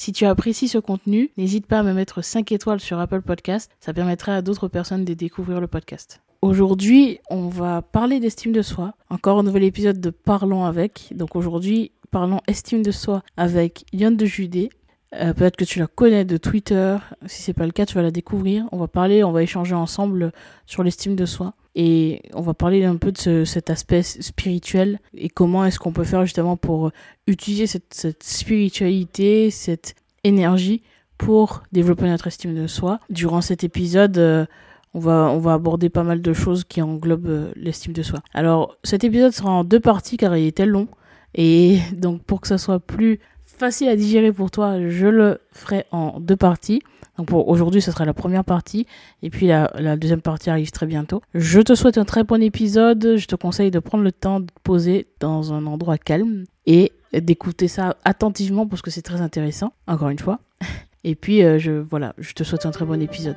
Si 0.00 0.12
tu 0.12 0.26
apprécies 0.26 0.68
ce 0.68 0.78
contenu, 0.78 1.32
n'hésite 1.36 1.66
pas 1.66 1.80
à 1.80 1.82
me 1.82 1.92
mettre 1.92 2.22
5 2.22 2.52
étoiles 2.52 2.78
sur 2.78 3.00
Apple 3.00 3.20
Podcast. 3.20 3.72
Ça 3.80 3.92
permettrait 3.92 4.30
à 4.30 4.42
d'autres 4.42 4.68
personnes 4.68 5.04
de 5.04 5.12
découvrir 5.12 5.60
le 5.60 5.66
podcast. 5.66 6.20
Aujourd'hui, 6.40 7.18
on 7.30 7.48
va 7.48 7.82
parler 7.82 8.20
d'estime 8.20 8.52
de 8.52 8.62
soi. 8.62 8.94
Encore 9.10 9.40
un 9.40 9.42
nouvel 9.42 9.64
épisode 9.64 10.00
de 10.00 10.10
Parlons 10.10 10.64
avec. 10.64 11.08
Donc 11.16 11.34
aujourd'hui, 11.34 11.90
parlons 12.12 12.40
estime 12.46 12.82
de 12.82 12.92
soi 12.92 13.24
avec 13.36 13.86
Yann 13.92 14.16
de 14.16 14.24
Judée. 14.24 14.70
Euh, 15.16 15.32
peut-être 15.32 15.56
que 15.56 15.64
tu 15.64 15.80
la 15.80 15.88
connais 15.88 16.24
de 16.24 16.36
Twitter. 16.36 16.96
Si 17.26 17.42
c'est 17.42 17.52
pas 17.52 17.66
le 17.66 17.72
cas, 17.72 17.84
tu 17.84 17.96
vas 17.96 18.02
la 18.02 18.12
découvrir. 18.12 18.68
On 18.70 18.76
va 18.76 18.86
parler, 18.86 19.24
on 19.24 19.32
va 19.32 19.42
échanger 19.42 19.74
ensemble 19.74 20.30
sur 20.66 20.84
l'estime 20.84 21.16
de 21.16 21.26
soi. 21.26 21.54
Et 21.80 22.22
on 22.34 22.40
va 22.40 22.54
parler 22.54 22.84
un 22.84 22.96
peu 22.96 23.12
de 23.12 23.44
cet 23.44 23.70
aspect 23.70 24.02
spirituel 24.02 24.98
et 25.16 25.28
comment 25.28 25.64
est-ce 25.64 25.78
qu'on 25.78 25.92
peut 25.92 26.02
faire 26.02 26.24
justement 26.24 26.56
pour 26.56 26.90
utiliser 27.28 27.68
cette, 27.68 28.16
spiritualité, 28.20 29.52
cette 29.52 29.94
énergie 30.24 30.82
pour 31.18 31.62
développer 31.70 32.06
notre 32.06 32.26
estime 32.26 32.56
de 32.56 32.66
soi. 32.66 32.98
Durant 33.10 33.40
cet 33.42 33.62
épisode, 33.62 34.18
euh, 34.18 34.44
on 34.92 34.98
va, 34.98 35.30
on 35.30 35.38
va 35.38 35.52
aborder 35.52 35.88
pas 35.88 36.02
mal 36.02 36.20
de 36.20 36.32
choses 36.32 36.64
qui 36.64 36.82
englobent 36.82 37.28
euh, 37.28 37.52
l'estime 37.54 37.92
de 37.92 38.02
soi. 38.02 38.18
Alors, 38.34 38.76
cet 38.82 39.04
épisode 39.04 39.30
sera 39.30 39.50
en 39.50 39.62
deux 39.62 39.80
parties 39.80 40.16
car 40.16 40.36
il 40.36 40.46
était 40.46 40.66
long. 40.66 40.88
Et 41.36 41.78
donc, 41.92 42.24
pour 42.24 42.40
que 42.40 42.48
ça 42.48 42.58
soit 42.58 42.80
plus 42.80 43.20
facile 43.44 43.88
à 43.88 43.94
digérer 43.94 44.32
pour 44.32 44.50
toi, 44.50 44.88
je 44.88 45.06
le 45.06 45.40
ferai 45.52 45.84
en 45.92 46.18
deux 46.18 46.36
parties. 46.36 46.82
Donc 47.18 47.26
pour 47.26 47.48
aujourd'hui, 47.48 47.82
ce 47.82 47.90
sera 47.90 48.04
la 48.04 48.14
première 48.14 48.44
partie. 48.44 48.86
Et 49.22 49.30
puis 49.30 49.48
la, 49.48 49.96
deuxième 49.96 50.22
partie 50.22 50.50
arrive 50.50 50.70
très 50.70 50.86
bientôt. 50.86 51.20
Je 51.34 51.60
te 51.60 51.74
souhaite 51.74 51.98
un 51.98 52.04
très 52.04 52.24
bon 52.24 52.42
épisode. 52.42 53.16
Je 53.16 53.26
te 53.26 53.34
conseille 53.34 53.70
de 53.70 53.80
prendre 53.80 54.04
le 54.04 54.12
temps 54.12 54.40
de 54.40 54.46
te 54.46 54.60
poser 54.62 55.06
dans 55.20 55.52
un 55.52 55.66
endroit 55.66 55.98
calme 55.98 56.44
et 56.66 56.92
d'écouter 57.12 57.68
ça 57.68 57.96
attentivement 58.04 58.66
parce 58.66 58.82
que 58.82 58.90
c'est 58.90 59.02
très 59.02 59.20
intéressant, 59.20 59.72
encore 59.86 60.08
une 60.08 60.18
fois. 60.18 60.38
Et 61.04 61.14
puis, 61.14 61.42
euh, 61.42 61.58
je, 61.58 61.72
voilà, 61.72 62.14
je 62.18 62.32
te 62.32 62.44
souhaite 62.44 62.66
un 62.66 62.70
très 62.70 62.84
bon 62.84 63.00
épisode. 63.00 63.36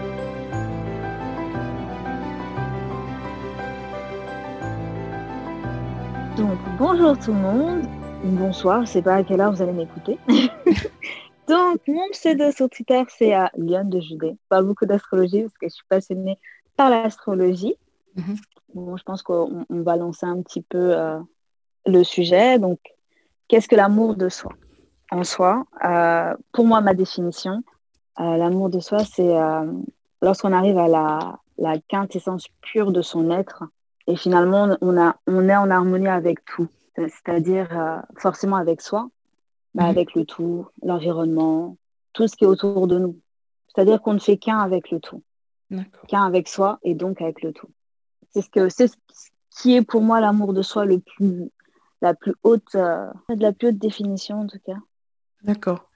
Bonjour 7.01 7.17
tout 7.17 7.33
le 7.33 7.39
monde. 7.39 7.81
Bonsoir, 8.23 8.85
je 8.85 8.91
sais 8.91 9.01
pas 9.01 9.15
à 9.15 9.23
quelle 9.23 9.41
heure 9.41 9.51
vous 9.51 9.61
allez 9.63 9.71
m'écouter. 9.71 10.19
Donc, 11.47 11.79
mon 11.87 12.07
pseudo 12.11 12.51
sur 12.51 12.69
Twitter, 12.69 13.01
c'est 13.09 13.33
à 13.33 13.49
Lyon 13.57 13.85
de 13.85 13.99
Judée. 13.99 14.37
Pas 14.49 14.61
beaucoup 14.61 14.85
d'astrologie 14.85 15.41
parce 15.41 15.57
que 15.57 15.67
je 15.67 15.73
suis 15.73 15.85
passionnée 15.89 16.37
par 16.77 16.91
l'astrologie. 16.91 17.75
Mhm. 18.15 18.35
Bon, 18.75 18.97
je 18.97 19.03
pense 19.03 19.23
qu'on 19.23 19.65
va 19.69 19.95
lancer 19.95 20.27
un 20.27 20.43
petit 20.43 20.61
peu 20.61 20.95
euh, 20.95 21.17
le 21.87 22.03
sujet. 22.03 22.59
Donc, 22.59 22.77
qu'est-ce 23.47 23.67
que 23.67 23.75
l'amour 23.75 24.15
de 24.15 24.29
soi? 24.29 24.51
En 25.09 25.23
soi, 25.23 25.63
euh, 25.83 26.35
pour 26.53 26.65
moi, 26.67 26.81
ma 26.81 26.93
définition, 26.93 27.63
euh, 28.19 28.37
l'amour 28.37 28.69
de 28.69 28.79
soi, 28.79 28.99
c'est 29.05 29.33
lorsqu'on 30.21 30.53
arrive 30.53 30.77
à 30.77 30.87
la, 30.87 31.39
la 31.57 31.79
quintessence 31.79 32.47
pure 32.61 32.91
de 32.91 33.01
son 33.01 33.31
être, 33.31 33.63
et 34.05 34.15
finalement, 34.15 34.77
on, 34.81 35.01
a, 35.01 35.15
on 35.25 35.49
est 35.49 35.55
en 35.55 35.71
harmonie 35.71 36.07
avec 36.07 36.45
tout, 36.45 36.67
c'est-à-dire 36.95 37.77
euh, 37.77 37.99
forcément 38.17 38.57
avec 38.57 38.81
soi, 38.81 39.09
mais 39.73 39.83
mhm. 39.83 39.89
avec 39.89 40.15
le 40.15 40.25
tout, 40.25 40.67
l'environnement, 40.83 41.77
tout 42.13 42.27
ce 42.27 42.35
qui 42.35 42.43
est 42.43 42.47
autour 42.47 42.87
de 42.87 42.99
nous. 42.99 43.19
C'est-à-dire 43.67 44.01
qu'on 44.01 44.13
ne 44.13 44.19
fait 44.19 44.37
qu'un 44.37 44.59
avec 44.59 44.91
le 44.91 44.99
tout, 44.99 45.23
qu'un 46.07 46.23
avec 46.23 46.47
soi 46.47 46.79
et 46.83 46.93
donc 46.93 47.21
avec 47.21 47.41
le 47.41 47.53
tout. 47.53 47.69
C'est 48.33 48.41
ce, 48.41 48.49
que, 48.49 48.69
c'est 48.69 48.87
ce 48.87 48.95
qui 49.61 49.75
est 49.75 49.81
pour 49.81 50.01
moi 50.01 50.19
l'amour 50.19 50.53
de 50.53 50.61
soi 50.61 50.85
le 50.85 50.99
plus, 50.99 51.49
la 52.01 52.13
plus 52.13 52.33
haute, 52.43 52.75
euh, 52.75 53.07
de 53.29 53.41
la 53.41 53.53
plus 53.53 53.69
haute 53.69 53.77
définition 53.77 54.41
en 54.41 54.47
tout 54.47 54.59
cas. 54.65 54.77
D'accord. 55.43 55.89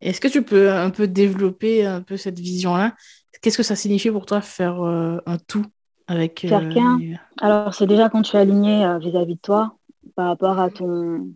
Est-ce 0.00 0.20
que 0.20 0.28
tu 0.28 0.42
peux 0.42 0.70
un 0.70 0.90
peu 0.90 1.08
développer 1.08 1.84
un 1.84 2.02
peu 2.02 2.16
cette 2.16 2.38
vision-là? 2.38 2.94
Qu'est-ce 3.42 3.56
que 3.56 3.62
ça 3.62 3.76
signifie 3.76 4.10
pour 4.10 4.26
toi 4.26 4.40
faire 4.40 4.82
euh, 4.82 5.18
un 5.26 5.38
tout 5.38 5.66
avec, 6.06 6.44
euh, 6.46 7.14
Alors, 7.38 7.74
c'est 7.74 7.86
déjà 7.86 8.08
quand 8.08 8.22
tu 8.22 8.36
es 8.36 8.40
aligné 8.40 8.84
euh, 8.84 8.98
vis-à-vis 8.98 9.34
de 9.34 9.40
toi 9.40 9.76
par 10.14 10.28
rapport 10.28 10.58
à 10.58 10.70
ton, 10.70 11.28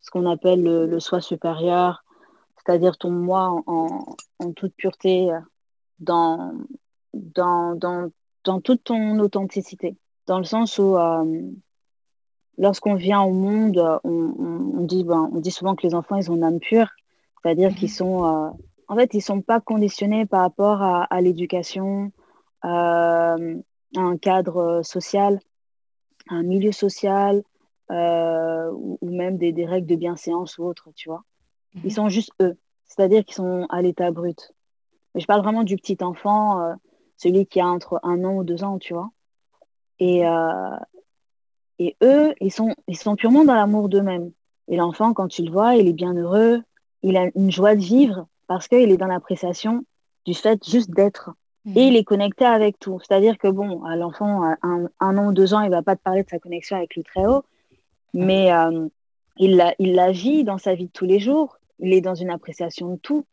ce 0.00 0.10
qu'on 0.10 0.26
appelle 0.26 0.62
le, 0.62 1.00
soi 1.00 1.20
supérieur, 1.20 2.04
c'est-à-dire 2.56 2.96
ton 2.96 3.10
moi 3.10 3.62
en, 3.66 4.16
toute 4.56 4.74
pureté, 4.74 5.32
euh, 5.32 5.38
dans, 5.98 6.52
dans, 7.12 7.74
dans, 7.74 8.10
dans, 8.44 8.60
toute 8.60 8.84
ton 8.84 9.18
authenticité. 9.20 9.96
Dans 10.26 10.38
le 10.38 10.44
sens 10.44 10.78
où, 10.78 10.96
lorsqu'on 12.58 12.94
vient 12.94 13.22
au 13.22 13.32
monde, 13.32 14.00
on, 14.04 14.10
on, 14.78 14.80
dit, 14.84 15.04
ben, 15.04 15.30
on 15.32 15.40
dit 15.40 15.50
souvent 15.50 15.74
que 15.74 15.86
les 15.86 15.94
enfants, 15.94 16.16
ils 16.16 16.30
ont 16.30 16.36
une 16.36 16.44
âme 16.44 16.60
pure, 16.60 16.88
c'est-à-dire 17.42 17.74
qu'ils 17.74 17.90
mhm. 17.90 17.94
sont, 17.94 18.56
en 18.88 18.96
fait, 18.96 19.14
ils 19.14 19.20
sont 19.20 19.42
pas 19.42 19.60
conditionnés 19.60 20.26
par 20.26 20.40
rapport 20.40 20.82
à, 20.82 21.04
à 21.04 21.20
l'éducation, 21.20 22.10
un 23.96 24.16
cadre 24.16 24.56
euh, 24.56 24.82
social, 24.82 25.40
un 26.28 26.42
milieu 26.42 26.72
social, 26.72 27.42
euh, 27.90 28.70
ou, 28.72 28.98
même 29.02 29.36
des, 29.36 29.66
règles 29.66 29.86
de 29.86 29.96
bienséance 29.96 30.58
ou 30.58 30.64
autre, 30.64 30.88
tu 30.94 31.08
vois. 31.08 31.22
Ils 31.76 31.84
mhm. 31.84 31.90
sont 31.90 32.08
juste 32.08 32.32
eux, 32.40 32.56
c'est-à-dire 32.86 33.24
qu'ils 33.24 33.34
sont 33.34 33.66
à 33.70 33.82
l'état 33.82 34.10
brut. 34.10 34.52
Mais 35.14 35.20
je 35.20 35.26
parle 35.26 35.42
vraiment 35.42 35.64
du 35.64 35.76
petit 35.76 35.98
enfant, 36.00 36.60
euh, 36.60 36.74
celui 37.16 37.46
qui 37.46 37.60
a 37.60 37.66
entre 37.66 38.00
un 38.02 38.24
an 38.24 38.36
ou 38.36 38.44
deux 38.44 38.64
ans, 38.64 38.78
tu 38.78 38.94
vois. 38.94 39.10
Et, 40.00 40.22
et 41.78 41.96
eux, 42.02 42.34
ils 42.40 42.52
sont, 42.52 42.74
ils 42.88 42.96
sont 42.96 43.14
purement 43.14 43.44
dans 43.44 43.54
l'amour 43.54 43.88
d'eux-mêmes. 43.88 44.32
Et 44.68 44.76
l'enfant, 44.76 45.12
quand 45.12 45.28
tu 45.28 45.42
le 45.42 45.52
vois, 45.52 45.76
il 45.76 45.88
est 45.88 45.92
bien 45.92 46.14
heureux, 46.14 46.62
il 47.02 47.16
a 47.16 47.30
une 47.36 47.50
joie 47.50 47.76
de 47.76 47.80
vivre 47.80 48.26
parce 48.46 48.66
qu'il 48.66 48.90
est 48.90 48.96
dans 48.96 49.06
l'appréciation 49.06 49.84
du 50.24 50.34
fait 50.34 50.62
juste 50.66 50.90
d'être. 50.90 51.30
Et 51.76 51.86
il 51.86 51.96
est 51.96 52.04
connecté 52.04 52.44
avec 52.44 52.78
tout. 52.78 52.98
C'est-à-dire 53.00 53.38
que, 53.38 53.48
bon, 53.48 53.82
l'enfant, 53.96 54.42
un, 54.42 54.88
un, 55.00 55.16
an 55.16 55.28
ou 55.28 55.32
deux 55.32 55.54
ans, 55.54 55.62
il 55.62 55.70
ne 55.70 55.74
va 55.74 55.82
pas 55.82 55.96
te 55.96 56.02
parler 56.02 56.22
de 56.22 56.28
sa 56.28 56.38
connexion 56.38 56.76
avec 56.76 56.94
le 56.94 57.02
Très-Haut, 57.02 57.42
mais 58.14 58.52
euh, 58.52 58.88
il, 59.36 59.56
la, 59.56 59.74
il 59.78 59.94
la 59.94 60.12
vit 60.12 60.44
dans 60.44 60.58
sa 60.58 60.74
vie 60.74 60.86
de 60.86 60.92
tous 60.92 61.04
les 61.04 61.18
jours. 61.18 61.58
Il 61.80 61.92
est 61.92 62.00
dans 62.00 62.14
une 62.14 62.30
appréciation 62.30 62.92
de 62.92 62.96
tout. 62.96 63.26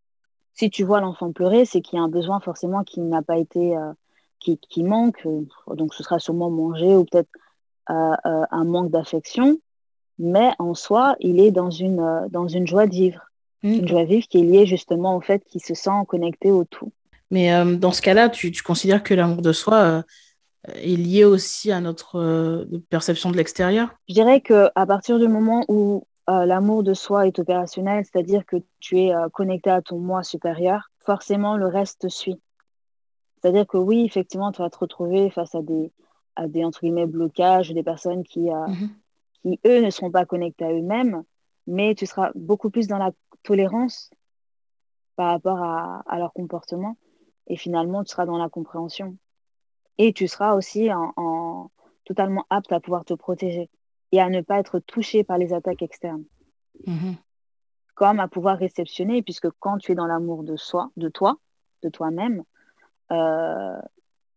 Si 0.53 0.69
tu 0.69 0.83
vois 0.83 0.99
l'enfant 0.99 1.31
pleurer, 1.31 1.65
c'est 1.65 1.81
qu'il 1.81 1.97
y 1.97 1.99
a 1.99 2.03
un 2.03 2.09
besoin 2.09 2.39
forcément 2.39 2.83
qui 2.83 2.99
n'a 2.99 3.21
pas 3.21 3.37
été, 3.37 3.77
euh, 3.77 3.93
qui, 4.39 4.57
qui, 4.57 4.83
manque. 4.83 5.25
Donc, 5.67 5.93
ce 5.93 6.03
sera 6.03 6.19
sûrement 6.19 6.49
manger 6.49 6.95
ou 6.95 7.05
peut-être 7.05 7.29
euh, 7.89 8.15
un 8.25 8.63
manque 8.65 8.91
d'affection. 8.91 9.59
Mais 10.19 10.51
en 10.59 10.73
soi, 10.73 11.15
il 11.19 11.39
est 11.39 11.51
dans 11.51 11.71
une, 11.71 12.27
dans 12.29 12.47
une 12.47 12.67
joie 12.67 12.87
de 12.87 12.93
vivre. 12.93 13.21
Mmh. 13.63 13.73
Une 13.73 13.87
joie 13.87 14.03
de 14.03 14.09
vivre 14.09 14.27
qui 14.27 14.39
est 14.39 14.43
liée 14.43 14.65
justement 14.65 15.15
au 15.15 15.21
fait 15.21 15.43
qu'il 15.45 15.61
se 15.61 15.73
sent 15.73 15.91
connecté 16.07 16.51
au 16.51 16.65
tout. 16.65 16.91
Mais 17.29 17.49
dans 17.77 17.93
ce 17.93 18.01
cas-là, 18.01 18.27
tu, 18.27 18.51
considères 18.61 19.03
que 19.03 19.13
l'amour 19.13 19.41
de 19.41 19.53
soi 19.53 20.03
est 20.67 20.97
lié 20.97 21.25
aussi 21.25 21.71
à 21.71 21.81
notre 21.81 22.19
euh, 22.19 22.65
perception 22.89 23.31
de 23.31 23.37
l'extérieur 23.37 23.89
Je 24.07 24.13
dirais 24.13 24.41
qu'à 24.41 24.71
partir 24.87 25.19
du 25.19 25.27
moment 25.27 25.65
où 25.67 26.05
l'amour 26.27 26.81
de 26.81 26.93
soi 26.93 27.27
est 27.27 27.39
opérationnel, 27.39 28.05
c'est-à-dire 28.05 28.45
que 28.45 28.55
tu 28.79 28.99
es 28.99 29.11
connecté 29.33 29.69
à 29.69 29.81
ton 29.81 29.99
moi 29.99 30.23
supérieur, 30.23 30.89
forcément 30.99 31.57
le 31.57 31.67
reste 31.67 32.07
suit. 32.07 32.39
C'est-à-dire 33.41 33.67
que 33.67 33.75
oui, 33.75 34.05
effectivement, 34.05 34.53
tu 34.53 34.61
vas 34.61 34.69
te 34.69 34.77
retrouver 34.77 35.29
face 35.29 35.53
à 35.55 35.61
des, 35.61 35.91
à 36.37 36.47
des 36.47 36.63
entre 36.63 36.79
guillemets, 36.81 37.05
blocages, 37.05 37.71
des 37.71 37.83
personnes 37.83 38.23
qui, 38.23 38.49
mhm. 38.49 38.89
qui, 39.41 39.59
eux, 39.65 39.81
ne 39.83 39.89
seront 39.89 40.09
pas 40.09 40.25
connectés 40.25 40.63
à 40.63 40.71
eux-mêmes, 40.71 41.23
mais 41.67 41.95
tu 41.95 42.05
seras 42.05 42.31
beaucoup 42.33 42.69
plus 42.69 42.87
dans 42.87 42.97
la 42.97 43.11
tolérance 43.43 44.09
par 45.17 45.31
rapport 45.31 45.61
à, 45.61 46.01
à 46.07 46.17
leur 46.17 46.31
comportement 46.31 46.95
et 47.47 47.57
finalement, 47.57 48.03
tu 48.03 48.11
seras 48.11 48.25
dans 48.25 48.37
la 48.37 48.47
compréhension. 48.47 49.17
Et 49.97 50.13
tu 50.13 50.27
seras 50.27 50.55
aussi 50.55 50.89
en, 50.91 51.69
totalement 52.05 52.45
apte 52.49 52.71
à 52.71 52.79
pouvoir 52.79 53.05
te 53.05 53.13
protéger 53.13 53.69
et 54.11 54.19
à 54.19 54.29
ne 54.29 54.41
pas 54.41 54.59
être 54.59 54.79
touché 54.79 55.23
par 55.23 55.37
les 55.37 55.53
attaques 55.53 55.81
externes. 55.81 56.23
Mm-hmm. 56.85 57.15
Comme 57.95 58.19
à 58.19 58.27
pouvoir 58.27 58.57
réceptionner, 58.57 59.21
puisque 59.21 59.49
quand 59.59 59.77
tu 59.77 59.91
es 59.91 59.95
dans 59.95 60.07
l'amour 60.07 60.43
de 60.43 60.55
soi, 60.55 60.91
de 60.97 61.09
toi, 61.09 61.37
de 61.83 61.89
toi-même, 61.89 62.43
euh, 63.11 63.79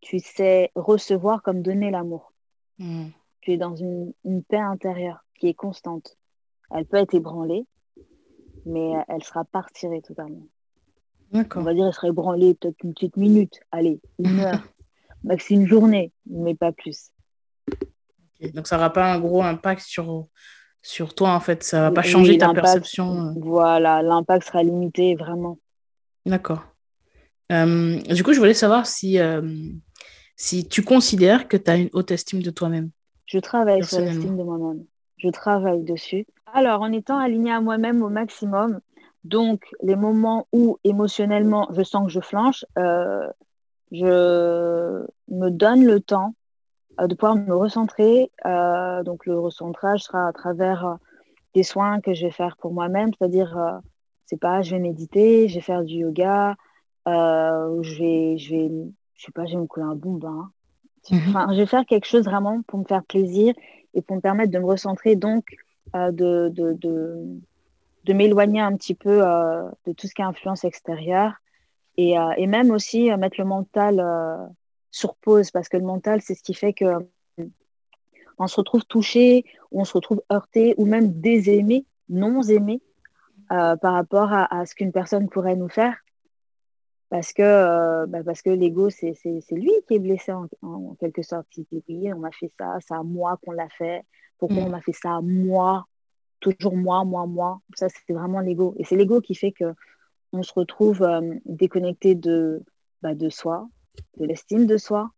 tu 0.01 0.19
sais 0.19 0.71
recevoir 0.75 1.43
comme 1.43 1.62
donner 1.62 1.91
l'amour. 1.91 2.33
Mm. 2.79 3.06
tu 3.41 3.53
es 3.53 3.56
dans 3.56 3.77
une, 3.77 4.12
paix 4.49 4.59
intérieure 4.59 5.25
qui 5.39 5.49
est 5.49 5.55
constante. 5.55 6.17
Elle 6.71 6.87
peut 6.87 6.97
être 6.97 7.15
ébranlée, 7.15 7.67
mais 8.67 8.93
elle 9.09 9.23
sera 9.23 9.45
pas 9.45 9.61
retirée 9.61 10.03
totalement. 10.03 10.47
On 11.33 11.62
va 11.62 11.75
dire, 11.75 11.87
elle 11.87 11.93
sera 11.93 12.09
ébranlée 12.09 12.55
peut-être 12.55 12.83
une 12.83 12.95
petite 12.95 13.17
minute, 13.17 13.61
allez, 13.71 14.01
une 14.19 14.41
heure, 14.41 14.62
maxi 15.25 15.55
une 15.55 15.67
journée, 15.67 16.12
mais 16.26 16.55
pas 16.55 16.73
plus. 16.73 17.11
Donc 18.53 18.67
ça 18.67 18.76
n'aura 18.76 18.93
pas 18.93 19.12
un 19.12 19.19
gros 19.19 19.43
impact 19.43 19.82
sur, 19.82 20.26
sur 20.82 21.15
toi, 21.15 21.31
en 21.31 21.41
fait, 21.41 21.62
ça 21.62 21.81
va 21.81 21.91
pas 21.91 22.03
changer 22.03 22.38
ta 22.38 22.53
perception. 22.53 23.29
Euh. 23.29 23.32
Voilà, 23.37 24.03
l'impact 24.03 24.47
sera 24.47 24.62
limité, 24.62 25.15
vraiment. 25.15 25.59
D'accord. 26.26 26.65
Euh, 27.53 28.00
du 28.00 28.23
coup, 28.23 28.32
je 28.32 28.38
voulais 28.38 28.55
savoir 28.55 28.87
si, 28.87 29.19
euh, 29.19 29.43
si 30.37 30.69
tu 30.69 30.82
considères 30.82 31.49
que 31.49 31.56
tu 31.56 31.70
as 31.70 31.77
une 31.77 31.91
haute 31.93 32.11
estime 32.11 32.43
de 32.43 32.50
toi-même. 32.50 32.91
Je 33.27 33.38
travaille 33.38 33.85
sur 33.85 34.00
l'estime 34.00 34.37
de 34.37 34.43
moi-même. 34.43 34.85
Je 35.17 35.29
travaille 35.31 35.82
dessus. 35.82 36.27
Alors, 36.53 36.82
en 36.82 36.93
étant 36.93 37.19
alignée 37.19 37.53
à 37.53 37.61
moi-même 37.61 38.03
au 38.03 38.09
maximum, 38.09 38.81
donc 39.25 39.65
les 39.82 39.97
moments 39.97 40.47
où 40.53 40.79
émotionnellement 40.85 41.69
je 41.73 41.82
sens 41.82 42.06
que 42.06 42.12
je 42.12 42.20
flanche, 42.20 42.65
euh, 42.79 43.27
je 43.94 45.06
me 45.29 45.49
donne 45.50 45.85
le 45.85 46.00
temps 46.00 46.35
de 46.99 47.14
pouvoir 47.14 47.37
me 47.37 47.55
recentrer. 47.55 48.31
donc, 49.05 49.26
le 49.26 49.38
recentrage 49.38 50.02
sera 50.02 50.29
à 50.29 50.32
travers 50.32 50.99
des 51.55 51.62
soins 51.62 52.00
que 52.00 52.14
je 52.14 52.26
vais 52.26 52.32
faire 52.32 52.56
pour 52.56 52.73
moi-même, 52.73 53.11
c'est-à-dire, 53.19 53.81
c'est 54.26 54.38
pas, 54.41 54.62
je 54.62 54.73
vais 54.73 54.81
méditer, 54.81 55.49
je 55.49 55.56
vais 55.56 55.61
faire 55.61 55.85
du 55.85 55.94
yoga, 55.96 56.56
euh, 57.06 57.82
je 57.82 57.99
vais, 57.99 58.38
je 58.38 58.50
vais, 58.55 58.70
je 59.14 59.25
sais 59.25 59.32
pas, 59.32 59.46
je 59.46 59.55
vais 59.55 59.61
me 59.61 59.67
couler 59.67 59.87
un 59.87 59.94
bon 59.94 60.14
bain. 60.14 60.50
Mhm. 61.11 61.49
je 61.50 61.56
vais 61.56 61.67
faire 61.67 61.85
quelque 61.85 62.06
chose 62.06 62.25
vraiment 62.25 62.62
pour 62.62 62.79
me 62.79 62.85
faire 62.85 63.05
plaisir 63.05 63.55
et 63.93 64.00
pour 64.00 64.17
me 64.17 64.23
permettre 64.23 64.50
de 64.50 64.58
me 64.58 64.64
recentrer, 64.64 65.17
donc 65.17 65.44
euh, 65.94 66.11
de, 66.11 66.50
de, 66.50 66.73
de, 66.73 67.19
de 68.05 68.12
m'éloigner 68.14 68.61
un 68.61 68.75
petit 68.75 68.94
peu 68.94 69.23
euh, 69.23 69.69
de 69.87 69.93
tout 69.93 70.06
ce 70.06 70.14
qui 70.14 70.23
est 70.23 70.25
influence 70.25 70.64
extérieure 70.64 71.35
et, 71.96 72.19
euh, 72.19 72.32
et 72.37 72.46
même 72.46 72.70
aussi 72.70 73.11
euh, 73.11 73.17
mettre 73.17 73.37
le 73.38 73.46
mental 73.46 74.02
sur 74.91 75.17
pause 75.17 75.50
parce 75.50 75.69
que 75.69 75.76
le 75.76 75.85
mental, 75.85 76.20
c'est 76.23 76.35
ce 76.35 76.43
qui 76.43 76.55
fait 76.55 76.73
que 76.73 76.87
on 78.37 78.49
se 78.49 78.56
retrouve 78.56 78.85
touché, 78.85 79.44
ou 79.70 79.81
on 79.81 79.85
se 79.85 79.93
retrouve 79.93 80.20
heurté 80.32 80.75
ou 80.76 80.87
même 80.87 81.20
désaimé, 81.20 81.87
non 82.08 82.43
aimé 82.43 82.82
par 83.49 83.93
rapport 83.93 84.32
à, 84.32 84.58
à 84.58 84.67
ce 84.67 84.75
qu'une 84.75 84.91
personne 84.91 85.29
pourrait 85.29 85.55
nous 85.55 85.69
faire 85.69 85.94
parce 87.14 87.32
que, 87.32 87.43
euh, 87.43 88.06
bah 88.06 88.25
parce 88.25 88.43
que 88.43 88.50
l'ego, 88.50 88.91
c'est 88.91 89.14
lui 89.52 89.70
qui 89.87 89.94
est 89.94 89.99
blessé 90.00 90.32
en, 90.32 90.96
quelque 90.99 91.23
sorte. 91.23 91.46
Il 91.56 91.64
dit, 91.64 91.85
oui, 91.88 92.12
on 92.12 92.19
m'a 92.19 92.32
fait 92.32 92.50
ça, 92.58 92.76
c'est 92.81 92.93
à 92.93 93.05
moi 93.05 93.38
qu'on 93.44 93.52
l'a 93.52 93.69
fait. 93.69 94.02
Pourquoi 94.37 94.62
mm. 94.62 94.67
on 94.67 94.70
m'a 94.70 94.81
fait 94.81 94.93
ça 94.93 95.17
à 95.17 95.20
moi? 95.20 95.87
Toujours 96.41 96.76
moi, 96.76 97.05
moi, 97.05 97.25
moi. 97.26 97.61
Ça, 97.76 97.87
c'est 97.88 98.12
vraiment 98.12 98.41
l'ego. 98.41 98.75
Et 98.79 98.85
c'est 98.85 98.96
l'ego 98.96 99.20
qui 99.20 99.37
fait 99.37 99.52
que 99.52 99.75
on 100.35 100.43
se 100.43 100.53
retrouve 100.53 101.03
euh, 101.03 101.35
déconnecté 101.47 102.15
de, 102.15 102.63
bah, 103.03 103.15
de 103.15 103.29
soi, 103.29 103.69
de 104.19 104.27
l'estime 104.27 104.67
de 104.67 104.77
soi. 104.77 105.11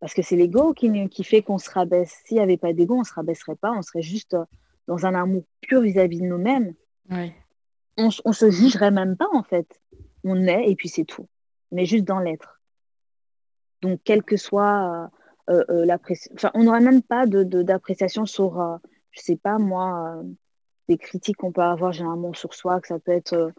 Parce 0.00 0.14
que 0.14 0.22
c'est 0.22 0.36
l'ego 0.36 0.74
qui, 0.74 1.08
qui 1.08 1.24
fait 1.24 1.42
qu'on 1.42 1.58
se 1.58 1.70
rabaisse. 1.70 2.22
S'il 2.24 2.36
n'y 2.36 2.42
avait 2.42 2.56
pas 2.56 2.72
d'ego, 2.72 2.96
on 2.96 3.00
ne 3.00 3.04
se 3.04 3.14
rabaisserait 3.14 3.56
pas. 3.56 3.72
On 3.72 3.82
serait 3.82 4.02
juste 4.02 4.34
euh, 4.34 4.44
dans 4.86 5.06
un 5.06 5.14
amour 5.14 5.44
pur 5.60 5.80
vis-à-vis 5.80 6.20
de 6.20 6.26
nous-mêmes. 6.26 6.74
On 7.98 8.10
ne 8.26 8.32
se 8.32 8.50
jugerait 8.50 8.90
même 8.90 9.16
pas, 9.16 9.28
en 9.32 9.42
fait 9.42 9.80
on 10.26 10.46
est 10.46 10.70
et 10.70 10.76
puis 10.76 10.88
c'est 10.88 11.04
tout. 11.04 11.26
On 11.70 11.76
est 11.76 11.86
juste 11.86 12.04
dans 12.04 12.18
l'être. 12.18 12.60
Donc, 13.82 14.00
quelle 14.04 14.22
que 14.22 14.36
soit 14.36 15.10
euh, 15.50 15.84
l'appréciation, 15.84 16.34
enfin, 16.34 16.50
on 16.54 16.64
n'aura 16.64 16.80
même 16.80 17.02
pas 17.02 17.26
d'appréciation 17.26 18.22
de, 18.22 18.28
sur, 18.28 18.60
euh, 18.60 18.76
je 19.10 19.20
sais 19.20 19.36
pas 19.36 19.58
moi, 19.58 20.22
des 20.88 20.98
critiques 20.98 21.36
qu'on 21.36 21.52
peut 21.52 21.62
avoir 21.62 21.92
généralement 21.92 22.32
sur 22.32 22.54
soi, 22.54 22.80
que 22.80 22.88
ça 22.88 22.98
peut 22.98 23.12
être, 23.12 23.52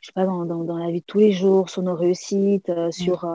je 0.00 0.06
sais 0.06 0.12
pas, 0.12 0.24
dans, 0.24 0.44
dans, 0.44 0.76
la 0.76 0.90
vie 0.90 1.00
de 1.00 1.06
tous 1.06 1.18
les 1.18 1.32
jours, 1.32 1.70
sur 1.70 1.82
nos 1.82 1.94
réussites, 1.94 2.68
mm. 2.68 2.92
sur 2.92 3.26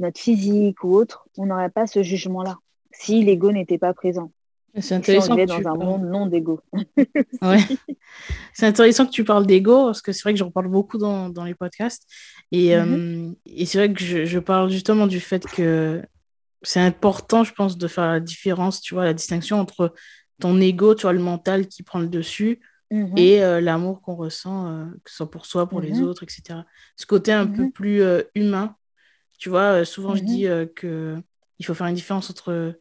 notre 0.00 0.20
physique 0.20 0.84
ou 0.84 0.94
autre. 0.94 1.26
On 1.38 1.46
n'aurait 1.46 1.70
pas 1.70 1.86
ce 1.86 2.02
jugement-là 2.02 2.58
si 2.92 3.22
l'ego 3.24 3.52
n'était 3.52 3.78
pas 3.78 3.94
présent. 3.94 4.30
C'est 4.78 4.94
intéressant. 4.94 5.36
que 5.36 5.44
dans 5.44 5.68
un 5.68 5.76
monde 5.76 6.04
non 6.04 6.26
d'ego. 6.26 6.60
ouais. 7.42 7.58
C'est 8.54 8.66
intéressant 8.66 9.04
que 9.04 9.10
tu 9.10 9.22
parles 9.22 9.46
d'ego 9.46 9.86
parce 9.86 10.00
que 10.00 10.12
c'est 10.12 10.22
vrai 10.22 10.32
que 10.32 10.38
j'en 10.38 10.50
parle 10.50 10.68
beaucoup 10.68 10.96
dans, 10.96 11.28
dans 11.28 11.44
les 11.44 11.54
podcasts. 11.54 12.06
Et, 12.52 12.68
mm-hmm. 12.70 13.28
euh, 13.28 13.32
et 13.46 13.66
c'est 13.66 13.78
vrai 13.78 13.92
que 13.92 14.00
je, 14.02 14.24
je, 14.24 14.38
parle 14.38 14.70
justement 14.70 15.06
du 15.06 15.20
fait 15.20 15.44
que 15.46 16.02
c'est 16.62 16.80
important, 16.80 17.44
je 17.44 17.52
pense, 17.52 17.76
de 17.76 17.86
faire 17.86 18.06
la 18.06 18.20
différence, 18.20 18.80
tu 18.80 18.94
vois, 18.94 19.04
la 19.04 19.12
distinction 19.12 19.60
entre 19.60 19.92
ton 20.40 20.58
ego, 20.58 20.94
tu 20.94 21.02
vois, 21.02 21.12
le 21.12 21.20
mental 21.20 21.66
qui 21.66 21.82
prend 21.82 21.98
le 21.98 22.08
dessus 22.08 22.60
mm-hmm. 22.92 23.18
et 23.18 23.42
euh, 23.42 23.60
l'amour 23.60 24.00
qu'on 24.02 24.14
ressent, 24.14 24.68
euh, 24.68 24.84
que 25.02 25.10
ce 25.10 25.16
soit 25.16 25.30
pour 25.30 25.46
soi, 25.46 25.68
pour 25.68 25.80
les 25.80 25.94
mm-hmm. 25.94 26.02
autres, 26.04 26.22
etc. 26.22 26.60
Ce 26.96 27.06
côté 27.06 27.32
un 27.32 27.46
peu 27.46 27.70
plus 27.70 28.02
humain. 28.34 28.76
Tu 29.38 29.48
vois, 29.48 29.84
souvent 29.84 30.14
je 30.14 30.22
dis 30.22 30.46
que 30.76 31.16
il 31.58 31.66
faut 31.66 31.74
faire 31.74 31.88
une 31.88 31.94
différence 31.94 32.30
entre 32.30 32.74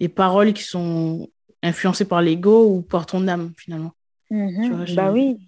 les 0.00 0.08
paroles 0.08 0.52
qui 0.52 0.62
sont 0.62 1.28
influencées 1.62 2.06
par 2.06 2.22
l'ego 2.22 2.66
ou 2.66 2.82
par 2.82 3.06
ton 3.06 3.28
âme 3.28 3.52
finalement. 3.56 3.92
Bah 4.94 5.12
oui, 5.12 5.38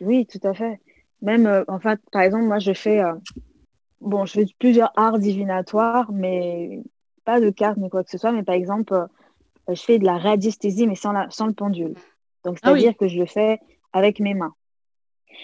oui, 0.00 0.26
tout 0.26 0.40
à 0.46 0.54
fait. 0.54 0.80
Même, 1.24 1.46
euh, 1.46 1.64
en 1.68 1.78
fait, 1.78 2.00
par 2.12 2.22
exemple, 2.22 2.44
moi, 2.44 2.58
je 2.58 2.72
fais, 2.72 3.00
euh, 3.00 3.14
bon, 4.00 4.26
je 4.26 4.32
fais 4.32 4.46
plusieurs 4.58 4.92
arts 4.96 5.18
divinatoires, 5.18 6.12
mais 6.12 6.82
pas 7.24 7.40
de 7.40 7.50
cartes 7.50 7.78
ni 7.78 7.88
quoi 7.88 8.04
que 8.04 8.10
ce 8.10 8.18
soit. 8.18 8.32
Mais 8.32 8.42
par 8.42 8.54
exemple, 8.54 8.92
euh, 8.92 9.06
je 9.68 9.80
fais 9.80 9.98
de 9.98 10.04
la 10.04 10.18
radiesthésie, 10.18 10.86
mais 10.86 10.94
sans, 10.94 11.12
la, 11.12 11.28
sans 11.30 11.46
le 11.46 11.54
pendule. 11.54 11.94
Donc, 12.44 12.58
ah 12.62 12.68
c'est-à-dire 12.68 12.96
que 12.96 13.08
je 13.08 13.18
le 13.18 13.26
fais 13.26 13.60
avec 13.92 14.20
mes 14.20 14.34
mains. 14.34 14.54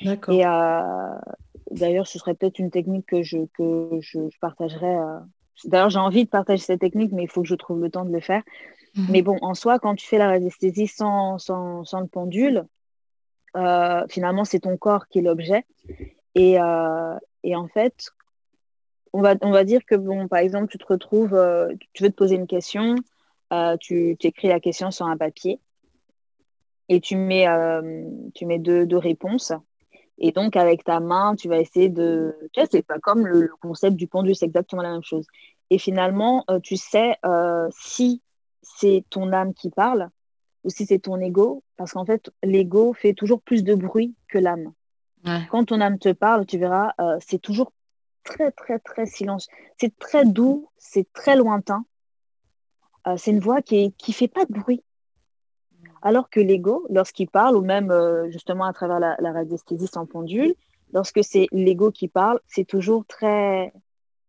D'accord. 0.02 0.34
Et 0.34 0.44
d'ailleurs, 1.70 2.06
ce 2.06 2.18
serait 2.18 2.34
peut-être 2.34 2.58
une 2.58 2.70
technique 2.70 3.06
que 3.06 3.22
je, 3.22 3.38
que 3.56 3.98
je, 4.00 4.28
je 4.28 4.38
partagerai 4.40 4.96
D'ailleurs, 5.64 5.90
j'ai 5.90 5.98
envie 5.98 6.24
de 6.24 6.30
partager 6.30 6.62
cette 6.62 6.80
technique, 6.80 7.12
mais 7.12 7.24
il 7.24 7.30
faut 7.30 7.42
que 7.42 7.48
je 7.48 7.54
trouve 7.54 7.80
le 7.80 7.90
temps 7.90 8.04
de 8.04 8.12
le 8.12 8.20
faire. 8.20 8.42
Mhm. 8.94 9.06
Mais 9.10 9.22
bon, 9.22 9.38
en 9.42 9.54
soi, 9.54 9.78
quand 9.78 9.94
tu 9.94 10.06
fais 10.06 10.18
la 10.18 10.28
radiesthésie 10.28 10.86
sans, 10.86 11.38
sans, 11.38 11.84
sans 11.84 12.00
le 12.00 12.06
pendule, 12.06 12.64
euh, 13.56 14.04
finalement, 14.08 14.44
c'est 14.44 14.60
ton 14.60 14.76
corps 14.76 15.08
qui 15.08 15.18
est 15.18 15.22
l'objet. 15.22 15.64
Et, 16.34 16.60
euh, 16.60 17.16
et, 17.42 17.56
en 17.56 17.68
fait, 17.68 18.10
on 19.12 19.20
va, 19.20 19.34
on 19.42 19.50
va 19.50 19.64
dire 19.64 19.84
que, 19.84 19.94
bon, 19.94 20.28
par 20.28 20.38
exemple, 20.38 20.68
tu 20.68 20.78
te 20.78 20.86
retrouves, 20.86 21.34
euh, 21.34 21.72
tu 21.92 22.04
veux 22.04 22.10
te 22.10 22.14
poser 22.14 22.36
une 22.36 22.46
question, 22.46 22.94
tu, 23.80 24.16
tu, 24.18 24.26
écris 24.28 24.48
la 24.48 24.60
question 24.60 24.90
sur 24.90 25.06
un 25.06 25.16
papier 25.16 25.58
et 26.90 27.00
tu 27.00 27.16
mets, 27.16 27.46
tu 28.34 28.44
mets 28.44 28.58
deux, 28.58 28.84
deux 28.84 28.98
réponses. 28.98 29.52
Et 30.20 30.32
donc, 30.32 30.54
avec 30.54 30.84
ta 30.84 31.00
main, 31.00 31.34
tu 31.34 31.48
vas 31.48 31.58
essayer 31.58 31.88
de. 31.88 32.36
Tu 32.52 32.60
sais, 32.60 32.68
c'est 32.70 32.82
pas 32.82 32.98
comme 32.98 33.26
le, 33.26 33.48
concept 33.62 33.96
du 33.96 34.06
pendule, 34.06 34.36
c'est 34.36 34.44
exactement 34.44 34.82
la 34.82 34.92
même 34.92 35.02
chose. 35.02 35.26
Et 35.70 35.78
finalement, 35.78 36.44
euh, 36.50 36.60
tu 36.60 36.76
sais 36.76 37.16
euh, 37.24 37.68
si 37.70 38.20
c'est 38.60 39.04
ton 39.08 39.32
âme 39.32 39.54
qui 39.54 39.70
parle 39.70 40.10
ou 40.62 40.68
si 40.68 40.84
c'est 40.84 40.98
ton 40.98 41.18
ego, 41.20 41.64
parce 41.78 41.92
qu'en 41.92 42.04
fait, 42.04 42.30
l'ego 42.42 42.92
fait 42.92 43.14
toujours 43.14 43.40
plus 43.40 43.64
de 43.64 43.74
bruit 43.74 44.14
que 44.28 44.36
l'âme. 44.36 44.72
Quand 45.50 45.64
ton 45.66 45.80
âme 45.80 45.98
te 45.98 46.12
parle, 46.12 46.44
tu 46.44 46.58
verras, 46.58 46.92
euh, 47.00 47.16
c'est 47.20 47.38
toujours 47.38 47.72
très, 48.24 48.50
très, 48.52 48.78
très 48.78 49.06
silence. 49.06 49.48
C'est 49.78 49.98
très 49.98 50.24
doux, 50.26 50.68
c'est 50.76 51.10
très 51.12 51.36
lointain. 51.36 51.84
c'est 53.16 53.30
une 53.30 53.40
voix 53.40 53.62
qui 53.62 53.94
ne 54.06 54.12
fait 54.12 54.28
pas 54.28 54.44
de 54.44 54.52
bruit. 54.52 54.82
Alors 56.02 56.30
que 56.30 56.40
l'ego, 56.40 56.86
lorsqu'il 56.88 57.28
parle, 57.28 57.56
ou 57.56 57.62
même 57.62 57.90
euh, 57.90 58.30
justement 58.30 58.64
à 58.64 58.72
travers 58.72 59.00
la, 59.00 59.32
radiesthésie 59.32 59.86
sans 59.86 60.06
pendule, 60.06 60.54
lorsque 60.92 61.22
c'est 61.22 61.46
l'ego 61.52 61.90
qui 61.90 62.08
parle, 62.08 62.40
c'est 62.46 62.64
toujours 62.64 63.04
très, 63.06 63.72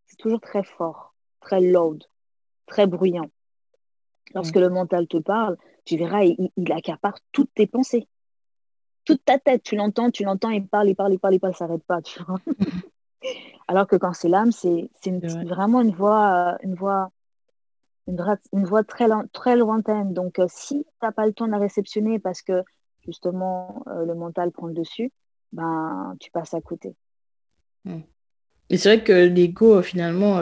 c'est 0.08 0.18
toujours 0.18 0.42
très 0.42 0.64
fort, 0.64 1.14
très 1.40 1.62
loud, 1.62 2.04
très 2.66 2.88
bruyant. 2.88 3.30
Lorsque 4.34 4.56
le 4.56 4.70
mental 4.70 5.08
te 5.08 5.18
parle, 5.18 5.58
tu 5.86 5.98
verras, 5.98 6.24
il, 6.24 6.72
accapare 6.72 7.18
toutes 7.32 7.54
tes 7.54 7.68
pensées. 7.68 8.08
Toute 9.04 9.26
ta 9.26 9.40
tête, 9.40 9.64
tu 9.64 9.76
l'entends, 9.76 10.12
tu 10.12 10.24
l'entends, 10.24 10.50
il 10.50 10.66
parle, 10.66 10.90
il 10.90 10.96
parle, 10.96 11.14
il 11.14 11.20
parle, 11.20 11.34
il 11.34 11.40
parle, 11.40 11.54
ça 11.54 11.60
s'arrête 11.60 11.84
pas. 11.84 12.00
Alors 13.68 13.88
que 13.88 13.96
quand 13.96 14.14
c'est 14.14 14.30
l'âme, 14.30 14.52
c'est 14.52 14.90
vraiment 15.46 15.82
une 15.82 15.92
voix, 15.92 16.58
une 16.64 16.76
voix 16.76 17.12
une, 18.54 18.66
voix 18.66 18.84
très, 18.84 19.08
très 19.34 19.56
lointaine. 19.56 20.14
Donc, 20.14 20.40
euh, 20.40 20.46
si 20.50 20.84
tu 20.84 20.90
n'as 21.02 21.12
pas 21.12 21.26
le 21.26 21.34
temps 21.34 21.48
de 21.48 21.52
la 21.52 21.58
réceptionner 21.58 22.20
parce 22.20 22.42
que 22.42 22.64
justement 23.06 23.84
euh, 23.88 24.06
le 24.06 24.16
mental 24.16 24.52
prend 24.52 24.68
le 24.68 24.74
dessus, 24.74 25.12
ben, 25.52 26.16
tu 26.20 26.32
passes 26.32 26.54
à 26.54 26.62
côté. 26.62 26.96
Hmm. 27.86 28.02
Et 28.70 28.78
c'est 28.78 28.96
vrai 28.96 29.04
que 29.04 29.12
l'ego, 29.12 29.78
euh, 29.78 29.82
finalement, 29.82 30.42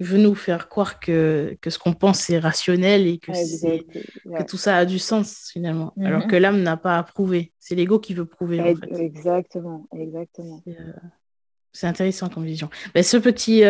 veut 0.00 0.18
nous 0.18 0.34
faire 0.34 0.68
croire 0.68 1.00
que, 1.00 1.56
que 1.60 1.70
ce 1.70 1.78
qu'on 1.78 1.94
pense 1.94 2.28
est 2.28 2.38
rationnel 2.38 3.06
et 3.06 3.18
que, 3.18 3.32
que 3.32 4.42
tout 4.42 4.56
ça 4.56 4.76
a 4.76 4.84
du 4.84 4.98
sens, 4.98 5.50
finalement. 5.52 5.92
Mhm. 5.96 6.06
Alors 6.06 6.26
que 6.26 6.36
l'âme 6.36 6.62
n'a 6.62 6.76
pas 6.76 6.98
à 6.98 7.02
prouver. 7.02 7.52
C'est 7.58 7.74
l'ego 7.74 7.98
qui 7.98 8.12
veut 8.12 8.26
prouver. 8.26 8.60
En 8.60 8.74
fait. 8.74 9.00
Exactement, 9.00 9.86
exactement. 9.96 10.62
C'est 11.72 11.86
intéressant 11.86 12.28
comme 12.28 12.44
vision. 12.44 12.68
Mais 12.94 13.02
ce 13.02 13.16
petit 13.16 13.62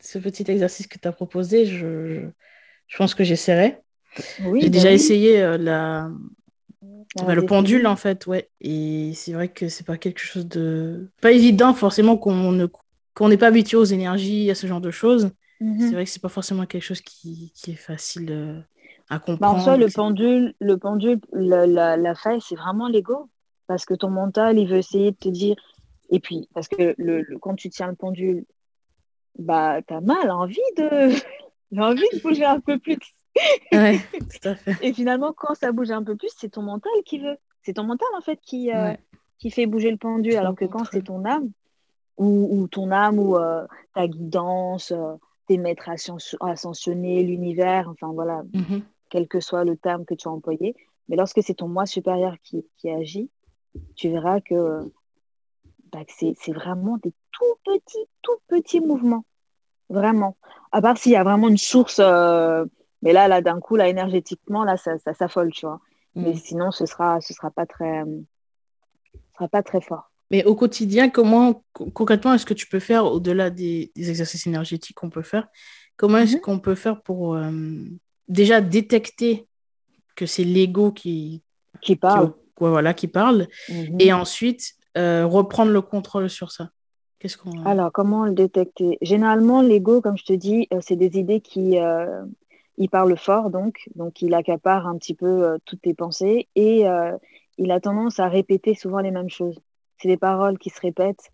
ce 0.00 0.18
petit 0.18 0.50
exercice 0.50 0.86
que 0.86 0.98
tu 0.98 1.08
as 1.08 1.12
proposé, 1.12 1.66
je, 1.66 2.28
je 2.86 2.96
pense 2.96 3.14
que 3.14 3.24
j'essaierai. 3.24 3.78
Oui, 4.44 4.60
J'ai 4.62 4.68
bah 4.68 4.72
déjà 4.72 4.92
essayé 4.92 5.42
euh, 5.42 5.58
la... 5.58 6.10
Bah, 7.16 7.34
le 7.34 7.46
pendule, 7.46 7.86
en 7.86 7.96
fait, 7.96 8.26
ouais. 8.26 8.50
Et 8.60 9.12
c'est 9.14 9.32
vrai 9.32 9.48
que 9.48 9.68
c'est 9.68 9.86
pas 9.86 9.96
quelque 9.96 10.20
chose 10.20 10.46
de. 10.46 11.08
Pas 11.20 11.32
évident, 11.32 11.74
forcément, 11.74 12.16
qu'on 12.16 12.52
ne... 12.52 12.66
qu'on 13.14 13.28
n'est 13.28 13.38
pas 13.38 13.48
habitué 13.48 13.76
aux 13.76 13.84
énergies, 13.84 14.50
à 14.50 14.54
ce 14.54 14.66
genre 14.66 14.80
de 14.80 14.90
choses. 14.90 15.30
Mhm. 15.60 15.80
C'est 15.80 15.92
vrai 15.94 16.04
que 16.04 16.10
c'est 16.10 16.22
pas 16.22 16.28
forcément 16.28 16.66
quelque 16.66 16.82
chose 16.82 17.00
qui, 17.00 17.52
qui 17.54 17.72
est 17.72 17.76
facile 17.76 18.30
euh, 18.30 18.60
à 19.08 19.18
comprendre. 19.18 19.40
Bah, 19.40 19.50
en 19.50 19.60
soi, 19.60 19.76
le 19.76 19.88
pendule, 19.88 20.54
le 20.60 20.76
pendule 20.76 21.18
la, 21.32 21.66
la, 21.66 21.96
la 21.96 22.14
faille, 22.14 22.40
c'est 22.46 22.56
vraiment 22.56 22.88
l'ego. 22.88 23.28
Parce 23.66 23.84
que 23.84 23.94
ton 23.94 24.10
mental, 24.10 24.58
il 24.58 24.68
veut 24.68 24.78
essayer 24.78 25.10
de 25.10 25.16
te 25.16 25.28
dire. 25.28 25.56
Et 26.10 26.20
puis, 26.20 26.48
parce 26.54 26.68
que 26.68 26.94
le, 26.96 27.26
quand 27.40 27.54
tu 27.54 27.70
tiens 27.70 27.88
le 27.88 27.96
pendule, 27.96 28.44
bah, 29.38 29.80
tu 29.86 29.94
as 29.94 30.00
mal, 30.00 30.30
envie 30.30 30.58
de... 30.76 31.12
envie 31.78 32.08
de 32.12 32.20
bouger 32.22 32.44
un 32.44 32.60
peu 32.60 32.78
plus. 32.78 32.98
ouais, 33.72 34.00
tout 34.12 34.48
à 34.48 34.54
fait. 34.54 34.76
Et 34.82 34.92
finalement, 34.92 35.32
quand 35.32 35.54
ça 35.54 35.72
bouge 35.72 35.90
un 35.90 36.02
peu 36.02 36.16
plus, 36.16 36.30
c'est 36.36 36.50
ton 36.50 36.62
mental 36.62 36.92
qui 37.04 37.18
veut. 37.18 37.36
C'est 37.62 37.74
ton 37.74 37.84
mental, 37.84 38.08
en 38.16 38.20
fait, 38.20 38.40
qui, 38.40 38.72
euh, 38.72 38.94
qui 39.38 39.50
fait 39.50 39.66
bouger 39.66 39.90
le 39.90 39.96
pendule. 39.96 40.36
alors 40.36 40.54
que 40.54 40.64
quand 40.64 40.84
c'est 40.90 41.02
ton 41.02 41.24
âme, 41.24 41.50
ou, 42.16 42.48
ou, 42.50 42.68
ton 42.68 42.90
âme, 42.90 43.18
ou 43.18 43.36
euh, 43.36 43.66
ta 43.94 44.08
guidance, 44.08 44.92
euh, 44.92 45.14
tes 45.46 45.58
maîtres 45.58 45.88
ascensionnés, 46.40 47.22
l'univers, 47.22 47.88
enfin 47.88 48.12
voilà, 48.12 48.42
mm-hmm. 48.52 48.82
quel 49.08 49.28
que 49.28 49.40
soit 49.40 49.64
le 49.64 49.76
terme 49.76 50.04
que 50.04 50.14
tu 50.14 50.28
as 50.28 50.30
employé. 50.30 50.74
Mais 51.08 51.16
lorsque 51.16 51.42
c'est 51.42 51.54
ton 51.54 51.68
moi 51.68 51.86
supérieur 51.86 52.36
qui, 52.42 52.66
qui 52.76 52.90
agit, 52.90 53.30
tu 53.94 54.08
verras 54.10 54.40
que, 54.40 54.90
bah, 55.92 56.00
c'est 56.08 56.52
vraiment 56.52 56.98
des 56.98 57.12
tout 57.32 57.54
petits, 57.64 58.06
tout 58.22 58.38
petits 58.48 58.80
mouvements. 58.80 59.24
Vraiment. 59.88 60.36
À 60.72 60.82
part 60.82 60.98
s'il 60.98 61.12
y 61.12 61.16
a 61.16 61.24
vraiment 61.24 61.48
une 61.48 61.56
source, 61.56 61.98
euh, 61.98 62.64
mais 63.02 63.12
là, 63.12 63.28
là 63.28 63.40
d'un 63.40 63.60
coup, 63.60 63.76
là, 63.76 63.88
énergétiquement, 63.88 64.64
là, 64.64 64.76
ça, 64.76 64.98
ça 64.98 65.14
s'affole, 65.14 65.50
tu 65.52 65.66
vois. 65.66 65.80
Mm. 66.14 66.22
Mais 66.22 66.34
sinon, 66.36 66.70
ce 66.70 66.84
sera, 66.86 67.20
ce 67.20 67.32
sera 67.32 67.50
pas 67.50 67.66
très, 67.66 68.04
sera 69.34 69.48
pas 69.48 69.62
très 69.62 69.80
fort. 69.80 70.10
Mais 70.30 70.44
au 70.44 70.54
quotidien, 70.54 71.08
comment 71.08 71.64
concrètement 71.72 72.34
est-ce 72.34 72.44
que 72.44 72.54
tu 72.54 72.66
peux 72.66 72.80
faire 72.80 73.06
au-delà 73.06 73.48
des, 73.48 73.90
exercices 73.96 74.46
énergétiques 74.46 74.96
qu'on 74.96 75.10
peut 75.10 75.22
faire 75.22 75.48
Comment 75.96 76.18
est-ce 76.18 76.36
mm-hmm. 76.36 76.40
qu'on 76.40 76.58
peut 76.58 76.74
faire 76.74 77.02
pour 77.02 77.34
euh, 77.34 77.50
déjà 78.28 78.60
détecter 78.60 79.48
que 80.16 80.26
c'est 80.26 80.44
l'ego 80.44 80.92
qui 80.92 81.42
qui 81.80 81.96
parle, 81.96 82.34
voilà, 82.58 82.92
qui 82.92 83.08
parle, 83.08 83.46
mm-hmm. 83.68 84.02
et 84.02 84.12
ensuite 84.12 84.74
euh, 84.98 85.26
reprendre 85.26 85.70
le 85.70 85.80
contrôle 85.80 86.28
sur 86.28 86.50
ça 86.50 86.70
Qu'est-ce 87.18 87.36
qu'on... 87.36 87.64
Alors, 87.64 87.90
comment 87.92 88.24
le 88.24 88.32
détecter? 88.32 88.98
Généralement, 89.00 89.60
l'ego, 89.60 90.00
comme 90.00 90.16
je 90.16 90.24
te 90.24 90.32
dis, 90.32 90.68
euh, 90.72 90.78
c'est 90.80 90.96
des 90.96 91.18
idées 91.18 91.40
qui 91.40 91.78
euh, 91.78 92.24
il 92.76 92.88
parle 92.88 93.16
fort, 93.16 93.50
donc, 93.50 93.88
donc 93.96 94.22
il 94.22 94.34
accapare 94.34 94.86
un 94.86 94.96
petit 94.96 95.14
peu 95.14 95.58
toutes 95.64 95.82
tes 95.82 95.94
pensées 95.94 96.46
et 96.54 96.84
il 97.58 97.72
a 97.72 97.80
tendance 97.80 98.20
à 98.20 98.28
répéter 98.28 98.76
souvent 98.76 99.00
les 99.00 99.10
mêmes 99.10 99.30
choses. 99.30 99.58
C'est 99.96 100.06
des 100.06 100.16
paroles 100.16 100.58
qui 100.58 100.70
se 100.70 100.80
répètent, 100.80 101.32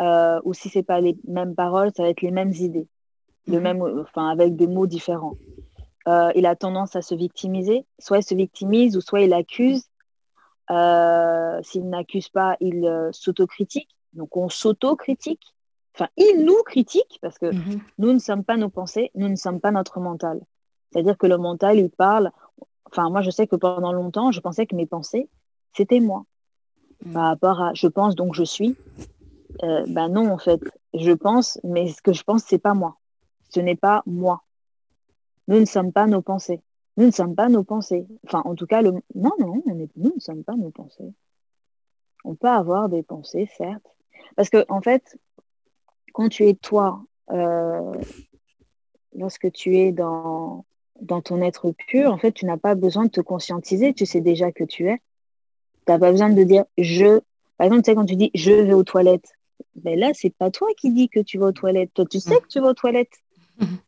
ou 0.00 0.52
si 0.52 0.68
c'est 0.68 0.82
pas 0.82 1.00
les 1.00 1.16
mêmes 1.28 1.54
paroles, 1.54 1.92
ça 1.96 2.02
va 2.02 2.08
être 2.08 2.22
les 2.22 2.32
mêmes 2.32 2.52
idées, 2.54 2.88
le 3.46 3.58
mhm. 3.58 3.62
même, 3.62 3.82
enfin 4.00 4.30
avec 4.30 4.56
des 4.56 4.66
mots 4.66 4.88
différents. 4.88 5.36
il 6.08 6.44
a 6.44 6.56
tendance 6.56 6.96
à 6.96 7.02
se 7.02 7.14
victimiser, 7.14 7.86
soit 8.00 8.18
il 8.18 8.24
se 8.24 8.34
victimise 8.34 8.96
ou 8.96 9.00
soit 9.00 9.20
il 9.20 9.32
accuse. 9.32 9.89
S'il 10.68 11.88
n'accuse 11.88 12.28
pas, 12.28 12.56
il 12.60 13.08
s'autocritique 13.12 13.88
donc 14.12 14.36
on 14.36 14.48
s'auto-critique. 14.48 15.54
Enfin, 15.94 16.08
il 16.16 16.44
nous 16.44 16.62
critique 16.64 17.18
parce 17.20 17.38
que 17.38 17.46
mhm. 17.46 17.80
nous 17.98 18.12
ne 18.12 18.18
sommes 18.18 18.44
pas 18.44 18.56
nos 18.56 18.68
pensées, 18.68 19.10
nous 19.14 19.28
ne 19.28 19.36
sommes 19.36 19.60
pas 19.60 19.70
notre 19.70 20.00
mental. 20.00 20.40
C'est-à-dire 20.90 21.18
que 21.18 21.26
le 21.26 21.38
mental, 21.38 21.78
il 21.78 21.90
parle. 21.90 22.30
Enfin, 22.86 23.10
moi, 23.10 23.22
je 23.22 23.30
sais 23.30 23.46
que 23.46 23.56
pendant 23.56 23.92
longtemps, 23.92 24.32
je 24.32 24.40
pensais 24.40 24.66
que 24.66 24.74
mes 24.74 24.86
pensées, 24.86 25.28
c'était 25.76 26.00
moi. 26.00 26.24
Mhm. 27.04 27.12
Par 27.12 27.24
rapport 27.24 27.60
à 27.60 27.74
je 27.74 27.86
pense 27.86 28.14
donc 28.14 28.34
je 28.34 28.44
suis. 28.44 28.76
Euh, 29.62 29.84
ben 29.88 30.08
non, 30.08 30.32
en 30.32 30.38
fait, 30.38 30.60
je 30.94 31.12
pense, 31.12 31.58
mais 31.64 31.88
ce 31.88 32.00
que 32.02 32.12
je 32.12 32.22
pense, 32.22 32.44
c'est 32.44 32.58
pas 32.58 32.74
moi. 32.74 32.96
Ce 33.50 33.60
n'est 33.60 33.76
pas 33.76 34.02
moi. 34.06 34.42
Nous 35.48 35.58
ne 35.58 35.64
sommes 35.64 35.92
pas 35.92 36.06
nos 36.06 36.22
pensées. 36.22 36.60
Nous 37.00 37.06
ne 37.06 37.12
sommes 37.12 37.34
pas 37.34 37.48
nos 37.48 37.64
pensées. 37.64 38.06
Enfin, 38.26 38.42
en 38.44 38.54
tout 38.54 38.66
cas, 38.66 38.82
le... 38.82 38.92
non, 39.14 39.32
non, 39.38 39.62
on 39.64 39.78
est... 39.78 39.88
nous 39.96 40.12
ne 40.14 40.20
sommes 40.20 40.44
pas 40.44 40.54
nos 40.54 40.68
pensées. 40.68 41.14
On 42.26 42.34
peut 42.34 42.50
avoir 42.50 42.90
des 42.90 43.02
pensées, 43.02 43.48
certes, 43.56 43.96
parce 44.36 44.50
que, 44.50 44.66
en 44.68 44.82
fait, 44.82 45.18
quand 46.12 46.28
tu 46.28 46.46
es 46.46 46.52
toi, 46.52 47.02
euh, 47.30 47.94
lorsque 49.16 49.50
tu 49.50 49.78
es 49.78 49.92
dans, 49.92 50.66
dans 51.00 51.22
ton 51.22 51.40
être 51.40 51.70
pur, 51.70 52.12
en 52.12 52.18
fait, 52.18 52.32
tu 52.32 52.44
n'as 52.44 52.58
pas 52.58 52.74
besoin 52.74 53.06
de 53.06 53.10
te 53.10 53.22
conscientiser, 53.22 53.94
tu 53.94 54.04
sais 54.04 54.20
déjà 54.20 54.52
que 54.52 54.64
tu 54.64 54.90
es. 54.90 54.98
Tu 55.86 55.92
n'as 55.92 55.98
pas 55.98 56.10
besoin 56.10 56.28
de 56.28 56.42
dire 56.42 56.66
je. 56.76 57.20
Par 57.56 57.64
exemple, 57.64 57.82
tu 57.82 57.92
sais, 57.92 57.94
quand 57.94 58.04
tu 58.04 58.16
dis 58.16 58.30
je 58.34 58.52
vais 58.52 58.74
aux 58.74 58.84
toilettes, 58.84 59.32
ben 59.74 59.98
là, 59.98 60.10
c'est 60.12 60.34
pas 60.34 60.50
toi 60.50 60.68
qui 60.76 60.90
dis 60.90 61.08
que 61.08 61.20
tu 61.20 61.38
vas 61.38 61.46
aux 61.46 61.52
toilettes. 61.52 61.94
Toi, 61.94 62.04
tu 62.04 62.20
sais 62.20 62.38
que 62.40 62.48
tu 62.48 62.60
vas 62.60 62.68
aux 62.68 62.74
toilettes. 62.74 63.16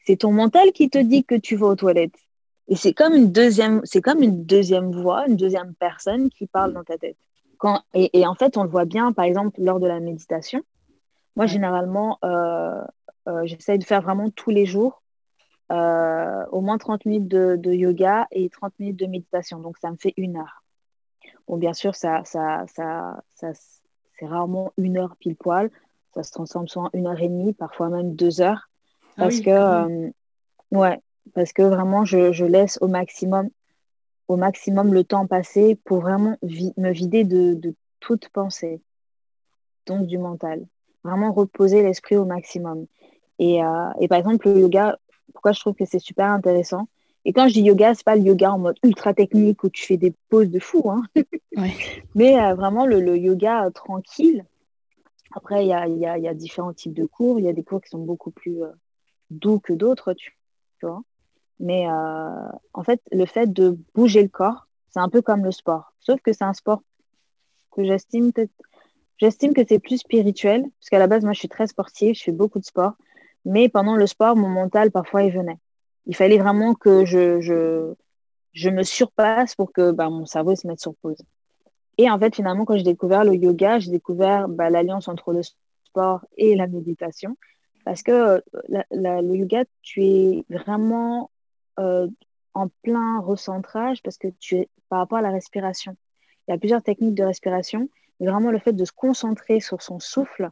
C'est 0.06 0.16
ton 0.16 0.32
mental 0.32 0.72
qui 0.72 0.88
te 0.88 0.96
dit 0.96 1.24
que 1.24 1.34
tu 1.34 1.56
vas 1.56 1.66
aux 1.66 1.76
toilettes. 1.76 2.16
Et 2.72 2.76
c'est 2.76 2.94
comme 2.94 3.12
une 3.12 3.30
deuxième, 3.30 3.82
c'est 3.84 4.00
comme 4.00 4.22
une 4.22 4.46
deuxième 4.46 4.92
voix, 4.92 5.26
une 5.28 5.36
deuxième 5.36 5.74
personne 5.74 6.30
qui 6.30 6.46
parle 6.46 6.72
dans 6.72 6.84
ta 6.84 6.96
tête 6.96 7.16
et, 7.94 8.26
en 8.26 8.34
fait, 8.34 8.56
on 8.56 8.64
le 8.64 8.68
voit 8.68 8.84
bien, 8.84 9.12
par 9.12 9.24
exemple, 9.24 9.60
lors 9.60 9.78
de 9.80 9.86
la 9.86 10.00
méditation. 10.00 10.62
Moi, 11.36 11.46
généralement, 11.46 12.18
euh, 12.24 12.82
euh, 13.28 13.42
j'essaye 13.44 13.78
de 13.78 13.84
faire 13.84 14.02
vraiment 14.02 14.30
tous 14.30 14.50
les 14.50 14.66
jours 14.66 15.02
euh, 15.70 16.44
au 16.50 16.60
moins 16.60 16.76
30 16.78 17.06
minutes 17.06 17.28
de, 17.28 17.72
yoga 17.72 18.26
et 18.30 18.50
30 18.50 18.72
minutes 18.78 18.98
de 18.98 19.06
méditation. 19.06 19.58
Donc, 19.58 19.78
ça 19.78 19.90
me 19.90 19.96
fait 19.96 20.12
une 20.16 20.36
heure. 20.36 20.64
Bon, 21.48 21.56
bien 21.56 21.72
sûr, 21.72 21.94
ça, 21.94 22.22
ça, 22.24 22.64
ça, 22.66 23.20
c'est 23.34 24.26
rarement 24.26 24.72
une 24.76 24.98
heure 24.98 25.16
pile 25.16 25.36
poil. 25.36 25.70
Ça 26.14 26.22
se 26.22 26.32
transforme 26.32 26.68
souvent 26.68 26.86
en 26.86 26.90
une 26.98 27.06
heure 27.06 27.20
et 27.20 27.28
demie, 27.28 27.52
parfois 27.52 27.88
même 27.88 28.14
deux 28.14 28.40
heures. 28.40 28.68
Ah 29.16 29.22
parce 29.22 29.40
que, 29.40 30.12
ouais, 30.72 31.00
parce 31.34 31.52
que 31.52 31.62
vraiment, 31.62 32.04
je, 32.04 32.32
je 32.32 32.44
laisse 32.44 32.78
au 32.80 32.88
maximum 32.88 33.48
au 34.32 34.36
maximum 34.36 34.94
le 34.94 35.04
temps 35.04 35.26
passé 35.26 35.74
pour 35.84 36.00
vraiment 36.00 36.36
me 36.42 36.90
vider 36.90 37.24
de, 37.24 37.74
toute 38.00 38.28
pensée, 38.30 38.80
donc 39.86 40.06
du 40.06 40.18
mental. 40.18 40.66
Vraiment 41.04 41.32
reposer 41.32 41.82
l'esprit 41.82 42.16
au 42.16 42.24
maximum. 42.24 42.86
Et, 43.38 43.62
euh, 43.62 44.08
par 44.08 44.18
exemple, 44.18 44.48
le 44.48 44.58
yoga, 44.58 44.98
pourquoi 45.32 45.52
je 45.52 45.60
trouve 45.60 45.74
que 45.74 45.84
c'est 45.84 46.00
super 46.00 46.26
intéressant? 46.26 46.88
Et 47.24 47.32
quand 47.32 47.46
je 47.46 47.54
dis 47.54 47.62
yoga, 47.62 47.94
c'est 47.94 48.04
pas 48.04 48.16
le 48.16 48.22
yoga 48.22 48.52
en 48.52 48.58
mode 48.58 48.76
ultra 48.82 49.14
technique 49.14 49.62
où 49.62 49.68
tu 49.68 49.86
fais 49.86 49.96
des 49.96 50.12
poses 50.28 50.50
de 50.50 50.58
fou, 50.58 50.90
hein. 50.90 51.02
mais 52.16 52.40
euh, 52.40 52.54
vraiment 52.54 52.86
le, 52.86 53.16
yoga 53.16 53.70
tranquille. 53.72 54.44
Après, 55.34 55.64
il 55.64 55.68
y 55.68 55.72
a, 55.74 56.34
différents 56.34 56.72
types 56.72 56.92
de 56.92 57.04
cours. 57.04 57.38
Il 57.38 57.44
y 57.44 57.48
a 57.48 57.52
des 57.52 57.62
cours 57.62 57.80
qui 57.80 57.90
sont 57.90 58.04
beaucoup 58.04 58.32
plus 58.32 58.64
euh, 58.64 58.72
doux 59.30 59.60
que 59.60 59.72
d'autres, 59.72 60.12
tu 60.14 60.34
vois. 60.82 61.02
Mais 61.62 61.88
euh, 61.88 62.48
en 62.74 62.82
fait, 62.82 63.00
le 63.12 63.24
fait 63.24 63.50
de 63.50 63.78
bouger 63.94 64.22
le 64.22 64.28
corps, 64.28 64.66
c'est 64.90 64.98
un 64.98 65.08
peu 65.08 65.22
comme 65.22 65.44
le 65.44 65.52
sport. 65.52 65.94
Sauf 66.00 66.20
que 66.20 66.32
c'est 66.32 66.44
un 66.44 66.52
sport 66.52 66.82
que 67.70 67.84
j'estime 67.84 68.32
j'estime 69.18 69.54
que 69.54 69.62
c'est 69.66 69.78
plus 69.78 69.98
spirituel, 69.98 70.62
parce 70.80 70.90
qu'à 70.90 70.98
la 70.98 71.06
base, 71.06 71.22
moi, 71.22 71.32
je 71.32 71.38
suis 71.38 71.48
très 71.48 71.68
sportive, 71.68 72.16
je 72.16 72.24
fais 72.24 72.32
beaucoup 72.32 72.58
de 72.58 72.64
sport. 72.64 72.94
Mais 73.44 73.68
pendant 73.68 73.94
le 73.94 74.08
sport, 74.08 74.34
mon 74.34 74.48
mental, 74.48 74.90
parfois, 74.90 75.22
il 75.22 75.32
venait. 75.32 75.58
Il 76.06 76.16
fallait 76.16 76.38
vraiment 76.38 76.74
que 76.74 77.04
je, 77.04 77.40
je, 77.40 77.94
je 78.52 78.68
me 78.68 78.82
surpasse 78.82 79.54
pour 79.54 79.72
que 79.72 79.92
bah, 79.92 80.10
mon 80.10 80.26
cerveau 80.26 80.56
se 80.56 80.66
mette 80.66 80.80
sur 80.80 80.96
pause. 80.96 81.22
Et 81.96 82.10
en 82.10 82.18
fait, 82.18 82.34
finalement, 82.34 82.64
quand 82.64 82.76
j'ai 82.76 82.82
découvert 82.82 83.22
le 83.22 83.34
yoga, 83.34 83.78
j'ai 83.78 83.92
découvert 83.92 84.48
bah, 84.48 84.68
l'alliance 84.68 85.06
entre 85.06 85.32
le 85.32 85.42
sport 85.84 86.24
et 86.36 86.56
la 86.56 86.66
méditation. 86.66 87.36
Parce 87.84 88.02
que 88.02 88.12
euh, 88.12 88.40
le 88.90 89.36
yoga, 89.36 89.64
tu 89.82 90.04
es 90.04 90.44
vraiment 90.50 91.30
euh, 91.78 92.08
en 92.54 92.68
plein 92.82 93.20
recentrage 93.20 94.02
parce 94.02 94.18
que 94.18 94.28
tu 94.38 94.56
es 94.56 94.68
par 94.88 94.98
rapport 94.98 95.18
à 95.18 95.22
la 95.22 95.30
respiration. 95.30 95.96
Il 96.46 96.50
y 96.50 96.54
a 96.54 96.58
plusieurs 96.58 96.82
techniques 96.82 97.14
de 97.14 97.24
respiration, 97.24 97.88
mais 98.20 98.26
vraiment 98.26 98.50
le 98.50 98.58
fait 98.58 98.72
de 98.72 98.84
se 98.84 98.92
concentrer 98.92 99.60
sur 99.60 99.80
son 99.80 99.98
souffle, 99.98 100.50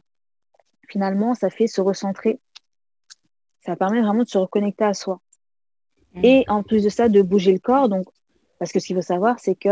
finalement, 0.87 1.35
ça 1.35 1.49
fait 1.49 1.67
se 1.67 1.81
recentrer. 1.81 2.39
Ça 3.59 3.75
permet 3.75 4.01
vraiment 4.01 4.23
de 4.23 4.29
se 4.29 4.37
reconnecter 4.37 4.83
à 4.83 4.93
soi. 4.93 5.21
Mmh. 6.13 6.25
Et 6.25 6.45
en 6.47 6.63
plus 6.63 6.83
de 6.83 6.89
ça, 6.89 7.07
de 7.07 7.21
bouger 7.21 7.53
le 7.53 7.59
corps. 7.59 7.87
Donc, 7.89 8.07
parce 8.57 8.71
que 8.71 8.79
ce 8.79 8.87
qu'il 8.87 8.95
faut 8.95 9.01
savoir, 9.01 9.39
c'est 9.39 9.55
que, 9.55 9.69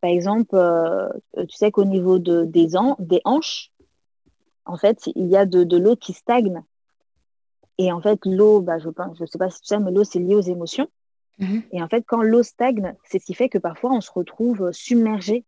par 0.00 0.10
exemple, 0.10 0.54
euh, 0.54 1.08
tu 1.36 1.56
sais 1.56 1.70
qu'au 1.70 1.84
niveau 1.84 2.18
de, 2.18 2.44
des, 2.44 2.68
des 2.98 3.20
hanches, 3.24 3.70
en 4.64 4.76
fait, 4.76 5.08
il 5.14 5.26
y 5.26 5.36
a 5.36 5.46
de, 5.46 5.64
de 5.64 5.76
l'eau 5.76 5.96
qui 5.96 6.12
stagne 6.12 6.62
et 7.80 7.90
en 7.92 8.02
fait, 8.02 8.20
l'eau, 8.26 8.60
bah, 8.60 8.78
je 8.78 8.88
ne 8.88 9.14
je 9.18 9.24
sais 9.24 9.38
pas 9.38 9.48
si 9.48 9.62
tu 9.62 9.68
sais, 9.68 9.78
mais 9.78 9.90
l'eau, 9.90 10.04
c'est 10.04 10.18
lié 10.18 10.34
aux 10.34 10.42
émotions. 10.42 10.86
Mhm. 11.38 11.62
Et 11.72 11.82
en 11.82 11.88
fait, 11.88 12.04
quand 12.06 12.20
l'eau 12.20 12.42
stagne, 12.42 12.94
c'est 13.04 13.18
ce 13.18 13.24
qui 13.24 13.32
fait 13.32 13.48
que 13.48 13.56
parfois, 13.56 13.90
on 13.92 14.02
se 14.02 14.12
retrouve 14.12 14.64
euh, 14.64 14.72
submergé, 14.72 15.46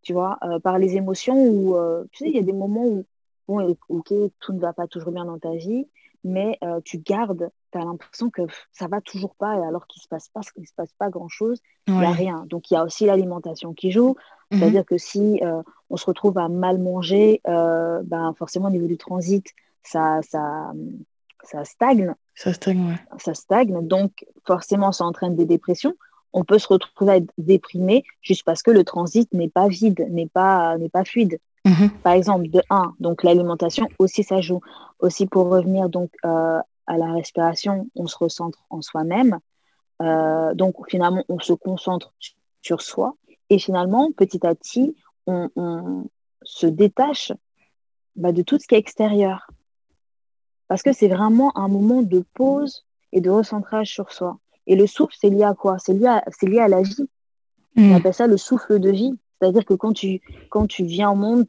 tu 0.00 0.14
vois, 0.14 0.38
euh, 0.44 0.58
par 0.60 0.78
les 0.78 0.96
émotions 0.96 1.36
où, 1.38 1.76
euh, 1.76 2.04
tu 2.10 2.24
sais, 2.24 2.30
il 2.30 2.34
y 2.34 2.38
a 2.38 2.42
des 2.42 2.54
moments 2.54 2.86
où, 2.86 3.04
bon, 3.48 3.76
ok, 3.90 4.14
tout 4.40 4.54
ne 4.54 4.60
va 4.60 4.72
pas 4.72 4.86
toujours 4.86 5.12
bien 5.12 5.26
dans 5.26 5.38
ta 5.38 5.54
vie, 5.56 5.86
mais 6.24 6.56
euh, 6.64 6.80
tu 6.86 6.96
gardes, 6.96 7.50
tu 7.70 7.78
as 7.78 7.84
l'impression 7.84 8.30
que 8.30 8.42
ça 8.72 8.88
va 8.88 9.02
toujours 9.02 9.34
pas, 9.34 9.52
alors 9.66 9.86
qu'il 9.88 10.00
se 10.00 10.08
passe 10.08 10.30
pas, 10.30 10.40
qu'il 10.40 10.66
se 10.66 10.72
passe 10.74 10.94
pas 10.98 11.10
grand-chose, 11.10 11.60
il 11.86 11.98
n'y 11.98 12.06
a 12.06 12.12
rien. 12.12 12.46
Donc 12.48 12.70
il 12.70 12.74
y 12.74 12.76
a 12.78 12.84
aussi 12.84 13.04
l'alimentation 13.04 13.74
qui 13.74 13.90
joue, 13.90 14.16
mhm. 14.50 14.58
c'est-à-dire 14.58 14.86
que 14.86 14.96
si 14.96 15.42
on 15.90 15.96
se 15.98 16.06
retrouve 16.06 16.38
à 16.38 16.48
mal 16.48 16.78
manger, 16.78 17.42
ben, 17.44 18.32
forcément 18.38 18.68
au 18.68 18.72
niveau 18.72 18.86
du 18.86 18.96
transit, 18.96 19.46
ça, 19.82 20.20
ça, 20.22 20.72
ça 21.44 21.64
stagne. 21.64 22.14
Ça 22.34 22.52
stagne, 22.52 22.86
ouais. 22.86 23.18
Ça 23.18 23.34
stagne, 23.34 23.86
donc 23.86 24.26
forcément 24.46 24.92
ça 24.92 25.04
entraîne 25.04 25.36
des 25.36 25.46
dépressions. 25.46 25.94
On 26.32 26.44
peut 26.44 26.58
se 26.58 26.68
retrouver 26.68 27.12
à 27.12 27.16
être 27.16 27.32
déprimé 27.38 28.04
juste 28.20 28.44
parce 28.44 28.62
que 28.62 28.70
le 28.70 28.84
transit 28.84 29.32
n'est 29.32 29.48
pas 29.48 29.68
vide, 29.68 30.06
n'est 30.10 30.28
pas, 30.28 30.76
n'est 30.78 30.90
pas 30.90 31.04
fluide. 31.04 31.38
Mhm. 31.64 31.90
Par 32.02 32.12
exemple, 32.12 32.48
de 32.48 32.62
1, 32.70 32.94
donc 33.00 33.22
l'alimentation 33.22 33.88
aussi 33.98 34.22
ça 34.22 34.40
joue. 34.40 34.60
Aussi 35.00 35.26
pour 35.26 35.48
revenir 35.48 35.88
donc 35.88 36.10
euh, 36.24 36.60
à 36.86 36.96
la 36.96 37.12
respiration, 37.12 37.88
on 37.94 38.06
se 38.06 38.16
recentre 38.16 38.64
en 38.70 38.82
soi-même. 38.82 39.38
Euh, 40.00 40.54
donc 40.54 40.76
finalement, 40.88 41.24
on 41.28 41.38
se 41.38 41.52
concentre 41.52 42.12
sur 42.62 42.82
soi 42.82 43.14
et 43.50 43.58
finalement, 43.58 44.10
petit 44.12 44.46
à 44.46 44.54
petit, 44.54 44.94
on, 45.26 46.08
se 46.42 46.66
détache 46.66 47.32
bah, 48.16 48.32
de 48.32 48.42
tout 48.42 48.58
ce 48.58 48.66
qui 48.66 48.74
est 48.74 48.78
extérieur. 48.78 49.50
Parce 50.68 50.82
que 50.82 50.92
c'est 50.92 51.08
vraiment 51.08 51.56
un 51.56 51.68
moment 51.68 52.02
de 52.02 52.22
pause 52.34 52.84
et 53.12 53.20
de 53.20 53.30
recentrage 53.30 53.90
sur 53.90 54.12
soi. 54.12 54.38
Et 54.66 54.76
le 54.76 54.86
souffle, 54.86 55.14
c'est 55.18 55.30
lié 55.30 55.44
à 55.44 55.54
quoi? 55.54 55.78
C'est 55.78 55.94
lié, 55.94 56.06
à, 56.06 56.22
lié 56.42 56.60
à 56.60 56.68
la 56.68 56.82
vie. 56.82 57.08
On 57.76 57.80
mhm. 57.80 57.94
appelle 57.94 58.14
ça 58.14 58.26
le 58.26 58.36
souffle 58.36 58.78
de 58.78 58.90
vie. 58.90 59.18
C'est-à-dire 59.40 59.64
que 59.64 59.74
quand 59.74 59.94
tu, 59.94 60.20
quand 60.50 60.66
tu 60.66 60.84
viens 60.84 61.10
au 61.10 61.14
monde 61.14 61.46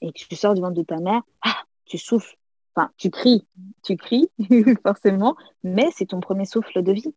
et 0.00 0.12
que 0.12 0.18
tu 0.18 0.36
sors 0.36 0.54
du 0.54 0.60
ventre 0.60 0.74
de 0.74 0.82
ta 0.82 0.98
mère, 0.98 1.22
ah, 1.42 1.56
tu 1.84 1.98
souffles. 1.98 2.36
Enfin, 2.74 2.90
tu 2.96 3.10
cries, 3.10 3.46
tu 3.82 3.96
cries, 3.96 4.30
forcément, 4.86 5.36
mais 5.62 5.88
c'est 5.94 6.06
ton 6.06 6.20
premier 6.20 6.46
souffle 6.46 6.82
de 6.82 6.92
vie. 6.92 7.14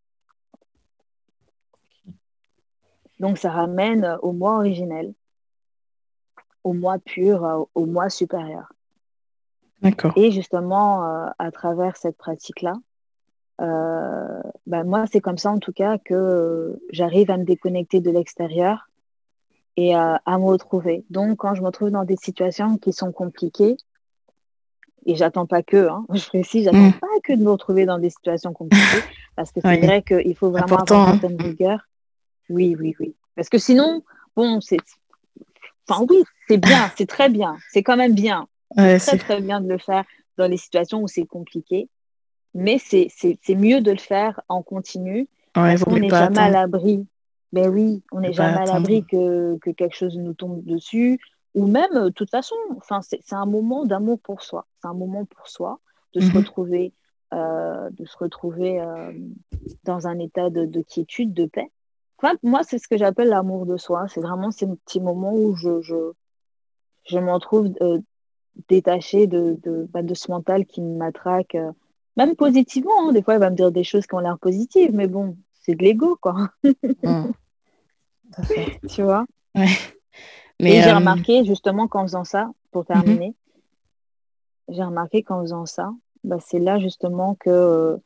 Donc, 3.20 3.38
ça 3.38 3.52
ramène 3.52 4.18
au 4.22 4.34
moi 4.34 4.58
originel, 4.58 5.14
au 6.64 6.74
moi 6.74 7.00
pur, 7.00 7.70
au 7.74 7.86
moi 7.86 8.10
supérieur. 8.10 8.74
Et 10.16 10.32
justement, 10.32 11.06
euh, 11.06 11.28
à 11.40 11.52
travers 11.52 11.98
cette 11.98 12.18
pratique-là, 12.18 12.74
euh, 13.62 14.42
ben 14.68 14.84
moi, 14.84 15.06
c'est 15.12 15.22
comme 15.22 15.38
ça 15.38 15.52
en 15.52 15.60
tout 15.60 15.72
cas 15.72 15.98
que 15.98 16.80
j'arrive 16.92 17.32
à 17.32 17.38
me 17.38 17.46
déconnecter 17.46 18.02
de 18.02 18.12
l'extérieur 18.12 18.90
et 19.78 19.96
à, 19.96 20.22
à, 20.26 20.38
me 20.38 20.46
retrouver. 20.46 21.06
Donc, 21.10 21.38
quand 21.38 21.56
je 21.56 21.62
me 21.62 21.68
retrouve 21.68 21.90
dans 21.90 22.04
des 22.04 22.18
situations 22.18 22.78
qui 22.78 22.94
sont 22.94 23.12
compliquées, 23.12 23.78
et 25.06 25.16
j'attends 25.16 25.46
pas 25.46 25.64
que, 25.64 25.88
hein, 25.88 26.06
je 26.14 26.26
précise, 26.28 26.66
j'attends 26.66 26.90
mm. 26.90 27.00
pas 27.00 27.08
que 27.24 27.34
de 27.34 27.44
me 27.44 27.52
retrouver 27.52 27.86
dans 27.86 28.00
des 28.00 28.10
situations 28.10 28.54
compliquées, 28.54 29.04
parce 29.36 29.52
que 29.52 29.62
c'est 29.62 29.78
vrai 29.78 30.02
qu'il 30.02 30.36
faut 30.36 30.50
vraiment 30.50 30.78
avoir 30.78 31.14
une 31.14 31.20
certaine 31.20 31.42
rigueur. 31.42 31.88
Oui, 32.50 32.76
oui, 32.80 32.96
oui. 33.00 33.16
Parce 33.36 33.50
que 33.50 33.58
sinon, 33.58 34.04
bon, 34.36 34.62
c'est. 34.62 34.78
Enfin, 35.88 36.06
oui, 36.10 36.24
c'est 36.48 36.58
bien, 36.58 36.92
c'est 36.98 37.08
très 37.08 37.30
bien, 37.30 37.58
c'est 37.72 37.84
quand 37.84 37.98
même 37.98 38.16
bien. 38.16 38.48
C'est 38.76 39.00
très, 39.00 39.18
très 39.18 39.42
bien 39.42 39.62
de 39.62 39.70
le 39.70 39.78
faire 39.78 40.04
dans 40.38 40.48
les 40.48 40.58
situations 40.58 41.02
où 41.02 41.08
c'est 41.08 41.26
compliqué, 41.26 41.90
mais 42.54 42.78
c'est 42.80 43.10
mieux 43.50 43.82
de 43.82 43.92
le 43.92 43.98
faire 43.98 44.42
en 44.50 44.62
continu. 44.62 45.28
Ouais, 45.56 45.76
on 45.88 45.98
n'est 45.98 46.10
jamais 46.10 46.40
à 46.40 46.50
l'abri 46.50 47.06
ben 47.56 47.70
oui, 47.70 48.04
on 48.12 48.20
n'est 48.20 48.34
jamais 48.34 48.58
à 48.58 48.66
l'abri 48.66 49.06
que, 49.06 49.58
que, 49.60 49.70
quelque 49.70 49.96
chose 49.96 50.18
nous 50.18 50.34
tombe 50.34 50.64
dessus. 50.66 51.20
Ou 51.54 51.68
même, 51.68 51.94
de 51.94 52.10
toute 52.10 52.30
façon, 52.30 52.56
c'est 53.02 53.34
un 53.34 53.46
moment 53.46 53.86
d'amour 53.86 54.20
pour 54.20 54.42
soi. 54.42 54.66
C'est 54.82 54.90
un 54.90 54.94
moment 54.94 55.24
pour 55.24 55.48
soi 55.48 55.80
de 56.14 56.20
se 56.20 56.28
mhm. 56.28 56.38
retrouver, 56.38 56.94
euh, 57.34 57.90
de 57.92 58.06
se 58.06 58.18
retrouver 58.18 58.82
euh, 58.82 59.14
dans 59.86 60.06
un 60.06 60.20
état 60.20 60.50
de, 60.50 60.66
de, 60.66 60.82
quiétude, 60.82 61.34
de 61.34 61.46
paix. 61.46 61.72
Enfin, 62.18 62.36
moi, 62.44 62.62
c'est 62.64 62.78
ce 62.78 62.90
que 62.90 62.98
j'appelle 62.98 63.30
l'amour 63.30 63.66
de 63.66 63.78
soi. 63.78 64.06
C'est 64.10 64.22
vraiment 64.22 64.52
ces 64.52 64.68
petits 64.68 65.00
moments 65.00 65.34
où 65.34 65.56
je, 65.56 65.80
je, 65.82 66.12
je 67.06 67.20
m'en 67.20 67.40
trouve 67.40 67.72
euh, 67.80 68.00
détachée 68.68 69.28
de, 69.28 69.58
de, 69.64 69.88
bah, 69.92 70.02
de, 70.02 70.14
ce 70.14 70.32
mental 70.32 70.66
qui 70.66 70.82
m'attraque, 70.82 71.58
même 72.18 72.36
positivement. 72.36 73.10
Hein. 73.10 73.14
Des 73.14 73.22
fois, 73.22 73.36
il 73.36 73.40
va 73.40 73.50
me 73.50 73.56
dire 73.56 73.72
des 73.72 73.84
choses 73.84 74.08
qui 74.08 74.16
ont 74.16 74.20
l'air 74.20 74.40
positives, 74.40 74.94
mais 74.94 75.08
bon, 75.08 75.38
c'est 75.62 75.76
de 75.76 75.84
l'ego, 75.84 76.18
quoi. 76.22 76.50
Mm. 77.04 77.32
tu 78.90 79.04
vois? 79.04 79.26
Mais 80.60 80.82
j'ai 80.82 80.92
euh, 80.92 80.96
remarqué, 80.96 81.44
justement, 81.46 81.88
qu'en 81.88 82.04
faisant 82.04 82.24
ça, 82.24 82.52
pour 82.72 82.84
mhm. 82.84 82.88
terminer, 82.88 83.36
j'ai 84.70 84.84
remarqué 84.84 85.24
qu'en 85.24 85.42
faisant 85.42 85.66
ça, 85.66 85.92
bah, 86.24 86.38
c'est 86.40 86.60
là, 86.60 86.80
justement, 86.80 87.36
que 87.36 87.50
euh, 87.50 87.98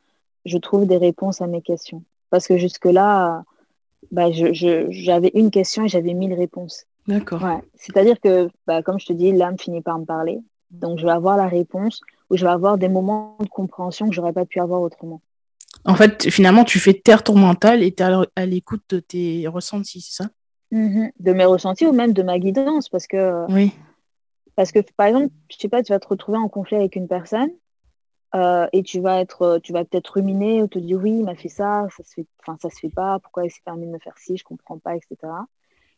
je 0.44 0.58
trouve 0.58 0.86
des 0.86 0.96
réponses 0.96 1.40
à 1.40 1.46
mes 1.46 1.62
questions. 1.62 2.02
Parce 2.30 2.46
que 2.46 2.56
jusque-là, 2.56 3.44
bah, 4.10 4.30
j'avais 4.30 5.30
une 5.34 5.50
question 5.50 5.84
et 5.84 5.88
j'avais 5.88 6.14
mille 6.14 6.34
réponses. 6.34 6.86
D'accord. 7.06 7.42
C'est-à-dire 7.74 8.20
que, 8.20 8.48
bah, 8.66 8.82
comme 8.82 9.00
je 9.00 9.06
te 9.06 9.12
dis, 9.12 9.32
l'âme 9.32 9.58
finit 9.58 9.80
par 9.80 9.98
me 9.98 10.04
parler. 10.04 10.40
Donc, 10.70 10.98
je 10.98 11.04
vais 11.04 11.12
avoir 11.12 11.36
la 11.36 11.48
réponse 11.48 12.00
ou 12.28 12.36
je 12.36 12.44
vais 12.44 12.50
avoir 12.50 12.78
des 12.78 12.88
moments 12.88 13.36
de 13.40 13.48
compréhension 13.48 14.08
que 14.08 14.14
j'aurais 14.14 14.32
pas 14.32 14.44
pu 14.44 14.60
avoir 14.60 14.80
autrement. 14.80 15.20
En 15.84 15.94
fait, 15.94 16.30
finalement, 16.30 16.64
tu 16.64 16.78
fais 16.78 16.94
taire 16.94 17.22
ton 17.22 17.36
mental 17.36 17.82
et 17.82 17.92
tu 17.92 18.02
es 18.02 18.06
à 18.36 18.46
l'écoute 18.46 18.82
de 18.90 19.00
tes 19.00 19.48
ressentis, 19.48 20.00
c'est 20.00 20.22
ça? 20.22 20.30
Mm-hmm. 20.72 21.12
De 21.18 21.32
mes 21.32 21.44
ressentis 21.44 21.86
ou 21.86 21.92
même 21.92 22.12
de 22.12 22.22
ma 22.22 22.38
guidance. 22.38 22.88
Parce 22.88 23.06
que, 23.06 23.46
oui. 23.48 23.72
parce 24.56 24.72
que 24.72 24.80
par 24.96 25.06
exemple, 25.06 25.32
je 25.50 25.56
sais 25.56 25.68
pas, 25.68 25.82
tu 25.82 25.92
vas 25.92 25.98
te 25.98 26.08
retrouver 26.08 26.38
en 26.38 26.48
conflit 26.48 26.76
avec 26.76 26.96
une 26.96 27.08
personne 27.08 27.50
euh, 28.34 28.66
et 28.72 28.82
tu 28.82 29.00
vas, 29.00 29.20
être, 29.20 29.58
tu 29.62 29.72
vas 29.72 29.84
peut-être 29.84 30.08
ruminer 30.08 30.62
ou 30.62 30.68
te 30.68 30.78
dire 30.78 30.98
oui, 31.02 31.18
il 31.18 31.24
m'a 31.24 31.34
fait 31.34 31.48
ça, 31.48 31.88
ça 31.96 32.04
se 32.04 32.14
fait, 32.14 32.26
enfin, 32.40 32.56
ça 32.60 32.70
se 32.70 32.78
fait 32.78 32.90
pas, 32.90 33.18
pourquoi 33.18 33.44
il 33.44 33.50
s'est 33.50 33.62
permis 33.64 33.86
de 33.86 33.90
me 33.90 33.98
faire 33.98 34.16
ci, 34.18 34.36
je 34.36 34.44
comprends 34.44 34.78
pas, 34.78 34.94
etc. 34.94 35.16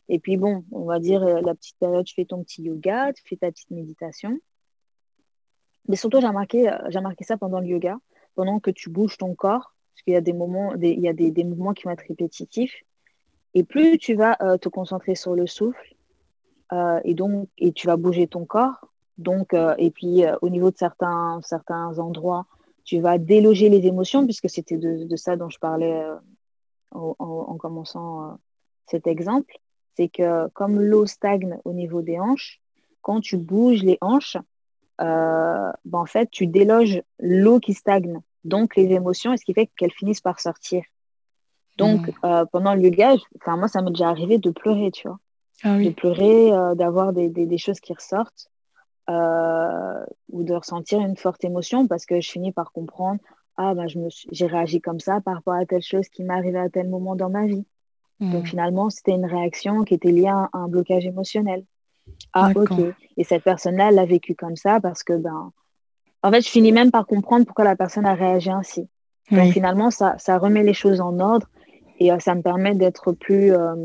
Et 0.09 0.19
puis 0.19 0.37
bon, 0.37 0.65
on 0.71 0.85
va 0.85 0.99
dire 0.99 1.23
euh, 1.23 1.41
la 1.41 1.55
petite 1.55 1.77
période, 1.79 2.05
tu 2.05 2.13
fais 2.13 2.25
ton 2.25 2.43
petit 2.43 2.63
yoga, 2.63 3.13
tu 3.13 3.23
fais 3.25 3.37
ta 3.37 3.51
petite 3.51 3.71
méditation. 3.71 4.37
Mais 5.87 5.95
surtout, 5.95 6.19
j'ai 6.21 6.27
remarqué, 6.27 6.69
euh, 6.69 6.77
j'ai 6.89 6.99
remarqué 6.99 7.23
ça 7.23 7.37
pendant 7.37 7.59
le 7.59 7.67
yoga, 7.67 7.97
pendant 8.35 8.59
que 8.59 8.71
tu 8.71 8.89
bouges 8.89 9.17
ton 9.17 9.35
corps, 9.35 9.73
parce 9.93 10.03
qu'il 10.03 10.13
y 10.13 10.17
a 10.17 10.21
des 10.21 10.33
moments, 10.33 10.73
il 10.75 10.99
y 10.99 11.07
a 11.07 11.13
des, 11.13 11.31
des, 11.31 11.43
mouvements 11.43 11.73
qui 11.73 11.83
vont 11.83 11.91
être 11.91 12.05
répétitifs. 12.07 12.83
Et 13.53 13.63
plus 13.63 13.97
tu 13.97 14.15
vas 14.15 14.37
euh, 14.41 14.57
te 14.57 14.69
concentrer 14.69 15.15
sur 15.15 15.35
le 15.35 15.47
souffle, 15.47 15.95
et 17.03 17.13
donc 17.13 17.49
et 17.59 17.71
tu 17.71 17.85
vas 17.85 17.97
bouger 17.97 18.25
ton 18.25 18.45
corps. 18.45 18.87
Donc, 19.19 19.53
et 19.53 19.91
puis 19.91 20.23
au 20.41 20.49
niveau 20.49 20.71
de 20.71 20.75
certains, 20.75 21.39
certains 21.43 21.99
endroits, 21.99 22.47
tu 22.83 22.99
vas 22.99 23.19
déloger 23.19 23.69
les 23.69 23.85
émotions, 23.85 24.25
puisque 24.25 24.49
c'était 24.49 24.77
de, 24.77 25.15
ça 25.15 25.35
dont 25.35 25.49
je 25.49 25.59
parlais 25.59 26.03
en, 26.89 27.57
commençant 27.59 28.39
cet 28.87 29.05
exemple. 29.05 29.53
C'est 29.95 30.09
que 30.09 30.47
comme 30.49 30.79
l'eau 30.79 31.05
stagne 31.05 31.57
au 31.65 31.73
niveau 31.73 32.01
des 32.01 32.19
hanches, 32.19 32.59
quand 33.01 33.19
tu 33.21 33.37
bouges 33.37 33.83
les 33.83 33.97
hanches, 34.01 34.37
ben 34.99 35.73
en 35.91 36.05
fait, 36.05 36.29
tu 36.31 36.47
déloges 36.47 37.01
l'eau 37.19 37.59
qui 37.59 37.73
stagne 37.73 38.21
donc 38.43 38.75
les 38.75 38.91
émotions, 38.91 39.33
et 39.33 39.37
ce 39.37 39.45
qui 39.45 39.53
fait 39.53 39.69
qu'elles 39.77 39.91
finissent 39.91 40.21
par 40.21 40.39
sortir. 40.39 40.83
Donc, 41.77 42.07
mm. 42.07 42.11
euh, 42.25 42.45
pendant 42.51 42.75
le 42.75 42.81
yoga, 42.81 43.15
moi, 43.47 43.67
ça 43.67 43.81
m'est 43.81 43.91
déjà 43.91 44.09
arrivé 44.09 44.37
de 44.37 44.51
pleurer, 44.51 44.91
tu 44.91 45.07
vois. 45.07 45.19
Ah 45.63 45.77
de 45.77 45.89
pleurer, 45.89 46.51
euh, 46.51 46.75
d'avoir 46.75 47.13
des, 47.13 47.29
des, 47.29 47.45
des, 47.45 47.57
choses 47.57 47.79
qui 47.79 47.93
ressortent, 47.93 48.49
euh, 49.09 50.05
ou 50.29 50.43
de 50.43 50.53
ressentir 50.53 50.99
une 50.99 51.15
forte 51.15 51.43
émotion 51.43 51.87
parce 51.87 52.05
que 52.05 52.19
je 52.19 52.29
finis 52.29 52.51
par 52.51 52.71
comprendre, 52.71 53.19
ah, 53.55 53.73
ben, 53.73 53.85
j'ai 54.31 54.45
réagi 54.45 54.81
comme 54.81 54.99
ça 54.99 55.21
par 55.21 55.35
rapport 55.35 55.53
à 55.53 55.65
telle 55.65 55.81
chose 55.81 56.09
qui 56.09 56.23
m'est 56.23 56.33
arrivée 56.33 56.59
à 56.59 56.69
tel 56.69 56.89
moment 56.89 57.15
dans 57.15 57.29
ma 57.29 57.45
vie. 57.45 57.65
Donc, 58.19 58.43
mm. 58.43 58.47
finalement, 58.47 58.89
c'était 58.89 59.13
une 59.13 59.25
réaction 59.25 59.83
qui 59.83 59.95
était 59.95 60.11
liée 60.11 60.27
à 60.27 60.49
un, 60.53 60.67
blocage 60.67 61.05
émotionnel. 61.05 61.63
Ah, 62.33 62.51
ok. 62.55 62.73
Et 63.17 63.23
cette 63.23 63.43
personne-là 63.43 63.91
l'a 63.91 64.05
vécu 64.05 64.35
comme 64.35 64.55
ça 64.55 64.79
parce 64.79 65.03
que, 65.03 65.13
ben, 65.13 65.51
en 66.21 66.31
fait, 66.31 66.41
je 66.41 66.49
finis 66.49 66.71
même 66.71 66.91
par 66.91 67.05
comprendre 67.05 67.45
pourquoi 67.45 67.65
la 67.65 67.75
personne 67.75 68.05
a 68.05 68.13
réagi 68.13 68.49
ainsi. 68.49 68.87
Donc 69.31 69.51
finalement, 69.51 69.89
ça, 69.89 70.15
ça, 70.17 70.37
remet 70.37 70.63
les 70.63 70.73
choses 70.73 71.01
en 71.01 71.19
ordre 71.19 71.47
et 71.99 72.11
euh, 72.11 72.19
ça 72.19 72.35
me 72.35 72.41
permet 72.41 72.75
d'être 72.75 73.13
plus 73.13 73.53
euh, 73.53 73.75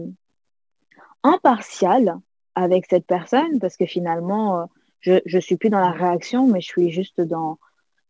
impartial 1.22 2.16
avec 2.54 2.86
cette 2.88 3.06
personne 3.06 3.58
parce 3.60 3.76
que 3.76 3.86
finalement, 3.86 4.60
euh, 4.60 4.64
je 5.00 5.20
ne 5.32 5.40
suis 5.40 5.56
plus 5.56 5.70
dans 5.70 5.80
la 5.80 5.92
réaction, 5.92 6.48
mais 6.48 6.60
je 6.60 6.66
suis 6.66 6.90
juste 6.90 7.20
dans, 7.20 7.58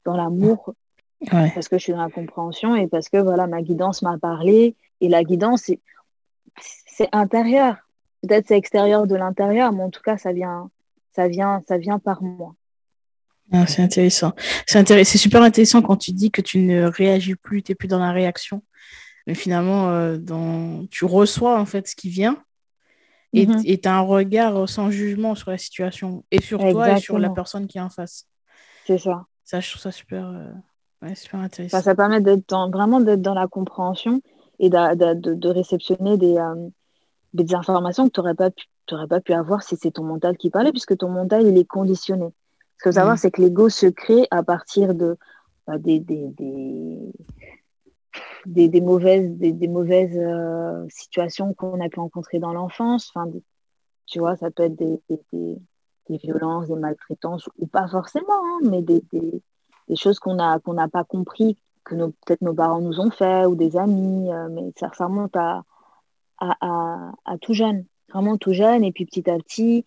dans 0.04 0.16
l'amour 0.16 0.74
parce 1.30 1.68
que 1.68 1.76
je 1.76 1.82
suis 1.82 1.92
dans 1.92 2.02
la 2.02 2.10
compréhension 2.10 2.74
et 2.74 2.86
parce 2.86 3.08
que 3.08 3.18
voilà, 3.18 3.46
ma 3.46 3.60
guidance 3.60 4.02
m'a 4.02 4.18
parlé 4.18 4.74
et 5.00 5.08
la 5.08 5.22
guidance, 5.22 5.70
c'est 6.86 7.08
intérieur. 7.12 7.76
Peut-être 8.22 8.48
c'est 8.48 8.56
extérieur 8.56 9.06
de 9.06 9.14
l'intérieur, 9.14 9.72
mais 9.72 9.82
en 9.82 9.90
tout 9.90 10.02
cas, 10.02 10.18
ça 10.18 10.32
vient, 10.32 10.70
ça 11.14 11.28
vient, 11.28 11.62
ça 11.68 11.78
vient 11.78 11.98
par 11.98 12.22
moi. 12.22 12.54
Ah, 13.52 13.66
c'est 13.66 13.82
intéressant. 13.82 14.32
C'est 14.66 15.04
super 15.04 15.42
intéressant 15.42 15.80
quand 15.80 15.96
tu 15.96 16.12
dis 16.12 16.30
que 16.30 16.42
tu 16.42 16.58
ne 16.58 16.84
réagis 16.84 17.34
plus, 17.34 17.62
tu 17.62 17.72
n'es 17.72 17.76
plus 17.76 17.88
dans 17.88 17.98
la 17.98 18.12
réaction. 18.12 18.62
Mais 19.26 19.34
finalement, 19.34 19.90
euh, 19.90 20.16
dans... 20.18 20.86
tu 20.90 21.04
reçois 21.04 21.58
en 21.58 21.64
fait 21.64 21.86
ce 21.88 21.96
qui 21.96 22.08
vient 22.08 22.42
et 23.32 23.46
mm-hmm. 23.46 23.80
tu 23.80 23.88
as 23.88 23.94
un 23.94 24.00
regard 24.00 24.68
sans 24.68 24.90
jugement 24.90 25.34
sur 25.34 25.50
la 25.50 25.58
situation 25.58 26.24
et 26.30 26.40
sur 26.40 26.58
toi 26.58 26.96
et 26.96 27.00
sur 27.00 27.18
la 27.18 27.30
personne 27.30 27.66
qui 27.66 27.78
est 27.78 27.82
en 27.82 27.90
face. 27.90 28.26
C'est 28.86 28.98
ça. 28.98 29.26
Ça, 29.44 29.60
je 29.60 29.70
trouve 29.70 29.82
ça 29.82 29.92
super, 29.92 30.30
ouais, 31.02 31.14
super 31.14 31.40
intéressant. 31.40 31.80
ça 31.80 31.94
permet 31.94 32.20
d'être 32.20 32.54
vraiment 32.70 33.00
d'être 33.00 33.22
dans 33.22 33.34
la 33.34 33.46
compréhension 33.46 34.20
et 34.58 34.70
de, 34.70 35.14
de, 35.14 35.34
de 35.34 35.48
réceptionner 35.48 36.16
des, 36.16 36.36
des 37.34 37.54
informations 37.54 38.06
que 38.08 38.12
tu 38.12 38.20
n'aurais 38.20 38.34
pas, 38.34 38.50
pu, 38.50 38.64
pas 39.08 39.20
pu 39.20 39.32
avoir 39.32 39.62
si 39.62 39.76
c'est 39.76 39.92
ton 39.92 40.04
mental 40.04 40.36
qui 40.36 40.50
parlait, 40.50 40.72
puisque 40.72 40.96
ton 40.96 41.08
mental, 41.08 41.46
il 41.46 41.56
est 41.58 41.64
conditionné. 41.64 42.26
Ce 42.78 42.84
qu'il 42.84 42.92
faut 42.92 42.94
savoir, 42.94 43.14
mm. 43.14 43.18
c'est 43.18 43.30
que 43.30 43.42
l'ego 43.42 43.68
se 43.68 43.86
crée 43.86 44.26
à 44.30 44.42
partir 44.42 44.94
de, 44.94 45.16
bah, 45.66 45.78
des, 45.78 46.00
des, 46.00 46.28
des, 48.46 48.68
des, 48.68 48.80
mauvaises, 48.80 49.30
des, 49.32 49.68
mauvaises 49.68 50.16
euh, 50.16 50.86
situations 50.88 51.54
qu'on 51.54 51.80
a 51.84 51.88
pu 51.88 52.00
rencontrer 52.00 52.38
dans 52.38 52.52
l'enfance. 52.52 53.12
Enfin, 53.14 53.30
tu 54.06 54.18
vois, 54.18 54.36
ça 54.36 54.50
peut 54.50 54.62
être 54.64 54.76
des, 54.76 55.00
violences, 56.08 56.68
des 56.68 56.76
maltraitances, 56.76 57.48
ou 57.58 57.66
pas 57.66 57.86
forcément, 57.88 58.26
hein, 58.30 58.60
mais 58.64 58.82
des, 58.82 59.02
choses 59.94 60.18
qu'on 60.18 60.34
n'a 60.34 60.58
qu'on 60.58 60.74
n'a 60.74 60.88
pas 60.88 61.04
compris, 61.04 61.58
que 61.84 61.94
peut-être 61.94 62.42
nos 62.42 62.54
parents 62.54 62.80
nous 62.80 63.00
ont 63.00 63.10
fait, 63.10 63.46
ou 63.46 63.54
des 63.54 63.76
amis, 63.76 64.32
euh, 64.32 64.48
mais 64.50 64.72
ça, 64.76 64.90
ça 64.94 65.06
remonte 65.06 65.36
à, 65.36 65.64
à, 66.38 67.38
tout 67.40 67.54
jeune, 67.54 67.84
vraiment 68.12 68.36
tout 68.36 68.52
jeune. 68.52 68.84
Et 68.84 68.92
puis 68.92 69.06
petit 69.06 69.28
à 69.30 69.36
petit, 69.38 69.84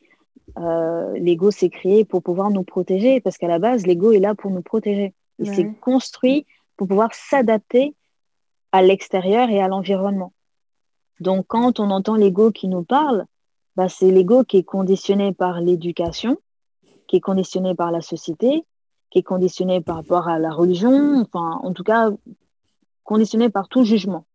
euh, 0.58 1.14
l'ego 1.18 1.52
s'est 1.52 1.70
créé 1.70 2.06
pour 2.06 2.22
pouvoir 2.22 2.50
nous 2.50 2.64
protéger, 2.64 3.22
parce 3.22 3.38
qu'à 3.38 3.48
la 3.48 3.60
base, 3.60 3.86
l'ego 3.86 4.12
est 4.12 4.20
là 4.20 4.36
pour 4.36 4.52
nous 4.52 4.62
protéger. 4.62 5.14
Il 5.40 5.48
s'est 5.54 5.72
construit 5.82 6.46
pour 6.78 6.88
pouvoir 6.88 7.14
s'adapter 7.14 7.96
à 8.72 8.82
l'extérieur 8.82 9.50
et 9.50 9.60
à 9.60 9.68
l'environnement. 9.68 10.34
Donc 11.20 11.46
quand 11.48 11.80
on 11.80 11.90
entend 11.90 12.16
l'ego 12.16 12.52
qui 12.52 12.68
nous 12.68 12.84
parle, 12.84 13.26
bah, 13.76 13.90
c'est 13.90 14.12
l'ego 14.12 14.44
qui 14.44 14.58
est 14.58 14.64
conditionné 14.64 15.34
par 15.34 15.62
l'éducation, 15.62 16.38
qui 17.08 17.18
est 17.18 17.22
conditionné 17.22 17.76
par 17.76 17.92
la 17.92 18.02
société, 18.02 18.66
qui 19.12 19.20
est 19.20 19.24
conditionné 19.24 19.82
par 19.82 19.98
rapport 19.98 20.28
à 20.28 20.40
la 20.40 20.52
religion, 20.52 21.22
enfin 21.22 21.60
en 21.62 21.74
tout 21.74 21.84
cas 21.84 22.10
conditionné 23.04 23.50
par 23.50 23.68
tout 23.68 23.84
jugement 23.84 24.26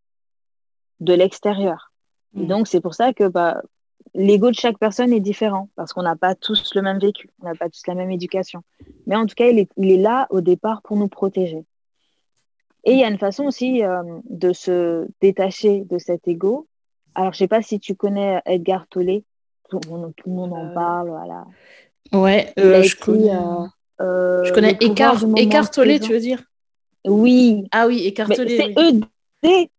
de 1.01 1.15
l'extérieur. 1.15 1.93
Et 2.37 2.43
mm. 2.43 2.47
donc, 2.47 2.69
c'est 2.69 2.81
pour 2.81 2.95
ça 2.95 3.13
que 3.13 3.27
bah, 3.27 3.63
l'ego 4.15 4.51
de 4.51 4.57
chaque 4.57 4.79
personne 4.79 5.13
est 5.13 5.21
différent, 5.21 5.69
parce 5.77 5.93
qu'on 5.93 6.03
n'a 6.03 6.17
pas 6.17 6.35
tous 6.35 6.75
le 6.75 6.83
même 6.83 6.99
vécu, 6.99 7.31
on 7.41 7.47
n'a 7.47 7.55
pas 7.55 7.69
tous 7.69 7.87
la 7.87 7.95
même 7.95 8.11
éducation. 8.11 8.63
Mais 9.07 9.17
en 9.17 9.27
tout 9.27 9.35
cas, 9.35 9.49
il 9.49 9.59
est, 9.59 9.71
il 9.77 9.91
est, 9.91 9.97
là 9.97 10.27
au 10.31 10.41
départ 10.41 10.83
pour 10.83 10.97
nous 10.97 11.09
protéger. 11.09 11.65
Et 12.85 12.93
il 12.93 12.99
y 12.99 13.05
a 13.05 13.09
une 13.09 13.19
façon 13.19 13.45
aussi 13.45 13.83
euh, 13.83 14.03
de 14.29 14.53
se 14.53 15.09
détacher 15.21 15.85
de 15.85 15.99
cet 15.99 16.29
ego. 16.29 16.69
Alors, 17.15 17.33
je 17.33 17.37
ne 17.37 17.39
sais 17.41 17.49
pas 17.49 17.63
si 17.63 17.81
tu 17.81 17.95
connais 17.95 18.41
Edgar 18.47 18.87
Tolle, 18.89 19.23
tout, 19.69 19.81
le 19.85 20.33
monde 20.33 20.53
en 20.53 20.67
euh, 20.67 20.75
parle, 20.75 21.09
voilà. 21.09 21.45
Ouais, 22.13 22.53
euh, 22.59 22.83
je, 22.83 22.95
connais, 22.95 23.33
je 23.99 24.53
connais 24.53 24.77
Écart, 24.81 25.25
Écart 25.37 25.71
Tolle, 25.71 26.01
tu 26.01 26.13
veux 26.13 26.21
dire? 26.21 26.43
Oui. 27.05 27.65
Ah 27.71 27.87
oui, 27.87 28.07
Écart 28.07 28.29
Tolle. 28.29 28.49
C'est 28.49 28.75
ED 28.77 29.71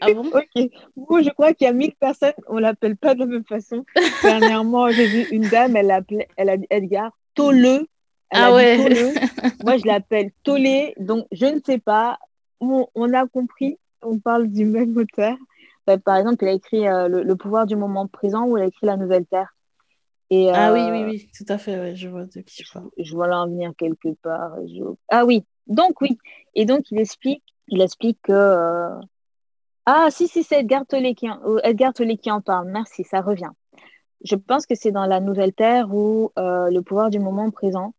ah 0.00 0.12
bon? 0.12 0.30
Ok. 0.34 0.70
Moi, 0.96 1.22
je 1.22 1.30
crois 1.30 1.54
qu'il 1.54 1.66
y 1.66 1.70
a 1.70 1.72
mille 1.72 1.94
personnes, 1.94 2.32
on 2.48 2.56
ne 2.56 2.60
l'appelle 2.60 2.96
pas 2.96 3.14
de 3.14 3.20
la 3.20 3.26
même 3.26 3.44
façon. 3.44 3.84
Dernièrement, 4.22 4.90
j'ai 4.90 5.06
vu 5.06 5.26
une 5.30 5.48
dame, 5.48 5.76
elle, 5.76 5.90
appelait, 5.90 6.28
elle 6.36 6.50
a 6.50 6.56
dit 6.56 6.66
Edgar 6.70 7.12
Toleux. 7.34 7.86
ah 8.30 8.54
ouais. 8.54 8.78
Moi, 9.64 9.78
je 9.78 9.86
l'appelle 9.86 10.30
Tolé. 10.42 10.94
Donc, 10.98 11.26
je 11.32 11.46
ne 11.46 11.60
sais 11.64 11.78
pas. 11.78 12.18
On, 12.60 12.86
on, 12.94 13.12
a 13.14 13.26
compris, 13.26 13.78
on 14.02 14.18
parle 14.18 14.48
du 14.48 14.64
même 14.64 14.96
auteur. 14.96 15.36
Bah, 15.86 15.96
par 15.98 16.16
exemple, 16.16 16.44
il 16.44 16.48
a 16.48 16.52
écrit 16.52 16.86
euh, 16.86 17.08
le, 17.08 17.36
pouvoir 17.36 17.66
du 17.66 17.76
moment 17.76 18.06
présent 18.06 18.44
ou 18.44 18.58
il 18.58 18.62
a 18.62 18.66
écrit 18.66 18.86
La 18.86 18.96
Nouvelle 18.96 19.26
Terre. 19.26 19.54
Et, 20.30 20.48
ah 20.50 20.72
oui, 20.72 20.80
oui, 20.80 21.02
euh, 21.02 21.06
oui, 21.06 21.30
tout 21.36 21.52
à 21.52 21.58
fait, 21.58 21.96
je 21.96 22.08
vois 22.08 22.24
de 22.24 22.40
qui 22.40 22.62
je 22.62 22.72
parle. 22.72 22.88
Je, 22.96 23.14
vois 23.14 23.26
là 23.26 23.40
en 23.40 23.48
venir 23.48 23.72
quelque 23.76 24.14
part. 24.22 24.54
Ah 25.08 25.24
oui, 25.24 25.44
donc 25.66 26.00
oui. 26.00 26.18
Et 26.54 26.64
donc, 26.64 26.90
il 26.92 27.00
explique, 27.00 27.42
il 27.66 27.80
explique 27.80 28.18
que 28.22 28.32
euh, 28.32 29.00
ah, 29.86 30.08
si, 30.10 30.28
si, 30.28 30.44
c'est 30.44 30.60
Edgar 30.60 30.86
Tolle 30.86 31.14
qui, 31.14 31.28
en, 31.28 31.58
Edgar 31.64 31.92
qui 31.92 32.30
en 32.30 32.40
parle. 32.40 32.70
Merci, 32.70 33.02
ça 33.02 33.20
revient. 33.20 33.50
Je 34.22 34.36
pense 34.36 34.66
que 34.66 34.74
c'est 34.76 34.92
dans 34.92 35.06
La 35.06 35.18
Nouvelle 35.18 35.52
Terre 35.52 35.92
ou 35.92 36.30
euh, 36.38 36.70
Le 36.70 36.80
pouvoir 36.80 37.10
du 37.10 37.18
moment 37.18 37.50
présent. 37.50 37.94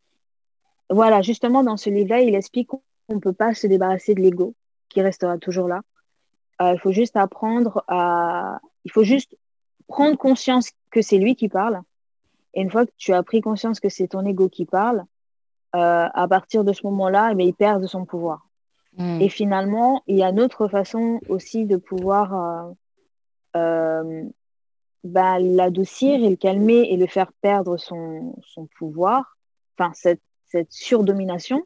Voilà, 0.90 1.22
justement, 1.22 1.64
dans 1.64 1.78
ce 1.78 1.90
livre-là, 1.90 2.22
il 2.22 2.36
explique 2.36 2.70
qu'on 2.70 2.82
ne 3.10 3.20
peut 3.20 3.34
pas 3.34 3.54
se 3.54 3.68
débarrasser 3.68 4.14
de 4.14 4.22
l'ego, 4.22 4.56
qui 4.90 5.02
restera 5.02 5.38
toujours 5.38 5.68
là. 5.68 5.82
Euh, 6.62 6.74
il 6.74 6.80
faut 6.80 6.92
juste 6.92 7.18
apprendre 7.18 7.84
à. 7.88 8.60
Il 8.86 8.92
faut 8.92 9.04
juste 9.04 9.36
prendre 9.88 10.18
conscience 10.18 10.72
que 10.92 11.02
c'est 11.02 11.18
lui 11.18 11.36
qui 11.36 11.50
parle. 11.50 11.82
Et 12.54 12.62
une 12.62 12.72
fois 12.72 12.86
que 12.86 12.92
tu 12.98 13.14
as 13.14 13.24
pris 13.24 13.42
conscience 13.42 13.80
que 13.80 13.90
c'est 13.90 14.10
ton 14.10 14.26
ego 14.26 14.50
qui 14.50 14.66
parle, 14.66 15.06
euh, 15.76 16.08
à 16.14 16.28
partir 16.28 16.64
de 16.64 16.74
ce 16.74 16.86
moment-là, 16.88 17.34
eh 17.38 17.44
il 17.44 17.54
perd 17.54 17.82
de 17.82 17.88
son 17.88 18.06
pouvoir. 18.06 18.48
Mm. 18.98 19.22
Et 19.22 19.30
finalement, 19.30 20.04
il 20.08 20.18
y 20.18 20.24
a 20.24 20.30
une 20.30 20.42
autre 20.42 20.68
façon 20.68 21.22
aussi 21.30 21.66
de 21.66 21.78
pouvoir 21.78 22.34
euh, 22.36 22.74
euh, 23.56 24.24
bah, 25.06 25.40
l'adoucir 25.40 26.22
et 26.22 26.30
le 26.30 26.36
calmer 26.36 26.88
et 26.92 26.98
le 26.98 27.08
faire 27.08 27.32
perdre 27.42 27.78
son, 27.78 28.36
son 28.44 28.68
pouvoir, 28.78 29.38
enfin 29.78 29.92
cette, 29.94 30.22
cette 30.48 30.72
surdomination, 30.72 31.64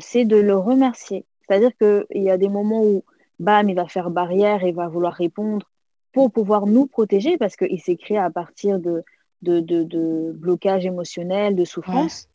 c'est 0.00 0.24
de 0.24 0.36
le 0.36 0.56
remercier. 0.56 1.24
C'est-à-dire 1.40 1.70
qu'il 1.76 2.22
y 2.24 2.30
a 2.30 2.36
des 2.36 2.48
moments 2.48 2.82
où, 2.82 3.04
bam, 3.38 3.68
il 3.68 3.76
va 3.76 3.86
faire 3.86 4.10
barrière 4.10 4.64
et 4.64 4.72
va 4.72 4.88
vouloir 4.88 5.12
répondre 5.12 5.70
pour 6.12 6.32
pouvoir 6.32 6.66
nous 6.66 6.86
protéger 6.86 7.38
parce 7.38 7.54
qu'il 7.54 7.80
s'est 7.80 7.94
créé 7.94 8.18
à 8.18 8.28
partir 8.28 8.80
de, 8.80 9.04
de, 9.42 9.60
de, 9.60 9.82
de 9.82 10.32
blocage 10.34 10.86
émotionnel, 10.86 11.54
de 11.54 11.64
souffrance. 11.64 12.28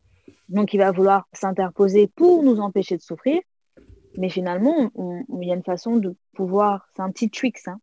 Donc, 0.50 0.74
il 0.74 0.78
va 0.78 0.92
vouloir 0.92 1.28
s'interposer 1.34 2.08
pour 2.08 2.44
nous 2.44 2.60
empêcher 2.60 2.98
de 2.98 3.02
souffrir. 3.02 3.42
Mais 4.18 4.30
finalement, 4.30 4.92
il 4.96 5.48
y 5.48 5.52
a 5.52 5.56
une 5.56 5.64
façon 5.64 5.98
de 5.98 6.16
pouvoir, 6.34 6.88
c'est 6.96 7.02
un 7.02 7.10
petit 7.10 7.30
trick, 7.30 7.58
ça, 7.58 7.78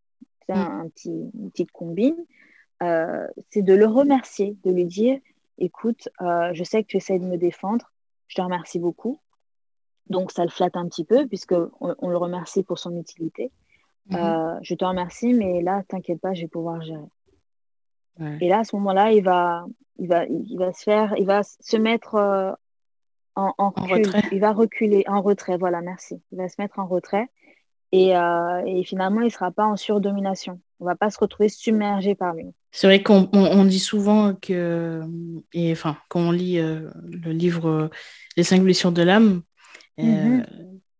c'est 0.47 0.55
mm. 0.55 0.59
un, 0.59 0.89
petit, 0.89 1.31
une 1.35 1.51
petite 1.51 1.73
combine, 1.73 2.17
euh, 2.83 3.27
c'est 3.51 3.63
de 3.63 3.75
le 3.75 3.87
remercier, 3.87 4.57
de 4.65 4.71
lui 4.71 4.85
dire, 4.85 5.19
écoute, 5.59 6.09
euh, 6.21 6.51
je 6.55 6.65
sais 6.65 6.83
que 6.83 6.89
tu 6.89 6.97
essaies 6.97 7.19
de 7.19 7.25
me 7.25 7.37
défendre, 7.37 7.93
je 8.29 8.37
te 8.37 8.41
remercie 8.41 8.79
beaucoup. 8.79 9.21
Donc 10.09 10.33
ça 10.33 10.45
le 10.45 10.51
flatte 10.51 10.77
un 10.77 10.89
petit 10.89 11.05
peu 11.05 11.27
puisqu'on 11.29 11.71
on 11.81 12.09
le 12.09 12.17
remercie 12.17 12.65
pour 12.65 12.79
son 12.79 12.97
utilité. 12.97 13.53
Mm-hmm. 14.11 14.57
Euh, 14.57 14.59
je 14.63 14.75
te 14.75 14.85
remercie, 14.85 15.35
mais 15.35 15.63
là, 15.63 15.83
t'inquiète 15.87 16.21
pas, 16.21 16.35
je 16.35 16.43
vais 16.43 16.49
pouvoir 16.49 16.81
gérer. 16.83 17.01
Et 18.41 18.49
là, 18.49 18.61
à 18.61 18.65
ce 18.65 18.77
moment-là, 18.77 19.13
il 19.13 19.23
va, 19.23 19.65
il 19.99 20.09
va, 20.09 20.27
il 20.27 20.59
va 20.59 20.73
se 20.73 20.83
faire, 20.83 21.15
il 21.17 21.27
va 21.27 21.43
se 21.43 21.77
mettre 21.77 22.57
en, 23.35 23.71
retrait. 23.71 24.23
Il 24.33 24.41
va 24.41 24.53
reculer 24.53 25.05
en 25.07 25.23
retrait, 25.23 25.57
voilà, 25.57 25.81
merci. 25.81 26.21
Il 26.33 26.39
va 26.39 26.49
se 26.49 26.57
mettre 26.59 26.79
en 26.79 26.87
retrait 26.87 27.29
et, 27.93 28.17
euh, 28.17 28.83
finalement, 28.85 29.21
il 29.21 29.27
ne 29.27 29.31
sera 29.31 29.51
pas 29.51 29.67
en 29.67 29.77
surdomination. 29.77 30.61
On 30.79 30.85
ne 30.85 30.91
va 30.91 30.97
pas 30.97 31.11
se 31.11 31.19
retrouver 31.19 31.49
submergé 31.49 32.15
par 32.15 32.35
lui. 32.35 32.47
C'est 32.71 32.87
vrai 32.87 33.03
qu'on 33.03 33.65
dit 33.65 33.81
souvent 33.81 34.35
que, 34.35 35.03
et 35.53 35.73
enfin, 35.73 35.97
quand 36.09 36.21
on 36.21 36.31
lit 36.31 36.59
euh, 36.59 36.89
le 37.05 37.33
livre 37.33 37.69
euh, 37.69 37.91
Les 38.37 38.45
cinq 38.45 38.63
blessures 38.63 38.93
de 38.93 39.03
l'âme, 39.03 39.43
mhm. 39.99 40.47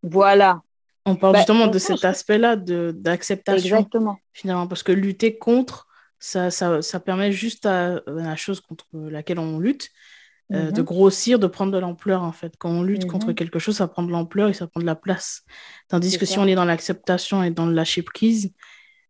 voilà. 0.03 0.61
On 1.05 1.15
parle 1.15 1.33
bah, 1.33 1.39
justement 1.39 1.67
de 1.67 1.79
cet 1.79 2.05
aspect-là 2.05 2.57
d'acceptation. 2.57 3.77
Exactement. 3.77 4.17
Finalement, 4.33 4.67
parce 4.67 4.83
que 4.83 4.91
lutter 4.91 5.37
contre, 5.37 5.87
ça, 6.21 6.51
ça, 6.51 6.81
ça 6.83 6.99
permet 6.99 7.31
juste 7.31 7.65
à 7.65 7.99
la 8.05 8.35
chose 8.35 8.61
contre 8.61 8.85
laquelle 8.93 9.39
on 9.39 9.59
lutte, 9.59 9.89
euh, 10.53 10.69
de 10.69 10.81
mhm. 10.81 10.85
grossir, 10.85 11.39
de 11.39 11.47
prendre 11.47 11.71
de 11.71 11.79
l'ampleur 11.79 12.21
en 12.21 12.31
fait. 12.31 12.53
Quand 12.57 12.69
on 12.69 12.83
lutte 12.83 13.07
contre 13.07 13.27
mhm. 13.27 13.35
quelque 13.35 13.57
chose, 13.57 13.77
ça 13.77 13.87
prend 13.87 14.03
de 14.03 14.11
l'ampleur 14.11 14.49
et 14.49 14.53
ça 14.53 14.67
prend 14.67 14.79
de 14.79 14.85
la 14.85 14.95
place. 14.95 15.43
Tandis 15.87 16.17
que 16.17 16.25
si 16.25 16.37
on 16.37 16.45
est 16.45 16.55
dans 16.55 16.65
l'acceptation 16.65 17.41
et 17.41 17.49
dans 17.49 17.65
le 17.65 17.73
lâcher 17.73 18.03
prise, 18.03 18.53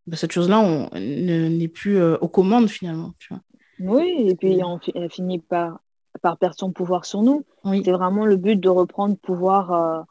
ben, 0.07 0.15
cette 0.15 0.31
chose-là, 0.31 0.61
on 0.61 0.89
n'est 0.93 1.67
plus 1.67 1.97
euh, 1.97 2.17
aux 2.21 2.29
commandes 2.29 2.69
finalement. 2.69 3.13
Tu 3.19 3.33
vois. 3.33 3.41
Oui, 3.79 4.27
et 4.29 4.35
puis 4.35 4.61
on 4.63 4.79
finit 5.09 5.39
par, 5.39 5.81
par 6.21 6.37
perdre 6.37 6.55
son 6.57 6.71
pouvoir 6.71 7.03
sur 7.03 7.23
nous. 7.23 7.43
C'est 7.65 7.91
vraiment 7.91 8.25
le 8.25 8.37
but 8.37 8.57
de 8.57 8.69
reprendre 8.69 9.17
pouvoir 9.17 9.73
euh, 9.73 10.01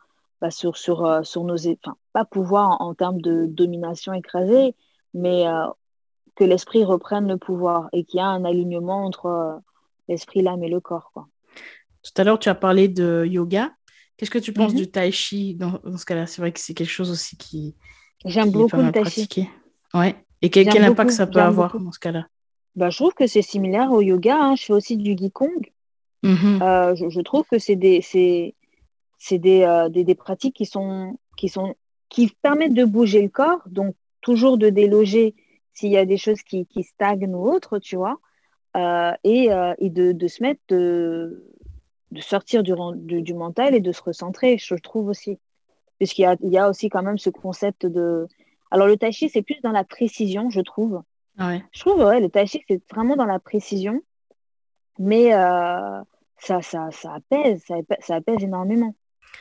bah, 0.42 0.50
sur, 0.50 0.76
sur, 0.76 1.24
sur 1.24 1.44
nos... 1.44 1.66
Enfin, 1.66 1.96
pas 2.12 2.26
pouvoir 2.26 2.82
en, 2.82 2.92
termes 2.94 3.22
de 3.22 3.46
domination 3.46 4.12
écrasée, 4.12 4.74
mais 5.14 5.46
que 6.34 6.44
l'esprit 6.44 6.84
reprenne 6.84 7.28
le 7.28 7.36
pouvoir 7.36 7.88
et 7.92 8.04
qu'il 8.04 8.18
y 8.18 8.20
a 8.20 8.26
un 8.26 8.44
alignement 8.44 9.04
entre 9.04 9.60
l'esprit, 10.08 10.42
l'âme 10.42 10.62
et 10.62 10.68
le 10.68 10.80
corps. 10.80 11.10
Quoi. 11.12 11.28
Tout 12.02 12.12
à 12.16 12.24
l'heure, 12.24 12.38
tu 12.38 12.48
as 12.48 12.54
parlé 12.54 12.88
de 12.88 13.24
yoga. 13.26 13.72
Qu'est-ce 14.16 14.30
que 14.30 14.38
tu 14.38 14.52
penses 14.52 14.72
mhm. 14.72 14.78
du 14.78 14.90
tai 14.90 15.12
chi 15.12 15.54
dans, 15.54 15.80
ce 15.96 16.04
cas-là? 16.04 16.26
C'est 16.26 16.42
vrai 16.42 16.52
que 16.52 16.60
c'est 16.60 16.74
quelque 16.74 16.90
chose 16.90 17.10
aussi 17.10 17.36
qui. 17.36 17.74
J'aime 18.24 18.50
beaucoup 18.50 18.76
le 18.76 18.92
tai 18.92 19.04
chi. 19.04 19.48
Ouais. 19.94 20.14
Et 20.42 20.50
quel, 20.50 20.68
quel 20.68 20.84
impact 20.84 21.10
ça 21.10 21.26
peut 21.26 21.40
avoir 21.40 21.78
dans 21.78 21.92
ce 21.92 21.98
cas-là? 21.98 22.26
Bah, 22.76 22.90
Je 22.90 22.96
trouve 22.96 23.14
que 23.14 23.26
c'est 23.26 23.42
similaire 23.42 23.90
au 23.92 24.00
yoga. 24.00 24.36
Hein. 24.36 24.56
Je 24.56 24.64
fais 24.64 24.72
aussi 24.72 24.96
du 24.96 25.16
Gikong. 25.16 25.72
Mhm. 26.22 26.60
Euh, 26.62 26.94
je, 26.94 27.20
trouve 27.20 27.44
que 27.50 27.58
c'est 27.58 27.76
des, 27.76 28.04
des, 28.12 28.54
euh, 29.62 29.88
des, 29.88 30.04
des, 30.04 30.14
pratiques 30.14 30.54
qui, 30.54 30.66
sont, 30.66 31.18
qui, 31.36 31.48
sont, 31.48 31.74
qui 32.08 32.30
permettent 32.42 32.74
de 32.74 32.84
bouger 32.84 33.22
le 33.22 33.28
corps, 33.28 33.62
donc 33.66 33.94
toujours 34.20 34.58
de 34.58 34.68
déloger 34.68 35.34
s'il 35.80 35.90
y 35.90 35.96
a 35.96 36.04
des 36.04 36.18
choses 36.18 36.42
qui, 36.42 36.66
qui 36.66 36.82
stagnent 36.82 37.34
ou 37.34 37.48
autres, 37.48 37.78
tu 37.78 37.96
vois. 37.96 38.18
Euh, 38.76 39.12
et, 39.24 39.50
euh, 39.50 39.74
et 39.78 39.88
de, 39.90 40.12
de, 40.12 40.28
se 40.28 40.42
mettre 40.42 40.60
de 40.68 42.20
sortir 42.20 42.62
du, 42.62 42.74
du, 43.22 43.34
mental 43.34 43.74
et 43.74 43.80
de 43.80 43.90
se 43.90 44.02
recentrer, 44.02 44.58
je 44.58 44.74
trouve 44.74 45.08
aussi. 45.08 45.38
Puisqu'il 45.98 46.22
y 46.22 46.26
a, 46.26 46.36
il 46.42 46.50
y 46.50 46.58
a 46.58 46.68
aussi 46.68 46.88
quand 46.88 47.02
même 47.02 47.18
ce 47.18 47.30
concept 47.30 47.86
de... 47.86 48.28
Alors 48.70 48.86
le 48.86 48.96
tai 48.96 49.10
chi, 49.10 49.28
c'est 49.28 49.42
plus 49.42 49.60
dans 49.62 49.72
la 49.72 49.84
précision, 49.84 50.50
je 50.50 50.60
trouve. 50.60 51.02
Ouais. 51.38 51.62
Je 51.72 51.80
trouve, 51.80 52.02
ouais, 52.02 52.20
le 52.20 52.28
tai 52.28 52.46
chi, 52.46 52.62
c'est 52.68 52.82
vraiment 52.90 53.16
dans 53.16 53.24
la 53.24 53.38
précision, 53.38 54.02
mais 54.98 55.34
euh, 55.34 56.00
ça, 56.36 56.62
ça, 56.62 56.90
ça, 56.90 57.14
apaise, 57.14 57.64
ça, 57.66 57.76
apaise, 57.76 57.98
ça 58.00 58.16
apaise 58.16 58.44
énormément. 58.44 58.94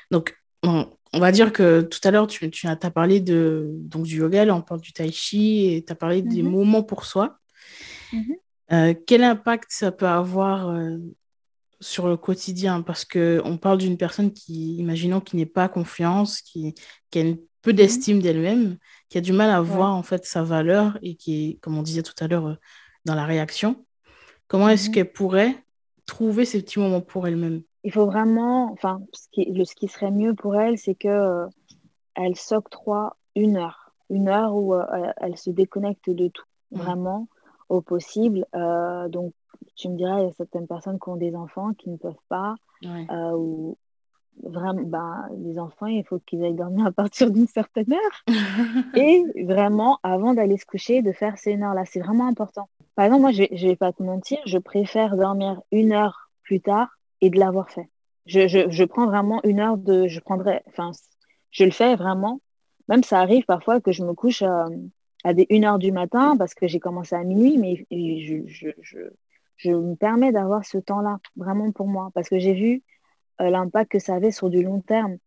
Donc, 0.10 0.36
on, 0.63 0.88
on 1.13 1.19
va 1.19 1.32
dire 1.32 1.52
que 1.52 1.82
tout 1.82 2.00
à 2.04 2.12
l'heure, 2.12 2.28
tu, 2.28 2.50
tu 2.52 2.67
as, 2.67 2.76
parlé 2.76 3.19
de, 3.19 3.67
donc, 3.72 4.04
du 4.06 4.17
yoga, 4.17 4.45
là, 4.45 4.56
on 4.56 4.62
parle 4.62 4.82
du 4.82 4.93
tai 4.93 5.12
chi, 5.12 5.74
et 5.74 5.84
tu 5.86 5.91
as 5.91 5.95
parlé 5.95 6.22
des 6.22 6.43
Mhm. 6.43 6.52
moments 6.52 6.84
pour 6.84 7.06
soi. 7.06 7.39
Mhm. 8.13 8.36
Euh, 8.72 8.93
quel 9.08 9.24
impact 9.24 9.72
ça 9.72 9.91
peut 9.91 10.08
avoir 10.08 10.69
euh, 10.69 10.98
sur 11.80 12.08
le 12.08 12.17
quotidien? 12.17 12.82
Parce 12.84 13.06
qu'on 13.06 13.58
parle 13.58 13.80
d'une 13.80 13.98
personne 13.98 14.32
qui, 14.32 14.76
imaginons, 14.78 15.22
qui 15.22 15.36
n'est 15.36 15.48
pas 15.48 15.67
confiance, 15.67 16.41
qui, 16.41 16.76
qui 17.10 17.19
a 17.19 17.22
une 17.24 17.39
peu 17.62 17.74
d'estime 17.74 18.22
d'elle-même, 18.22 18.78
qui 19.10 19.17
a 19.17 19.22
du 19.22 19.34
mal 19.34 19.50
à 19.50 19.62
Ouais. 19.62 19.67
voir 19.67 19.93
en 19.95 20.04
fait 20.04 20.26
sa 20.26 20.43
valeur 20.43 20.98
et 21.02 21.15
qui 21.15 21.50
est, 21.50 21.60
comme 21.62 21.78
on 21.78 21.84
disait 21.84 22.04
tout 22.04 22.13
à 22.19 22.28
l'heure, 22.28 22.48
euh, 22.48 22.56
dans 23.06 23.15
la 23.15 23.26
réaction. 23.26 23.86
Comment 24.48 24.69
est-ce 24.69 24.88
Mhm. 24.89 24.93
qu'elle 24.93 25.12
pourrait 25.12 25.63
trouver 26.06 26.45
ces 26.45 26.62
petits 26.62 26.80
moments 26.80 27.02
pour 27.02 27.28
elle-même? 27.28 27.63
Il 27.83 27.91
faut 27.91 28.05
vraiment, 28.05 28.71
enfin, 28.73 29.01
ce 29.13 29.27
qui, 29.31 29.45
le, 29.45 29.63
ce 29.63 29.75
qui 29.75 29.87
serait 29.87 30.11
mieux 30.11 30.33
pour 30.33 30.55
elle, 30.55 30.77
c'est 30.77 30.95
que 30.95 31.07
euh, 31.07 31.47
elle 32.15 32.35
s'octroie 32.35 33.15
une 33.35 33.57
heure, 33.57 33.93
une 34.09 34.27
heure 34.27 34.53
où 34.55 34.73
euh, 34.73 34.85
elle, 35.17 35.37
se 35.37 35.49
déconnecte 35.49 36.09
de 36.09 36.27
tout, 36.27 36.43
Mhm. 36.71 36.81
vraiment 36.81 37.27
au 37.69 37.81
possible. 37.81 38.45
Euh, 38.55 39.07
donc, 39.07 39.33
tu 39.75 39.89
me 39.89 39.95
diras, 39.95 40.19
il 40.19 40.25
y 40.25 40.29
a 40.29 40.33
certaines 40.33 40.67
personnes 40.67 40.99
qui 40.99 41.09
ont 41.09 41.15
des 41.15 41.35
enfants 41.35 41.73
qui 41.73 41.89
ne 41.89 41.97
peuvent 41.97 42.13
pas, 42.27 42.55
Ouais. 42.83 43.07
euh, 43.11 43.31
ou 43.35 43.77
vraiment, 44.43 44.81
ben, 44.83 45.27
les 45.37 45.57
enfants, 45.59 45.87
il 45.87 46.03
faut 46.05 46.19
qu'ils 46.19 46.43
aillent 46.43 46.53
dormir 46.53 46.85
à 46.85 46.91
partir 46.91 47.31
d'une 47.31 47.47
certaine 47.47 47.91
heure. 47.93 48.23
Et 48.95 49.23
vraiment, 49.43 49.99
avant 50.03 50.33
d'aller 50.33 50.57
se 50.57 50.65
coucher, 50.65 51.01
de 51.01 51.11
faire 51.11 51.37
ces 51.37 51.51
une 51.51 51.63
heure-là, 51.63 51.85
c'est 51.85 51.99
vraiment 51.99 52.27
important. 52.27 52.69
Par 52.95 53.05
exemple, 53.05 53.21
moi, 53.21 53.31
je 53.31 53.43
vais, 53.43 53.49
je 53.53 53.67
vais 53.67 53.75
pas 53.75 53.93
te 53.93 54.03
mentir, 54.03 54.37
je 54.45 54.57
préfère 54.57 55.15
dormir 55.15 55.61
une 55.71 55.91
heure 55.93 56.29
plus 56.43 56.59
tard 56.61 56.98
et 57.21 57.29
de 57.29 57.39
l'avoir 57.39 57.69
fait. 57.69 57.89
Je, 58.25 58.47
je, 58.47 58.69
je 58.69 58.84
prends 58.84 59.08
vraiment 59.08 59.41
une 59.43 59.60
heure 59.60 59.77
de, 59.77 60.08
je 60.08 60.19
prendrai, 60.19 60.62
enfin, 60.67 60.91
je 61.51 61.63
le 61.63 61.71
fais 61.71 61.95
vraiment. 61.95 62.41
Même 62.88 63.03
ça 63.03 63.19
arrive 63.19 63.45
parfois 63.45 63.82
que 63.82 63.91
je 63.91 64.03
me 64.03 64.13
couche 64.13 64.41
euh, 64.41 64.65
à 65.23 65.34
des 65.34 65.47
1 65.51 65.63
heure 65.63 65.79
du 65.79 65.91
matin 65.91 66.36
parce 66.38 66.53
que 66.53 66.67
j'ai 66.67 66.79
commencé 66.79 67.15
à 67.15 67.23
minuit, 67.23 67.58
mais 67.58 67.86
je, 67.91 68.43
je, 68.47 68.69
je, 68.82 68.99
je 69.58 69.71
me 69.71 69.95
permets 69.95 70.32
d'avoir 70.32 70.65
ce 70.65 70.77
temps-là, 70.77 71.19
vraiment 71.36 71.71
pour 71.71 71.88
moi, 71.88 72.10
parce 72.13 72.29
que 72.29 72.39
j'ai 72.39 72.53
vu 72.53 72.84
euh, 73.41 73.49
l'impact 73.49 73.91
que 73.91 73.99
ça 73.99 74.15
avait 74.15 74.32
sur 74.32 74.49
du 74.49 74.63
long 74.63 74.82
terme. 74.82 75.17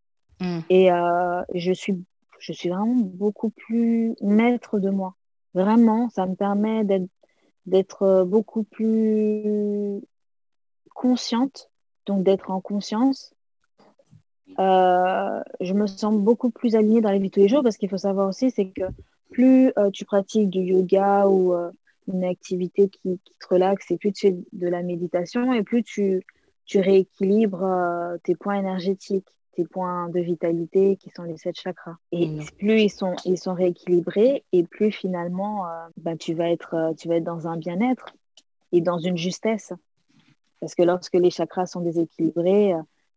Mm. 0.40 0.59
Et 0.70 0.92
euh, 0.92 1.42
je, 1.55 1.72
suis, 1.72 2.05
je 2.38 2.52
suis 2.52 2.68
vraiment 2.68 2.94
beaucoup 2.96 3.50
plus 3.50 4.14
maître 4.20 4.78
de 4.78 4.90
moi. 4.90 5.14
Vraiment, 5.55 6.09
ça 6.09 6.26
me 6.26 6.35
permet 6.35 6.85
d'être 6.85 7.09
d'être 7.66 8.24
beaucoup 8.24 8.64
plus 8.64 10.00
consciente, 10.94 11.70
donc 12.06 12.22
d'être 12.24 12.50
en 12.50 12.60
conscience. 12.60 13.34
Euh, 14.58 15.42
je 15.60 15.72
me 15.72 15.86
sens 15.86 16.14
beaucoup 16.16 16.50
plus 16.50 16.74
alignée 16.74 17.00
dans 17.00 17.10
la 17.10 17.18
vie 17.18 17.28
de 17.28 17.32
tous 17.32 17.40
les 17.40 17.48
jours 17.48 17.62
parce 17.62 17.76
qu'il 17.76 17.88
faut 17.88 17.98
savoir 17.98 18.28
aussi, 18.28 18.50
c'est 18.50 18.68
que 18.68 18.84
plus 19.30 19.72
euh, 19.78 19.90
tu 19.90 20.04
pratiques 20.04 20.50
du 20.50 20.60
yoga 20.60 21.26
ou 21.26 21.54
euh, 21.54 21.70
une 22.12 22.24
activité 22.24 22.88
qui, 22.88 23.18
qui, 23.24 23.34
te 23.38 23.46
relaxe 23.48 23.90
et 23.90 23.96
plus 23.96 24.12
tu 24.12 24.28
fais 24.28 24.36
de 24.52 24.68
la 24.68 24.82
méditation 24.82 25.52
et 25.54 25.62
plus 25.62 25.82
tu, 25.82 26.22
tu 26.66 26.80
rééquilibres 26.80 28.18
tes 28.24 28.34
points 28.34 28.58
énergétiques, 28.58 29.28
tes 29.52 29.64
points 29.64 30.08
de 30.10 30.20
vitalité 30.20 30.96
qui 30.96 31.10
sont 31.10 31.22
les 31.22 31.38
sept 31.38 31.58
chakras. 31.58 31.96
Et 32.10 32.26
mmh. 32.26 32.44
plus 32.58 32.82
ils 32.82 32.90
sont, 32.90 33.14
ils 33.24 33.38
sont 33.38 33.54
rééquilibrés 33.54 34.44
et 34.52 34.64
plus 34.64 34.90
finalement 34.90 35.64
bah, 35.96 36.16
tu, 36.16 36.34
vas 36.34 36.50
être, 36.50 36.92
tu 36.98 37.08
vas 37.08 37.16
être 37.16 37.24
dans 37.24 37.48
un 37.48 37.56
bien-être 37.56 38.06
et 38.72 38.80
dans 38.80 38.98
une 38.98 39.16
justesse. 39.16 39.72
Parce 40.62 40.77
que 40.77 40.85
lorsque 40.85 41.14
les 41.14 41.31
chakras 41.31 41.66
sont 41.66 41.81
déséquilibrés, 41.81 42.72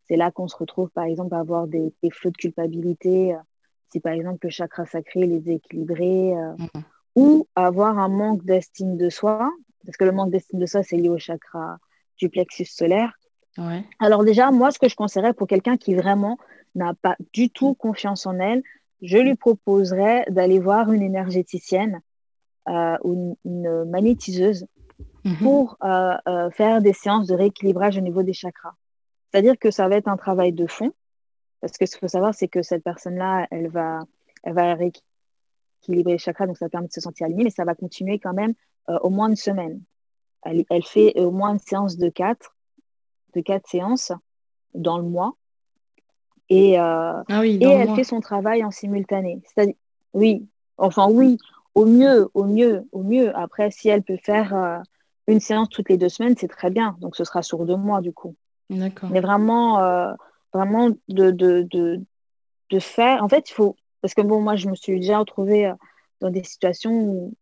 c'est 0.08 0.15
là 0.15 0.31
qu'on 0.31 0.47
se 0.47 0.58
retrouve 0.58 0.89
par 0.89 1.03
exemple 1.03 1.36
à 1.36 1.39
avoir 1.39 1.67
des, 1.67 1.93
des 2.01 2.10
flots 2.10 2.31
de 2.31 2.38
culpabilité. 2.38 3.36
Si 3.91 3.99
par 3.99 4.13
exemple 4.13 4.39
le 4.41 4.49
chakra 4.49 4.88
sacré 4.88 5.21
est 5.21 5.27
déséquilibré, 5.27 6.34
mmh. 6.34 6.65
ou 7.15 7.47
avoir 7.55 7.99
un 7.99 8.10
manque 8.10 8.43
d'estime 8.43 8.97
de 8.97 9.12
soi, 9.12 9.51
parce 9.86 9.95
que 9.95 10.05
le 10.05 10.12
manque 10.12 10.31
d'estime 10.31 10.58
de 10.58 10.65
soi, 10.65 10.81
c'est 10.81 10.97
lié 10.97 11.10
au 11.10 11.19
chakra 11.19 11.77
du 12.17 12.29
plexus 12.29 12.65
solaire. 12.65 13.13
Ouais. 13.60 13.84
Alors 13.99 14.23
déjà, 14.23 14.49
moi, 14.49 14.71
ce 14.71 14.79
que 14.79 14.89
je 14.89 14.95
conseillerais 14.95 15.36
pour 15.36 15.45
quelqu'un 15.45 15.77
qui 15.77 15.93
vraiment 15.93 16.39
n'a 16.73 16.95
pas 16.95 17.15
du 17.31 17.51
tout 17.51 17.75
confiance 17.75 18.25
en 18.25 18.39
elle, 18.39 18.63
je 19.03 19.19
lui 19.19 19.36
proposerais 19.36 20.25
d'aller 20.29 20.58
voir 20.58 20.91
une 20.91 21.03
énergéticienne 21.03 22.01
euh, 22.69 22.97
ou 23.03 23.38
une, 23.45 23.51
une 23.51 23.86
magnétiseuse 23.86 24.65
mmh. 25.25 25.35
pour 25.38 25.77
euh, 25.83 26.15
euh, 26.27 26.49
faire 26.51 26.81
des 26.81 26.93
séances 26.93 27.27
de 27.27 27.35
rééquilibrage 27.35 27.97
au 27.97 28.01
niveau 28.01 28.23
des 28.23 28.33
chakras. 28.33 28.75
C'est-à-dire 29.29 29.57
que 29.59 29.71
ça 29.71 29.89
va 29.89 29.95
être 29.95 30.07
un 30.07 30.15
travail 30.15 30.53
de 30.53 30.67
fond, 30.67 30.93
parce 31.59 31.73
que 31.77 31.85
ce 31.85 31.91
qu'il 31.91 31.99
faut 31.99 32.07
savoir, 32.07 32.33
c'est 32.33 32.47
que 32.47 32.61
cette 32.61 32.83
personne-là, 32.83 33.47
elle 33.51 33.67
va, 33.67 33.99
elle 34.43 34.53
va 34.53 34.75
rééquilibrer 34.75 36.13
les 36.13 36.17
chakras, 36.17 36.47
donc 36.47 36.57
ça 36.57 36.69
permet 36.69 36.88
de 36.88 36.93
se 36.93 37.01
sentir 37.01 37.25
aligné, 37.25 37.43
mais 37.43 37.49
ça 37.49 37.65
va 37.65 37.75
continuer 37.75 38.19
quand 38.19 38.33
même 38.33 38.53
euh, 38.89 38.97
au 38.99 39.09
moins 39.09 39.27
une 39.27 39.35
semaine. 39.35 39.81
Elle, 40.43 40.63
elle, 40.69 40.85
fait 40.85 41.19
au 41.19 41.31
moins 41.31 41.53
une 41.53 41.59
séance 41.59 41.97
de 41.97 42.07
quatre, 42.07 42.55
de 43.33 43.41
quatre 43.41 43.67
séances 43.67 44.13
dans 44.73 44.97
le 44.97 45.03
mois, 45.03 45.33
et, 46.47 46.77
ah 46.77 47.23
oui, 47.39 47.57
et 47.59 47.65
elle 47.65 47.88
mois. 47.88 47.95
fait 47.95 48.03
son 48.03 48.19
travail 48.19 48.63
en 48.63 48.69
simultané. 48.69 49.41
C'est-à-dire, 49.45 49.73
oui, 50.13 50.47
enfin 50.77 51.09
oui, 51.09 51.39
au 51.73 51.88
mieux, 51.88 52.29
au 52.35 52.43
mieux, 52.43 52.88
au 52.91 53.01
mieux. 53.01 53.35
Après, 53.35 53.71
si 53.71 53.89
elle 53.89 54.03
peut 54.03 54.19
faire 54.23 54.83
une 55.27 55.39
séance 55.39 55.69
toutes 55.69 55.89
les 55.89 55.97
deux 55.97 56.09
semaines, 56.09 56.35
c'est 56.38 56.47
très 56.47 56.69
bien. 56.69 56.97
Donc, 56.99 57.15
ce 57.15 57.23
sera 57.23 57.41
sur 57.41 57.65
deux 57.65 57.75
mois 57.75 58.01
du 58.01 58.13
coup. 58.13 58.35
D'accord. 58.69 59.09
Mais 59.09 59.21
vraiment, 59.21 59.79
euh, 59.79 60.13
vraiment 60.53 60.89
de, 60.89 61.31
de, 61.31 61.67
de, 61.69 62.01
de, 62.69 62.79
faire. 62.79 63.23
En 63.23 63.29
fait, 63.29 63.49
il 63.49 63.53
faut. 63.53 63.75
Parce 64.01 64.13
que 64.13 64.21
bon, 64.21 64.41
moi, 64.41 64.55
je 64.55 64.69
me 64.69 64.75
suis 64.75 64.99
déjà 64.99 65.19
retrouvée 65.19 65.71
dans 66.21 66.29
des 66.29 66.43
situations 66.43 66.91
où. 66.91 67.33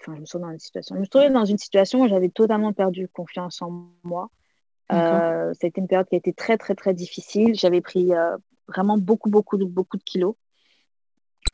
Enfin, 0.00 0.14
je 0.14 0.20
me 0.20 0.26
suis 0.26 0.38
dans 0.38 0.50
une 0.50 0.58
situation. 0.58 0.94
Je 0.94 1.00
me 1.00 1.04
suis 1.04 1.08
retrouvée 1.08 1.34
dans 1.34 1.44
une 1.44 1.58
situation 1.58 2.02
où 2.02 2.08
j'avais 2.08 2.28
totalement 2.28 2.72
perdu 2.72 3.08
confiance 3.08 3.62
en 3.62 3.86
moi. 4.04 4.30
Euh, 4.92 5.52
ça 5.54 5.64
a 5.64 5.66
été 5.66 5.80
une 5.80 5.88
période 5.88 6.08
qui 6.08 6.14
a 6.14 6.18
été 6.18 6.32
très, 6.32 6.58
très, 6.58 6.74
très 6.74 6.94
difficile. 6.94 7.54
J'avais 7.54 7.80
pris 7.80 8.14
euh, 8.14 8.36
vraiment 8.68 8.98
beaucoup, 8.98 9.30
beaucoup, 9.30 9.56
beaucoup 9.58 9.96
de 9.96 10.02
kilos. 10.02 10.34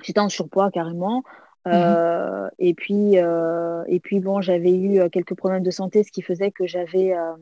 J'étais 0.02 0.20
en 0.20 0.28
surpoids 0.28 0.70
carrément. 0.70 1.22
Euh, 1.68 2.46
mmh. 2.46 2.51
et 2.59 2.75
puis, 2.75 3.18
euh, 3.18 3.85
et 3.87 4.01
puis 4.01 4.18
bon, 4.18 4.40
j'avais 4.40 4.75
eu 4.75 5.09
quelques 5.11 5.35
problèmes 5.35 5.62
de 5.62 5.70
santé, 5.70 6.03
ce 6.03 6.11
qui 6.11 6.22
faisait 6.22 6.51
que 6.51 6.66
j'avais 6.66 7.14
euh, 7.14 7.35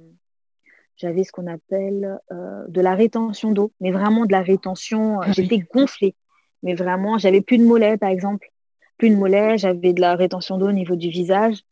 j'avais 1.01 1.25
ce 1.25 1.33
qu'on 1.33 1.47
appelle 1.47 2.19
euh, 2.31 2.65
de 2.69 2.81
la 2.83 2.95
rétention 2.95 3.53
d'eau, 3.53 3.73
mais 3.81 3.91
vraiment 3.91 4.27
de 4.27 4.33
la 4.33 4.43
rétention. 4.43 5.21
Ah, 5.21 5.33
J'étais 5.33 5.57
oui. 5.57 5.65
gonflée, 5.73 6.15
mais 6.63 6.75
vraiment, 6.75 7.17
j'avais 7.17 7.41
plus 7.41 7.57
de 7.57 7.65
mollets, 7.65 7.97
par 7.97 8.11
exemple. 8.11 8.51
Plus 8.99 9.09
de 9.09 9.17
mollets, 9.17 9.57
j'avais 9.57 9.95
de 9.95 10.01
la 10.01 10.15
rétention 10.15 10.59
d'eau 10.59 10.69
au 10.69 10.73
niveau 10.73 10.97
du 10.97 11.09
visage. 11.09 11.63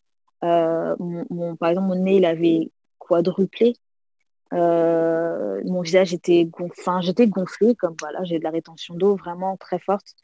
Euh, 0.45 0.97
mon, 0.99 1.27
mon, 1.29 1.57
par 1.57 1.69
exemple, 1.69 1.89
mon 1.89 2.03
nez, 2.03 2.17
il 2.17 2.25
avait 2.25 2.71
quadruplé. 2.99 3.75
Euh, 4.55 5.61
mon 5.67 5.83
visage 5.83 6.15
était 6.15 6.47
gonflé, 6.47 6.93
j'étais 7.03 7.27
gonflée, 7.27 7.75
comme 7.75 7.97
voilà, 8.01 8.25
j'ai 8.25 8.39
de 8.39 8.45
la 8.45 8.51
rétention 8.51 8.95
d'eau 8.95 9.15
vraiment 9.15 9.59
très 9.59 9.79
forte. 9.79 10.15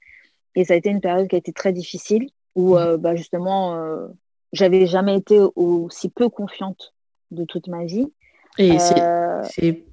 Et 0.55 0.65
ça 0.65 0.75
a 0.75 0.77
été 0.77 0.91
une 0.91 1.01
période 1.01 1.29
qui 1.29 1.35
a 1.35 1.39
été 1.39 1.53
très 1.53 1.73
difficile, 1.73 2.29
où 2.55 2.77
euh, 2.77 2.97
bah, 2.97 3.17
justement, 3.17 3.75
euh, 3.77 4.07
j'avais 4.53 4.87
jamais 4.87 5.17
été 5.17 5.41
aussi 5.57 6.09
peu 6.09 6.29
confiante 6.29 6.95
de 7.31 7.45
toute 7.45 7.67
ma 7.67 7.85
vie. 7.85 8.11
Et 8.57 8.79
euh, 8.99 9.43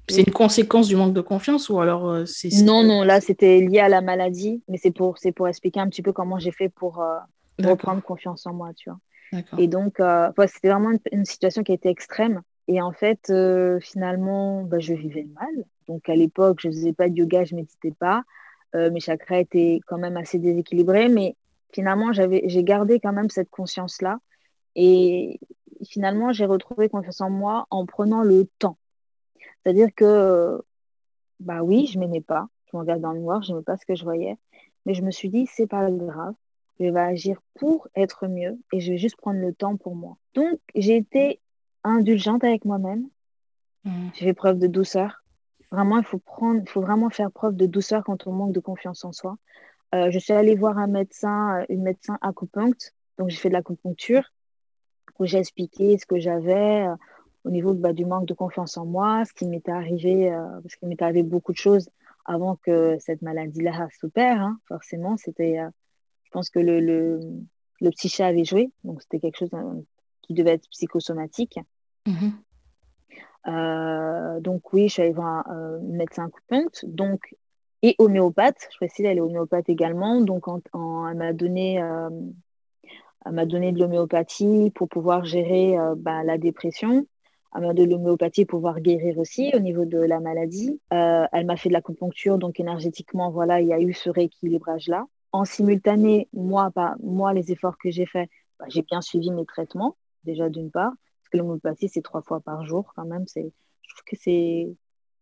c'est 0.08 0.22
une 0.22 0.32
conséquence 0.32 0.86
du 0.86 0.94
manque 0.94 1.14
de 1.14 1.20
confiance 1.20 1.68
ou 1.68 1.80
alors 1.80 2.08
euh, 2.08 2.26
c'est 2.26 2.48
Non, 2.62 2.84
non, 2.84 3.02
là 3.02 3.20
c'était 3.20 3.60
lié 3.60 3.80
à 3.80 3.88
la 3.88 4.00
maladie, 4.00 4.62
mais 4.68 4.76
c'est 4.76 4.92
pour, 4.92 5.16
pour 5.34 5.48
expliquer 5.48 5.80
un 5.80 5.88
petit 5.88 6.02
peu 6.02 6.12
comment 6.12 6.38
j'ai 6.38 6.52
fait 6.52 6.68
pour 6.68 7.00
euh, 7.00 7.18
reprendre 7.58 8.02
confiance 8.02 8.46
en 8.46 8.54
moi, 8.54 8.70
tu 8.76 8.88
vois. 8.88 8.98
Et 9.56 9.66
donc, 9.66 9.94
c'était 10.46 10.68
vraiment 10.68 10.90
une, 10.90 10.98
une, 11.10 11.24
situation 11.24 11.62
qui 11.62 11.72
a 11.72 11.74
été 11.74 11.88
extrême. 11.88 12.42
Et 12.68 12.82
en 12.82 12.92
fait, 12.92 13.32
finalement, 13.80 14.62
bah, 14.62 14.78
je 14.78 14.92
vivais 14.92 15.26
mal. 15.34 15.64
Donc 15.88 16.08
à 16.08 16.14
l'époque, 16.14 16.58
je 16.60 16.68
ne 16.68 16.72
faisais 16.72 16.92
pas 16.92 17.08
de 17.08 17.16
yoga, 17.16 17.44
je 17.44 17.54
ne 17.54 17.60
méditais 17.60 17.92
pas. 17.98 18.24
Euh, 18.74 18.90
mes 18.90 19.00
chakras 19.00 19.40
étaient 19.40 19.80
quand 19.86 19.98
même 19.98 20.16
assez 20.16 20.38
déséquilibrés, 20.38 21.08
mais 21.08 21.36
finalement, 21.72 22.12
j'ai 22.12 22.64
gardé 22.64 23.00
quand 23.00 23.12
même 23.12 23.30
cette 23.30 23.50
conscience-là. 23.50 24.18
Et 24.74 25.40
finalement, 25.84 26.32
j'ai 26.32 26.46
retrouvé 26.46 26.88
confiance 26.88 27.20
en 27.20 27.30
moi 27.30 27.66
en 27.70 27.86
prenant 27.86 28.22
le 28.22 28.46
temps. 28.58 28.78
C'est-à-dire 29.62 29.88
que, 29.94 30.62
bah 31.40 31.62
oui, 31.62 31.86
je 31.86 31.98
m'aimais 31.98 32.20
pas. 32.20 32.46
Je 32.66 32.76
me 32.76 32.82
regardais 32.82 33.02
dans 33.02 33.12
le 33.12 33.20
noir, 33.20 33.42
je 33.42 33.52
n'aimais 33.52 33.64
pas 33.64 33.76
ce 33.76 33.86
que 33.86 33.94
je 33.94 34.04
voyais. 34.04 34.36
Mais 34.86 34.94
je 34.94 35.02
me 35.02 35.10
suis 35.10 35.28
dit, 35.28 35.46
c'est 35.46 35.66
pas 35.66 35.90
grave. 35.90 36.34
Je 36.80 36.86
vais 36.86 37.00
agir 37.00 37.40
pour 37.54 37.88
être 37.94 38.26
mieux 38.26 38.58
et 38.72 38.80
je 38.80 38.92
vais 38.92 38.98
juste 38.98 39.16
prendre 39.16 39.40
le 39.40 39.52
temps 39.52 39.76
pour 39.76 39.94
moi. 39.94 40.16
Donc, 40.34 40.58
j'ai 40.74 40.96
été 40.96 41.40
indulgente 41.84 42.42
avec 42.42 42.64
moi-même. 42.64 43.08
Mmh. 43.84 44.08
J'ai 44.14 44.26
fait 44.26 44.34
preuve 44.34 44.58
de 44.58 44.66
douceur. 44.66 45.21
Vraiment, 45.72 45.96
il 45.96 46.04
faut, 46.04 46.18
prendre, 46.18 46.60
il 46.62 46.68
faut 46.68 46.82
vraiment 46.82 47.08
faire 47.08 47.32
preuve 47.32 47.56
de 47.56 47.64
douceur 47.64 48.04
quand 48.04 48.26
on 48.26 48.32
manque 48.32 48.52
de 48.52 48.60
confiance 48.60 49.06
en 49.06 49.12
soi. 49.12 49.38
Euh, 49.94 50.10
je 50.10 50.18
suis 50.18 50.34
allée 50.34 50.54
voir 50.54 50.76
un 50.76 50.86
médecin, 50.86 51.60
euh, 51.60 51.64
une 51.70 51.82
médecin 51.82 52.18
acupuncte. 52.20 52.94
Donc, 53.18 53.30
j'ai 53.30 53.38
fait 53.38 53.48
de 53.48 53.54
l'acupuncture 53.54 54.22
où 55.18 55.24
j'ai 55.24 55.38
expliqué 55.38 55.96
ce 55.96 56.04
que 56.04 56.18
j'avais 56.18 56.86
euh, 56.86 56.94
au 57.44 57.50
niveau 57.50 57.72
bah, 57.72 57.94
du 57.94 58.04
manque 58.04 58.26
de 58.26 58.34
confiance 58.34 58.76
en 58.76 58.84
moi, 58.84 59.24
ce 59.24 59.32
qui 59.32 59.46
m'était 59.46 59.72
arrivé, 59.72 60.30
parce 60.62 60.76
qu'il 60.76 60.88
m'était 60.88 61.04
arrivé 61.04 61.22
beaucoup 61.22 61.52
de 61.52 61.56
choses 61.56 61.88
avant 62.26 62.56
que 62.56 62.98
cette 63.00 63.22
maladie-là 63.22 63.88
s'opère. 63.98 64.40
Hein. 64.42 64.58
Forcément, 64.68 65.16
c'était, 65.16 65.58
je 66.22 66.30
pense 66.30 66.50
que 66.50 66.60
le, 66.60 66.80
le, 66.80 67.20
le 67.80 67.90
chat 67.96 68.26
avait 68.26 68.44
joué. 68.44 68.70
Donc, 68.84 69.02
c'était 69.02 69.18
quelque 69.18 69.38
chose 69.38 69.50
qui 70.20 70.34
devait 70.34 70.52
être 70.52 70.68
psychosomatique. 70.68 71.58
Mm-hmm. 73.46 74.40
donc, 74.40 74.72
oui, 74.72 74.88
je 74.88 74.94
suis 74.94 75.02
allée 75.02 75.12
voir 75.12 75.48
un, 75.48 75.78
médecin 75.80 76.26
acupuncte. 76.26 76.84
Donc, 76.86 77.34
et 77.82 77.96
homéopathe. 77.98 78.68
Je 78.70 78.76
précise, 78.76 79.04
elle 79.04 79.18
est 79.18 79.22
homéopathe 79.22 79.68
également. 79.68 80.20
Donc, 80.20 80.44
elle 80.48 81.16
m'a 81.16 81.32
donné, 81.32 81.82
euh, 81.82 82.08
donné 83.26 83.72
de 83.72 83.78
l'homéopathie 83.78 84.70
pour 84.74 84.88
pouvoir 84.88 85.24
gérer 85.24 85.76
euh, 85.78 85.94
bah, 85.96 86.22
la 86.22 86.38
dépression. 86.38 87.06
Elle 87.54 87.62
m'a 87.62 87.74
donné 87.74 87.88
de 87.88 87.92
l'homéopathie 87.92 88.46
pour 88.46 88.58
pouvoir 88.58 88.80
guérir 88.80 89.18
aussi 89.18 89.50
au 89.54 89.58
niveau 89.58 89.84
de 89.84 89.98
la 89.98 90.20
maladie. 90.20 90.80
Euh, 90.92 91.26
elle 91.32 91.44
m'a 91.44 91.56
fait 91.56 91.68
de 91.68 91.74
l'acupuncture, 91.74 92.38
donc 92.38 92.58
énergétiquement, 92.58 93.30
voilà, 93.30 93.60
il 93.60 93.68
y 93.68 93.74
a 93.74 93.80
eu 93.80 93.92
ce 93.92 94.08
rééquilibrage-là. 94.08 95.04
En 95.32 95.44
simultané, 95.44 96.28
moi, 96.32 96.70
bah, 96.74 96.94
moi 97.02 97.34
les 97.34 97.52
efforts 97.52 97.76
que 97.78 97.90
j'ai 97.90 98.06
faits, 98.06 98.30
bah, 98.58 98.66
j'ai 98.68 98.82
bien 98.82 99.02
suivi 99.02 99.30
mes 99.30 99.44
traitements, 99.44 99.96
déjà 100.24 100.48
d'une 100.48 100.70
part, 100.70 100.92
que 101.32 101.38
l'homéopathie, 101.38 101.88
c'est 101.88 102.02
trois 102.02 102.22
fois 102.22 102.40
par 102.40 102.64
jour 102.64 102.92
quand 102.94 103.04
même. 103.04 103.26
C'est, 103.26 103.50
je 103.82 103.94
trouve 103.94 104.04
que 104.04 104.16
c'est, 104.16 104.68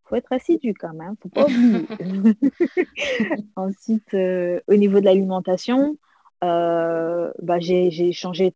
faut 0.05 0.16
être 0.16 0.33
assidu 0.33 0.75
quand 0.75 0.92
même, 0.92 1.14
faut 1.23 1.29
pas 1.29 1.44
oublier. 1.44 1.87
Ensuite, 3.57 4.14
euh, 4.14 4.61
au 4.66 4.75
niveau 4.75 5.01
de 5.01 5.05
l'alimentation, 5.05 5.96
euh, 6.44 7.31
bah, 7.40 7.61
j'ai 7.61 8.12
changé. 8.12 8.55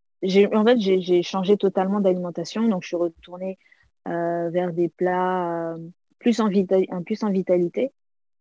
En 0.53 0.65
fait, 0.65 0.81
j'ai 0.81 1.23
changé 1.23 1.57
totalement 1.57 2.01
d'alimentation, 2.01 2.67
donc 2.69 2.83
je 2.83 2.89
suis 2.89 2.97
retournée 2.97 3.59
euh, 4.09 4.49
vers 4.51 4.73
des 4.73 4.89
plats 4.89 5.77
plus 6.19 6.41
en, 6.41 6.49
plus 7.03 7.23
en 7.23 7.31
vitalité. 7.31 7.93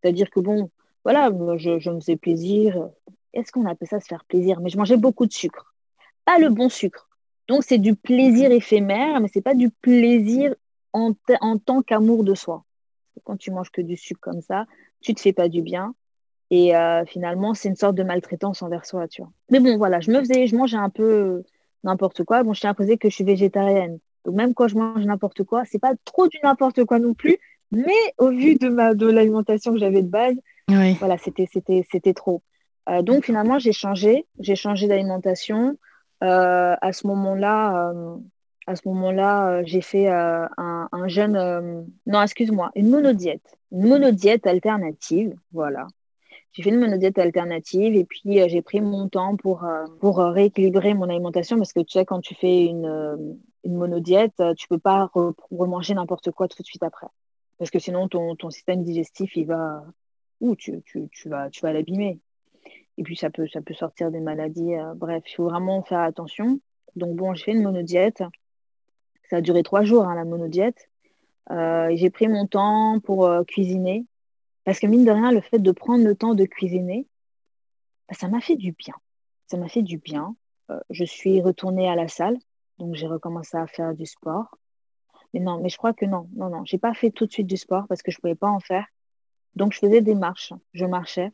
C'est-à-dire 0.01 0.29
que 0.29 0.39
bon, 0.39 0.69
voilà, 1.03 1.29
je, 1.57 1.79
je 1.79 1.89
me 1.89 1.99
faisais 1.99 2.15
plaisir. 2.15 2.89
Est-ce 3.33 3.51
qu'on 3.51 3.65
appelle 3.65 3.87
ça 3.87 3.99
se 3.99 4.07
faire 4.07 4.23
plaisir? 4.23 4.61
Mais 4.61 4.69
je 4.69 4.77
mangeais 4.77 4.97
beaucoup 4.97 5.25
de 5.25 5.33
sucre, 5.33 5.75
pas 6.23 6.39
le 6.39 6.49
bon 6.49 6.69
sucre. 6.69 7.09
Donc 7.47 7.63
c'est 7.63 7.77
du 7.77 7.95
plaisir 7.95 8.51
éphémère, 8.51 9.19
mais 9.19 9.29
c'est 9.33 9.41
pas 9.41 9.55
du 9.55 9.69
plaisir 9.69 10.55
en, 10.93 11.13
en 11.41 11.57
tant 11.57 11.81
qu'amour 11.81 12.23
de 12.23 12.35
soi 12.35 12.63
quand 13.23 13.37
tu 13.37 13.51
manges 13.51 13.71
que 13.71 13.81
du 13.81 13.97
sucre 13.97 14.19
comme 14.21 14.41
ça, 14.41 14.65
tu 15.01 15.13
te 15.13 15.21
fais 15.21 15.33
pas 15.33 15.49
du 15.49 15.61
bien. 15.61 15.95
Et 16.49 16.75
euh, 16.75 17.03
finalement, 17.05 17.53
c'est 17.53 17.69
une 17.69 17.75
sorte 17.75 17.95
de 17.95 18.03
maltraitance 18.03 18.61
envers 18.61 18.85
soi, 18.85 19.07
tu 19.07 19.21
vois. 19.21 19.31
Mais 19.49 19.59
bon, 19.59 19.77
voilà, 19.77 19.99
je 19.99 20.11
me 20.11 20.19
faisais, 20.19 20.47
je 20.47 20.55
mangeais 20.55 20.77
un 20.77 20.89
peu 20.89 21.43
n'importe 21.83 22.23
quoi. 22.23 22.43
Bon, 22.43 22.53
je 22.53 22.61
tiens 22.61 22.71
à 22.71 22.73
préciser 22.73 22.97
que 22.97 23.09
je 23.09 23.15
suis 23.15 23.23
végétarienne. 23.23 23.99
Donc 24.25 24.35
même 24.35 24.53
quand 24.53 24.67
je 24.67 24.75
mange 24.75 25.05
n'importe 25.05 25.43
quoi, 25.43 25.63
c'est 25.65 25.79
pas 25.79 25.93
trop 26.05 26.27
du 26.27 26.37
n'importe 26.43 26.83
quoi 26.85 26.99
non 26.99 27.13
plus. 27.13 27.37
Mais 27.71 27.91
au 28.19 28.29
vu 28.29 28.55
de 28.55 28.69
ma 28.69 28.93
de 28.93 29.07
l'alimentation 29.07 29.73
que 29.73 29.79
j'avais 29.79 30.03
de 30.03 30.07
base, 30.07 30.35
voilà, 30.99 31.17
c'était 31.17 31.47
c'était 31.51 31.85
c'était 31.91 32.13
trop. 32.13 32.41
Euh, 32.87 33.01
donc 33.01 33.25
finalement, 33.25 33.57
j'ai 33.57 33.73
changé, 33.73 34.25
j'ai 34.39 34.55
changé 34.55 34.87
d'alimentation. 34.87 35.77
Euh, 36.23 36.75
à 36.81 36.93
ce 36.93 37.05
moment-là, 37.07 37.93
à 38.65 38.75
ce 38.75 38.87
moment-là, 38.87 39.49
euh, 39.49 39.63
j'ai 39.65 39.81
fait 39.81 40.09
euh, 40.09 40.45
un, 40.57 40.87
euh, 40.93 41.83
non, 42.05 42.21
excuse-moi, 42.21 42.71
une 42.75 42.89
monodiète, 42.89 43.57
une 43.71 43.87
monodiète 43.87 44.47
alternative, 44.47 45.35
voilà. 45.51 45.87
J'ai 46.53 46.63
fait 46.63 46.69
une 46.69 46.79
monodiète 46.79 47.17
alternative 47.17 47.95
et 47.95 48.05
puis 48.05 48.47
j'ai 48.47 48.61
pris 48.61 48.79
mon 48.79 49.09
temps 49.09 49.35
pour, 49.37 49.67
pour 49.99 50.19
rééquilibrer 50.19 50.93
mon 50.93 51.09
alimentation 51.09 51.57
parce 51.57 51.73
que 51.73 51.79
tu 51.79 51.93
sais, 51.93 52.05
quand 52.05 52.21
tu 52.21 52.35
fais 52.35 52.65
une, 52.65 53.39
une 53.63 53.75
monodiète, 53.75 54.39
tu 54.55 54.67
peux 54.67 54.77
pas 54.77 55.09
remanger 55.49 55.95
n'importe 55.95 56.29
quoi 56.29 56.47
tout 56.47 56.61
de 56.61 56.67
suite 56.67 56.83
après. 56.83 57.07
Parce 57.57 57.71
que 57.71 57.79
sinon, 57.79 58.07
ton, 58.07 58.35
ton 58.35 58.51
système 58.51 58.83
digestif, 58.83 59.35
il 59.35 59.47
va, 59.47 59.83
ou 60.41 60.55
tu, 60.55 60.83
tu, 60.85 61.09
tu, 61.11 61.27
vas, 61.27 61.49
tu 61.49 61.61
vas 61.61 61.73
l'abîmer. 61.73 62.19
Et 62.97 63.03
puis, 63.03 63.15
ça 63.15 63.29
peut, 63.29 63.47
ça 63.47 63.61
peut 63.61 63.73
sortir 63.73 64.11
des 64.11 64.19
maladies. 64.19 64.75
bref, 64.95 65.23
il 65.27 65.35
faut 65.35 65.45
vraiment 65.45 65.83
faire 65.83 65.99
attention. 65.99 66.59
Donc, 66.95 67.15
bon, 67.15 67.33
j'ai 67.33 67.45
fait 67.45 67.51
une 67.51 67.63
monodiète. 67.63 68.23
Ça 69.29 69.37
a 69.37 69.41
duré 69.41 69.63
trois 69.63 69.83
jours, 69.83 70.05
hein, 70.05 70.15
la 70.15 70.25
monodiète. 70.25 70.89
Euh, 71.51 71.91
j'ai 71.95 72.09
pris 72.09 72.27
mon 72.27 72.47
temps 72.47 72.99
pour 72.99 73.25
euh, 73.25 73.43
cuisiner. 73.43 74.05
Parce 74.63 74.79
que 74.79 74.87
mine 74.87 75.05
de 75.05 75.11
rien, 75.11 75.31
le 75.31 75.41
fait 75.41 75.59
de 75.59 75.71
prendre 75.71 76.05
le 76.05 76.15
temps 76.15 76.35
de 76.35 76.45
cuisiner, 76.45 77.07
bah, 78.07 78.15
ça 78.15 78.27
m'a 78.27 78.39
fait 78.39 78.55
du 78.55 78.71
bien. 78.71 78.93
Ça 79.47 79.57
m'a 79.57 79.67
fait 79.67 79.81
du 79.81 79.97
bien. 79.97 80.35
Euh, 80.71 80.79
je 80.89 81.03
suis 81.03 81.41
retournée 81.41 81.89
à 81.89 81.95
la 81.95 82.07
salle, 82.07 82.37
donc 82.77 82.95
j'ai 82.95 83.07
recommencé 83.07 83.57
à 83.57 83.67
faire 83.67 83.93
du 83.93 84.05
sport. 84.05 84.57
Mais 85.33 85.39
non, 85.39 85.59
mais 85.59 85.69
je 85.69 85.77
crois 85.77 85.93
que 85.93 86.05
non, 86.05 86.29
non, 86.35 86.49
non, 86.49 86.63
pas 86.79 86.93
fait 86.93 87.11
tout 87.11 87.25
de 87.25 87.31
suite 87.31 87.47
du 87.47 87.57
sport 87.57 87.87
parce 87.87 88.01
que 88.01 88.11
je 88.11 88.19
pouvais 88.19 88.35
pas 88.35 88.49
en 88.49 88.59
faire. 88.59 88.85
Donc 89.55 89.73
je 89.73 89.79
faisais 89.79 90.01
des 90.01 90.15
marches, 90.15 90.53
je 90.73 90.85
marchais 90.85 91.31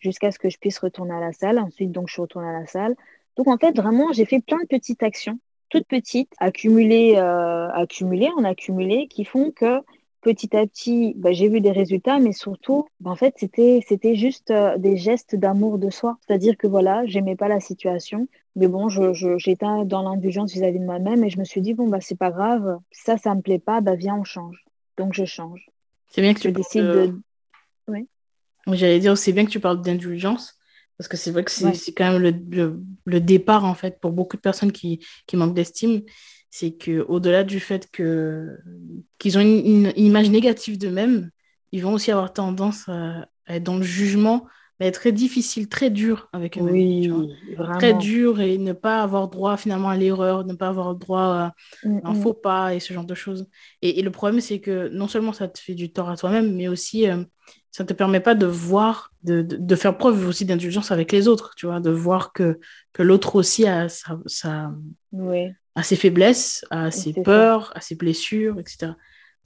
jusqu'à 0.00 0.32
ce 0.32 0.38
que 0.38 0.50
je 0.50 0.58
puisse 0.58 0.78
retourner 0.78 1.14
à 1.14 1.20
la 1.20 1.32
salle. 1.32 1.58
Ensuite, 1.58 1.92
donc 1.92 2.08
je 2.08 2.14
suis 2.14 2.22
retournée 2.22 2.48
à 2.48 2.60
la 2.60 2.66
salle. 2.66 2.96
Donc 3.36 3.46
en 3.46 3.56
fait, 3.56 3.76
vraiment, 3.76 4.12
j'ai 4.12 4.24
fait 4.24 4.40
plein 4.40 4.58
de 4.58 4.66
petites 4.66 5.02
actions 5.02 5.38
toutes 5.70 5.86
petites, 5.86 6.32
accumulées, 6.38 7.14
euh, 7.16 7.70
accumulées, 7.70 8.28
en 8.36 8.44
accumulé, 8.44 9.06
qui 9.06 9.24
font 9.24 9.50
que 9.52 9.80
petit 10.20 10.54
à 10.54 10.66
petit, 10.66 11.14
bah, 11.16 11.32
j'ai 11.32 11.48
vu 11.48 11.62
des 11.62 11.70
résultats, 11.70 12.18
mais 12.18 12.32
surtout, 12.32 12.86
bah, 12.98 13.10
en 13.10 13.16
fait, 13.16 13.34
c'était, 13.38 13.82
c'était 13.88 14.16
juste 14.16 14.50
euh, 14.50 14.76
des 14.76 14.98
gestes 14.98 15.34
d'amour 15.34 15.78
de 15.78 15.88
soi. 15.88 16.18
C'est-à-dire 16.26 16.58
que 16.58 16.66
voilà, 16.66 17.06
j'aimais 17.06 17.36
pas 17.36 17.48
la 17.48 17.60
situation, 17.60 18.28
mais 18.56 18.68
bon, 18.68 18.90
je, 18.90 19.14
j'étais 19.38 19.64
dans 19.86 20.02
l'indulgence 20.02 20.52
vis-à-vis 20.52 20.80
de 20.80 20.84
moi-même 20.84 21.24
et 21.24 21.30
je 21.30 21.38
me 21.38 21.44
suis 21.44 21.62
dit, 21.62 21.72
bon, 21.72 21.88
bah, 21.88 22.00
c'est 22.00 22.18
pas 22.18 22.30
grave, 22.30 22.78
ça, 22.90 23.16
ça 23.16 23.34
me 23.34 23.40
plaît 23.40 23.60
pas, 23.60 23.80
bah, 23.80 23.94
viens, 23.94 24.16
on 24.16 24.24
change. 24.24 24.64
Donc, 24.98 25.14
je 25.14 25.24
change. 25.24 25.70
C'est 26.08 26.20
bien 26.20 26.34
que 26.34 26.40
tu 26.40 26.52
décides 26.52 26.82
de... 26.82 27.14
Oui. 27.88 28.08
J'allais 28.74 28.98
dire, 29.00 29.16
c'est 29.16 29.32
bien 29.32 29.44
que 29.44 29.50
tu 29.50 29.60
parles 29.60 29.82
d'indulgence 29.82 30.60
parce 31.00 31.08
que 31.08 31.16
c'est 31.16 31.30
vrai 31.30 31.44
que 31.44 31.50
c'est 31.50 31.94
quand 31.94 32.12
même 32.12 32.20
le, 32.20 32.78
le, 33.06 33.20
départ, 33.20 33.64
en 33.64 33.74
fait, 33.74 33.98
pour 34.00 34.12
beaucoup 34.12 34.36
de 34.36 34.42
personnes 34.42 34.70
qui, 34.70 35.02
qui 35.26 35.36
manquent 35.38 35.54
d'estime. 35.54 36.02
C'est 36.50 36.72
qu'au-delà 36.72 37.42
du 37.42 37.58
fait 37.58 37.90
qu'ils 37.90 39.38
ont 39.38 39.40
une, 39.40 39.94
image 39.96 40.28
négative 40.28 40.76
d'eux-mêmes, 40.76 41.30
ils 41.72 41.82
vont 41.82 41.94
aussi 41.94 42.10
avoir 42.10 42.34
tendance 42.34 42.86
à, 42.88 43.28
être 43.48 43.62
dans 43.62 43.78
le 43.78 43.82
jugement, 43.82 44.46
mais 44.80 44.86
être 44.86 45.00
très 45.00 45.12
difficile, 45.12 45.68
très 45.68 45.90
dur 45.90 46.30
avec 46.32 46.56
eux-mêmes. 46.56 46.72
Oui, 46.72 47.12
Très 47.78 47.92
dur 47.92 48.40
et 48.40 48.56
ne 48.56 48.72
pas 48.72 49.02
avoir 49.02 49.28
droit 49.28 49.58
finalement 49.58 49.90
à 49.90 49.96
l'erreur, 49.96 50.46
ne 50.46 50.54
pas 50.54 50.68
avoir 50.68 50.94
droit 50.94 51.20
à 51.20 51.54
un 51.84 52.14
faux 52.14 52.32
pas 52.32 52.74
et 52.74 52.80
ce 52.80 52.94
genre 52.94 53.04
de 53.04 53.14
choses. 53.14 53.46
Et, 53.82 54.00
le 54.00 54.10
problème, 54.10 54.40
c'est 54.40 54.58
que 54.58 54.88
non 54.88 55.06
seulement 55.06 55.34
ça 55.34 55.48
te 55.48 55.58
fait 55.58 55.74
du 55.74 55.92
tort 55.92 56.08
à 56.08 56.16
toi-même, 56.16 56.56
mais 56.56 56.66
aussi 56.66 57.06
euh, 57.06 57.22
ça 57.70 57.84
ne 57.84 57.88
te 57.88 57.92
permet 57.92 58.20
pas 58.20 58.34
de 58.34 58.46
voir, 58.46 59.12
de, 59.22 59.42
de, 59.42 59.76
faire 59.76 59.98
preuve 59.98 60.26
aussi 60.26 60.46
d'indulgence 60.46 60.90
avec 60.90 61.12
les 61.12 61.28
autres, 61.28 61.52
tu 61.56 61.66
vois, 61.66 61.80
de 61.80 61.90
voir 61.90 62.32
que, 62.32 62.58
que 62.94 63.02
l'autre 63.02 63.36
aussi 63.36 63.66
a, 63.66 63.88
sa, 63.90 64.72
a 65.74 65.82
ses 65.82 65.96
faiblesses, 65.96 66.64
a 66.70 66.90
ses 66.90 67.12
peurs, 67.12 67.70
a 67.76 67.82
ses 67.82 67.96
blessures, 67.96 68.58
etc. 68.58 68.92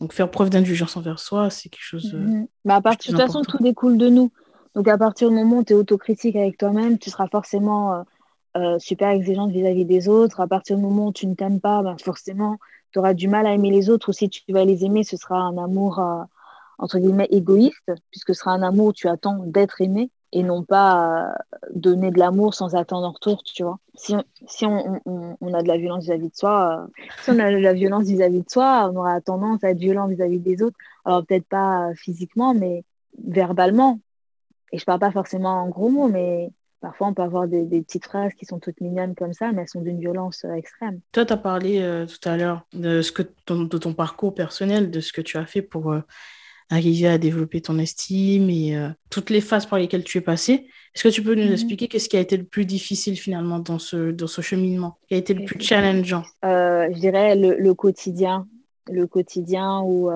Donc 0.01 0.12
faire 0.12 0.31
preuve 0.31 0.51
d'indulgence 0.51 0.97
envers 0.97 1.18
soi, 1.18 1.51
c'est 1.51 1.68
quelque 1.68 1.83
chose. 1.83 2.14
Mm 2.14 2.47
bah, 2.64 2.77
à 2.77 2.81
partir, 2.81 3.12
de 3.12 3.18
toute 3.18 3.27
façon, 3.27 3.42
tout 3.42 3.62
découle 3.62 3.99
de 3.99 4.09
nous. 4.09 4.33
Donc 4.75 4.89
à 4.89 4.99
partir 4.99 5.29
du 5.29 5.35
moment 5.35 5.59
où 5.59 5.65
tu 5.65 5.73
es 5.73 5.77
autocritique 5.77 6.37
avec 6.37 6.59
toi-même, 6.59 6.99
tu 6.99 7.11
seras 7.11 7.29
forcément 7.29 7.95
euh, 7.95 8.03
euh, 8.57 8.79
super 8.79 9.11
exigeante 9.11 9.51
vis-à-vis 9.51 9.85
des 9.85 10.09
autres. 10.09 10.41
À 10.41 10.47
partir 10.47 10.77
du 10.77 10.83
moment 10.83 11.09
où 11.09 11.13
tu 11.13 11.27
ne 11.27 11.35
t'aimes 11.35 11.61
pas, 11.61 11.83
bah, 11.83 11.97
forcément, 12.03 12.59
tu 12.93 12.99
auras 12.99 13.15
du 13.15 13.29
mal 13.29 13.47
à 13.47 13.53
aimer 13.53 13.71
les 13.71 13.91
autres. 13.91 14.11
Ou 14.11 14.13
si 14.13 14.29
tu 14.29 14.41
vas 14.49 14.65
les 14.65 14.85
aimer, 14.85 15.05
ce 15.05 15.17
sera 15.17 15.39
un 15.39 15.59
amour 15.59 16.01
entre 16.79 16.99
guillemets 16.99 17.29
égoïste, 17.31 17.93
puisque 18.11 18.35
ce 18.35 18.40
sera 18.40 18.53
un 18.53 18.63
amour 18.63 18.87
où 18.87 18.92
tu 18.92 19.09
attends 19.09 19.38
d'être 19.46 19.81
aimé 19.81 20.11
et 20.33 20.42
non 20.42 20.65
pas 20.65 21.29
euh, 21.29 21.33
donner 21.75 22.11
de 22.11 22.19
l'amour 22.19 22.55
sans 22.55 22.75
attendre 22.75 23.07
en 23.07 23.13
retour, 23.13 23.44
tu 23.44 23.63
vois. 23.63 23.79
Si 23.94 24.17
on, 24.17 24.25
si 24.48 24.67
on, 24.67 25.01
on, 25.40 25.55
a 25.55 25.63
de 25.63 25.69
la 25.69 25.77
violence 25.77 26.05
vis-à-vis 26.05 26.31
de 26.31 26.35
soi, 26.35 26.87
euh, 26.88 27.03
si 27.23 27.31
on 27.31 27.38
a 27.38 27.53
de 27.53 27.57
la 27.57 27.73
violence 27.73 28.05
vis-à-vis 28.05 28.40
de 28.40 28.51
soi, 28.51 28.90
on 28.92 28.96
aura 28.96 29.21
tendance 29.21 29.63
à 29.63 29.71
être 29.71 29.79
violent 29.79 30.09
vis-à-vis 30.09 30.40
des 30.40 30.61
autres. 30.61 30.77
Alors 31.05 31.25
peut-être 31.25 31.46
pas 31.46 31.92
physiquement, 31.94 32.53
mais 32.53 32.83
verbalement. 33.25 34.01
Et 34.73 34.79
je 34.79 34.85
parle 34.85 35.00
pas 35.00 35.10
forcément 35.10 35.62
en 35.62 35.69
gros 35.69 35.88
mots, 35.88 36.08
mais 36.08 36.50
parfois 36.81 37.08
on 37.08 37.15
peut 37.15 37.23
avoir 37.23 37.46
des, 37.46 37.65
des, 37.65 37.83
petites 37.83 38.04
phrases 38.04 38.33
qui 38.35 38.44
sont 38.44 38.58
toutes 38.58 38.81
mignonnes 38.81 39.15
comme 39.15 39.33
ça, 39.33 39.52
mais 39.52 39.62
elles 39.62 39.69
sont 39.69 39.83
d'une 39.83 40.00
violence 40.00 40.44
euh, 40.44 40.54
extrême. 40.54 41.00
Toi, 41.12 41.25
tu 41.25 41.33
as 41.33 41.37
parlé 41.37 42.04
tout 42.08 42.29
à 42.29 42.37
l'heure 42.37 42.67
de, 42.73 43.02
ce 43.02 43.12
que 43.12 43.23
ton, 43.23 43.62
de 43.62 43.79
ton 43.79 43.94
parcours 43.94 44.35
personnel, 44.35 44.90
de 44.90 45.00
ce 45.00 45.12
que 45.12 45.21
tu 45.21 45.38
as 45.38 45.46
fait 45.46 45.62
pour 45.62 45.94
arriver 46.71 47.06
à 47.08 47.19
développer 47.19 47.60
ton 47.60 47.79
estime 47.79 48.48
et 48.50 48.77
euh, 48.77 48.88
toutes 49.10 49.31
les 49.31 49.40
phases 49.40 49.67
par 49.67 49.79
lesquelles 49.79 50.04
tu 50.04 50.19
es 50.19 50.21
passé. 50.21 50.67
Est-ce 50.94 51.04
que 51.04 51.08
tu 51.08 51.23
peux 51.23 51.35
nous 51.35 51.46
mhm. 51.46 51.52
expliquer 51.52 51.88
qu'est-ce 51.88 52.08
qui 52.08 52.17
a 52.17 52.21
été 52.21 52.37
le 52.37 52.44
plus 52.44 52.65
difficile 52.65 53.17
finalement 53.17 53.58
dans 53.58 53.79
ce, 53.79 54.10
dans 54.10 54.27
ce 54.27 54.40
cheminement? 54.40 54.98
Qui 55.08 55.15
a 55.15 55.19
été 55.19 55.35
le 55.35 55.44
plus 55.44 55.60
challengeant? 55.60 56.25
Euh, 56.44 56.88
Je 56.92 56.98
dirais 56.98 57.37
le, 57.37 57.56
le, 57.58 57.75
quotidien. 57.75 58.46
Le 58.90 59.06
quotidien 59.06 59.81
où 59.83 60.10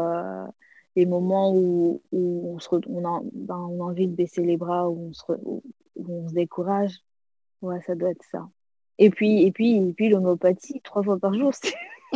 les 0.98 1.06
moments 1.06 1.54
où, 1.54 2.02
où 2.10 2.54
on, 2.54 2.58
se, 2.58 2.68
on, 2.88 3.04
a, 3.04 3.20
ben, 3.32 3.56
on, 3.56 3.80
a, 3.80 3.90
envie 3.90 4.08
de 4.08 4.16
baisser 4.16 4.42
les 4.42 4.56
bras, 4.56 4.90
où 4.90 5.10
on 5.10 5.12
se, 5.12 5.22
où 5.44 5.62
on 5.96 6.28
se 6.28 6.34
décourage. 6.34 6.96
Ouais, 7.62 7.80
ça 7.86 7.94
doit 7.94 8.10
être 8.10 8.24
ça. 8.32 8.48
Et 8.98 9.10
puis, 9.10 9.44
et 9.44 9.52
puis, 9.52 9.76
et 9.76 9.92
puis 9.92 10.08
l'homéopathie, 10.08 10.80
trois 10.82 11.04
fois 11.04 11.16
par 11.16 11.34
jour, 11.34 11.52
c'est. 11.54 11.72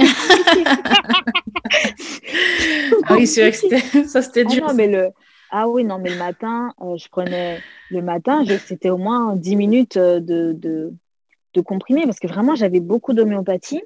ah 3.05 3.15
oui, 3.15 3.29
c'est 3.29 3.43
vrai 3.43 3.53
que 3.53 4.09
ça, 4.09 4.21
c'était 4.21 4.45
dur. 4.45 4.65
Ah, 4.67 4.73
non, 4.73 4.75
mais 4.75 4.89
le... 4.89 5.11
ah 5.51 5.69
oui, 5.69 5.85
non, 5.85 6.01
mais 6.01 6.11
le 6.11 6.19
matin, 6.19 6.75
euh, 6.81 6.97
je 6.97 7.09
prenais. 7.09 7.61
Le 7.91 8.03
matin, 8.03 8.45
c'était 8.67 8.91
au 8.91 8.99
moins 8.99 9.37
10 9.37 9.55
minutes 9.55 9.97
euh, 9.97 10.19
de, 10.19 10.55
de, 10.55 10.93
de 11.55 11.61
comprimés 11.61 12.05
parce 12.05 12.19
que 12.19 12.27
vraiment, 12.27 12.57
j'avais 12.57 12.81
beaucoup 12.81 13.13
d'homéopathie. 13.13 13.85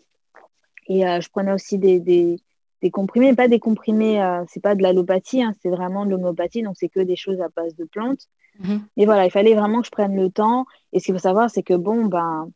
Et 0.89 1.07
euh, 1.07 1.21
je 1.21 1.29
prenais 1.29 1.53
aussi 1.53 1.77
des, 1.77 2.01
des, 2.01 2.39
des, 2.83 2.91
comprimés, 2.91 3.35
pas 3.35 3.49
des 3.49 3.59
comprimés, 3.59 4.21
c'est 4.49 4.61
pas 4.63 4.75
de 4.75 4.83
l'allopathie, 4.83 5.43
hein, 5.43 5.53
c'est 5.63 5.71
vraiment 5.71 6.05
de 6.05 6.11
l'homéopathie, 6.11 6.63
donc 6.63 6.75
c'est 6.77 6.89
que 6.89 7.01
des 7.01 7.17
choses 7.17 7.41
à 7.41 7.49
base 7.49 7.75
de 7.77 7.85
plantes. 7.85 8.29
Mm 8.59 8.77
Et 8.97 9.07
voilà, 9.07 9.25
il 9.27 9.31
fallait 9.31 9.55
vraiment 9.55 9.81
que 9.81 9.87
je 9.87 9.91
prenne 9.91 10.17
le 10.17 10.31
temps. 10.31 10.67
Et 10.93 11.01
ce 11.01 11.07
qu'il 11.07 11.15
faut 11.15 11.21
savoir, 11.21 11.51
c'est 11.51 11.63
que 11.63 11.75
bon, 11.75 12.07
ben, 12.07 12.51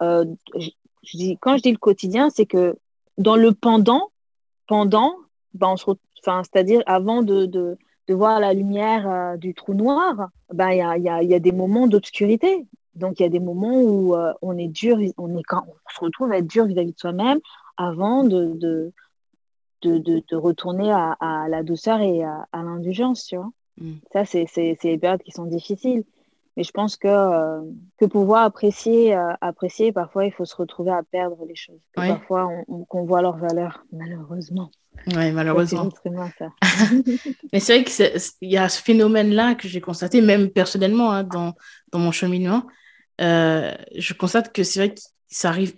je, 0.00 0.70
dis, 1.14 1.38
quand 1.40 1.56
je 1.56 1.62
dis 1.62 1.72
le 1.72 1.78
quotidien, 1.78 2.30
c'est 2.30 2.46
que 2.46 2.76
dans 3.18 3.36
le 3.36 3.52
pendant, 3.52 4.10
pendant, 4.66 5.16
ben 5.54 5.68
on 5.68 5.76
se 5.76 5.84
enfin, 6.20 6.42
c'est-à-dire 6.42 6.82
avant 6.86 7.22
de, 7.22 7.46
de, 7.46 7.76
de, 8.08 8.14
voir 8.14 8.40
la 8.40 8.52
lumière 8.52 9.08
euh, 9.08 9.36
du 9.36 9.54
trou 9.54 9.74
noir, 9.74 10.28
ben, 10.52 10.70
il 10.70 10.78
y, 10.78 10.82
a, 10.82 10.98
y, 10.98 11.08
a, 11.08 11.22
y, 11.22 11.34
a, 11.34 11.38
des 11.38 11.52
moments 11.52 11.86
d'obscurité. 11.86 12.66
Donc, 12.94 13.20
il 13.20 13.22
y 13.22 13.26
a 13.26 13.30
des 13.30 13.40
moments 13.40 13.80
où 13.80 14.14
euh, 14.14 14.32
on 14.42 14.58
est 14.58 14.68
dur, 14.68 14.98
on, 15.16 15.36
est, 15.36 15.42
quand 15.42 15.64
on 15.66 15.94
se 15.94 16.00
retrouve 16.00 16.32
à 16.32 16.38
être 16.38 16.46
dur 16.46 16.66
vis-à-vis 16.66 16.92
de 16.92 16.98
soi-même 16.98 17.38
avant 17.76 18.24
de, 18.24 18.92
de, 19.82 19.98
de, 19.98 20.22
de, 20.28 20.36
retourner 20.36 20.90
à, 20.90 21.16
à, 21.20 21.48
la 21.48 21.62
douceur 21.62 22.00
et 22.00 22.22
à, 22.22 22.46
à 22.52 22.62
l'indulgence, 22.62 23.26
tu 23.26 23.36
vois. 23.36 23.50
Mm. 23.80 23.92
Ça, 24.12 24.24
c'est 24.24 24.46
les 24.82 24.98
périodes 24.98 25.22
qui 25.22 25.32
sont 25.32 25.46
difficiles. 25.46 26.04
Mais 26.56 26.64
je 26.64 26.72
pense 26.72 26.96
que, 26.96 27.08
euh, 27.08 27.60
que 27.98 28.06
pouvoir 28.06 28.42
apprécier, 28.44 29.14
euh, 29.14 29.32
apprécier, 29.40 29.92
parfois, 29.92 30.26
il 30.26 30.32
faut 30.32 30.44
se 30.44 30.56
retrouver 30.56 30.90
à 30.90 31.02
perdre 31.02 31.44
les 31.46 31.54
choses. 31.54 31.80
Parfois, 31.94 32.48
on, 32.68 32.84
qu'on 32.84 33.04
voit 33.04 33.22
leur 33.22 33.36
valeur, 33.36 33.84
malheureusement. 33.92 34.70
Oui, 35.16 35.30
malheureusement. 35.32 35.88
Mais 37.52 37.60
c'est 37.60 37.80
vrai 37.80 37.84
qu'il 37.84 38.50
y 38.50 38.58
a 38.58 38.68
ce 38.68 38.82
phénomène-là 38.82 39.54
que 39.54 39.68
j'ai 39.68 39.80
constaté, 39.80 40.20
même 40.20 40.50
personnellement, 40.50 41.12
hein, 41.12 41.22
dans, 41.24 41.54
dans 41.92 42.00
mon 42.00 42.10
cheminement. 42.10 42.64
Euh, 43.20 43.72
je 43.96 44.12
constate 44.12 44.52
que 44.52 44.62
c'est 44.62 44.80
vrai 44.80 44.94
que 44.94 45.00
ça 45.28 45.50
arrive 45.50 45.74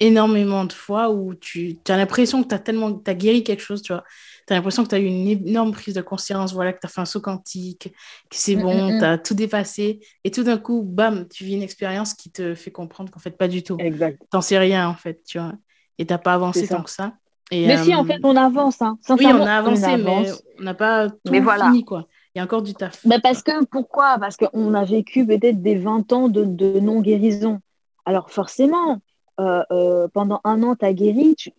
énormément 0.00 0.64
de 0.64 0.72
fois 0.72 1.10
où 1.10 1.34
tu 1.34 1.78
as 1.88 1.96
l'impression 1.96 2.42
que 2.42 2.48
tu 2.48 2.54
as 2.54 2.58
tellement 2.58 3.02
as 3.06 3.14
guéri 3.14 3.42
quelque 3.42 3.62
chose, 3.62 3.82
tu 3.82 3.92
vois 3.92 4.04
tu 4.46 4.52
as 4.52 4.56
l'impression 4.56 4.84
que 4.84 4.88
tu 4.88 4.94
as 4.94 4.98
eu 4.98 5.06
une 5.06 5.26
énorme 5.26 5.72
prise 5.72 5.94
de 5.94 6.02
conscience, 6.02 6.52
voilà, 6.54 6.72
que 6.72 6.78
tu 6.78 6.86
as 6.86 6.88
fait 6.88 7.00
un 7.00 7.04
saut 7.04 7.20
quantique, 7.20 7.92
que 8.30 8.36
c'est 8.36 8.54
mm, 8.54 8.62
bon, 8.62 8.92
mm, 8.92 8.98
tu 8.98 9.04
as 9.04 9.16
mm. 9.16 9.22
tout 9.22 9.34
dépassé. 9.34 10.00
Et 10.22 10.30
tout 10.30 10.44
d'un 10.44 10.58
coup, 10.58 10.82
bam, 10.84 11.26
tu 11.28 11.44
vis 11.44 11.54
une 11.54 11.62
expérience 11.62 12.14
qui 12.14 12.30
te 12.30 12.54
fait 12.54 12.70
comprendre 12.70 13.10
qu'en 13.10 13.18
fait, 13.18 13.32
pas 13.32 13.48
du 13.48 13.64
tout. 13.64 13.76
Exact. 13.80 14.22
T'en 14.30 14.40
sais 14.40 14.58
rien, 14.58 14.88
en 14.88 14.94
fait, 14.94 15.22
tu 15.24 15.38
vois. 15.38 15.52
Et 15.98 16.06
t'as 16.06 16.18
pas 16.18 16.34
avancé 16.34 16.68
tant 16.68 16.82
que 16.82 16.90
ça. 16.90 17.14
Et, 17.50 17.66
mais 17.66 17.78
si, 17.78 17.94
en 17.94 18.04
euh, 18.04 18.06
fait, 18.06 18.20
on 18.22 18.36
avance. 18.36 18.80
Hein. 18.82 18.98
Oui, 19.08 19.26
on 19.26 19.42
a 19.42 19.56
avancé, 19.56 19.96
mais 19.96 20.30
on 20.58 20.62
n'a 20.62 20.74
pas 20.74 21.08
tout 21.08 21.32
fini, 21.32 21.84
quoi. 21.84 22.06
Il 22.34 22.38
y 22.38 22.40
a 22.40 22.44
encore 22.44 22.62
du 22.62 22.74
taf. 22.74 23.04
Mais 23.04 23.18
parce 23.18 23.42
que, 23.42 23.64
pourquoi? 23.64 24.18
Parce 24.20 24.36
qu'on 24.36 24.74
a 24.74 24.84
vécu 24.84 25.26
peut-être 25.26 25.62
des 25.62 25.76
20 25.76 26.12
ans 26.12 26.28
de, 26.28 26.44
de 26.44 26.78
non-guérison. 26.78 27.60
Alors, 28.04 28.30
forcément, 28.30 29.00
euh, 29.38 29.62
euh, 29.70 30.08
pendant 30.08 30.40
un 30.44 30.62
an, 30.62 30.76
tu 30.76 30.84
as 30.84 30.92
guéri, 30.92 31.34
tu, 31.36 31.52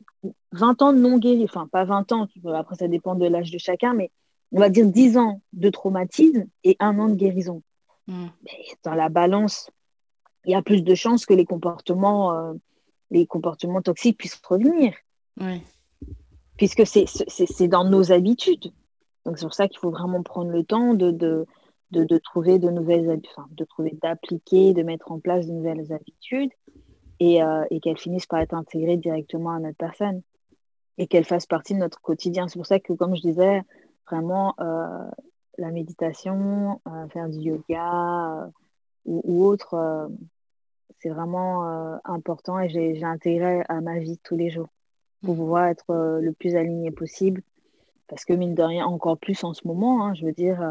20 0.51 0.81
ans 0.81 0.93
de 0.93 0.97
non 0.97 1.17
guéri, 1.17 1.43
enfin 1.43 1.67
pas 1.67 1.85
20 1.85 2.11
ans, 2.11 2.27
après 2.55 2.75
ça 2.75 2.87
dépend 2.87 3.15
de 3.15 3.27
l'âge 3.27 3.51
de 3.51 3.57
chacun, 3.57 3.93
mais 3.93 4.11
on 4.51 4.59
va 4.59 4.69
dire 4.69 4.87
10 4.87 5.17
ans 5.17 5.41
de 5.53 5.69
traumatisme 5.69 6.45
et 6.63 6.75
un 6.79 6.97
an 6.99 7.09
de 7.09 7.15
guérison. 7.15 7.61
Hmm. 8.09 8.27
dans 8.85 8.95
la 8.95 9.09
balance, 9.09 9.69
il 10.45 10.51
y 10.51 10.55
a 10.55 10.61
plus 10.61 10.81
de 10.81 10.95
chances 10.95 11.25
que 11.25 11.33
les 11.33 11.43
comportements, 11.43 12.33
euh, 12.33 12.53
les 13.11 13.27
comportements 13.27 13.81
toxiques 13.81 14.17
puissent 14.17 14.41
revenir. 14.47 14.93
Puisque 16.55 16.87
c'est 16.87 17.67
dans 17.67 17.83
nos 17.83 18.13
habitudes. 18.13 18.71
Donc 19.25 19.37
c'est 19.37 19.45
pour 19.45 19.53
ça 19.53 19.67
qu'il 19.67 19.79
faut 19.79 19.91
vraiment 19.91 20.23
prendre 20.23 20.51
le 20.51 20.63
temps 20.63 20.93
de, 20.93 21.11
de, 21.11 21.45
de, 21.91 22.17
trouver 22.17 22.59
de 22.59 22.69
nouvelles 22.69 23.19
enfin, 23.29 23.47
de 23.51 23.65
trouver 23.65 23.95
d'appliquer, 24.01 24.73
de 24.73 24.83
mettre 24.83 25.11
en 25.11 25.19
place 25.19 25.45
de 25.45 25.51
nouvelles 25.51 25.91
habitudes 25.91 26.51
et, 27.19 27.43
euh, 27.43 27.65
et 27.71 27.79
qu'elles 27.79 27.97
finissent 27.97 28.27
par 28.27 28.39
être 28.39 28.53
intégrées 28.53 28.97
directement 28.97 29.51
à 29.51 29.59
notre 29.59 29.77
personne 29.77 30.21
et 30.97 31.07
qu'elle 31.07 31.25
fasse 31.25 31.45
partie 31.45 31.73
de 31.73 31.79
notre 31.79 32.01
quotidien. 32.01 32.47
C'est 32.47 32.57
pour 32.57 32.65
ça 32.65 32.79
que, 32.79 32.93
comme 32.93 33.15
je 33.15 33.21
disais, 33.21 33.61
vraiment, 34.09 34.55
euh, 34.59 35.09
la 35.57 35.71
méditation, 35.71 36.81
euh, 36.87 37.07
faire 37.09 37.29
du 37.29 37.37
yoga 37.37 38.43
euh, 38.43 38.47
ou, 39.05 39.45
autre, 39.45 40.09
c'est 40.99 41.09
vraiment 41.09 41.63
important 42.03 42.59
et 42.59 42.67
j'ai 42.67 43.03
intégré 43.03 43.63
à 43.69 43.79
ma 43.79 43.99
vie 43.99 44.17
tous 44.21 44.35
les 44.35 44.49
jours 44.49 44.67
pour 45.23 45.35
mmh. 45.35 45.37
pouvoir 45.37 45.65
être 45.67 46.19
le 46.21 46.31
plus 46.33 46.55
aligné 46.55 46.91
possible. 46.91 47.41
Parce 48.09 48.25
que, 48.25 48.33
mine 48.33 48.53
de 48.53 48.63
rien, 48.63 48.85
encore 48.85 49.17
plus 49.17 49.43
en 49.45 49.53
ce 49.53 49.65
moment, 49.65 50.03
hein, 50.03 50.13
je 50.13 50.25
veux 50.25 50.33
dire, 50.33 50.61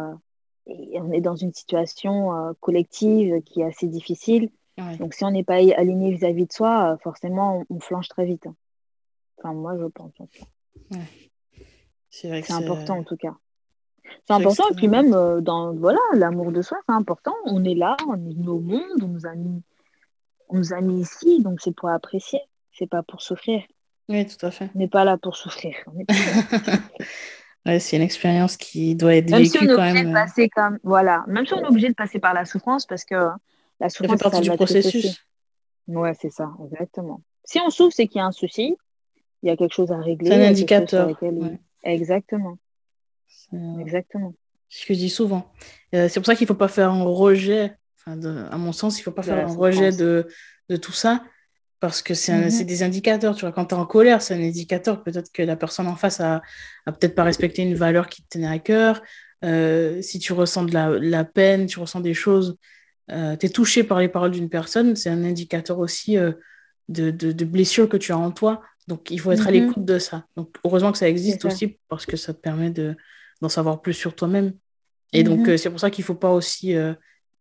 on 0.67 1.13
est 1.13 1.23
dans 1.23 1.37
une 1.37 1.55
situation 1.55 2.55
collective 2.61 3.41
qui 3.43 3.63
est 3.63 3.65
assez 3.65 3.87
difficile. 3.87 4.51
Donc, 4.99 5.15
si 5.15 5.25
on 5.25 5.31
n'est 5.31 5.45
pas 5.45 5.55
aligné 5.55 6.13
vis-à-vis 6.13 6.47
de 6.47 6.53
soi, 6.53 6.99
forcément, 7.03 7.65
on, 7.71 7.77
on 7.77 7.81
flanche 7.81 8.09
très 8.09 8.27
vite. 8.27 8.47
Hein. 8.47 8.55
Enfin, 9.39 9.55
moi, 9.55 9.77
je 9.79 9.87
pense. 9.87 10.13
C'est 12.11 12.53
important 12.53 12.99
en 12.99 13.05
tout 13.05 13.17
cas. 13.17 13.35
C'est 14.27 14.35
important, 14.35 14.69
et 14.71 14.75
puis 14.75 14.89
même 14.89 15.13
euh, 15.15 15.41
dans 15.41 15.75
voilà 15.75 15.99
l'amour 16.15 16.53
de 16.53 16.63
soi, 16.63 16.79
c'est 16.89 16.95
important. 16.95 17.35
On 17.45 17.65
est 17.65 17.75
là, 17.75 17.97
on 18.09 18.15
est 18.15 18.35
venu 18.35 18.49
au 18.49 18.61
monde, 18.61 19.03
on 19.03 19.09
nous 19.09 19.27
a 19.27 19.35
mis, 19.35 19.63
on 20.49 20.59
nous 20.59 20.73
a 20.73 20.81
mis 20.81 21.01
ici, 21.01 21.43
donc 21.43 21.61
c'est 21.61 21.75
pour 21.75 21.89
apprécier, 21.89 22.41
c'est 22.73 22.89
pas 22.89 23.03
pour 23.03 23.21
souffrir. 23.21 23.63
Oui, 24.09 24.25
tout 24.27 24.47
à 24.47 24.51
fait. 24.53 24.71
On 24.75 24.79
n'est 24.79 24.89
pas 24.89 25.05
là 25.05 25.17
pour 25.17 25.37
souffrir. 25.37 25.75
ouais, 27.67 27.81
c'est 27.81 27.97
une 27.97 28.03
expérience 28.03 28.57
qui 28.57 28.95
doit 28.95 29.17
être 29.17 29.31
même 29.31 29.43
vécue 29.43 29.59
si 29.59 29.65
on 29.65 29.73
est 29.73 29.75
quand 29.75 29.93
même. 29.93 30.09
De 30.09 30.13
passer 30.13 30.49
comme, 30.49 30.79
voilà, 30.85 31.25
même 31.27 31.45
si 31.47 31.55
on 31.55 31.63
est 31.63 31.69
obligé 31.69 31.89
de 31.89 31.95
passer 31.95 32.21
par 32.21 32.33
la 32.33 32.45
souffrance, 32.45 32.87
parce 32.87 33.05
que 33.05 33.17
la 33.81 33.89
souffrance 33.89 34.19
ça 34.19 34.25
fait 34.25 34.31
partie 34.31 34.49
du 34.49 34.57
processus. 34.57 35.25
Ouais, 35.87 36.13
c'est 36.21 36.31
ça, 36.31 36.51
exactement. 36.65 37.23
Si 37.45 37.61
on 37.61 37.71
souffre, 37.71 37.95
c'est 37.95 38.09
qu'il 38.09 38.19
y 38.19 38.23
a 38.23 38.27
un 38.27 38.33
souci 38.33 38.77
il 39.43 39.49
y 39.49 39.53
a 39.53 39.57
quelque 39.57 39.75
chose 39.75 39.93
à 39.93 39.99
régler. 39.99 40.31
C'est 40.31 40.45
un 40.45 40.49
indicateur. 40.49 41.11
Exactement. 41.85 42.59
Exactement. 43.79 44.35
C'est 44.69 44.83
ce 44.83 44.87
que 44.87 44.95
je 44.95 44.99
dis 44.99 45.11
souvent. 45.11 45.53
Euh, 45.95 46.09
c'est 46.09 46.19
pour 46.19 46.27
ça 46.27 46.35
qu'il 46.35 46.45
ne 46.45 46.49
faut 46.49 46.55
pas 46.55 46.69
faire 46.69 46.91
un 46.91 47.05
rejet, 47.05 47.77
à 48.07 48.59
mon 48.59 48.73
sens, 48.73 48.99
il 48.99 49.03
ne 49.03 49.05
faut 49.05 49.13
pas 49.13 49.23
faire 49.23 49.47
un 49.47 49.55
rejet 49.55 49.93
de, 49.93 50.27
de, 50.69 50.77
tout 50.77 50.93
ça, 50.93 51.23
parce 51.79 52.03
que 52.03 52.15
c'est 52.15 52.33
mm-hmm. 52.33 52.65
des 52.65 52.83
indicateurs. 52.83 53.37
Tu 53.37 53.43
vois, 53.43 53.53
quand 53.53 53.67
tu 53.67 53.75
es 53.75 53.79
en 53.79 53.87
colère, 53.87 54.21
c'est 54.21 54.35
un 54.35 54.43
indicateur. 54.43 55.05
Peut-être 55.05 55.31
que 55.33 55.43
la 55.43 55.55
personne 55.55 55.87
en 55.87 55.97
face 55.97 56.21
a, 56.21 56.43
a 56.87 56.93
peut-être 56.93 57.15
pas 57.15 57.25
respecté 57.25 57.63
une 57.63 57.75
valeur 57.75 58.09
qui 58.09 58.23
te 58.23 58.29
tenait 58.31 58.49
à 58.49 58.59
cœur. 58.59 59.01
Euh, 59.45 60.03
si 60.03 60.19
tu 60.19 60.33
ressens 60.33 60.65
de 60.65 60.75
la, 60.75 60.91
la, 60.99 61.25
peine, 61.25 61.67
tu 61.67 61.79
ressens 61.79 62.01
des 62.01 62.15
choses, 62.15 62.57
euh, 63.11 63.37
tu 63.37 63.47
es 63.47 63.49
touché 63.49 63.85
par 63.85 64.01
les 64.01 64.09
paroles 64.09 64.33
d'une 64.33 64.49
personne, 64.49 64.97
c'est 64.97 65.11
un 65.11 65.25
indicateur 65.25 65.79
aussi 65.79 66.17
de, 66.17 67.11
de, 67.11 67.33
de 67.33 67.45
blessures 67.45 67.89
que 67.89 67.97
tu 67.97 68.13
as 68.13 68.19
en 68.19 68.31
toi. 68.31 68.63
Donc, 68.89 69.11
il 69.11 69.19
faut 69.19 69.33
être 69.33 69.47
à 69.47 69.51
mhm. 69.51 69.67
l'écoute 69.67 69.85
de 69.85 69.99
ça. 69.99 70.25
Donc, 70.37 70.57
heureusement 70.65 70.93
que 70.93 70.99
ça 70.99 71.09
existe 71.09 71.45
aussi 71.45 71.79
parce 71.89 72.07
que 72.07 72.17
ça 72.17 72.33
te 72.33 72.41
permet 72.41 72.71
d'en 72.71 73.49
savoir 73.49 73.81
plus 73.83 73.95
sur 73.95 74.15
toi-même. 74.15 74.53
Et 75.13 75.23
donc, 75.23 75.41
mhm. 75.41 75.51
euh, 75.51 75.57
c'est 75.57 75.71
pour 75.71 75.81
ça 75.81 75.91
qu'il 75.91 76.03
ne 76.03 76.07
faut 76.07 76.15
pas 76.15 76.33
aussi 76.33 76.75
euh, 76.75 76.95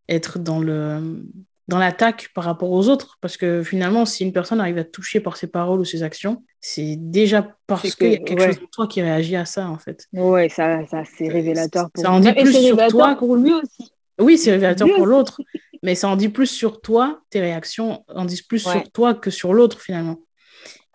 être 0.10 0.40
dans 0.40 0.60
le 0.60 1.24
dans 1.68 1.80
l'attaque 1.80 2.30
par 2.36 2.44
rapport 2.44 2.70
aux 2.70 2.90
autres. 2.90 3.18
Parce 3.22 3.38
que 3.38 3.64
finalement, 3.64 4.06
si 4.06 4.24
une 4.24 4.34
personne 4.34 4.60
arrive 4.60 4.78
à 4.78 4.84
te 4.84 4.92
toucher 4.92 5.20
par 5.20 5.36
ses 5.36 5.48
paroles 5.48 5.80
ou 5.80 5.86
ses 5.86 6.04
actions, 6.04 6.44
c'est 6.62 6.96
déjà 6.96 7.56
parce 7.66 7.96
qu'il 7.96 8.12
y 8.12 8.16
a 8.16 8.18
quelque 8.20 8.44
chose 8.44 8.60
de 8.60 8.68
toi 8.72 8.88
qui 8.88 9.02
réagit 9.02 9.36
à 9.36 9.46
ça, 9.46 9.68
en 9.68 9.80
fait. 9.80 10.06
Oui, 10.14 10.50
ça, 10.50 10.86
ça 10.86 11.04
c'est 11.06 11.28
révélateur 11.28 11.90
pour 11.92 12.04
Ça 12.04 12.12
en 12.12 12.20
dit 12.20 12.32
plus 12.34 12.54
sur 12.54 12.88
toi. 12.88 13.16
pour 13.16 13.36
lui 13.36 13.52
aussi. 13.54 13.92
Oui, 14.20 14.38
c'est 14.38 14.52
révélateur 14.52 14.88
pour 14.96 15.06
l'autre. 15.06 15.42
Mais 15.84 15.94
ça 15.94 16.08
en 16.10 16.16
dit 16.16 16.30
plus 16.30 16.48
sur 16.48 16.82
toi, 16.82 17.22
tes 17.30 17.42
réactions 17.42 18.04
en 18.08 18.26
disent 18.26 18.42
plus 18.42 18.60
sur 18.60 18.92
toi 18.92 19.14
que 19.14 19.30
sur 19.30 19.54
l'autre, 19.54 19.80
finalement 19.82 20.18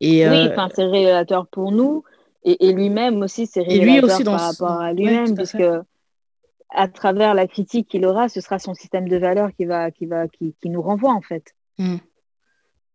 oui, 0.01 0.25
euh, 0.25 0.49
c'est 0.75 0.85
révélateur 0.85 1.47
pour 1.49 1.73
nous. 1.73 2.05
Et, 2.43 2.73
lui-même 2.73 3.21
aussi, 3.21 3.47
c'est 3.47 3.61
révélateur 3.61 4.25
par 4.25 4.41
rapport 4.41 4.81
à 4.81 4.93
lui-même, 4.93 5.35
puisque 5.35 5.63
à 6.71 6.89
travers 6.89 7.35
la 7.35 7.47
critique 7.47 7.89
qu'il 7.89 8.07
aura, 8.07 8.29
ce 8.29 8.41
sera 8.41 8.59
son 8.59 8.75
système 8.75 9.09
de 9.09 9.17
valeurs 9.17 9.51
qui, 9.53 9.67
va, 9.67 9.91
qui, 9.91 10.07
va, 10.07 10.29
qui, 10.29 10.55
qui 10.61 10.71
nous 10.71 10.81
renvoie, 10.81 11.13
en 11.13 11.21
fait. 11.21 11.55
Hmm. 11.79 11.97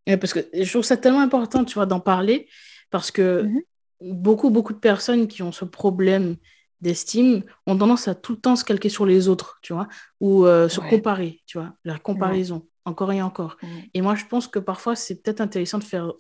parce 0.06 0.34
que 0.34 0.40
je 0.54 0.70
trouve 0.70 0.84
ça 0.84 0.98
tellement 0.98 1.22
important, 1.22 1.64
tu 1.66 1.76
vois, 1.76 1.86
d'en 1.86 2.00
parler, 2.00 2.48
parce 2.92 3.12
que 3.12 3.44
mhm. 3.44 3.62
beaucoup, 4.02 4.50
beaucoup 4.50 4.74
de 4.74 4.80
personnes 4.80 5.28
qui 5.28 5.44
ont 5.44 5.52
ce 5.52 5.66
problème 5.66 6.38
d'estime 6.82 7.44
ont 7.68 7.78
tendance 7.78 8.08
à 8.08 8.16
tout 8.16 8.34
le 8.34 8.40
temps 8.40 8.56
se 8.56 8.64
calquer 8.66 8.90
sur 8.90 9.06
les 9.06 9.28
autres, 9.28 9.60
tu 9.62 9.74
vois, 9.74 9.88
ou 10.20 10.46
euh, 10.46 10.70
se 10.70 10.80
comparer, 10.82 11.42
tu 11.48 11.58
vois, 11.58 11.74
la 11.86 11.98
comparaison 12.00 12.68
encore 12.86 13.12
et 13.12 13.22
encore. 13.22 13.58
Et 13.96 14.02
moi, 14.02 14.16
je 14.16 14.26
pense 14.26 14.48
que 14.48 14.60
parfois, 14.60 14.96
c'est 14.96 15.22
peut-être 15.24 15.42
intéressant 15.42 15.80
de 15.80 15.84
faire 15.84 16.14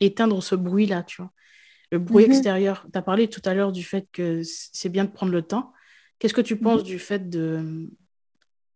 éteindre 0.00 0.42
ce 0.42 0.54
bruit-là, 0.54 1.02
tu 1.02 1.22
vois. 1.22 1.30
le 1.92 1.98
bruit 1.98 2.24
Mhm. 2.24 2.24
extérieur. 2.24 2.86
Tu 2.92 2.98
as 2.98 3.02
parlé 3.02 3.28
tout 3.28 3.42
à 3.46 3.54
l'heure 3.54 3.72
du 3.72 3.84
fait 3.84 4.08
que 4.12 4.42
c'est 4.44 4.88
bien 4.90 5.04
de 5.06 5.10
prendre 5.10 5.32
le 5.32 5.42
temps. 5.42 5.72
Qu'est-ce 6.18 6.34
que 6.34 6.40
tu 6.42 6.56
Mhm. 6.60 6.60
penses 6.60 6.84
du 6.84 6.98
fait 6.98 7.28
de 7.30 7.90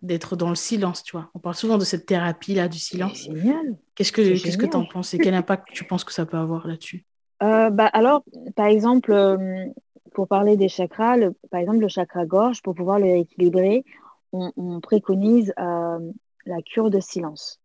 d'être 0.03 0.37
dans 0.37 0.51
le 0.51 0.55
silence, 0.57 1.03
tu 1.03 1.13
vois? 1.13 1.31
On 1.35 1.41
parle 1.41 1.55
souvent 1.57 1.79
de 1.79 1.85
cette 1.85 2.07
thérapie-là 2.07 2.69
du 2.69 2.79
silence. 2.79 3.31
génial. 3.33 3.79
Qu'est-ce 3.97 4.13
que 4.13 4.39
C'est 4.39 4.41
qu'est-ce 4.41 4.59
que 4.59 4.67
tu 4.67 4.77
en 4.77 4.85
penses 4.85 5.15
et 5.15 5.21
quel 5.21 5.35
impact 5.35 5.69
tu 5.73 5.85
penses 5.87 6.05
que 6.05 6.13
ça 6.13 6.27
peut 6.27 6.39
avoir 6.39 6.67
là-dessus? 6.69 7.07
Euh, 7.43 7.71
bah, 7.71 7.87
alors, 7.93 8.25
par 8.57 8.67
exemple, 8.67 9.13
euh, 9.13 9.67
pour 10.15 10.29
parler 10.29 10.57
des 10.57 10.69
chakras, 10.69 11.17
le- 11.17 11.35
par 11.51 11.61
exemple, 11.61 11.79
le 11.81 11.89
chakra 11.89 12.25
gorge, 12.25 12.63
pour 12.63 12.75
pouvoir 12.75 12.99
le 12.99 13.05
rééquilibrer, 13.05 13.85
on, 14.33 14.51
on 14.57 14.81
préconise 14.81 15.53
euh, 15.59 15.99
la 16.47 16.63
cure 16.63 16.89
de 16.91 17.01
silence. 17.01 17.61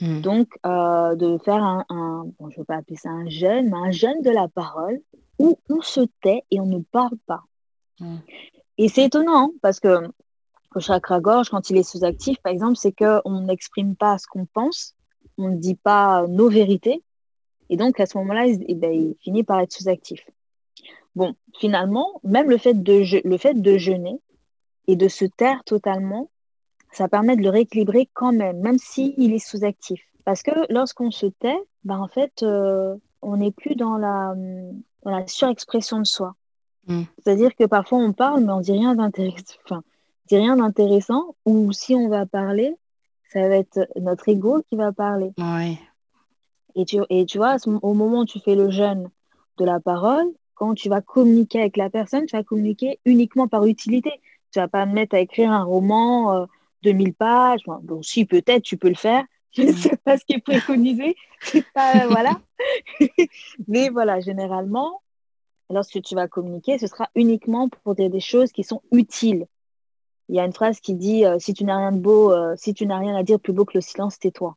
Hmm. 0.00 0.20
Donc, 0.20 0.48
euh, 0.64 1.16
de 1.16 1.38
faire 1.38 1.62
un, 1.62 1.84
un- 1.88 2.24
bon, 2.38 2.48
je 2.50 2.54
ne 2.56 2.60
veux 2.60 2.64
pas 2.64 2.76
appeler 2.76 2.96
ça 2.96 3.10
un 3.10 3.28
jeûne, 3.28 3.70
mais 3.70 3.76
un 3.76 3.90
jeûne 3.90 4.22
de 4.22 4.30
la 4.30 4.48
parole 4.48 5.00
où 5.38 5.58
on 5.68 5.82
se 5.82 6.00
tait 6.22 6.44
et 6.50 6.60
on 6.60 6.66
ne 6.66 6.78
parle 6.78 7.16
pas. 7.26 7.42
Hmm. 8.00 8.18
Et 8.78 8.88
c'est 8.88 9.04
étonnant 9.04 9.48
hein, 9.48 9.50
parce 9.60 9.80
que 9.80 10.08
le 10.74 10.80
chakra 10.80 11.20
gorge, 11.20 11.48
quand 11.50 11.68
il 11.70 11.76
est 11.76 11.82
sous-actif, 11.82 12.38
par 12.42 12.52
exemple, 12.52 12.76
c'est 12.76 12.92
qu'on 12.92 13.40
n'exprime 13.40 13.96
pas 13.96 14.18
ce 14.18 14.26
qu'on 14.28 14.46
pense, 14.46 14.94
on 15.36 15.48
ne 15.48 15.56
dit 15.56 15.74
pas 15.74 16.26
nos 16.28 16.48
vérités. 16.48 17.02
Et 17.70 17.76
donc, 17.76 17.98
à 18.00 18.06
ce 18.06 18.16
moment-là, 18.18 18.46
il, 18.46 18.64
eh 18.68 18.74
ben, 18.74 18.92
il 18.92 19.16
finit 19.20 19.42
par 19.44 19.60
être 19.60 19.72
sous-actif. 19.72 20.20
Bon, 21.18 21.34
finalement, 21.58 22.20
même 22.22 22.48
le 22.48 22.58
fait, 22.58 22.74
de, 22.74 23.02
je- 23.02 23.18
le 23.24 23.38
fait 23.38 23.54
de 23.54 23.76
jeûner 23.76 24.20
et 24.86 24.94
de 24.94 25.08
se 25.08 25.24
taire 25.24 25.64
totalement, 25.64 26.30
ça 26.92 27.08
permet 27.08 27.34
de 27.36 27.42
le 27.42 27.50
rééquilibrer 27.50 28.08
quand 28.14 28.30
même, 28.32 28.60
même 28.60 28.78
s'il 28.78 29.32
est 29.32 29.44
sous-actif. 29.50 30.00
Parce 30.24 30.44
que 30.44 30.52
lorsqu'on 30.72 31.10
se 31.10 31.26
tait, 31.26 31.58
ben, 31.82 31.98
en 31.98 32.06
fait, 32.06 32.44
euh, 32.44 32.94
on 33.20 33.36
n'est 33.38 33.50
plus 33.50 33.74
dans 33.74 33.96
la, 33.98 34.36
dans 35.02 35.10
la 35.10 35.26
surexpression 35.26 35.98
de 35.98 36.04
soi. 36.06 36.36
Mm. 36.86 37.02
C'est-à-dire 37.18 37.52
que 37.56 37.64
parfois 37.64 37.98
on 37.98 38.12
parle, 38.12 38.44
mais 38.44 38.52
on 38.52 38.60
dit 38.60 38.70
rien 38.72 38.94
d'intéressant. 38.94 39.56
Enfin, 39.64 39.82
dit 40.28 40.36
rien 40.36 40.56
d'intéressant. 40.56 41.34
Ou 41.46 41.72
si 41.72 41.96
on 41.96 42.08
va 42.08 42.26
parler, 42.26 42.76
ça 43.32 43.40
va 43.48 43.56
être 43.56 43.88
notre 43.96 44.28
ego 44.28 44.62
qui 44.68 44.76
va 44.76 44.92
parler. 44.92 45.32
Ouais. 45.36 45.78
Et 46.76 46.84
tu, 46.84 47.00
et 47.10 47.26
tu 47.26 47.38
vois, 47.38 47.56
au 47.66 47.92
moment 47.94 48.20
où 48.20 48.24
tu 48.24 48.38
fais 48.38 48.54
le 48.54 48.70
jeûne 48.70 49.10
de 49.58 49.64
la 49.64 49.80
parole, 49.80 50.28
quand 50.58 50.74
tu 50.74 50.88
vas 50.88 51.00
communiquer 51.00 51.60
avec 51.60 51.76
la 51.76 51.88
personne, 51.88 52.26
tu 52.26 52.36
vas 52.36 52.42
communiquer 52.42 52.98
uniquement 53.04 53.46
par 53.46 53.64
utilité. 53.64 54.10
Tu 54.52 54.58
vas 54.58 54.66
pas 54.66 54.86
me 54.86 54.92
mettre 54.92 55.14
à 55.14 55.20
écrire 55.20 55.52
un 55.52 55.62
roman 55.62 56.34
euh, 56.34 56.46
de 56.82 56.90
1000 56.90 57.14
pages. 57.14 57.60
Bon, 57.64 57.78
bon, 57.80 58.02
si, 58.02 58.24
peut-être, 58.24 58.64
tu 58.64 58.76
peux 58.76 58.88
le 58.88 58.96
faire. 58.96 59.24
Je 59.52 59.62
ne 59.62 59.72
sais 59.72 59.96
pas 59.96 60.18
ce 60.18 60.24
qui 60.24 60.34
est 60.34 60.40
préconisé. 60.40 61.14
Pas, 61.74 62.08
voilà. 62.08 62.40
Mais 63.68 63.88
voilà, 63.88 64.18
généralement, 64.18 65.00
lorsque 65.70 66.02
tu 66.02 66.16
vas 66.16 66.26
communiquer, 66.26 66.76
ce 66.78 66.88
sera 66.88 67.08
uniquement 67.14 67.68
pour 67.68 67.94
dire 67.94 68.10
des 68.10 68.20
choses 68.20 68.50
qui 68.50 68.64
sont 68.64 68.82
utiles. 68.90 69.46
Il 70.28 70.34
y 70.34 70.40
a 70.40 70.44
une 70.44 70.52
phrase 70.52 70.80
qui 70.80 70.94
dit 70.94 71.24
euh, 71.24 71.38
si 71.38 71.54
tu 71.54 71.64
n'as 71.64 71.78
rien 71.78 71.92
de 71.92 72.00
beau, 72.00 72.32
euh, 72.32 72.54
si 72.56 72.74
tu 72.74 72.84
n'as 72.84 72.98
rien 72.98 73.14
à 73.14 73.22
dire 73.22 73.38
plus 73.38 73.52
beau 73.52 73.64
que 73.64 73.78
le 73.78 73.80
silence, 73.80 74.18
tais-toi. 74.18 74.56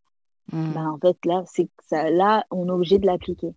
Hmm. 0.52 0.74
Ben, 0.74 0.90
en 0.90 0.98
fait, 0.98 1.18
là, 1.26 1.44
c'est 1.46 1.70
ça, 1.88 2.10
là, 2.10 2.46
on 2.50 2.68
est 2.68 2.72
obligé 2.72 2.98
de 2.98 3.06
l'appliquer. 3.06 3.54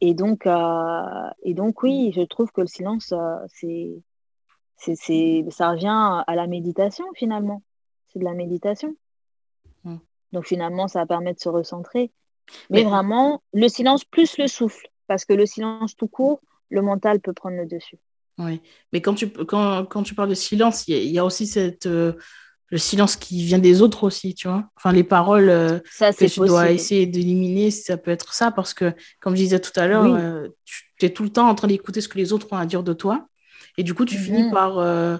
Et 0.00 0.14
donc, 0.14 0.46
euh, 0.46 1.30
et 1.42 1.54
donc, 1.54 1.82
oui, 1.82 2.12
je 2.14 2.22
trouve 2.22 2.50
que 2.52 2.60
le 2.60 2.66
silence, 2.66 3.12
euh, 3.12 3.36
c'est, 3.48 3.92
c'est, 4.76 4.94
c'est, 4.96 5.44
ça 5.50 5.70
revient 5.70 6.22
à 6.26 6.34
la 6.34 6.46
méditation 6.46 7.04
finalement. 7.14 7.62
C'est 8.08 8.18
de 8.18 8.24
la 8.24 8.34
méditation. 8.34 8.94
Mm. 9.84 9.96
Donc 10.32 10.46
finalement, 10.46 10.88
ça 10.88 11.06
permet 11.06 11.34
de 11.34 11.40
se 11.40 11.48
recentrer. 11.48 12.12
Mais, 12.70 12.82
Mais- 12.82 12.90
vraiment, 12.90 13.42
le 13.52 13.68
silence 13.68 14.04
plus 14.04 14.36
le 14.38 14.46
souffle, 14.46 14.88
parce 15.06 15.24
que 15.24 15.32
le 15.32 15.46
silence 15.46 15.96
tout 15.96 16.08
court, 16.08 16.40
le 16.70 16.82
mental 16.82 17.20
peut 17.20 17.32
prendre 17.32 17.56
le 17.56 17.66
dessus. 17.66 17.98
Oui, 18.38 18.60
mais 18.92 19.00
quand 19.00 19.14
tu, 19.14 19.30
quand, 19.30 19.86
quand 19.86 20.02
tu 20.02 20.14
parles 20.14 20.30
de 20.30 20.34
silence, 20.34 20.88
il 20.88 20.94
y, 20.94 20.98
a- 20.98 21.02
il 21.02 21.10
y 21.10 21.18
a 21.18 21.24
aussi 21.24 21.46
cette, 21.46 21.86
euh, 21.86 22.14
le 22.70 22.78
silence 22.78 23.16
qui 23.16 23.44
vient 23.44 23.58
des 23.58 23.82
autres 23.82 24.04
aussi, 24.04 24.34
tu 24.34 24.48
vois. 24.48 24.68
Enfin, 24.76 24.92
les 24.92 25.04
paroles 25.04 25.48
euh, 25.48 25.78
Ça, 25.90 26.12
que 26.12 26.24
tu 26.24 26.40
dois 26.40 26.70
essayer 26.72 27.06
d'éliminer, 27.06 27.70
ça 27.70 27.96
peut 27.96 28.10
être 28.10 28.34
ça, 28.34 28.50
parce 28.50 28.74
que, 28.74 28.92
comme 29.20 29.34
je 29.36 29.42
disais 29.42 29.60
tout 29.60 29.78
à 29.78 29.86
l'heure, 29.86 30.04
Oui. 30.04 30.10
euh, 30.14 30.48
tu 30.98 31.06
es 31.06 31.10
tout 31.10 31.22
le 31.22 31.30
temps 31.30 31.48
en 31.48 31.54
train 31.54 31.68
d'écouter 31.68 32.00
ce 32.00 32.08
que 32.08 32.18
les 32.18 32.32
autres 32.32 32.48
ont 32.52 32.56
à 32.56 32.66
dire 32.66 32.82
de 32.82 32.92
toi, 32.92 33.26
et 33.76 33.82
du 33.82 33.94
coup, 33.94 34.04
tu 34.04 34.16
Mhm. 34.16 34.24
finis 34.24 34.50
par... 34.50 34.78
euh, 34.78 35.16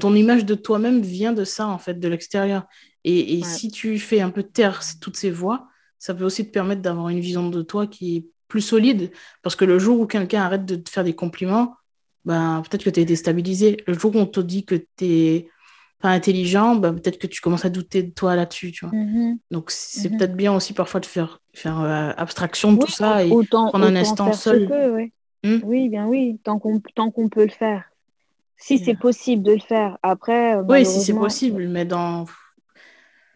ton 0.00 0.14
image 0.14 0.46
de 0.46 0.54
toi-même 0.54 1.02
vient 1.02 1.34
de 1.34 1.44
ça, 1.44 1.66
en 1.68 1.78
fait, 1.78 2.00
de 2.00 2.08
l'extérieur. 2.08 2.64
Et, 3.04 3.34
et 3.38 3.42
Ouais. 3.42 3.46
si 3.46 3.70
tu 3.70 3.98
fais 3.98 4.20
un 4.22 4.30
peu 4.30 4.42
taire 4.42 4.80
toutes 5.02 5.16
ces 5.18 5.30
voix, 5.30 5.68
ça 5.98 6.14
peut 6.14 6.24
aussi 6.24 6.46
te 6.46 6.50
permettre 6.50 6.80
d'avoir 6.80 7.10
une 7.10 7.20
vision 7.20 7.50
de 7.50 7.60
toi 7.62 7.86
qui 7.86 8.16
est 8.16 8.26
plus 8.48 8.62
solide, 8.62 9.10
parce 9.42 9.54
que 9.54 9.64
le 9.66 9.78
jour 9.78 10.00
où 10.00 10.06
quelqu'un 10.06 10.42
arrête 10.42 10.64
de 10.64 10.76
te 10.76 10.88
faire 10.88 11.04
des 11.04 11.14
compliments, 11.14 11.74
ben, 12.24 12.62
peut-être 12.62 12.84
que 12.84 12.90
tu 12.90 13.00
es 13.00 13.04
déstabilisé. 13.04 13.76
Le 13.86 13.92
jour 13.92 14.16
où 14.16 14.18
on 14.18 14.26
te 14.26 14.40
dit 14.40 14.64
que 14.64 14.76
tu 14.96 15.04
es 15.04 15.48
pas 16.00 16.10
intelligent, 16.10 16.76
ben, 16.76 16.94
peut-être 16.94 17.18
que 17.18 17.26
tu 17.26 17.40
commences 17.40 17.64
à 17.64 17.70
douter 17.70 18.02
de 18.02 18.10
toi 18.10 18.36
là-dessus, 18.36 18.72
tu 18.72 18.84
vois. 18.86 18.94
Mhm. 18.94 19.38
Donc, 19.50 19.70
c'est 19.70 20.10
Mhm. 20.10 20.18
peut-être 20.18 20.36
bien 20.36 20.54
aussi 20.54 20.72
parfois 20.74 21.00
de 21.00 21.06
faire, 21.06 21.40
faire 21.54 21.80
euh, 21.80 22.10
abstraction 22.16 22.72
de 22.72 22.78
Oui, 22.78 22.84
tout 22.86 22.92
ça 22.92 23.24
et 23.24 23.30
autant, 23.30 23.68
prendre 23.68 23.86
un 23.86 23.96
instant 23.96 24.32
seul. 24.32 24.66
ouais. 24.92 25.12
Hmm? 25.44 25.58
Oui, 25.64 25.88
bien 25.88 26.06
oui, 26.06 26.38
tant 26.42 26.58
qu'on 26.58 26.80
tant 26.94 27.10
qu'on 27.10 27.28
peut 27.28 27.44
le 27.44 27.50
faire. 27.50 27.84
Si 28.56 28.78
C'est- 28.78 28.84
c'est 28.84 28.94
possible 28.94 29.42
de 29.42 29.52
le 29.52 29.60
faire. 29.60 29.98
Après, 30.02 30.56
euh, 30.56 30.62
Oui, 30.66 30.86
si 30.86 31.00
c'est 31.04 31.14
possible, 31.14 31.68
mais 31.68 31.84
dans... 31.84 32.24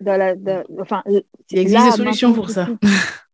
dans 0.00 0.16
la, 0.16 0.34
dans- 0.34 0.64
enfin, 0.80 1.02
il 1.06 1.58
existe 1.58 1.74
là, 1.78 1.90
des 1.90 1.96
solutions 1.96 2.32
pour 2.32 2.50
ça. 2.50 2.66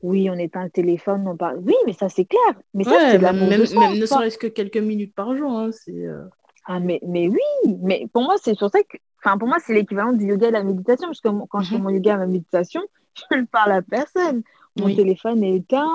Oui, 0.00 0.30
on 0.30 0.34
éteint 0.38 0.62
le 0.62 0.70
téléphone, 0.70 1.26
on 1.26 1.36
parle. 1.36 1.58
Oui, 1.58 1.74
mais 1.84 1.92
ça 1.92 2.08
c'est 2.08 2.24
clair. 2.24 2.40
Mais 2.72 2.84
ça, 2.84 2.90
Ouais, 2.96 3.18
même, 3.18 3.48
même, 3.48 3.66
même 3.78 3.98
ne 3.98 4.06
serait-ce 4.06 4.38
que 4.38 4.46
quelques 4.46 4.76
minutes 4.76 5.12
par 5.14 5.36
jour. 5.36 5.50
hein, 5.50 5.70
c'est, 5.72 5.90
euh, 5.90 6.22
Ah, 6.70 6.80
mais, 6.80 7.00
mais 7.02 7.28
oui, 7.28 7.76
mais 7.80 8.06
pour 8.12 8.22
moi, 8.22 8.36
c'est 8.42 8.54
sur 8.54 8.68
ça 8.70 8.82
que. 8.82 8.98
Enfin, 9.24 9.38
pour 9.38 9.48
moi, 9.48 9.56
c'est 9.58 9.72
l'équivalent 9.74 10.12
du 10.12 10.26
yoga 10.26 10.48
et 10.48 10.50
de 10.50 10.56
la 10.56 10.62
méditation. 10.62 11.08
Parce 11.08 11.20
que 11.22 11.28
quand 11.48 11.60
je 11.62 11.70
fais 11.70 11.76
Mhm. 11.76 11.82
mon 11.82 11.90
yoga 11.90 12.14
et 12.14 12.18
ma 12.18 12.26
méditation, 12.26 12.82
je 13.32 13.36
ne 13.38 13.46
parle 13.46 13.72
à 13.72 13.82
personne. 13.82 14.42
Mon 14.76 14.84
Oui. 14.86 14.94
téléphone 14.96 15.42
est 15.42 15.56
éteint. 15.56 15.90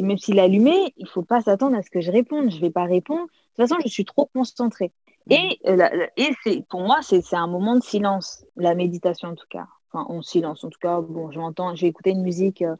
Même 0.00 0.18
s'il 0.18 0.38
est 0.38 0.42
allumé, 0.42 0.92
il 0.96 1.04
ne 1.04 1.08
faut 1.08 1.22
pas 1.22 1.42
s'attendre 1.42 1.76
à 1.76 1.82
ce 1.82 1.90
que 1.90 2.00
je 2.00 2.10
réponde. 2.10 2.50
Je 2.50 2.56
ne 2.56 2.60
vais 2.62 2.70
pas 2.70 2.84
répondre. 2.84 3.22
De 3.24 3.28
toute 3.62 3.68
façon, 3.68 3.76
je 3.84 3.88
suis 3.88 4.04
trop 4.04 4.26
concentrée. 4.34 4.90
Et, 5.28 5.58
euh, 5.66 5.76
la- 5.76 5.94
la- 5.94 6.08
et 6.16 6.30
c'est, 6.42 6.66
pour 6.68 6.80
moi, 6.80 6.98
c'est 7.02 7.20
c'est 7.22 7.36
un 7.36 7.46
moment 7.46 7.76
de 7.76 7.82
silence, 7.82 8.44
la 8.56 8.74
méditation 8.74 9.28
en 9.28 9.34
tout 9.34 9.46
cas. 9.50 9.66
Enfin, 9.92 10.06
en 10.12 10.22
silence. 10.22 10.64
En 10.64 10.70
tout 10.70 10.78
cas, 10.80 11.00
bon, 11.00 11.30
j'entends, 11.30 11.74
j'ai 11.76 11.86
écouté 11.88 12.10
une 12.10 12.22
musique 12.22 12.62
euh, 12.62 12.74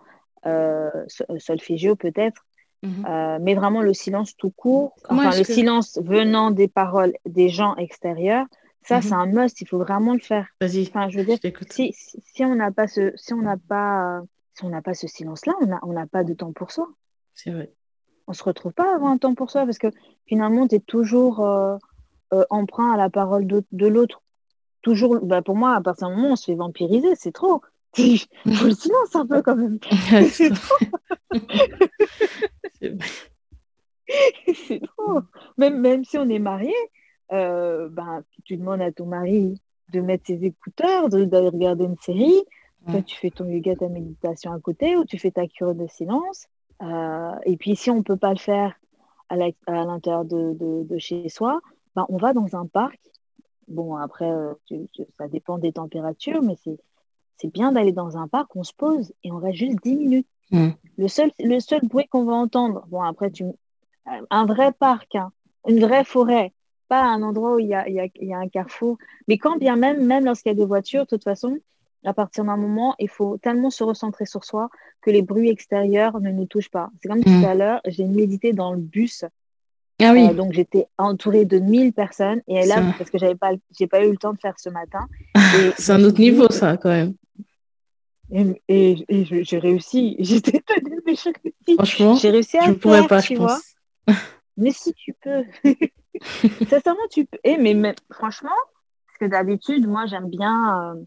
euh, 0.46 0.90
sol- 1.08 1.40
solfégio 1.40 1.96
peut-être. 1.96 2.44
Mhm. 2.82 3.04
Euh, 3.06 3.38
mais 3.42 3.54
vraiment 3.54 3.82
le 3.82 3.92
silence 3.92 4.34
tout 4.36 4.50
court, 4.50 4.94
Comment 5.02 5.20
enfin 5.22 5.36
le 5.36 5.44
que- 5.44 5.52
silence 5.52 5.98
venant 6.02 6.50
des 6.50 6.66
paroles 6.68 7.12
des 7.26 7.48
gens 7.50 7.76
extérieurs, 7.76 8.46
ça 8.82 8.96
Mhm. 8.96 9.02
c'est 9.02 9.12
un 9.14 9.26
must, 9.26 9.60
il 9.60 9.68
faut 9.68 9.78
vraiment 9.78 10.14
le 10.14 10.20
faire. 10.20 10.46
Vas-y, 10.62 10.88
Enfin, 10.88 11.08
je 11.10 11.18
veux 11.18 11.24
dire, 11.24 11.36
je 11.44 11.50
si, 11.70 11.92
si, 11.92 12.22
si 12.24 12.44
on 12.44 12.54
n'a 12.54 12.70
pas 12.70 12.86
ce, 12.88 13.12
si 13.16 13.34
on 13.34 13.42
n'a 13.42 13.56
pas, 13.58 14.22
si 14.54 14.64
on 14.64 14.70
n'a 14.70 14.80
pas 14.80 14.94
ce 14.94 15.06
silence-là, 15.06 15.52
on 15.60 15.66
n'a 15.66 15.78
on 15.82 16.06
pas 16.06 16.24
de 16.24 16.32
temps 16.32 16.52
pour 16.52 16.70
soi. 16.72 16.88
C'est 17.34 17.50
vrai. 17.50 17.70
On 18.26 18.32
se 18.32 18.42
retrouve 18.44 18.72
pas 18.72 18.90
à 18.92 18.94
avoir 18.94 19.10
un 19.10 19.18
temps 19.18 19.34
pour 19.34 19.50
soi 19.50 19.64
parce 19.66 19.78
que 19.78 19.88
finalement, 20.26 20.66
tu 20.66 20.76
es 20.76 20.80
toujours 20.80 21.40
euh, 21.40 21.76
euh, 22.32 22.44
emprunt 22.48 22.92
à 22.92 22.96
la 22.96 23.10
parole 23.10 23.46
de, 23.46 23.62
de 23.72 23.86
l'autre. 23.88 24.22
Toujours, 24.82 25.18
bah, 25.22 25.42
pour 25.42 25.56
moi, 25.56 25.74
à 25.74 25.80
partir 25.82 26.08
d'un 26.08 26.16
moment, 26.16 26.28
on 26.32 26.36
se 26.36 26.44
fait 26.46 26.54
vampiriser, 26.54 27.14
c'est 27.16 27.32
trop. 27.32 27.60
Il 27.98 28.18
faut 28.54 28.66
le 28.66 28.72
silence 28.74 29.14
un 29.16 29.26
peu 29.26 29.42
quand 29.42 29.56
même. 29.56 29.78
C'est- 34.54 34.80
trop. 34.96 35.20
Même, 35.56 35.80
même 35.80 36.04
si 36.04 36.18
on 36.18 36.28
est 36.28 36.38
marié, 36.38 36.74
euh, 37.32 37.88
ben, 37.88 38.22
tu 38.44 38.56
demandes 38.56 38.80
à 38.82 38.90
ton 38.90 39.06
mari 39.06 39.60
de 39.92 40.00
mettre 40.00 40.26
ses 40.26 40.44
écouteurs, 40.44 41.08
de- 41.08 41.24
d'aller 41.24 41.48
regarder 41.48 41.84
une 41.84 41.98
série. 41.98 42.42
Toi, 42.92 43.02
tu 43.02 43.16
fais 43.16 43.30
ton 43.30 43.46
yoga, 43.46 43.76
ta 43.76 43.88
méditation 43.88 44.52
à 44.52 44.58
côté, 44.58 44.96
ou 44.96 45.04
tu 45.04 45.18
fais 45.18 45.30
ta 45.30 45.46
cure 45.46 45.74
de 45.74 45.86
silence. 45.86 46.48
Euh, 46.82 47.32
et 47.44 47.56
puis, 47.56 47.76
si 47.76 47.90
on 47.90 47.96
ne 47.96 48.02
peut 48.02 48.16
pas 48.16 48.32
le 48.32 48.38
faire 48.38 48.74
à 49.28 49.36
l'intérieur 49.36 50.24
de, 50.24 50.54
de- 50.54 50.82
de 50.84 50.98
chez 50.98 51.28
soi, 51.28 51.60
ben, 51.94 52.06
on 52.08 52.16
va 52.16 52.32
dans 52.32 52.56
un 52.56 52.66
parc. 52.66 52.98
Bon, 53.68 53.96
après, 53.96 54.30
euh, 54.30 54.54
tu- 54.66 54.88
tu- 54.92 55.04
ça 55.18 55.28
dépend 55.28 55.58
des 55.58 55.72
températures, 55.72 56.42
mais 56.42 56.56
c'est 57.36 57.52
bien 57.52 57.70
d'aller 57.72 57.92
dans 57.92 58.16
un 58.16 58.26
parc, 58.28 58.56
on 58.56 58.64
se 58.64 58.72
pose 58.74 59.12
et 59.22 59.30
on 59.30 59.36
reste 59.38 59.58
juste 59.58 59.78
10 59.82 59.94
minutes. 59.96 60.26
Mm. 60.50 60.68
Le 60.98 61.08
seul, 61.08 61.30
le 61.38 61.60
seul 61.60 61.80
bruit 61.82 62.06
qu'on 62.08 62.24
va 62.24 62.32
entendre, 62.34 62.84
bon, 62.88 63.02
après, 63.02 63.30
tu, 63.30 63.44
un 64.30 64.46
vrai 64.46 64.72
parc, 64.72 65.14
hein, 65.14 65.30
une 65.68 65.80
vraie 65.80 66.04
forêt, 66.04 66.52
pas 66.88 67.02
un 67.02 67.22
endroit 67.22 67.54
où 67.54 67.58
il 67.58 67.68
y 67.68 67.74
a, 67.74 67.88
y 67.88 68.00
a- 68.00 68.08
y 68.20 68.32
a 68.34 68.38
un 68.38 68.48
carrefour. 68.48 68.98
Mais 69.28 69.38
quand 69.38 69.56
bien 69.56 69.76
même, 69.76 70.04
même 70.04 70.24
lorsqu'il 70.24 70.50
y 70.50 70.54
a 70.54 70.56
des 70.56 70.64
voitures, 70.66 71.02
de 71.02 71.08
toute 71.08 71.24
façon, 71.24 71.58
à 72.04 72.12
partir 72.14 72.44
d'un 72.44 72.56
moment, 72.56 72.94
il 72.98 73.08
faut 73.08 73.38
tellement 73.38 73.70
se 73.70 73.84
recentrer 73.84 74.26
sur 74.26 74.44
soi 74.44 74.68
que 75.02 75.10
les 75.10 75.22
bruits 75.22 75.50
extérieurs 75.50 76.20
ne 76.20 76.30
nous 76.30 76.46
touchent 76.46 76.70
pas. 76.70 76.90
C'est 77.00 77.08
comme 77.08 77.20
Mm. 77.20 77.40
tout 77.40 77.46
à 77.46 77.54
l'heure, 77.54 77.80
j'ai 77.86 78.04
médité 78.04 78.52
dans 78.52 78.72
le 78.72 78.80
bus, 78.80 79.24
Ah 80.02 80.12
oui, 80.14 80.26
euh, 80.30 80.34
donc 80.34 80.52
j'étais 80.52 80.86
entourée 80.98 81.44
de 81.44 81.58
1000 81.58 81.92
personnes 81.92 82.40
et 82.48 82.64
là, 82.66 82.76
parce 82.98 83.10
que 83.10 83.18
j'avais 83.18 83.34
pas, 83.34 83.50
j'ai 83.78 83.86
pas 83.86 84.04
eu 84.04 84.10
le 84.10 84.16
temps 84.16 84.32
de 84.32 84.38
faire 84.38 84.58
ce 84.58 84.70
matin. 84.70 85.06
c'est 85.78 85.92
un 85.92 86.02
autre 86.04 86.18
niveau, 86.20 86.48
ça, 86.50 86.76
quand 86.78 86.88
même. 86.88 87.14
Et, 88.32 89.04
j'ai 89.42 89.58
réussi. 89.58 90.16
J'étais 90.20 90.62
Franchement, 91.74 92.14
j'ai 92.16 92.30
réussi 92.30 92.58
à 92.58 92.66
je 92.66 92.72
pourrais 92.72 93.06
pas, 93.06 93.20
je 93.20 93.34
pense. 93.34 93.74
mais 94.56 94.72
si 94.72 94.92
tu 94.94 95.14
peux. 95.14 95.44
Sincèrement, 96.68 97.06
tu 97.10 97.26
peux. 97.26 97.38
Et, 97.44 97.56
mais, 97.56 97.74
mais, 97.74 97.94
franchement, 98.12 98.50
parce 99.06 99.18
que 99.18 99.24
d'habitude, 99.26 99.86
moi, 99.86 100.06
j'aime 100.06 100.28
bien 100.28 100.94
euh, 100.94 101.02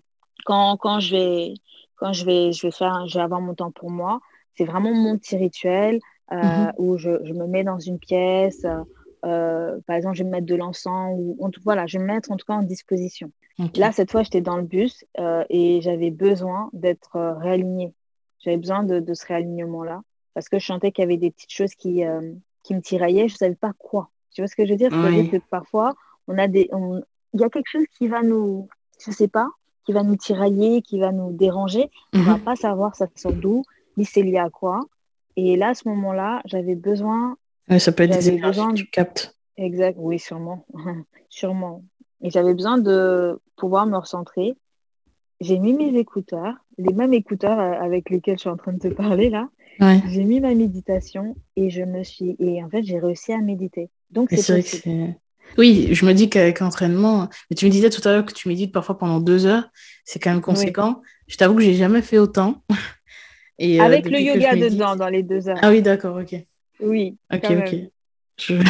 quand, 0.46 0.78
quand, 0.78 1.00
je 1.00 1.16
vais, 1.16 1.54
quand 1.96 2.14
je 2.14 2.26
vais, 2.26 2.52
je 2.52 2.68
vais 2.68 2.72
faire, 2.72 3.08
je 3.08 3.18
vais 3.18 3.24
avoir 3.24 3.42
mon 3.42 3.54
temps 3.54 3.72
pour 3.72 3.90
moi. 3.90 4.20
C'est 4.56 4.66
vraiment 4.66 4.94
mon 4.94 5.18
petit 5.18 5.38
rituel 5.38 6.00
euh, 6.32 6.36
mm-hmm. 6.36 6.74
où 6.78 6.98
je, 6.98 7.12
je, 7.24 7.34
me 7.34 7.48
mets 7.48 7.64
dans 7.64 7.80
une 7.80 8.00
pièce. 8.00 8.66
Euh, 9.26 9.80
par 9.88 9.96
exemple, 9.96 10.16
je 10.16 10.24
vais 10.24 10.30
me 10.30 10.36
mettre 10.36 10.46
de 10.46 10.56
l'encens 10.56 11.16
ou 11.18 11.38
voilà, 11.64 11.88
je 11.88 11.98
vais 11.98 12.04
me 12.04 12.08
mettre 12.08 12.32
en 12.32 12.38
tout 12.38 12.46
cas 12.46 12.56
en 12.56 12.64
disposition. 12.64 13.32
Là, 13.76 13.92
cette 13.92 14.12
fois, 14.12 14.24
j'étais 14.24 14.42
dans 14.42 14.58
le 14.58 14.64
bus 14.64 15.06
et 15.50 15.80
j'avais 15.82 16.12
besoin 16.12 16.70
d'être 16.74 17.20
réalignée. 17.40 17.94
J'avais 18.40 18.58
besoin 18.58 18.84
de, 18.84 19.00
de 19.00 19.14
ce 19.14 19.26
réalignement-là 19.28 20.02
parce 20.34 20.50
que 20.50 20.60
je 20.60 20.66
sentais 20.66 20.92
qu'il 20.92 21.04
y 21.04 21.06
avait 21.06 21.18
des 21.18 21.32
petites 21.32 21.52
choses 21.52 21.76
qui, 21.76 22.04
qui 22.64 22.76
me 22.76 22.82
tiraillaient. 22.82 23.28
Je 23.28 23.36
ne 23.36 23.38
savais 23.38 23.56
pas 23.56 23.74
quoi. 23.78 24.10
Tu 24.34 24.42
vois 24.42 24.48
ce 24.48 24.56
que 24.56 24.66
je 24.66 24.72
veux 24.72 24.78
dire? 24.78 24.90
C'est-à-dire 24.92 25.32
que 25.32 25.38
parfois, 25.50 25.94
on 26.28 26.38
a 26.38 26.48
des, 26.48 26.70
il 27.34 27.40
y 27.40 27.44
a 27.44 27.50
quelque 27.50 27.70
chose 27.70 27.86
qui 27.98 28.08
va 28.08 28.22
nous, 28.22 28.68
je 29.04 29.12
sais 29.12 29.28
pas, 29.28 29.50
qui 29.86 29.94
va 29.94 30.04
nous 30.04 30.16
tirailler, 30.16 30.82
qui 30.82 31.00
va 31.00 31.12
nous 31.12 31.34
déranger. 31.34 31.90
On 32.14 32.20
ne 32.20 32.24
va 32.24 32.38
mhm. 32.38 32.44
pas 32.44 32.56
savoir 32.56 32.96
ça 32.96 33.08
sort 33.16 33.34
d'où, 33.34 33.64
ni 33.98 34.06
c'est 34.06 34.24
lié 34.24 34.38
à 34.38 34.50
quoi. 34.50 34.82
Et 35.36 35.56
là, 35.56 35.70
à 35.70 35.74
ce 35.74 35.88
moment-là, 35.90 36.42
j'avais 36.46 36.76
besoin. 36.76 37.38
ça 37.80 37.92
peut 37.92 38.04
être 38.04 38.14
des 38.14 38.30
énergies 38.30 38.62
que 38.62 38.74
tu 38.74 38.90
captes. 38.90 39.36
Exact, 39.58 39.96
oui, 40.00 40.20
sûrement. 40.20 40.66
sûrement. 41.30 41.84
Et 42.24 42.30
j'avais 42.30 42.54
besoin 42.54 42.78
de 42.78 43.40
pouvoir 43.58 43.86
me 43.86 43.98
recentrer. 43.98 44.56
J'ai 45.42 45.60
mis 45.60 45.74
mes 45.74 45.98
écouteurs, 46.00 46.56
les 46.78 46.94
mêmes 46.94 47.14
écouteurs 47.14 47.60
euh, 47.60 47.74
avec 47.74 48.10
lesquels 48.10 48.38
je 48.38 48.42
suis 48.42 48.50
en 48.50 48.58
train 48.58 48.74
de 48.74 48.80
te 48.80 48.88
parler 48.88 49.30
là. 49.30 49.50
J'ai 50.08 50.24
mis 50.24 50.40
ma 50.40 50.56
méditation 50.56 51.36
et 51.56 51.70
je 51.70 51.82
me 51.84 52.04
suis 52.04 52.36
et 52.40 52.64
en 52.64 52.70
fait 52.70 52.84
j'ai 52.84 53.00
réussi 53.00 53.34
à 53.34 53.40
méditer. 53.40 53.90
Donc 54.12 54.30
c'est 54.32 54.42
vrai 54.42 54.64
que 54.64 55.14
oui, 55.58 55.90
je 55.92 56.06
me 56.06 56.14
dis 56.14 56.30
qu'avec 56.30 56.60
l'entraînement, 56.60 57.30
mais 57.50 57.56
tu 57.56 57.66
me 57.66 57.72
disais 57.72 57.90
tout 57.90 58.02
à 58.08 58.12
l'heure 58.12 58.26
que 58.26 58.34
tu 58.34 58.48
médites 58.48 58.72
parfois 58.72 58.98
pendant 58.98 59.20
deux 59.20 59.46
heures, 59.46 59.70
c'est 60.06 60.20
quand 60.20 60.32
même 60.32 60.42
conséquent. 60.42 61.02
Je 61.28 61.38
t'avoue 61.38 61.56
que 61.56 61.62
j'ai 61.62 61.76
jamais 61.76 62.02
fait 62.02 62.18
autant. 62.18 62.64
Et, 63.60 63.80
euh, 63.80 63.84
Avec 63.84 64.10
le 64.10 64.20
yoga 64.20 64.56
dedans, 64.56 64.96
dans 64.96 65.10
les 65.10 65.22
deux 65.22 65.48
heures. 65.48 65.60
Ah 65.62 65.70
oui, 65.70 65.82
d'accord, 65.82 66.18
ok. 66.18 66.36
Oui. 66.80 67.18
Ok, 67.32 67.46
ok. 67.46 67.76
Euh, 68.50 68.64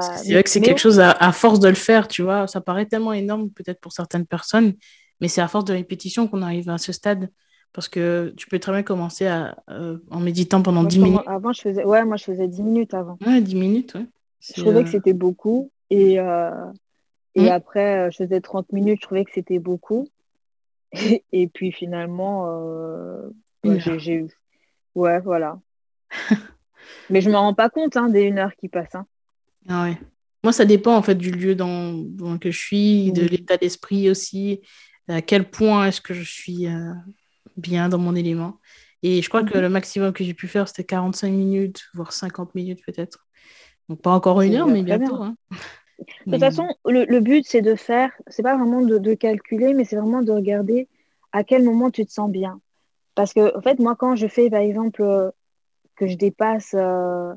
c'est 0.00 0.32
vrai 0.32 0.42
que 0.42 0.50
c'est 0.50 0.60
quelque 0.60 0.80
chose 0.80 1.00
à, 1.00 1.32
force 1.32 1.60
de 1.60 1.68
le 1.68 1.74
faire, 1.74 2.08
tu 2.08 2.22
vois. 2.22 2.46
Ça 2.46 2.60
paraît 2.60 2.86
tellement 2.86 3.12
énorme 3.12 3.50
peut-être 3.50 3.80
pour 3.80 3.92
certaines 3.92 4.26
personnes, 4.26 4.74
mais 5.20 5.28
c'est 5.28 5.40
à 5.40 5.48
force 5.48 5.64
de 5.64 5.72
répétition 5.72 6.28
qu'on 6.28 6.42
arrive 6.42 6.68
à 6.70 6.78
ce 6.78 6.92
stade. 6.92 7.30
Parce 7.72 7.88
que 7.88 8.32
tu 8.36 8.46
peux 8.48 8.58
très 8.58 8.72
bien 8.72 8.82
commencer 8.82 9.26
à, 9.26 9.56
euh, 9.70 9.98
en 10.10 10.20
méditant 10.20 10.62
pendant 10.62 10.82
dix 10.82 10.96
10 10.96 11.04
minutes. 11.04 11.20
Avant, 11.26 11.52
je 11.52 11.60
faisais... 11.60 11.84
Ouais, 11.84 12.04
moi, 12.04 12.16
je 12.16 12.24
faisais 12.24 12.48
10 12.48 12.62
minutes 12.62 12.94
avant. 12.94 13.18
Ouais, 13.26 13.40
10 13.40 13.54
minutes, 13.54 13.94
ouais. 13.94 14.06
Je 14.40 14.62
trouvais 14.62 14.82
que 14.82 14.90
c'était 14.90 15.12
beaucoup. 15.12 15.70
Et, 15.90 16.18
euh, 16.18 16.50
et 17.34 17.44
mm. 17.44 17.52
après, 17.52 17.98
euh, 17.98 18.10
je 18.10 18.16
faisais 18.16 18.40
30 18.40 18.72
minutes, 18.72 19.00
je 19.00 19.06
trouvais 19.06 19.24
que 19.24 19.32
c'était 19.32 19.58
beaucoup. 19.58 20.08
Et, 21.32 21.48
puis 21.48 21.72
finalement, 21.72 22.46
euh, 22.48 23.28
j'ai 23.64 24.14
eu. 24.14 24.28
Ouais, 24.94 25.20
voilà. 25.20 25.58
Mais 27.10 27.20
je 27.20 27.28
ne 27.28 27.34
me 27.34 27.38
rends 27.38 27.54
pas 27.54 27.68
compte 27.68 27.96
hein, 27.96 28.08
des 28.08 28.22
une 28.22 28.38
heure 28.38 28.54
qui 28.56 28.68
passe. 28.68 28.94
Hein. 28.94 29.06
Ah 29.68 29.84
ouais. 29.84 29.98
Moi, 30.44 30.52
ça 30.52 30.64
dépend 30.64 30.96
en 30.96 31.02
fait 31.02 31.16
du 31.16 31.30
lieu 31.30 31.54
dans, 31.54 31.92
dans 31.92 32.34
lequel 32.34 32.52
je 32.52 32.58
suis, 32.58 33.12
de 33.12 33.22
l'état 33.22 33.56
d'esprit 33.56 34.08
aussi, 34.08 34.60
à 35.08 35.20
quel 35.20 35.50
point 35.50 35.86
est-ce 35.86 36.00
que 36.00 36.14
je 36.14 36.22
suis 36.22 36.68
bien 37.56 37.88
dans 37.88 37.98
mon 37.98 38.14
élément. 38.14 38.60
Et 39.02 39.22
je 39.22 39.28
crois 39.28 39.42
que 39.42 39.56
mhm. 39.56 39.62
le 39.62 39.68
maximum 39.68 40.12
que 40.12 40.24
j'ai 40.24 40.34
pu 40.34 40.48
faire, 40.48 40.68
c'était 40.68 40.84
45 40.84 41.30
minutes, 41.30 41.84
voire 41.94 42.12
50 42.12 42.54
minutes 42.54 42.84
peut-être. 42.84 43.26
Donc 43.88 44.02
pas 44.02 44.10
encore 44.10 44.40
une 44.40 44.54
heure, 44.54 44.66
mais 44.66 44.82
bientôt. 44.82 45.22
Hein. 45.22 45.36
De 46.26 46.32
toute 46.32 46.40
façon, 46.40 46.66
le, 46.84 47.20
but, 47.20 47.44
c'est 47.46 47.62
de 47.62 47.74
faire, 47.74 48.10
c'est 48.26 48.42
pas 48.42 48.56
vraiment 48.56 48.82
de, 48.82 49.14
calculer, 49.14 49.74
mais 49.74 49.84
c'est 49.84 49.96
vraiment 49.96 50.22
de 50.22 50.32
regarder 50.32 50.88
à 51.32 51.44
quel 51.44 51.62
moment 51.62 51.90
tu 51.90 52.04
te 52.04 52.12
sens 52.12 52.30
bien. 52.30 52.60
Parce 53.14 53.32
que, 53.32 53.56
en 53.56 53.62
fait, 53.62 53.78
moi, 53.78 53.96
quand 53.96 54.16
je 54.16 54.26
fais, 54.26 54.50
par 54.50 54.60
exemple, 54.60 55.02
euh, 55.02 55.30
que 55.96 56.06
je 56.06 56.16
dépasse 56.16 56.74
euh, 56.74 57.32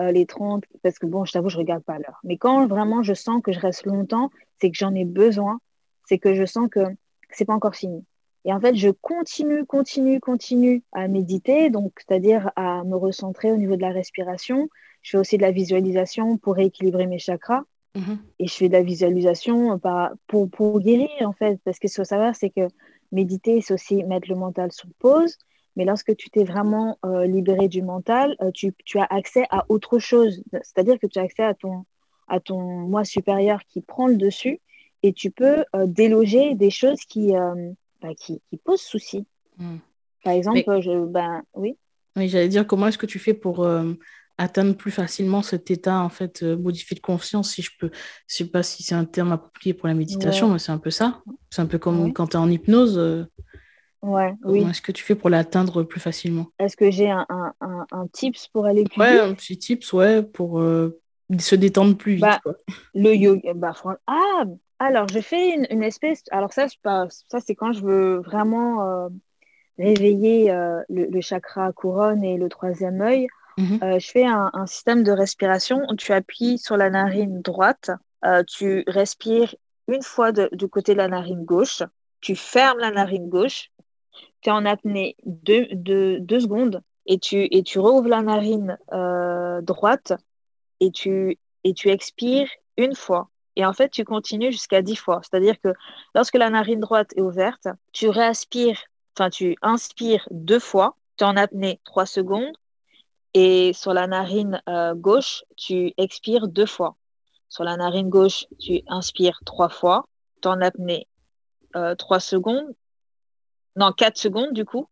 euh, 0.00 0.12
les 0.12 0.26
30, 0.26 0.64
parce 0.82 0.98
que 0.98 1.06
bon, 1.06 1.24
je 1.24 1.32
t'avoue, 1.32 1.48
je 1.48 1.58
regarde 1.58 1.82
pas 1.82 1.98
l'heure. 1.98 2.20
Mais 2.24 2.36
quand 2.36 2.66
vraiment 2.66 3.02
je 3.02 3.14
sens 3.14 3.42
que 3.42 3.52
je 3.52 3.60
reste 3.60 3.84
longtemps, 3.86 4.30
c'est 4.60 4.70
que 4.70 4.76
j'en 4.76 4.94
ai 4.94 5.04
besoin, 5.04 5.58
c'est 6.06 6.18
que 6.18 6.34
je 6.34 6.44
sens 6.44 6.68
que 6.70 6.80
c'est 7.30 7.44
pas 7.44 7.54
encore 7.54 7.74
fini. 7.74 8.04
Et 8.44 8.52
en 8.52 8.60
fait, 8.60 8.74
je 8.74 8.88
continue, 8.88 9.64
continue, 9.64 10.20
continue 10.20 10.82
à 10.92 11.08
méditer, 11.08 11.70
donc 11.70 11.92
c'est-à-dire 11.98 12.50
à 12.56 12.82
me 12.84 12.96
recentrer 12.96 13.52
au 13.52 13.56
niveau 13.56 13.76
de 13.76 13.82
la 13.82 13.90
respiration, 13.90 14.68
je 15.02 15.10
fais 15.10 15.18
aussi 15.18 15.36
de 15.36 15.42
la 15.42 15.52
visualisation 15.52 16.38
pour 16.38 16.54
rééquilibrer 16.54 17.06
mes 17.06 17.18
chakras. 17.18 17.62
Mhm. 17.94 18.18
Et 18.38 18.46
je 18.46 18.54
fais 18.54 18.68
de 18.68 18.72
la 18.72 18.82
visualisation 18.82 19.78
pour, 20.26 20.50
pour 20.50 20.80
guérir, 20.80 21.10
en 21.20 21.32
fait. 21.32 21.60
Parce 21.64 21.78
que 21.78 21.88
ce 21.88 21.94
qu'il 21.94 22.02
faut 22.02 22.08
savoir, 22.08 22.34
c'est 22.34 22.50
que 22.50 22.68
méditer, 23.10 23.60
c'est 23.60 23.74
aussi 23.74 24.02
mettre 24.04 24.28
le 24.28 24.36
mental 24.36 24.72
sur 24.72 24.88
pause. 24.98 25.36
Mais 25.76 25.84
lorsque 25.84 26.14
tu 26.16 26.30
t'es 26.30 26.44
vraiment 26.44 26.98
euh, 27.04 27.26
libéré 27.26 27.68
du 27.68 27.82
mental, 27.82 28.36
euh, 28.42 28.50
tu, 28.52 28.74
tu, 28.84 28.98
as 28.98 29.06
accès 29.08 29.44
à 29.50 29.64
autre 29.68 29.98
chose. 29.98 30.42
C'est-à-dire 30.52 30.98
que 30.98 31.06
tu 31.06 31.18
as 31.18 31.22
accès 31.22 31.42
à 31.42 31.54
ton, 31.54 31.84
à 32.28 32.40
ton 32.40 32.60
moi 32.60 33.04
supérieur 33.04 33.60
qui 33.68 33.80
prend 33.80 34.06
le 34.06 34.16
dessus 34.16 34.60
et 35.02 35.12
tu 35.12 35.30
peux 35.30 35.64
euh, 35.74 35.86
déloger 35.86 36.54
des 36.54 36.70
choses 36.70 37.00
qui, 37.08 37.32
bah, 38.02 38.14
qui, 38.16 38.40
qui, 38.48 38.56
posent 38.58 38.82
souci. 38.82 39.26
Mhm. 39.58 39.80
Par 40.24 40.34
exemple, 40.34 40.80
je, 40.80 41.04
ben, 41.06 41.42
oui. 41.54 41.76
Oui, 42.16 42.28
j'allais 42.28 42.48
dire, 42.48 42.66
comment 42.66 42.88
est-ce 42.88 42.98
que 42.98 43.06
tu 43.06 43.18
fais 43.18 43.34
pour 43.34 43.66
atteindre 44.38 44.76
plus 44.76 44.90
facilement 44.90 45.42
cet 45.42 45.70
état 45.70 46.00
en 46.00 46.08
fait 46.08 46.42
modifié 46.42 46.94
de 46.94 47.00
conscience 47.00 47.52
si 47.52 47.62
je 47.62 47.70
peux 47.78 47.90
je 48.26 48.36
sais 48.36 48.46
pas 48.46 48.62
si 48.62 48.82
c'est 48.82 48.94
un 48.94 49.04
terme 49.04 49.30
approprié 49.30 49.74
pour 49.74 49.88
la 49.88 49.94
méditation 49.94 50.48
mais 50.48 50.58
c'est 50.58 50.72
un 50.72 50.78
peu 50.78 50.90
ça 50.90 51.22
c'est 51.50 51.60
un 51.60 51.66
peu 51.66 51.78
comme 51.78 52.14
quand 52.14 52.28
tu 52.28 52.36
es 52.36 52.40
en 52.40 52.50
hypnose 52.50 53.28
ouais 54.02 54.34
comment 54.42 54.70
est-ce 54.70 54.82
que 54.82 54.92
tu 54.92 55.04
fais 55.04 55.14
pour 55.14 55.30
l'atteindre 55.30 55.82
plus 55.82 56.00
facilement? 56.00 56.46
Est-ce 56.58 56.76
que 56.76 56.90
j'ai 56.90 57.10
un, 57.10 57.26
un, 57.28 57.86
un, 57.90 58.06
tips 58.08 58.48
pour 58.48 58.66
aller 58.66 58.84
plus 58.84 59.00
ouais 59.00 59.18
un 59.18 59.34
petit 59.34 59.58
tips 59.58 59.92
ouais 59.92 60.22
pour 60.22 60.60
euh, 60.60 61.00
se 61.38 61.54
détendre 61.54 61.96
plus 61.96 62.14
vite 62.14 62.22
bah, 62.22 62.40
le 62.94 63.14
yoga 63.14 63.54
bah, 63.54 63.74
ah 64.06 64.44
alors 64.78 65.06
je 65.08 65.20
fais 65.20 65.54
une, 65.54 65.66
une 65.70 65.82
espèce 65.82 66.24
alors 66.30 66.52
ça 66.52 66.66
ça 66.68 67.40
c'est 67.40 67.54
quand 67.54 67.72
je 67.72 67.82
veux 67.82 68.16
vraiment 68.16 69.08
réveiller 69.78 70.52
le, 70.88 71.06
le, 71.06 71.20
chakra 71.20 71.72
couronne 71.72 72.24
et 72.24 72.36
le 72.36 72.48
troisième 72.48 73.00
œil. 73.00 73.28
Euh, 73.58 73.98
je 73.98 74.10
fais 74.10 74.24
un, 74.24 74.50
système 74.66 75.02
de 75.02 75.12
respiration 75.12 75.82
où 75.88 75.94
tu 75.94 76.12
appuies 76.12 76.58
sur 76.58 76.76
la 76.76 76.90
narine 76.90 77.42
droite, 77.42 77.90
euh, 78.24 78.42
tu 78.44 78.84
respires 78.86 79.54
une 79.88 80.02
fois 80.02 80.32
du 80.32 80.68
côté 80.68 80.92
de 80.92 80.98
la 80.98 81.08
narine 81.08 81.44
gauche, 81.44 81.82
tu 82.20 82.36
fermes 82.36 82.78
la 82.78 82.90
narine 82.90 83.28
gauche, 83.28 83.70
tu 84.42 84.48
es 84.50 84.52
en 84.52 84.64
apnée 84.66 85.16
deux, 85.24 85.66
secondes 86.40 86.82
et 87.06 87.18
tu, 87.18 87.48
et 87.50 87.64
rouvres 87.76 88.08
la 88.08 88.22
narine 88.22 88.78
euh, 88.92 89.60
droite 89.62 90.12
et 90.80 90.90
tu, 90.90 91.38
et 91.64 91.74
tu 91.74 91.88
expires 91.88 92.48
une 92.76 92.94
fois. 92.94 93.28
Et 93.56 93.64
en 93.64 93.72
fait, 93.72 93.90
tu 93.90 94.04
continues 94.04 94.52
jusqu'à 94.52 94.82
dix 94.82 94.96
fois. 94.96 95.20
C'est-à-dire 95.22 95.60
que 95.60 95.72
lorsque 96.14 96.36
la 96.36 96.50
narine 96.50 96.80
droite 96.80 97.10
est 97.16 97.20
ouverte, 97.20 97.68
tu 97.92 98.08
réaspires, 98.08 98.80
enfin, 99.16 99.30
tu 99.30 99.56
inspires 99.62 100.26
deux 100.30 100.58
fois, 100.58 100.96
tu 101.16 101.24
es 101.24 101.26
en 101.26 101.36
apnée 101.36 101.80
trois 101.84 102.06
secondes, 102.06 102.56
et 103.34 103.72
sur 103.72 103.94
la 103.94 104.06
narine 104.06 104.60
euh, 104.68 104.94
gauche, 104.94 105.44
tu 105.56 105.92
expires 105.96 106.48
deux 106.48 106.66
fois. 106.66 106.96
Sur 107.48 107.64
la 107.64 107.76
narine 107.76 108.08
gauche, 108.08 108.46
tu 108.58 108.80
inspires 108.88 109.40
trois 109.44 109.68
fois. 109.68 110.06
Tu 110.42 110.48
en 110.48 110.60
apnée 110.60 111.06
euh, 111.76 111.94
trois 111.94 112.20
secondes. 112.20 112.74
Non, 113.76 113.92
quatre 113.92 114.18
secondes 114.18 114.52
du 114.52 114.64
coup. 114.64 114.86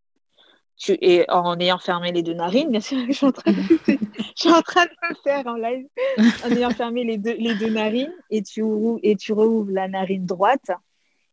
Tu, 0.76 0.96
et 1.02 1.26
en 1.28 1.58
ayant 1.60 1.78
fermé 1.78 2.10
les 2.10 2.22
deux 2.22 2.32
narines, 2.32 2.70
bien 2.70 2.80
sûr, 2.80 2.98
je 3.06 3.12
suis 3.12 3.26
en 3.26 3.32
train 3.32 3.52
de, 3.52 3.58
je 3.58 3.96
suis 4.34 4.50
en 4.50 4.62
train 4.62 4.86
de 4.86 4.90
le 5.10 5.14
faire 5.22 5.46
en 5.46 5.56
live. 5.56 5.86
En 6.44 6.50
ayant 6.50 6.70
fermé 6.70 7.04
les 7.04 7.18
deux, 7.18 7.34
les 7.34 7.54
deux 7.54 7.68
narines 7.68 8.14
et 8.30 8.42
tu, 8.42 8.64
et 9.02 9.16
tu 9.16 9.32
rouvres 9.34 9.70
la 9.70 9.88
narine 9.88 10.24
droite 10.24 10.70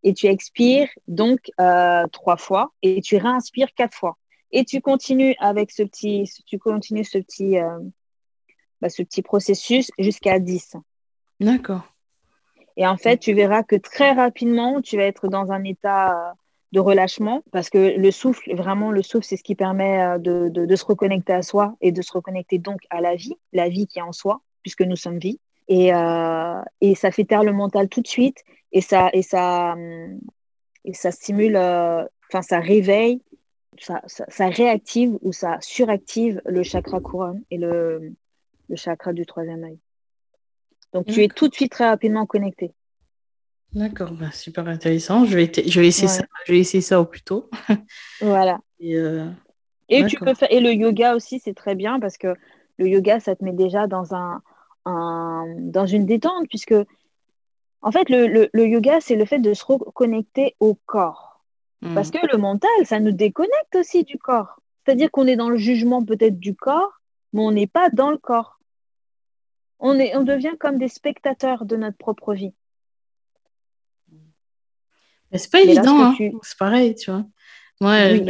et 0.03 0.13
tu 0.13 0.27
expires 0.27 0.89
donc 1.07 1.51
euh, 1.59 2.05
trois 2.11 2.37
fois 2.37 2.71
et 2.81 3.01
tu 3.01 3.17
réinspires 3.17 3.73
quatre 3.73 3.95
fois. 3.95 4.17
Et 4.51 4.63
tu 4.63 4.81
continues 4.81 5.35
avec 5.39 5.71
ce 5.71 5.83
petit, 5.83 6.29
tu 6.45 6.57
continues 6.57 7.03
ce 7.03 7.17
petit, 7.17 7.57
euh, 7.57 7.79
bah, 8.81 8.89
ce 8.89 9.01
petit 9.03 9.21
processus 9.21 9.91
jusqu'à 9.97 10.39
10. 10.39 10.77
D'accord. 11.39 11.93
Et 12.77 12.85
en 12.85 12.95
fait, 12.95 13.17
tu 13.17 13.33
verras 13.33 13.63
que 13.63 13.75
très 13.75 14.11
rapidement, 14.11 14.81
tu 14.81 14.97
vas 14.97 15.03
être 15.03 15.27
dans 15.27 15.51
un 15.51 15.63
état 15.63 16.11
euh, 16.11 16.33
de 16.73 16.79
relâchement 16.79 17.43
parce 17.51 17.69
que 17.69 17.97
le 17.97 18.11
souffle, 18.11 18.53
vraiment, 18.55 18.91
le 18.91 19.01
souffle, 19.01 19.25
c'est 19.25 19.37
ce 19.37 19.43
qui 19.43 19.55
permet 19.55 20.01
euh, 20.03 20.17
de, 20.17 20.49
de, 20.49 20.75
se 20.75 20.85
reconnecter 20.85 21.33
à 21.33 21.41
soi 21.41 21.75
et 21.81 21.91
de 21.91 22.01
se 22.01 22.11
reconnecter 22.11 22.57
donc 22.57 22.81
à 22.89 23.01
la 23.01 23.15
vie, 23.15 23.35
la 23.53 23.69
vie 23.69 23.87
qui 23.87 23.99
est 23.99 24.03
en 24.03 24.11
soi, 24.11 24.41
puisque 24.63 24.81
nous 24.81 24.95
sommes 24.95 25.19
vie. 25.19 25.39
Et, 25.69 25.89
et 26.79 26.95
ça 26.95 27.11
fait 27.11 27.25
taire 27.25 27.43
le 27.43 27.51
mental 27.51 27.89
tout 27.89 27.99
de 27.99 28.07
suite 28.07 28.37
et 28.71 28.79
ça, 28.79 29.09
et 29.11 29.21
ça, 29.21 29.75
et 30.85 30.93
ça 30.93 31.11
stimule, 31.11 31.57
enfin, 31.57 32.41
ça 32.41 32.61
réveille 32.61 33.21
ça, 33.79 34.01
ça, 34.05 34.49
réactive 34.49 35.17
ou 35.21 35.31
ça 35.31 35.57
suractive 35.61 36.41
le 36.45 36.63
chakra 36.63 36.99
couronne 36.99 37.43
et 37.51 37.57
le, 37.57 38.13
le 38.69 38.75
chakra 38.75 39.13
du 39.13 39.25
troisième 39.25 39.63
œil. 39.63 39.79
Donc, 40.93 41.05
tu 41.07 41.23
es 41.23 41.27
tout 41.27 41.47
de 41.47 41.53
suite 41.53 41.71
très 41.71 41.87
rapidement 41.87 42.25
connecté. 42.25 42.73
D'accord, 43.73 44.11
bah, 44.11 44.31
super 44.31 44.67
intéressant. 44.67 45.25
Je 45.25 45.35
vais, 45.35 45.51
je 45.53 45.79
vais, 45.79 45.87
essayer 45.87 46.07
ça, 46.07 46.23
je 46.45 46.51
vais 46.51 46.59
essayer 46.59 46.81
ça 46.81 46.99
au 46.99 47.05
plus 47.05 47.21
tôt. 47.21 47.49
voilà. 48.21 48.59
Et, 48.79 48.95
euh, 48.95 49.27
et 49.89 50.05
tu 50.05 50.17
peux 50.17 50.33
faire, 50.33 50.51
et 50.51 50.59
le 50.59 50.73
yoga 50.73 51.15
aussi, 51.15 51.39
c'est 51.39 51.53
très 51.53 51.75
bien 51.75 51.99
parce 51.99 52.17
que 52.17 52.33
le 52.77 52.87
yoga, 52.87 53.19
ça 53.19 53.35
te 53.35 53.43
met 53.43 53.53
déjà 53.53 53.87
dans, 53.87 54.13
un, 54.13 54.41
dans 54.85 55.85
une 55.85 56.05
détente, 56.05 56.47
puisque 56.49 56.75
en 57.81 57.91
fait, 57.91 58.09
le, 58.09 58.49
yoga, 58.53 58.99
c'est 59.01 59.15
le 59.15 59.25
fait 59.25 59.39
de 59.39 59.53
se 59.53 59.65
reconnecter 59.65 60.55
au 60.59 60.75
corps. 60.85 61.41
Parce 61.93 62.09
hmm. 62.09 62.11
que 62.11 62.27
le 62.31 62.37
mental, 62.37 62.85
ça 62.85 62.99
nous 62.99 63.11
déconnecte 63.11 63.75
aussi 63.75 64.03
du 64.03 64.17
corps. 64.17 64.59
C'est-à-dire 64.83 65.11
qu'on 65.11 65.27
est 65.27 65.35
dans 65.35 65.49
le 65.49 65.57
jugement 65.57 66.03
peut-être 66.03 66.39
du 66.39 66.55
corps, 66.55 67.01
mais 67.33 67.41
on 67.41 67.51
n'est 67.51 67.67
pas 67.67 67.89
dans 67.89 68.09
le 68.09 68.17
corps. 68.17 68.59
On, 69.79 69.99
est, 69.99 70.15
on 70.15 70.23
devient 70.23 70.55
comme 70.59 70.79
des 70.79 70.87
spectateurs 70.87 71.65
de 71.65 71.75
notre 71.75 71.97
propre 71.97 72.33
vie. 72.33 72.53
C'est 75.33 75.51
pas 75.51 75.61
évident, 75.61 76.01
hein. 76.01 76.15
c'est 76.41 76.57
pareil, 76.57 76.95
tu 76.95 77.11
vois. 77.11 77.25
Oui, 77.79 78.25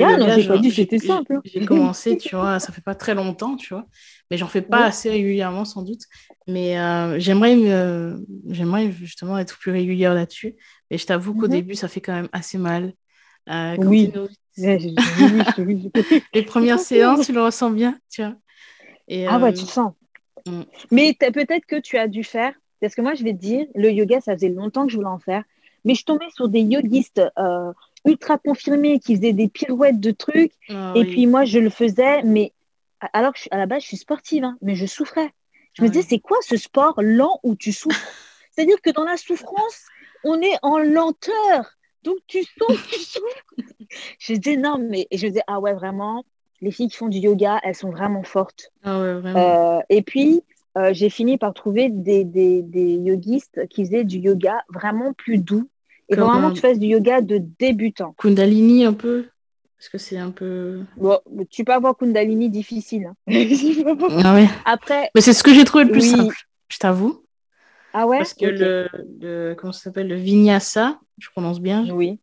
simple. 0.99 1.35
Hein. 1.35 1.41
J'ai 1.45 1.65
commencé, 1.65 2.17
tu 2.17 2.35
vois, 2.35 2.59
ça 2.59 2.73
fait 2.73 2.81
pas 2.81 2.95
très 2.95 3.15
longtemps, 3.15 3.55
tu 3.55 3.73
vois, 3.73 3.85
mais 4.29 4.37
j'en 4.37 4.47
fais 4.47 4.61
pas 4.61 4.85
assez 4.85 5.09
régulièrement 5.09 5.63
sans 5.63 5.83
doute. 5.83 6.01
Mais 6.47 6.77
euh, 6.77 7.17
j'aimerais, 7.19 7.55
j'aimerais 8.49 8.91
justement 8.91 9.37
être 9.37 9.57
plus 9.57 9.71
régulière 9.71 10.13
là-dessus. 10.13 10.55
Mais 10.91 10.97
je 10.97 11.05
t'avoue 11.05 11.33
qu'au 11.33 11.47
mhm. 11.47 11.53
début, 11.53 11.75
ça 11.75 11.87
fait 11.87 12.01
quand 12.01 12.13
même 12.13 12.29
assez 12.33 12.57
mal. 12.57 12.93
Euh, 13.49 13.75
oui. 13.79 14.11
Les 14.57 16.43
premières 16.43 16.79
séances, 16.79 17.25
tu 17.25 17.31
le 17.31 17.41
ressens 17.41 17.71
bien, 17.71 17.97
tu 18.09 18.23
vois. 18.23 18.35
Et, 19.07 19.27
ah 19.27 19.39
ouais, 19.39 19.53
tu 19.53 19.61
le 19.61 19.67
sens. 19.67 19.93
Mm. 20.45 20.61
Mais 20.91 21.13
peut-être 21.13 21.65
que 21.65 21.79
tu 21.79 21.97
as 21.97 22.07
dû 22.07 22.23
faire, 22.23 22.53
parce 22.81 22.95
que 22.95 23.01
moi, 23.01 23.13
je 23.13 23.23
vais 23.23 23.33
te 23.33 23.39
dire, 23.39 23.65
le 23.75 23.91
yoga, 23.91 24.19
ça 24.19 24.33
faisait 24.33 24.49
longtemps 24.49 24.85
que 24.85 24.91
je 24.91 24.97
voulais 24.97 25.07
en 25.07 25.19
faire, 25.19 25.43
mais 25.85 25.95
je 25.95 26.03
tombais 26.03 26.29
sur 26.35 26.49
des 26.49 26.61
yogistes 26.61 27.21
euh, 27.37 27.71
ultra 28.05 28.37
confirmés 28.37 28.99
qui 28.99 29.15
faisaient 29.15 29.33
des 29.33 29.47
pirouettes 29.47 29.99
de 29.99 30.11
trucs. 30.11 30.53
Ah 30.69 30.93
et 30.95 31.05
puis 31.05 31.27
moi, 31.27 31.45
je 31.45 31.59
le 31.59 31.69
faisais, 31.69 32.23
mais 32.23 32.53
alors 33.13 33.33
que 33.33 33.39
à 33.51 33.57
la 33.57 33.65
base, 33.65 33.83
je 33.83 33.87
suis 33.87 33.97
sportive, 33.97 34.43
hein, 34.43 34.57
mais 34.61 34.75
je 34.75 34.85
souffrais. 34.85 35.31
Je 35.73 35.83
me 35.83 35.89
disais, 35.89 36.05
c'est 36.09 36.19
quoi 36.19 36.37
ce 36.41 36.57
sport 36.57 36.95
lent 36.97 37.39
où 37.43 37.55
tu 37.55 37.71
souffres? 37.71 37.99
C'est-à-dire 38.51 38.81
que 38.81 38.89
dans 38.89 39.03
la 39.03 39.17
souffrance, 39.17 39.85
on 40.23 40.41
est 40.41 40.57
en 40.63 40.79
lenteur. 40.79 41.77
Donc 42.03 42.17
tu 42.25 42.43
sens 42.43 42.77
tu 42.89 42.99
souffres. 42.99 43.45
je 44.19 44.33
disais, 44.33 44.57
non, 44.57 44.77
mais 44.79 45.07
et 45.11 45.17
je 45.17 45.27
disais, 45.27 45.43
ah 45.47 45.59
ouais, 45.59 45.73
vraiment, 45.73 46.23
les 46.61 46.71
filles 46.71 46.89
qui 46.89 46.97
font 46.97 47.09
du 47.09 47.19
yoga, 47.19 47.59
elles 47.63 47.75
sont 47.75 47.91
vraiment 47.91 48.23
fortes. 48.23 48.71
Ah 48.83 48.99
ouais, 48.99 49.13
vraiment. 49.13 49.77
Euh, 49.77 49.81
et 49.89 50.01
puis, 50.01 50.41
euh, 50.77 50.93
j'ai 50.93 51.09
fini 51.09 51.37
par 51.37 51.53
trouver 51.53 51.89
des, 51.89 52.23
des, 52.23 52.61
des, 52.61 52.95
yogistes 52.95 53.67
qui 53.67 53.83
faisaient 53.85 54.03
du 54.03 54.19
yoga 54.19 54.61
vraiment 54.69 55.13
plus 55.13 55.39
doux. 55.39 55.69
Et 56.09 56.15
vraiment, 56.15 56.51
tu 56.51 56.61
fasses 56.61 56.79
du 56.79 56.87
yoga 56.87 57.21
de 57.21 57.41
débutant. 57.59 58.13
Kundalini 58.17 58.85
un 58.85 58.93
peu 58.93 59.25
Parce 59.77 59.89
que 59.89 59.97
c'est 59.97 60.17
un 60.17 60.31
peu. 60.31 60.83
Bon, 60.95 61.19
tu 61.49 61.65
peux 61.65 61.73
avoir 61.73 61.97
Kundalini 61.97 62.49
difficile. 62.49 63.07
Hein. 63.07 63.15
ah 64.23 64.35
ouais. 64.35 64.47
Après. 64.65 65.09
Mais 65.15 65.21
c'est 65.21 65.33
ce 65.33 65.43
que 65.43 65.53
j'ai 65.53 65.65
trouvé 65.65 65.83
le 65.85 65.91
plus 65.91 66.11
simple, 66.11 66.35
je 66.69 66.77
t'avoue. 66.77 67.23
Ah 67.93 68.05
ouais? 68.05 68.19
Parce 68.19 68.35
que 68.35 68.45
le, 68.45 68.87
le, 69.19 69.55
Comment 69.55 69.73
ça 69.73 69.85
s'appelle? 69.85 70.07
Le 70.07 70.15
vinyasa, 70.15 70.99
je 71.17 71.29
prononce 71.31 71.59
bien. 71.59 71.89
Oui. 71.89 72.19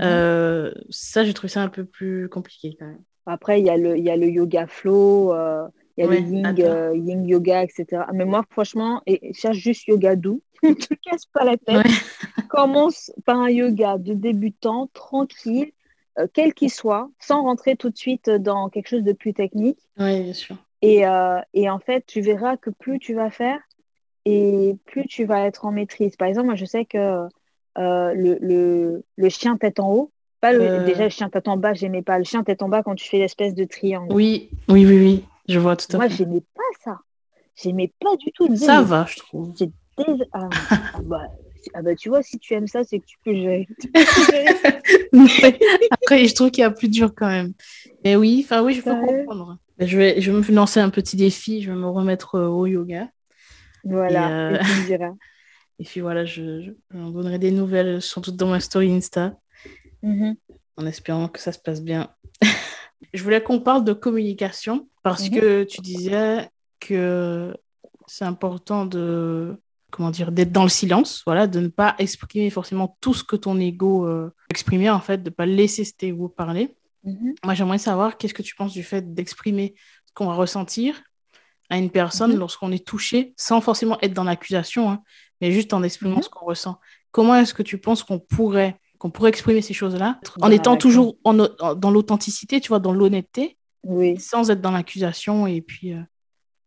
Euh, 0.00 0.72
ça, 0.88 1.24
j'ai 1.24 1.34
trouvé 1.34 1.48
ça 1.48 1.62
un 1.62 1.68
peu 1.68 1.84
plus 1.84 2.28
compliqué 2.28 2.76
quand 2.78 2.86
même. 2.86 3.02
Après, 3.26 3.60
il 3.60 3.66
y, 3.66 3.70
a 3.70 3.76
le, 3.76 3.98
y 3.98 4.10
a 4.10 4.16
le 4.16 4.28
yoga 4.28 4.66
flow. 4.66 5.34
Euh, 5.34 5.68
il 5.96 6.04
y 6.04 6.06
a 6.06 6.10
le 6.10 6.18
yin, 6.18 6.54
euh, 6.58 6.96
yin, 6.96 7.24
yoga, 7.26 7.62
etc. 7.62 8.04
Mais 8.12 8.24
moi, 8.24 8.44
franchement, 8.50 9.02
et, 9.06 9.32
cherche 9.34 9.56
juste 9.56 9.86
yoga 9.86 10.16
doux. 10.16 10.42
ne 10.62 10.74
te 10.74 10.94
casse 10.94 11.26
pas 11.26 11.44
la 11.44 11.56
tête. 11.56 11.86
Commence 12.48 13.12
par 13.24 13.38
un 13.38 13.50
yoga 13.50 13.96
de 13.98 14.14
débutant, 14.14 14.88
tranquille, 14.92 15.72
euh, 16.18 16.26
quel 16.32 16.54
qu'il 16.54 16.70
soit, 16.70 17.10
sans 17.18 17.42
rentrer 17.42 17.76
tout 17.76 17.90
de 17.90 17.96
suite 17.96 18.28
dans 18.28 18.68
quelque 18.68 18.88
chose 18.88 19.04
de 19.04 19.12
plus 19.12 19.32
technique. 19.32 19.78
Oui, 19.98 20.22
bien 20.22 20.32
sûr. 20.32 20.56
Et, 20.82 21.06
euh, 21.06 21.40
et, 21.54 21.68
en 21.70 21.78
fait, 21.78 22.04
tu 22.06 22.20
verras 22.20 22.56
que 22.56 22.70
plus 22.70 22.98
tu 22.98 23.14
vas 23.14 23.30
faire 23.30 23.60
et 24.24 24.76
plus 24.86 25.06
tu 25.06 25.24
vas 25.24 25.46
être 25.46 25.64
en 25.64 25.72
maîtrise. 25.72 26.16
Par 26.16 26.28
exemple, 26.28 26.46
moi, 26.46 26.56
je 26.56 26.64
sais 26.64 26.84
que 26.84 27.26
le, 27.76 28.38
le, 28.40 29.02
le, 29.16 29.28
chien 29.28 29.56
tête 29.56 29.80
en 29.80 29.90
haut, 29.92 30.10
pas 30.40 30.52
le, 30.52 30.84
déjà 30.84 31.04
le 31.04 31.10
chien 31.10 31.28
tête 31.28 31.48
en 31.48 31.56
bas, 31.56 31.74
j'aimais 31.74 32.02
pas. 32.02 32.18
Le 32.18 32.24
chien 32.24 32.42
tête 32.42 32.62
en 32.62 32.68
bas 32.68 32.82
quand 32.82 32.94
tu 32.94 33.08
fais 33.08 33.18
l'espèce 33.18 33.54
de 33.54 33.64
triangle. 33.64 34.12
Oui, 34.12 34.50
oui, 34.68 34.86
oui, 34.86 34.98
oui. 34.98 35.24
Je 35.48 35.58
vois 35.58 35.76
tout 35.76 35.86
à 35.92 35.96
Moi, 35.96 36.08
fait. 36.08 36.24
Moi, 36.24 36.32
j'aimais 36.32 36.44
pas 36.54 36.62
ça. 36.84 37.00
J'aimais 37.56 37.92
pas 38.00 38.16
du 38.16 38.30
tout. 38.32 38.54
Ça 38.56 38.82
va, 38.82 39.06
je 39.08 39.16
trouve. 39.16 39.54
Ah, 40.32 40.48
ah, 40.94 41.00
bah, 41.02 41.28
ah, 41.74 41.82
bah, 41.82 41.94
tu 41.94 42.08
vois, 42.08 42.22
si 42.22 42.38
tu 42.38 42.54
aimes 42.54 42.68
ça, 42.68 42.84
c'est 42.84 43.00
que 43.00 43.06
tu 43.06 43.18
peux 43.24 43.34
gérer. 43.34 43.68
Après, 45.90 46.26
je 46.26 46.34
trouve 46.34 46.50
qu'il 46.50 46.62
y 46.62 46.64
a 46.64 46.70
plus 46.70 46.88
dur 46.88 47.14
quand 47.14 47.28
même. 47.28 47.52
Mais 48.04 48.16
oui, 48.16 48.42
enfin 48.44 48.62
oui, 48.62 48.74
je 48.74 48.82
peux 48.82 48.94
comprendre. 48.94 49.58
Je 49.78 49.96
vais, 49.96 50.20
je 50.20 50.30
vais 50.30 50.38
me 50.38 50.54
lancer 50.54 50.80
un 50.80 50.90
petit 50.90 51.16
défi. 51.16 51.62
Je 51.62 51.70
vais 51.70 51.76
me 51.76 51.88
remettre 51.88 52.36
euh, 52.36 52.48
au 52.48 52.66
yoga. 52.66 53.08
Voilà, 53.84 54.50
et, 54.50 54.94
euh... 54.94 55.10
et 55.78 55.84
puis 55.84 56.00
voilà, 56.00 56.24
je, 56.24 56.60
je, 56.62 56.70
donnerai 56.92 57.38
des 57.38 57.50
nouvelles, 57.50 58.02
surtout 58.02 58.30
dans 58.30 58.48
ma 58.48 58.60
story 58.60 58.92
Insta, 58.92 59.38
mm-hmm. 60.02 60.36
en 60.76 60.86
espérant 60.86 61.28
que 61.28 61.40
ça 61.40 61.52
se 61.52 61.58
passe 61.58 61.82
bien. 61.82 62.10
Je 63.12 63.22
voulais 63.22 63.42
qu'on 63.42 63.60
parle 63.60 63.84
de 63.84 63.92
communication 63.92 64.88
parce 65.02 65.24
mm-hmm. 65.24 65.40
que 65.40 65.64
tu 65.64 65.80
disais 65.80 66.48
que 66.80 67.54
c'est 68.06 68.24
important 68.24 68.86
de 68.86 69.56
comment 69.90 70.10
dire 70.10 70.32
d'être 70.32 70.52
dans 70.52 70.62
le 70.62 70.68
silence, 70.68 71.22
voilà, 71.26 71.46
de 71.46 71.60
ne 71.60 71.68
pas 71.68 71.94
exprimer 71.98 72.50
forcément 72.50 72.96
tout 73.00 73.14
ce 73.14 73.24
que 73.24 73.36
ton 73.36 73.58
ego 73.58 74.06
euh, 74.06 74.32
exprimait 74.48 74.90
en 74.90 75.00
fait, 75.00 75.22
de 75.22 75.30
pas 75.30 75.46
laisser 75.46 75.84
cet 75.84 76.02
ego 76.02 76.28
parler. 76.28 76.74
Mm-hmm. 77.04 77.34
Moi, 77.44 77.54
j'aimerais 77.54 77.78
savoir 77.78 78.16
qu'est-ce 78.16 78.34
que 78.34 78.42
tu 78.42 78.54
penses 78.54 78.72
du 78.72 78.82
fait 78.82 79.14
d'exprimer 79.14 79.74
ce 80.06 80.12
qu'on 80.14 80.26
va 80.26 80.34
ressentir 80.34 81.02
à 81.70 81.78
une 81.78 81.90
personne 81.90 82.32
mm-hmm. 82.32 82.38
lorsqu'on 82.38 82.72
est 82.72 82.86
touché, 82.86 83.34
sans 83.36 83.60
forcément 83.60 83.98
être 84.00 84.12
dans 84.12 84.24
l'accusation, 84.24 84.90
hein, 84.90 85.02
mais 85.40 85.52
juste 85.52 85.72
en 85.72 85.82
exprimant 85.82 86.22
ce 86.22 86.28
qu'on 86.28 86.46
ressent? 86.46 86.78
Comment 87.10 87.36
est-ce 87.36 87.54
que 87.54 87.62
tu 87.62 87.78
penses 87.78 88.04
qu'on 88.04 88.20
pourrait 88.20 88.79
qu'on 89.00 89.10
pourrait 89.10 89.30
exprimer 89.30 89.62
ces 89.62 89.72
choses-là 89.72 90.20
en 90.42 90.50
étant 90.50 90.76
toujours 90.76 91.16
en, 91.24 91.34
dans 91.34 91.90
l'authenticité, 91.90 92.60
tu 92.60 92.68
vois, 92.68 92.80
dans 92.80 92.92
l'honnêteté, 92.92 93.56
oui. 93.82 94.20
sans 94.20 94.50
être 94.50 94.60
dans 94.60 94.70
l'accusation 94.70 95.46
et 95.46 95.62
puis 95.62 95.94
euh, 95.94 96.00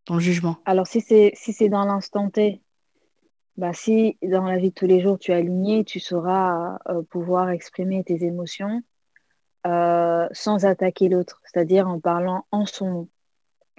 dans 0.07 0.15
le 0.15 0.19
jugement. 0.19 0.57
Alors, 0.65 0.87
si 0.87 0.99
c'est 0.99 1.31
si 1.35 1.53
c'est 1.53 1.69
dans 1.69 1.85
l'instant 1.85 2.31
T, 2.31 2.59
bah, 3.55 3.71
si 3.71 4.17
dans 4.23 4.45
la 4.45 4.57
vie 4.57 4.69
de 4.69 4.73
tous 4.73 4.87
les 4.87 4.99
jours 4.99 5.19
tu 5.19 5.31
es 5.31 5.35
aligné, 5.35 5.83
tu 5.83 5.99
sauras 5.99 6.79
euh, 6.89 7.03
pouvoir 7.03 7.51
exprimer 7.51 8.03
tes 8.03 8.23
émotions 8.23 8.81
euh, 9.67 10.27
sans 10.31 10.65
attaquer 10.65 11.09
l'autre, 11.09 11.39
c'est-à-dire 11.45 11.87
en 11.87 11.99
parlant 11.99 12.47
en 12.51 12.65
son 12.65 12.89
nom. 12.89 13.09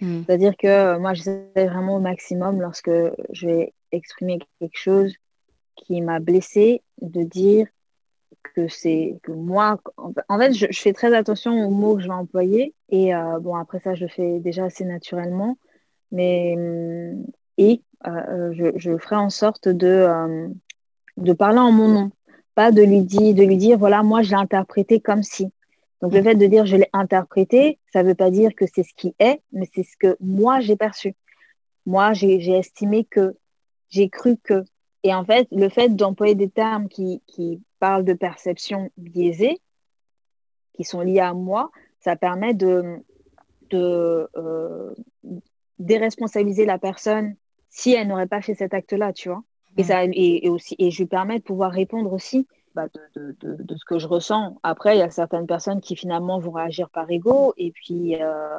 Hmm. 0.00 0.22
C'est-à-dire 0.24 0.56
que 0.56 0.96
moi, 0.98 1.12
j'essaie 1.12 1.50
vraiment 1.56 1.96
au 1.96 2.00
maximum 2.00 2.60
lorsque 2.60 2.90
je 3.30 3.46
vais 3.46 3.74
exprimer 3.90 4.38
quelque 4.60 4.78
chose 4.78 5.12
qui 5.74 6.00
m'a 6.02 6.20
blessé, 6.20 6.82
de 7.02 7.24
dire 7.24 7.66
que 8.54 8.68
c'est 8.68 9.18
que 9.22 9.32
moi, 9.32 9.80
en 10.28 10.38
fait, 10.38 10.52
je, 10.52 10.66
fais 10.72 10.92
très 10.92 11.14
attention 11.14 11.66
aux 11.66 11.70
mots 11.70 11.96
que 11.96 12.02
je 12.02 12.08
vais 12.08 12.14
employer. 12.14 12.74
Et 12.90 13.14
euh, 13.14 13.38
bon, 13.40 13.56
après 13.56 13.80
ça, 13.80 13.94
je 13.94 14.04
le 14.04 14.08
fais 14.08 14.38
déjà 14.40 14.64
assez 14.64 14.84
naturellement. 14.84 15.56
Mais, 16.12 16.54
hum, 16.56 17.24
et 17.58 17.82
euh, 18.06 18.52
je, 18.52 18.66
je, 18.76 18.96
ferai 18.98 19.16
en 19.16 19.30
sorte 19.30 19.68
de, 19.68 19.86
euh, 19.86 20.48
de 21.16 21.32
parler 21.32 21.58
en 21.58 21.72
mon 21.72 21.88
nom, 21.88 22.10
pas 22.54 22.72
de 22.72 22.82
lui, 22.82 23.02
dire, 23.02 23.34
de 23.34 23.42
lui 23.42 23.56
dire, 23.56 23.78
voilà, 23.78 24.02
moi, 24.02 24.22
je 24.22 24.30
l'ai 24.30 24.36
interprété 24.36 25.00
comme 25.00 25.22
si. 25.22 25.50
Donc, 26.02 26.12
le 26.12 26.22
fait 26.22 26.34
de 26.34 26.46
dire 26.46 26.66
je 26.66 26.76
l'ai 26.76 26.90
interprété, 26.92 27.78
ça 27.92 28.02
ne 28.02 28.08
veut 28.08 28.14
pas 28.14 28.30
dire 28.30 28.54
que 28.54 28.66
c'est 28.66 28.82
ce 28.82 28.92
qui 28.94 29.14
est, 29.18 29.40
mais 29.52 29.66
c'est 29.74 29.84
ce 29.84 29.96
que 29.98 30.16
moi, 30.20 30.60
j'ai 30.60 30.76
perçu. 30.76 31.14
Moi, 31.86 32.12
j'ai 32.12 32.36
estimé 32.50 33.04
que, 33.04 33.36
j'ai 33.88 34.08
cru 34.08 34.36
que. 34.36 34.64
Et 35.04 35.14
en 35.14 35.24
fait, 35.24 35.46
le 35.52 35.68
fait 35.68 35.90
d'employer 35.90 36.34
des 36.34 36.48
termes 36.48 36.88
qui, 36.88 37.22
qui 37.26 37.62
parlent 37.78 38.04
de 38.04 38.14
perception 38.14 38.90
biaisée, 38.96 39.60
qui 40.72 40.82
sont 40.82 41.02
liées 41.02 41.20
à 41.20 41.34
moi, 41.34 41.70
ça 42.00 42.16
permet 42.16 42.54
de, 42.54 43.04
de 43.70 44.28
euh, 44.36 44.94
déresponsabiliser 45.78 46.64
la 46.64 46.78
personne 46.78 47.36
si 47.68 47.92
elle 47.92 48.08
n'aurait 48.08 48.26
pas 48.26 48.40
fait 48.40 48.54
cet 48.54 48.72
acte-là, 48.72 49.12
tu 49.12 49.28
vois. 49.28 49.42
Et, 49.76 49.82
mm. 49.82 49.86
ça, 49.86 50.04
et, 50.04 50.48
aussi, 50.48 50.74
et 50.78 50.90
je 50.90 51.02
lui 51.02 51.06
permets 51.06 51.38
de 51.38 51.44
pouvoir 51.44 51.70
répondre 51.70 52.12
aussi 52.12 52.46
bah, 52.74 52.86
de, 53.14 53.36
de, 53.40 53.62
de, 53.62 53.76
ce 53.76 53.84
que 53.84 53.98
je 53.98 54.06
ressens. 54.06 54.58
Après, 54.62 54.96
il 54.96 55.00
y 55.00 55.02
a 55.02 55.10
certaines 55.10 55.46
personnes 55.46 55.80
qui 55.80 55.96
finalement 55.96 56.38
vont 56.38 56.52
réagir 56.52 56.88
par 56.88 57.10
ego, 57.10 57.52
et 57.58 57.72
puis, 57.72 58.16
euh, 58.22 58.58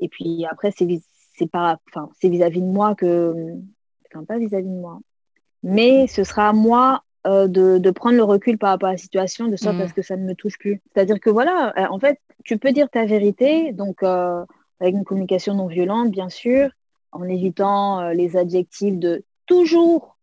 et 0.00 0.08
puis 0.08 0.44
après, 0.44 0.72
c'est 0.72 0.84
vis-à-vis 0.84 2.60
de 2.60 2.66
moi 2.66 2.94
que. 2.94 3.34
Enfin, 4.12 4.24
pas 4.24 4.38
vis-à-vis 4.38 4.68
de 4.68 4.80
moi. 4.80 5.00
Mais 5.66 6.06
ce 6.06 6.22
sera 6.22 6.52
moi 6.52 7.02
euh, 7.26 7.48
de, 7.48 7.90
prendre 7.90 8.16
le 8.16 8.22
recul 8.22 8.56
par 8.56 8.70
rapport 8.70 8.88
à 8.88 8.92
la 8.92 8.98
situation, 8.98 9.48
de 9.48 9.56
sorte 9.56 9.80
à 9.80 9.84
mm. 9.84 9.88
ce 9.88 9.94
que 9.94 10.02
ça 10.02 10.16
ne 10.16 10.24
me 10.24 10.34
touche 10.34 10.58
plus. 10.58 10.80
C'est-à-dire 10.94 11.18
que 11.18 11.28
voilà, 11.28 11.72
euh, 11.76 11.86
en 11.90 11.98
fait, 11.98 12.20
tu 12.44 12.56
peux 12.56 12.70
dire 12.70 12.88
ta 12.88 13.04
vérité, 13.04 13.72
donc 13.72 14.04
euh, 14.04 14.44
avec 14.78 14.94
une 14.94 15.02
communication 15.02 15.54
non 15.54 15.66
violente, 15.66 16.12
bien 16.12 16.28
sûr, 16.28 16.70
en 17.10 17.24
évitant 17.24 18.10
les 18.10 18.36
adjectifs 18.36 18.96
de 18.96 19.24
toujours, 19.46 20.16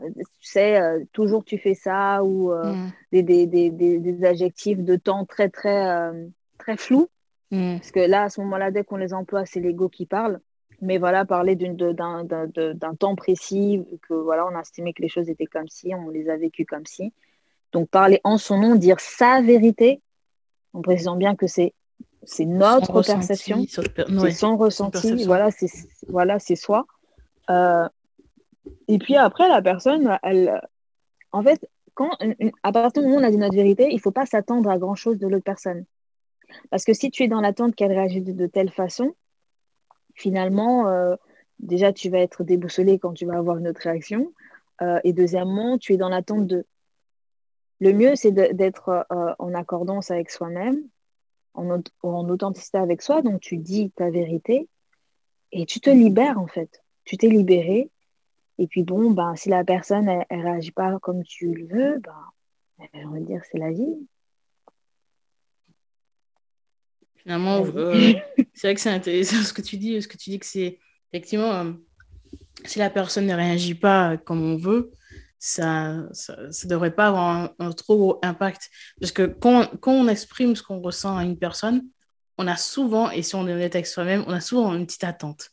tu 0.00 0.24
sais, 0.40 0.80
toujours 1.12 1.44
tu 1.44 1.58
fais 1.58 1.74
ça, 1.74 2.24
ou 2.24 2.54
mm. 2.54 2.90
des, 3.12 3.46
des, 3.46 4.24
adjectifs 4.24 4.78
de 4.78 4.96
temps 4.96 5.26
très, 5.26 5.50
très, 5.50 6.10
très 6.56 6.78
flous. 6.78 7.08
Mm. 7.50 7.76
Parce 7.76 7.90
que 7.90 8.00
là, 8.00 8.22
à 8.22 8.28
ce 8.30 8.40
moment-là, 8.40 8.70
dès 8.70 8.84
qu'on 8.84 8.96
les 8.96 9.12
emploie, 9.12 9.44
c'est 9.44 9.60
l'ego 9.60 9.90
qui 9.90 10.06
parle 10.06 10.40
mais 10.80 10.98
voilà, 10.98 11.24
parler 11.24 11.56
d'un 11.56 12.94
temps 12.98 13.16
précis, 13.16 13.84
que 14.08 14.14
voilà, 14.14 14.46
on 14.46 14.54
a 14.56 14.60
estimé 14.60 14.92
que 14.92 15.02
les 15.02 15.08
choses 15.08 15.28
étaient 15.28 15.46
comme 15.46 15.68
si, 15.68 15.94
on 15.94 16.08
les 16.10 16.28
a 16.28 16.36
vécues 16.36 16.66
comme 16.66 16.86
si. 16.86 17.12
Donc 17.72 17.88
parler 17.88 18.20
en 18.24 18.38
son 18.38 18.58
nom, 18.58 18.74
dire 18.76 19.00
sa 19.00 19.40
vérité, 19.42 20.00
en 20.72 20.82
précisant 20.82 21.16
bien 21.16 21.34
que 21.34 21.46
c'est 21.46 21.74
c'est 22.24 22.44
notre 22.44 23.02
perception, 23.02 23.64
c'est 23.66 24.30
son 24.32 24.56
ressenti, 24.56 25.24
voilà, 25.24 25.50
c'est 25.50 25.70
voilà, 26.08 26.38
c'est 26.38 26.56
soi. 26.56 26.86
Euh, 27.48 27.88
et 28.86 28.98
puis 28.98 29.16
après, 29.16 29.48
la 29.48 29.62
personne, 29.62 30.18
elle, 30.22 30.60
en 31.32 31.42
fait, 31.42 31.68
quand, 31.94 32.10
à 32.62 32.72
partir 32.72 33.02
du 33.02 33.08
moment 33.08 33.20
où 33.20 33.24
on 33.24 33.26
a 33.26 33.30
dit 33.30 33.38
notre 33.38 33.54
vérité, 33.54 33.88
il 33.90 33.96
ne 33.96 34.00
faut 34.00 34.10
pas 34.10 34.26
s'attendre 34.26 34.70
à 34.70 34.78
grand 34.78 34.94
chose 34.94 35.18
de 35.18 35.26
l'autre 35.26 35.44
personne. 35.44 35.84
Parce 36.70 36.84
que 36.84 36.94
si 36.94 37.10
tu 37.10 37.22
es 37.24 37.28
dans 37.28 37.40
l'attente 37.40 37.74
qu'elle 37.74 37.92
réagisse 37.92 38.24
de, 38.24 38.46
telle 38.46 38.70
façon, 38.70 39.14
finalement, 40.18 40.88
euh, 40.88 41.16
déjà, 41.60 41.92
tu 41.92 42.10
vas 42.10 42.18
être 42.18 42.44
déboussolé 42.44 42.98
quand 42.98 43.14
tu 43.14 43.24
vas 43.24 43.38
avoir 43.38 43.58
une 43.58 43.68
autre 43.68 43.80
réaction. 43.82 44.32
Euh, 44.82 45.00
et 45.04 45.12
deuxièmement, 45.12 45.78
tu 45.78 45.94
es 45.94 45.96
dans 45.96 46.08
l'attente 46.08 46.46
de... 46.46 46.66
Le 47.80 47.92
mieux, 47.92 48.16
c'est 48.16 48.32
d'être 48.32 49.06
euh, 49.12 49.34
en 49.38 49.54
accordance 49.54 50.10
avec 50.10 50.30
soi-même, 50.30 50.82
en, 51.54 51.80
en, 52.02 52.28
authenticité 52.28 52.78
avec 52.78 53.02
soi. 53.02 53.22
Donc, 53.22 53.40
tu 53.40 53.56
dis 53.56 53.92
ta 53.92 54.10
vérité 54.10 54.68
et 55.52 55.64
tu 55.64 55.80
te 55.80 55.90
libères, 55.90 56.40
en 56.40 56.48
fait. 56.48 56.82
Tu 57.04 57.16
t'es 57.16 57.28
libéré. 57.28 57.90
Et 58.58 58.66
puis, 58.66 58.82
bon, 58.82 59.12
ben, 59.12 59.36
si 59.36 59.48
la 59.48 59.64
personne, 59.64 60.06
ne 60.06 60.42
réagit 60.42 60.72
pas 60.72 60.98
comme 60.98 61.22
tu 61.22 61.54
le 61.54 61.66
veux, 61.66 61.98
ben, 62.00 62.88
on 63.06 63.10
va 63.10 63.20
dire 63.20 63.42
c'est 63.50 63.58
la 63.58 63.70
vie. 63.70 64.08
Finalement, 67.28 67.62
euh, 67.76 68.14
c'est 68.54 68.68
vrai 68.68 68.74
que 68.74 68.80
c'est 68.80 68.88
intéressant 68.88 69.42
ce 69.44 69.52
que 69.52 69.60
tu 69.60 69.76
dis, 69.76 70.00
ce 70.00 70.08
que 70.08 70.16
tu 70.16 70.30
dis 70.30 70.38
que 70.38 70.46
c'est 70.46 70.78
effectivement, 71.12 71.52
euh, 71.52 71.72
si 72.64 72.78
la 72.78 72.88
personne 72.88 73.26
ne 73.26 73.34
réagit 73.34 73.74
pas 73.74 74.16
comme 74.16 74.42
on 74.42 74.56
veut, 74.56 74.90
ça 75.38 75.92
ne 75.92 76.68
devrait 76.68 76.94
pas 76.94 77.08
avoir 77.08 77.52
un, 77.58 77.72
trop 77.72 77.98
gros 77.98 78.18
impact. 78.22 78.70
Parce 78.98 79.12
que 79.12 79.24
quand, 79.26 79.68
quand 79.80 79.92
on 79.92 80.08
exprime 80.08 80.56
ce 80.56 80.62
qu'on 80.62 80.80
ressent 80.80 81.18
à 81.18 81.22
une 81.22 81.38
personne, 81.38 81.82
on 82.38 82.46
a 82.46 82.56
souvent, 82.56 83.10
et 83.10 83.22
si 83.22 83.34
on 83.34 83.46
est 83.46 83.52
honnête 83.52 83.74
avec 83.74 83.86
soi-même, 83.86 84.24
on 84.26 84.32
a 84.32 84.40
souvent 84.40 84.72
une 84.72 84.86
petite 84.86 85.04
attente. 85.04 85.50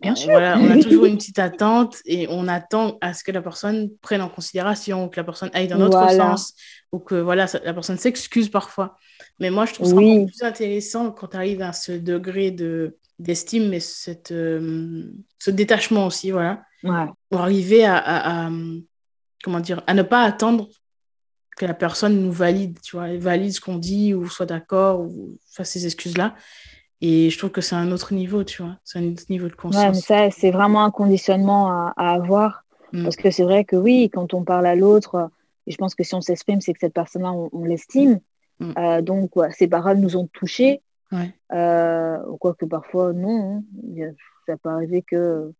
Bien 0.00 0.14
sûr. 0.14 0.30
Voilà, 0.30 0.56
on 0.58 0.70
a 0.70 0.82
toujours 0.82 1.04
une 1.04 1.16
petite 1.18 1.38
attente 1.38 1.98
et 2.06 2.28
on 2.30 2.48
attend 2.48 2.96
à 3.02 3.12
ce 3.12 3.22
que 3.22 3.30
la 3.30 3.42
personne 3.42 3.90
prenne 4.00 4.22
en 4.22 4.30
considération, 4.30 5.10
que 5.10 5.20
la 5.20 5.24
personne 5.24 5.50
aille 5.52 5.68
dans 5.68 5.76
notre 5.76 6.10
sens, 6.12 6.54
ou 6.92 6.98
que 6.98 7.16
voilà, 7.16 7.44
la 7.62 7.74
personne 7.74 7.98
s'excuse 7.98 8.48
parfois. 8.48 8.96
Mais 9.40 9.50
moi, 9.50 9.66
je 9.66 9.74
trouve 9.74 9.88
ça 9.88 9.96
encore 9.96 10.26
plus 10.26 10.42
intéressant 10.42 11.10
quand 11.10 11.28
tu 11.28 11.36
arrives 11.36 11.62
à 11.62 11.72
ce 11.72 11.92
degré 11.92 12.50
de 12.50 12.96
d'estime 13.18 13.72
et 13.72 13.80
cette, 13.80 14.32
euh, 14.32 15.04
ce 15.38 15.50
détachement 15.50 16.06
aussi, 16.06 16.32
voilà, 16.32 16.64
pour 17.30 17.40
arriver 17.40 17.84
à, 17.84 17.96
à, 17.96 18.50
comment 19.42 19.60
dire, 19.60 19.82
à 19.86 19.94
ne 19.94 20.02
pas 20.02 20.22
attendre 20.22 20.68
que 21.56 21.64
la 21.64 21.74
personne 21.74 22.20
nous 22.20 22.32
valide, 22.32 22.80
tu 22.82 22.96
vois, 22.96 23.16
valide 23.16 23.52
ce 23.52 23.60
qu'on 23.60 23.78
dit 23.78 24.14
ou 24.14 24.28
soit 24.28 24.46
d'accord 24.46 25.00
ou 25.00 25.38
fasse 25.52 25.70
ces 25.70 25.86
excuses-là. 25.86 26.34
Et 27.00 27.30
je 27.30 27.38
trouve 27.38 27.50
que 27.50 27.60
c'est 27.60 27.76
un 27.76 27.92
autre 27.92 28.14
niveau, 28.14 28.42
tu 28.42 28.62
vois, 28.62 28.76
c'est 28.82 28.98
un 28.98 29.12
autre 29.12 29.24
niveau 29.28 29.48
de 29.48 29.54
conscience. 29.54 29.84
Ouais, 29.84 29.90
mais 29.90 30.30
ça, 30.30 30.36
c'est 30.36 30.50
vraiment 30.50 30.84
un 30.84 30.90
conditionnement 30.90 31.70
à, 31.70 31.92
à 31.96 32.14
avoir. 32.14 32.64
Mm. 32.92 33.04
Parce 33.04 33.16
que 33.16 33.30
c'est 33.30 33.44
vrai 33.44 33.64
que 33.64 33.76
oui, 33.76 34.10
quand 34.12 34.34
on 34.34 34.42
parle 34.42 34.66
à 34.66 34.74
l'autre, 34.74 35.30
et 35.66 35.70
je 35.70 35.76
pense 35.76 35.94
que 35.94 36.02
si 36.02 36.14
on 36.14 36.20
s'exprime, 36.20 36.60
c'est 36.60 36.72
que 36.72 36.80
cette 36.80 36.94
personne-là, 36.94 37.32
on 37.32 37.64
l'estime. 37.64 38.20
Mm. 38.60 38.72
Euh, 38.78 39.02
donc, 39.02 39.32
ces 39.50 39.68
paroles 39.68 39.98
nous 39.98 40.16
ont 40.16 40.26
touchés. 40.26 40.82
Ouais. 41.12 41.34
Euh, 41.52 42.18
quoique 42.40 42.66
parfois, 42.66 43.12
non. 43.12 43.62
Hein. 43.98 44.12
Ça 44.46 44.56
peut 44.56 44.68
arriver 44.68 45.02
que 45.02 45.52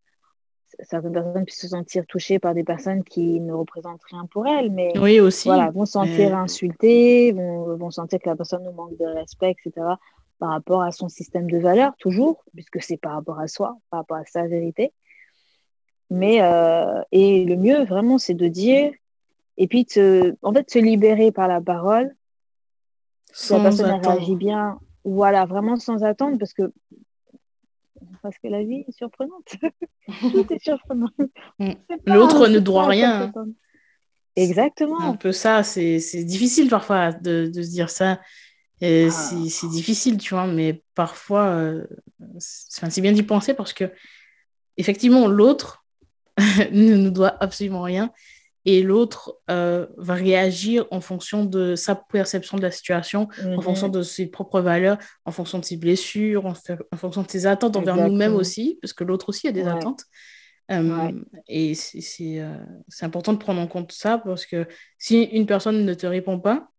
certaines 0.81 1.13
personnes 1.13 1.45
puissent 1.45 1.61
se 1.61 1.69
sentir 1.69 2.05
touchées 2.07 2.39
par 2.39 2.53
des 2.53 2.63
personnes 2.63 3.03
qui 3.03 3.39
ne 3.39 3.53
représentent 3.53 4.03
rien 4.09 4.25
pour 4.31 4.45
elles, 4.47 4.71
mais 4.71 4.97
oui, 4.99 5.19
aussi. 5.19 5.47
Voilà, 5.47 5.71
vont 5.71 5.85
se 5.85 5.93
sentir 5.93 6.35
insultées, 6.35 7.31
vont, 7.31 7.77
vont, 7.77 7.91
sentir 7.91 8.19
que 8.19 8.29
la 8.29 8.35
personne 8.35 8.63
nous 8.63 8.73
manque 8.73 8.97
de 8.97 9.05
respect, 9.05 9.51
etc., 9.51 9.87
par 10.37 10.49
rapport 10.49 10.81
à 10.81 10.91
son 10.91 11.07
système 11.07 11.49
de 11.49 11.57
valeurs, 11.57 11.93
toujours, 11.97 12.43
puisque 12.53 12.81
c'est 12.81 12.97
par 12.97 13.13
rapport 13.13 13.39
à 13.39 13.47
soi, 13.47 13.77
par 13.89 14.01
rapport 14.01 14.17
à 14.17 14.25
sa 14.25 14.47
vérité. 14.47 14.91
Mais, 16.09 16.41
euh, 16.41 17.01
et 17.11 17.45
le 17.45 17.55
mieux, 17.55 17.83
vraiment, 17.85 18.17
c'est 18.17 18.33
de 18.33 18.47
dire, 18.47 18.91
et 19.57 19.67
puis, 19.67 19.87
en 20.41 20.53
fait, 20.53 20.69
se 20.69 20.79
libérer 20.79 21.31
par 21.31 21.47
la 21.47 21.61
parole, 21.61 22.13
si 23.35 23.51
la 23.51 23.59
personne 23.59 23.99
réagit 24.01 24.35
bien, 24.35 24.79
voilà, 25.03 25.45
vraiment 25.45 25.75
sans 25.75 26.03
attendre, 26.03 26.37
parce 26.39 26.53
que 26.53 26.71
parce 28.21 28.37
que 28.39 28.47
la 28.47 28.63
vie 28.63 28.85
est 28.87 28.91
surprenante. 28.91 29.55
Tout 30.21 30.53
est 30.53 30.63
surprenant. 30.63 31.09
Mm. 31.59 31.73
L'autre 32.05 32.47
ne 32.47 32.59
doit 32.59 32.87
rien. 32.87 33.31
Exactement. 34.35 35.01
Un 35.01 35.15
peu 35.15 35.31
ça, 35.31 35.63
c'est 35.63 36.23
difficile 36.23 36.69
parfois 36.69 37.11
de, 37.11 37.51
de, 37.53 37.61
se 37.61 37.69
dire 37.69 37.89
ça. 37.89 38.19
Ah. 38.81 39.09
C'est 39.09 39.69
difficile, 39.69 40.17
tu 40.17 40.33
vois, 40.33 40.47
mais 40.47 40.83
parfois, 40.95 41.47
euh, 41.47 41.85
c'est 42.39 43.01
bien 43.01 43.11
d'y 43.11 43.23
penser 43.23 43.53
parce 43.53 43.73
que, 43.73 43.91
effectivement, 44.77 45.27
l'autre 45.27 45.85
ne 46.71 46.95
nous 46.95 47.11
doit 47.11 47.35
absolument 47.41 47.81
rien 47.81 48.11
et 48.65 48.81
l'autre 48.81 49.37
euh, 49.49 49.85
va 49.97 50.15
réagir 50.15 50.85
en 50.89 50.99
fonction 50.99 51.45
de 51.45 51.75
sa 51.75 51.95
perception 51.95 52.57
de 52.57 52.63
la 52.63 52.71
situation, 52.71 53.29
en 53.43 53.57
mhm. 53.57 53.61
fonction 53.61 53.89
de 53.89 54.01
ses 54.01 54.25
propres 54.25 54.59
valeurs, 54.59 54.97
en 55.25 55.31
fonction 55.31 55.59
de 55.59 55.65
ses 55.65 55.77
blessures, 55.77 56.45
en, 56.45 56.55
fonction 56.97 57.21
de 57.21 57.29
ses 57.29 57.45
attentes 57.45 57.75
envers 57.77 57.95
nous-mêmes 57.95 58.35
aussi, 58.35 58.79
parce 58.81 58.93
que 58.93 59.03
l'autre 59.03 59.29
aussi 59.29 59.47
a 59.47 59.51
des 59.51 59.67
attentes. 59.67 60.05
Euh, 60.71 61.11
et 61.47 61.73
euh, 62.21 62.57
c'est 62.87 63.05
important 63.05 63.33
de 63.33 63.37
prendre 63.37 63.61
en 63.61 63.67
compte 63.67 63.91
ça, 63.91 64.17
parce 64.17 64.47
que 64.47 64.67
si 64.97 65.21
une 65.21 65.45
personne 65.45 65.85
ne 65.85 65.93
te 65.93 66.07
répond 66.07 66.39
pas, 66.39 66.69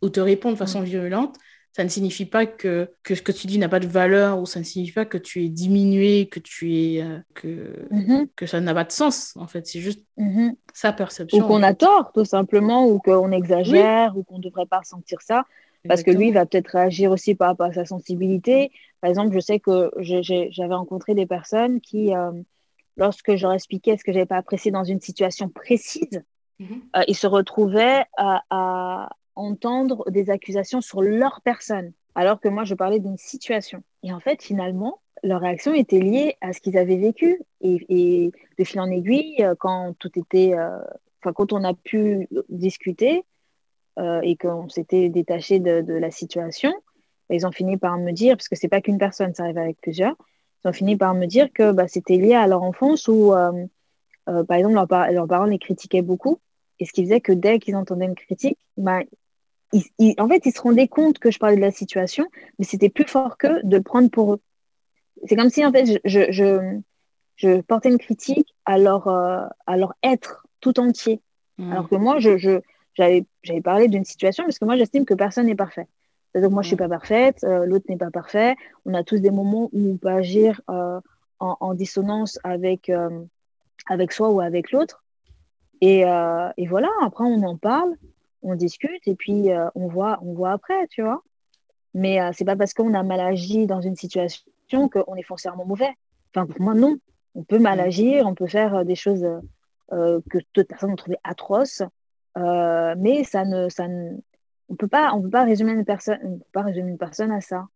ou 0.00 0.08
te 0.08 0.20
répond 0.20 0.50
de 0.52 0.56
façon 0.56 0.80
violente, 0.80 1.36
ça 1.72 1.84
ne 1.84 1.88
signifie 1.88 2.26
pas 2.26 2.44
que, 2.44 2.90
que 3.02 3.14
ce 3.14 3.22
que 3.22 3.32
tu 3.32 3.46
dis 3.46 3.58
n'a 3.58 3.68
pas 3.68 3.80
de 3.80 3.86
valeur 3.86 4.38
ou 4.38 4.46
ça 4.46 4.58
ne 4.58 4.64
signifie 4.64 4.92
pas 4.92 5.06
que 5.06 5.16
tu 5.16 5.44
es 5.44 5.48
diminué, 5.48 6.26
que 6.26 6.38
tu 6.38 6.76
es 6.76 7.02
euh, 7.02 7.18
que, 7.34 7.86
mm-hmm. 7.90 8.28
que 8.36 8.46
ça 8.46 8.60
n'a 8.60 8.74
pas 8.74 8.84
de 8.84 8.92
sens 8.92 9.34
en 9.36 9.46
fait. 9.46 9.66
C'est 9.66 9.80
juste 9.80 10.04
mm-hmm. 10.18 10.54
sa 10.74 10.92
perception. 10.92 11.44
Ou 11.44 11.48
qu'on 11.48 11.62
a 11.62 11.72
tort 11.72 12.12
tout 12.12 12.26
simplement, 12.26 12.86
ou 12.86 12.98
qu'on 12.98 13.32
exagère, 13.32 14.16
ou 14.16 14.22
qu'on 14.22 14.36
ne 14.36 14.42
devrait 14.42 14.66
pas 14.66 14.80
ressentir 14.80 15.22
ça. 15.22 15.44
Parce 15.88 16.02
que 16.04 16.12
lui, 16.12 16.28
il 16.28 16.34
va 16.34 16.46
peut-être 16.46 16.68
réagir 16.68 17.10
aussi 17.10 17.34
par 17.34 17.48
rapport 17.48 17.66
à 17.66 17.72
sa 17.72 17.84
sensibilité. 17.84 18.70
Par 19.00 19.10
exemple, 19.10 19.34
je 19.34 19.40
sais 19.40 19.58
que 19.58 19.90
j'avais 19.98 20.74
rencontré 20.74 21.14
des 21.14 21.26
personnes 21.26 21.80
qui, 21.80 22.14
euh, 22.14 22.30
lorsque 22.96 23.34
je 23.34 23.42
leur 23.42 23.52
expliquais 23.52 23.96
ce 23.96 24.04
que 24.04 24.12
je 24.12 24.18
n'avais 24.18 24.26
pas 24.26 24.36
apprécié 24.36 24.70
dans 24.70 24.84
une 24.84 25.00
situation 25.00 25.48
précise, 25.48 26.22
mm-hmm. 26.60 26.80
euh, 26.96 27.02
ils 27.08 27.16
se 27.16 27.26
retrouvaient 27.26 28.04
à, 28.16 29.08
entendre 29.34 30.10
des 30.10 30.30
accusations 30.30 30.80
sur 30.80 31.02
leur 31.02 31.40
personne, 31.42 31.92
alors 32.14 32.40
que 32.40 32.48
moi, 32.48 32.64
je 32.64 32.74
parlais 32.74 33.00
d'une 33.00 33.16
situation. 33.16 33.82
Et 34.02 34.12
en 34.12 34.20
fait, 34.20 34.42
finalement, 34.42 35.00
leur 35.22 35.40
réaction 35.40 35.74
était 35.74 36.00
liée 36.00 36.36
à 36.40 36.52
ce 36.52 36.60
qu'ils 36.60 36.76
avaient 36.76 36.96
vécu. 36.96 37.40
Et, 37.60 38.32
de 38.58 38.64
fil 38.64 38.80
en 38.80 38.90
aiguille, 38.90 39.36
euh, 39.40 39.54
quand 39.58 39.94
tout 39.98 40.10
était, 40.18 40.52
euh, 40.54 40.78
enfin, 41.20 41.32
quand 41.32 41.52
on 41.52 41.64
a 41.64 41.74
pu 41.74 42.28
discuter 42.48 43.24
euh, 43.98 44.20
et 44.22 44.36
qu'on 44.36 44.68
s'était 44.68 45.08
détaché 45.08 45.58
de, 45.58 45.92
la 45.92 46.10
situation, 46.10 46.72
ils 47.30 47.46
ont 47.46 47.52
fini 47.52 47.76
par 47.76 47.98
me 47.98 48.12
dire, 48.12 48.36
parce 48.36 48.48
que 48.48 48.56
c'est 48.56 48.68
pas 48.68 48.80
qu'une 48.80 48.98
personne, 48.98 49.34
ça 49.34 49.44
arrive 49.44 49.58
avec 49.58 49.80
plusieurs, 49.80 50.16
ils 50.64 50.68
ont 50.68 50.72
fini 50.72 50.96
par 50.96 51.14
me 51.14 51.26
dire 51.26 51.52
que 51.52 51.72
bah, 51.72 51.88
c'était 51.88 52.16
lié 52.16 52.34
à 52.34 52.46
leur 52.46 52.62
enfance 52.62 53.08
où, 53.08 53.32
par 54.26 54.56
exemple, 54.56 54.74
leurs 54.74 55.28
parents 55.28 55.46
les 55.46 55.58
critiquaient 55.58 56.02
beaucoup. 56.02 56.40
Et 56.78 56.84
ce 56.84 56.92
qui 56.92 57.04
faisait 57.04 57.20
que 57.20 57.32
dès 57.32 57.58
qu'ils 57.58 57.76
entendaient 57.76 58.06
une 58.06 58.14
critique, 58.14 58.58
bah, 58.76 59.00
en 60.18 60.28
fait, 60.28 60.46
ils 60.46 60.52
se 60.52 60.60
rendaient 60.60 60.88
compte 60.88 61.18
que 61.18 61.30
je 61.30 61.38
parlais 61.38 61.56
de 61.56 61.60
la 61.60 61.70
situation, 61.70 62.28
mais 62.58 62.64
c'était 62.64 62.90
plus 62.90 63.06
fort 63.06 63.38
que 63.38 63.64
de 63.64 63.76
le 63.76 63.82
prendre 63.82 64.10
pour 64.10 64.34
eux. 64.34 64.40
C'est 65.26 65.36
comme 65.36 65.50
si, 65.50 65.64
en 65.64 65.72
fait, 65.72 65.86
je, 65.86 65.98
je, 66.30 66.80
je, 67.36 67.60
portais 67.62 67.90
une 67.90 67.98
critique 67.98 68.54
à 68.64 68.78
leur, 68.78 69.08
euh, 69.08 69.46
à 69.66 69.76
leur 69.76 69.94
être 70.02 70.46
tout 70.60 70.78
entier. 70.80 71.20
Mmh. 71.58 71.72
Alors 71.72 71.88
que 71.88 71.96
moi, 71.96 72.18
je, 72.18 72.60
j'avais, 72.94 73.24
parlé 73.62 73.88
d'une 73.88 74.04
situation 74.04 74.44
parce 74.44 74.58
que 74.58 74.64
moi, 74.64 74.76
j'estime 74.76 75.04
que 75.04 75.14
personne 75.14 75.46
n'est 75.46 75.54
parfait. 75.54 75.86
Donc, 76.34 76.52
moi, 76.52 76.62
je 76.62 76.68
suis 76.68 76.76
mmh. 76.76 76.78
pas 76.78 76.88
parfaite, 76.88 77.44
euh, 77.44 77.66
l'autre 77.66 77.86
n'est 77.88 77.96
pas 77.96 78.10
parfait. 78.10 78.56
On 78.84 78.94
a 78.94 79.04
tous 79.04 79.18
des 79.18 79.30
moments 79.30 79.70
où 79.72 79.92
on 79.92 79.96
peut 79.96 80.08
agir 80.08 80.60
euh, 80.70 81.00
en, 81.38 81.56
en, 81.60 81.74
dissonance 81.74 82.38
avec, 82.44 82.90
avec 83.86 84.12
soi 84.12 84.30
ou 84.30 84.40
avec 84.40 84.70
l'autre. 84.70 85.02
Et, 85.80 86.02
et, 86.02 86.66
voilà, 86.68 86.88
après, 87.02 87.24
on 87.24 87.42
en 87.42 87.56
parle, 87.56 87.96
on 88.42 88.54
discute, 88.54 89.06
et 89.06 89.14
puis 89.14 89.50
euh, 89.50 89.68
on, 89.74 89.88
voit, 89.88 90.18
on 90.22 90.34
voit 90.34 90.52
après, 90.52 90.86
tu 90.88 91.02
vois. 91.02 91.22
Mais 91.94 92.20
euh, 92.20 92.30
c'est 92.32 92.44
pas 92.44 92.56
parce 92.56 92.74
qu'on 92.74 92.94
a 92.94 93.02
mal 93.02 93.20
agi 93.20 93.66
dans 93.66 93.80
une 93.80 93.96
situation 93.96 94.88
qu'on 94.88 95.14
est 95.16 95.22
foncièrement 95.22 95.64
mauvais. 95.64 95.92
Enfin, 96.34 96.46
pour 96.46 96.60
moi, 96.60 96.74
non. 96.74 96.96
On 97.34 97.44
peut 97.44 97.58
mal 97.58 97.80
agir, 97.80 98.26
on 98.26 98.34
peut 98.34 98.46
faire 98.46 98.84
des 98.84 98.94
choses 98.94 99.26
que 99.90 100.38
d'autres 100.54 100.68
personnes 100.68 100.92
ont 100.92 100.96
trouvées 100.96 101.18
atroces, 101.24 101.82
mais 102.36 103.24
ça 103.24 103.46
ne, 103.46 103.70
ça 103.70 103.88
ne, 103.88 104.18
on 104.72 104.74
peut 104.74 104.88
pas, 104.88 105.12
on 105.14 105.20
peut 105.20 105.30
pas 105.30 105.44
résumer 105.44 105.72
une 105.72 105.84
personne, 105.84 106.18
on 106.24 106.38
peut 106.38 106.44
pas 106.52 106.62
résumer 106.62 106.90
une 106.90 106.98
personne 106.98 107.30
à 107.30 107.40
ça. 107.40 107.66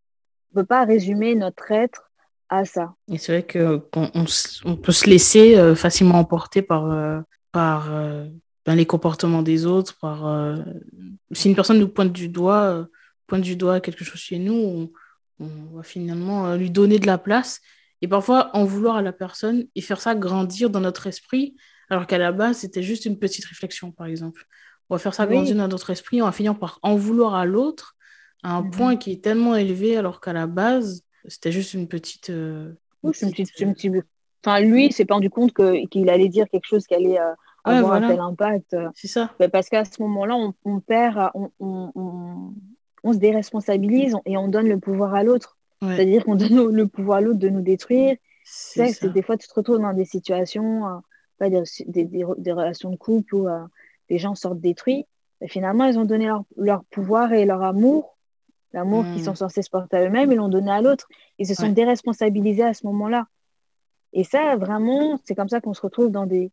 On 0.52 0.60
peut 0.60 0.66
pas 0.66 0.84
résumer 0.84 1.34
notre 1.34 1.70
être 1.70 2.10
à 2.48 2.64
ça. 2.64 2.94
Et 3.12 3.18
c'est 3.18 3.32
vrai 3.32 3.46
qu'on 3.46 4.10
on, 4.14 4.76
peut 4.76 4.92
se 4.92 5.10
laisser 5.10 5.56
euh, 5.56 5.74
facilement 5.74 6.18
emporter 6.18 6.62
par, 6.62 6.90
euh, 6.90 7.20
par 7.52 7.92
euh, 7.92 8.26
ben, 8.66 8.74
les 8.74 8.86
comportements 8.86 9.42
des 9.42 9.66
autres. 9.66 9.96
Par, 9.98 10.58
si 11.32 11.48
une 11.48 11.54
personne 11.54 11.78
nous 11.78 11.88
pointe 11.88 12.12
du 12.12 12.28
doigt, 12.28 12.88
pointe 13.26 13.42
du 13.42 13.56
doigt 13.56 13.80
quelque 13.80 14.04
chose 14.04 14.20
chez 14.20 14.38
nous, 14.38 14.90
on, 15.38 15.48
va 15.74 15.82
finalement 15.82 16.54
lui 16.56 16.70
donner 16.70 16.98
de 16.98 17.06
la 17.06 17.18
place. 17.18 17.60
Et 18.02 18.08
parfois, 18.08 18.50
en 18.54 18.64
vouloir 18.64 18.96
à 18.96 19.02
la 19.02 19.12
personne 19.12 19.66
et 19.74 19.80
faire 19.80 20.00
ça 20.00 20.14
grandir 20.14 20.70
dans 20.70 20.80
notre 20.80 21.06
esprit, 21.06 21.56
alors 21.88 22.06
qu'à 22.06 22.18
la 22.18 22.32
base, 22.32 22.58
c'était 22.58 22.82
juste 22.82 23.04
une 23.04 23.18
petite 23.18 23.44
réflexion, 23.44 23.92
par 23.92 24.06
exemple. 24.06 24.44
On 24.88 24.94
va 24.94 24.98
faire 24.98 25.14
ça 25.14 25.26
grandir 25.26 25.56
dans 25.56 25.68
notre 25.68 25.90
esprit, 25.90 26.22
on 26.22 26.26
va 26.26 26.32
finir 26.32 26.58
par 26.58 26.78
en 26.82 26.96
vouloir 26.96 27.34
à 27.34 27.44
l'autre 27.44 27.96
à 28.42 28.50
un 28.50 28.62
mhm. 28.62 28.70
point 28.70 28.96
qui 28.96 29.12
est 29.12 29.22
tellement 29.22 29.56
élevé, 29.56 29.96
alors 29.96 30.20
qu'à 30.20 30.32
la 30.32 30.46
base, 30.46 31.02
c'était 31.26 31.52
juste 31.52 31.74
une 31.74 31.88
petite. 31.88 32.30
Euh, 32.30 32.72
oui, 33.02 33.12
c'est 33.14 33.26
une 33.26 33.32
petite. 33.32 33.60
Une 33.60 33.74
petite... 33.74 33.92
Enfin, 34.44 34.60
lui, 34.60 34.86
il 34.86 34.92
s'est 34.92 35.04
pas 35.04 35.14
rendu 35.14 35.30
compte 35.30 35.52
qu'il 35.90 36.08
allait 36.08 36.28
dire 36.28 36.46
quelque 36.48 36.66
chose 36.66 36.86
qui 36.86 36.94
allait 36.94 37.18
euh, 37.18 37.32
avoir 37.72 37.94
un 37.94 38.08
tel 38.08 38.20
impact. 38.20 38.76
C'est 38.94 39.08
ça. 39.08 39.30
parce 39.52 39.68
qu'à 39.68 39.84
ce 39.84 40.00
moment-là, 40.02 40.36
on, 40.36 40.54
on, 40.64 40.80
perd, 40.80 41.30
on, 41.34 41.50
on, 41.60 42.52
on, 43.02 43.12
se 43.12 43.18
déresponsabilise 43.18 44.16
et 44.24 44.36
on 44.36 44.48
donne 44.48 44.68
le 44.68 44.78
pouvoir 44.78 45.14
à 45.14 45.22
l'autre. 45.22 45.58
C'est-à-dire 45.82 46.24
qu'on 46.24 46.36
donne 46.36 46.74
le 46.74 46.86
pouvoir 46.86 47.18
à 47.18 47.20
l'autre 47.20 47.38
de 47.38 47.48
nous 47.48 47.60
détruire. 47.60 48.16
C'est 48.44 48.98
que 48.98 49.06
des 49.06 49.22
fois, 49.22 49.36
tu 49.36 49.46
te 49.48 49.54
retrouves 49.54 49.80
dans 49.80 49.92
des 49.92 50.04
situations, 50.04 50.86
euh, 50.86 50.98
pas 51.38 51.50
des, 51.50 51.62
des, 51.86 52.04
des, 52.04 52.52
relations 52.52 52.90
de 52.90 52.96
couple 52.96 53.34
où 53.34 53.48
les 54.08 54.18
gens 54.18 54.34
sortent 54.34 54.60
détruits. 54.60 55.06
Et 55.40 55.48
finalement, 55.48 55.84
ils 55.84 55.98
ont 55.98 56.04
donné 56.04 56.26
leur, 56.26 56.44
leur 56.56 56.84
pouvoir 56.84 57.32
et 57.32 57.44
leur 57.44 57.62
amour 57.62 58.16
L'amour 58.76 59.04
qu'ils 59.04 59.24
sont 59.24 59.32
hmm. 59.32 59.36
censés 59.36 59.62
se 59.62 59.70
porter 59.70 59.96
à 59.96 60.04
eux-mêmes, 60.04 60.30
ils 60.30 60.36
l'ont 60.36 60.50
donné 60.50 60.70
à 60.70 60.82
l'autre. 60.82 61.08
Ils 61.38 61.46
se 61.46 61.54
sont 61.54 61.70
déresponsabilisés 61.70 62.62
à 62.62 62.74
ce 62.74 62.84
moment-là. 62.86 63.26
Et 64.12 64.22
ça, 64.22 64.56
vraiment, 64.56 65.18
c'est 65.24 65.34
comme 65.34 65.48
ça 65.48 65.62
qu'on 65.62 65.72
se 65.72 65.80
retrouve 65.80 66.10
dans 66.10 66.26
des, 66.26 66.50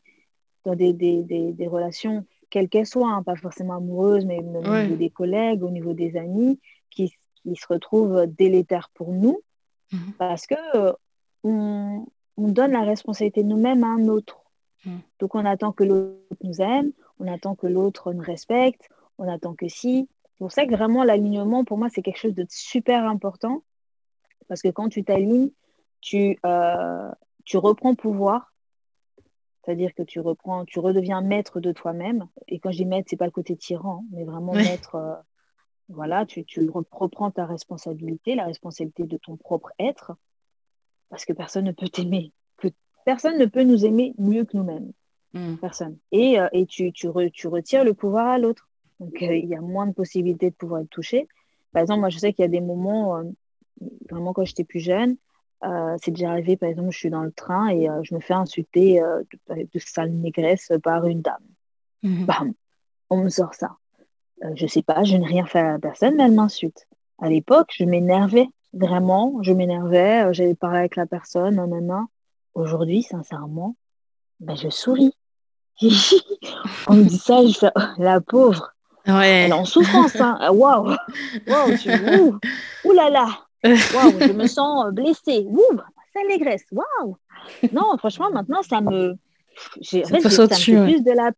dans 0.66 0.76
des, 0.76 0.94
des, 0.94 1.24
des, 1.24 1.68
relations, 1.68 2.26
quelles 2.50 2.70
qu'elles 2.70 2.86
soient, 2.86 3.12
hein, 3.12 3.24
pas 3.24 3.36
forcément 3.36 3.76
amoureuses, 3.76 4.26
mais 4.26 4.40
au 4.40 4.44
niveau 4.44 4.96
des 4.96 5.10
collègues, 5.10 5.64
au 5.64 5.70
niveau 5.70 5.94
des 5.94 6.16
amis, 6.18 6.60
qui, 6.90 7.14
qui 7.36 7.56
se 7.56 7.68
retrouvent 7.68 8.26
délétères 8.28 8.90
pour 8.94 9.12
nous, 9.12 9.42
hmm. 9.92 10.12
parce 10.18 10.48
que 10.48 10.56
euh, 10.76 10.94
on, 11.44 12.06
on, 12.38 12.48
donne 12.48 12.72
la 12.72 12.84
responsabilité 12.84 13.44
nous-mêmes 13.44 13.84
à 13.84 13.88
un 13.88 14.08
autre. 14.08 14.40
Hmm. 14.86 15.00
Donc 15.20 15.36
on 15.36 15.46
attend 15.46 15.72
que 15.72 15.84
l'autre 15.84 16.44
nous 16.44 16.62
aime, 16.62 16.92
on 17.20 17.28
attend 17.28 17.56
que 17.56 17.68
l'autre 17.68 18.14
nous 18.14 18.24
respecte, 18.24 18.90
on 19.18 19.28
attend 19.28 19.54
que 19.54 19.68
si, 19.68 20.08
c'est 20.34 20.40
pour 20.40 20.52
ça 20.52 20.66
que 20.66 20.72
vraiment 20.72 21.04
l'alignement, 21.04 21.64
pour 21.64 21.78
moi, 21.78 21.90
c'est 21.90 22.02
quelque 22.02 22.20
chose 22.20 22.34
de 22.34 22.46
super 22.50 23.06
important. 23.06 23.64
Parce 24.48 24.62
que 24.62 24.70
quand 24.70 24.90
tu 24.90 25.04
t'alignes, 25.04 25.52
tu, 26.02 26.38
euh, 26.46 27.12
tu 27.46 27.58
reprends 27.58 27.96
pouvoir. 27.96 28.53
C'est-à-dire 29.64 29.94
que 29.94 30.04
tu 30.04 30.20
reprends, 30.20 30.66
tu 30.66 30.80
redeviens 30.80 31.22
maître 31.22 31.60
de 31.60 31.72
toi-même. 31.72 32.28
Et 32.48 32.60
quand 32.60 32.72
je 32.72 32.78
dis 32.78 32.86
maître, 32.86 33.08
c'est 33.10 33.18
pas 33.18 33.26
le 33.26 33.32
côté 33.32 33.56
tyran, 33.56 34.04
mais 34.12 34.26
vraiment 34.26 34.54
maître. 34.54 34.96
Euh, 34.96 35.14
voilà, 35.90 36.26
tu, 36.26 36.44
tu, 36.44 36.70
reprends 36.70 37.32
ta 37.32 37.46
responsabilité, 37.46 38.36
la 38.36 38.46
responsabilité 38.46 39.04
de 39.04 39.18
ton 39.18 39.38
propre 39.38 39.72
être. 39.80 40.14
Parce 41.10 41.26
que 41.26 41.34
personne 41.34 41.66
ne 41.66 41.72
peut 41.72 41.88
t'aimer. 41.88 42.34
Que 42.58 42.68
personne 43.06 43.38
ne 43.38 43.46
peut 43.46 43.64
nous 43.64 43.86
aimer 43.86 44.14
mieux 44.18 44.44
que 44.44 44.58
nous-mêmes. 44.58 44.92
Hmm. 45.34 45.56
Personne. 45.56 45.98
Et, 46.12 46.40
euh, 46.40 46.48
et 46.52 46.66
tu, 46.66 46.92
tu, 46.92 47.08
tu 47.32 47.48
retires 47.48 47.86
le 47.86 47.94
pouvoir 47.94 48.28
à 48.28 48.38
l'autre. 48.38 48.70
Donc, 49.00 49.22
euh, 49.22 49.36
il 49.36 49.48
y 49.48 49.56
a 49.56 49.62
moins 49.62 49.88
de 49.88 49.94
possibilités 49.94 50.50
de 50.50 50.56
pouvoir 50.56 50.82
être 50.82 50.90
touché. 50.90 51.28
Par 51.72 51.82
exemple, 51.82 52.02
moi, 52.02 52.10
je 52.10 52.18
sais 52.18 52.34
qu'il 52.34 52.44
y 52.44 52.46
a 52.46 52.50
des 52.50 52.62
moments, 52.62 53.24
vraiment 54.10 54.34
quand 54.34 54.46
j'étais 54.46 54.64
plus 54.64 54.80
jeune, 54.80 55.18
euh, 55.64 55.96
c'est 56.02 56.12
déjà 56.12 56.32
arrivé, 56.32 56.58
par 56.58 56.70
exemple, 56.70 56.92
je 56.92 56.98
suis 56.98 57.10
dans 57.10 57.24
le 57.24 57.32
train 57.32 57.70
et 57.70 57.88
je 58.04 58.14
me 58.16 58.20
fais 58.20 58.34
insulter 58.34 59.00
de, 59.50 59.56
de, 59.56 59.80
sale 59.80 60.12
négresse 60.12 60.72
par 60.84 61.06
une 61.06 61.22
dame. 61.22 61.44
Mhm. 62.04 62.26
Bam, 62.26 62.54
on 63.10 63.18
me 63.18 63.30
sort 63.30 63.54
ça. 63.54 63.78
je 64.56 64.68
sais 64.68 64.82
pas, 64.82 65.04
je 65.04 65.16
n'ai 65.16 65.26
rien 65.26 65.46
fait 65.46 65.60
à 65.60 65.74
la 65.74 65.80
personne, 65.80 66.16
mais 66.16 66.24
elle 66.24 66.34
m'insulte. 66.34 66.88
À 67.20 67.30
l'époque, 67.30 67.72
je 67.78 67.86
m'énervais, 67.86 68.50
vraiment, 68.74 69.42
je 69.42 69.54
m'énervais, 69.54 70.34
j'avais 70.34 70.56
parlé 70.56 70.80
avec 70.80 70.96
la 70.96 71.06
personne, 71.06 71.56
non, 71.56 72.08
Aujourd'hui, 72.56 73.02
sincèrement, 73.02 73.76
ben, 74.40 74.56
je 74.56 74.70
souris. 74.70 75.14
on 76.88 76.96
me 76.96 77.04
dit 77.04 77.18
ça, 77.18 77.46
je 77.46 77.58
fais 77.58 77.72
oh, 77.76 77.82
la 77.98 78.22
pauvre. 78.22 78.74
Ouais. 79.08 79.46
Elle 79.46 79.52
est 79.52 79.54
en 79.54 79.66
souffrance. 79.66 80.16
Hein. 80.20 80.38
Waouh! 80.52 80.96
Waouh! 81.48 82.40
Ouh 82.86 82.92
là 82.92 83.10
là! 83.10 83.28
Waouh! 83.64 84.20
Je 84.20 84.34
me 84.34 84.48
sens 84.48 84.92
blessée. 84.92 85.46
Ouh! 85.48 85.80
négresse. 86.28 86.66
Waouh! 86.72 87.18
Non, 87.72 87.98
franchement, 87.98 88.32
maintenant, 88.32 88.62
ça 88.62 88.82
me. 88.82 89.16
J'ai, 89.82 90.06
en 90.06 90.08
fait, 90.08 90.30
ça 90.30 90.44
me 90.44 90.54
fait 90.54 90.84
plus 90.84 91.04
de 91.04 91.12
la. 91.12 91.32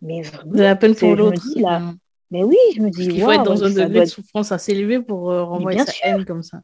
Mais 0.00 0.22
de 0.44 0.62
la 0.62 0.76
peine 0.76 0.94
pour 0.94 1.14
l'autre. 1.14 1.42
Mais 2.30 2.42
oui, 2.42 2.56
je 2.74 2.80
me 2.80 2.90
dis. 2.90 3.04
Il 3.04 3.22
faut 3.22 3.30
être 3.30 3.44
dans 3.44 3.62
un 3.64 3.70
degré 3.70 4.00
de 4.00 4.04
souffrance 4.06 4.52
assez 4.52 4.72
élevé 4.72 5.00
pour 5.00 5.30
euh, 5.30 5.44
renvoyer 5.44 5.80
sa 5.80 5.92
haine 6.02 6.24
comme 6.24 6.42
ça. 6.42 6.62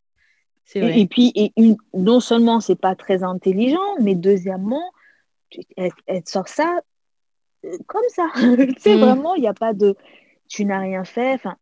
Vrai. 0.75 1.01
Et, 1.01 1.07
puis, 1.07 1.33
et 1.35 1.53
une, 1.57 1.77
non 1.95 2.21
seulement 2.21 2.61
c'est 2.61 2.79
pas 2.79 2.95
très 2.95 3.23
intelligent, 3.23 3.97
mais 4.01 4.15
deuxièmement, 4.15 4.83
elle, 5.77 5.93
elle 6.07 6.23
sort 6.27 6.49
ça 6.49 6.81
euh, 7.65 7.77
comme 7.87 8.03
ça. 8.09 8.29
tu 8.35 8.75
sais, 8.79 8.97
mm. 8.97 9.01
vraiment, 9.01 9.35
il 9.35 9.43
n'y 9.43 9.49
a 9.49 9.55
pas 9.55 9.73
de 9.73 9.97
tu 10.49 10.65
n'as 10.65 10.81
rien 10.81 11.05
fait. 11.05 11.35
Enfin, 11.35 11.57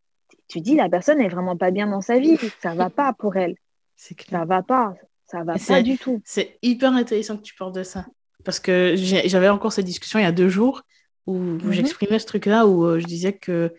tu 0.48 0.60
dis 0.60 0.74
la 0.74 0.88
personne 0.88 1.18
n'est 1.18 1.28
vraiment 1.28 1.56
pas 1.56 1.70
bien 1.70 1.86
dans 1.86 2.00
sa 2.00 2.18
vie. 2.18 2.38
Ça 2.62 2.74
va 2.74 2.90
pas 2.90 3.12
pour 3.12 3.36
elle. 3.36 3.56
Ça 3.96 4.44
va 4.44 4.62
pas. 4.62 4.94
Ça 5.26 5.42
va 5.42 5.54
pas 5.58 5.82
du 5.82 5.98
tout. 5.98 6.20
C'est 6.24 6.58
hyper 6.62 6.92
intéressant 6.92 7.36
que 7.36 7.42
tu 7.42 7.54
parles 7.54 7.72
de 7.72 7.82
ça. 7.82 8.06
Parce 8.44 8.60
que 8.60 8.94
j'avais 8.96 9.48
encore 9.48 9.72
cette 9.72 9.86
discussion 9.86 10.20
il 10.20 10.22
y 10.22 10.26
a 10.26 10.32
deux 10.32 10.48
jours 10.48 10.82
où, 11.26 11.34
mhm. 11.34 11.72
j'exprimais 11.72 12.20
ce 12.20 12.26
truc-là, 12.26 12.66
où 12.66 12.84
euh, 12.84 13.00
je 13.00 13.06
disais 13.06 13.32
que 13.32 13.74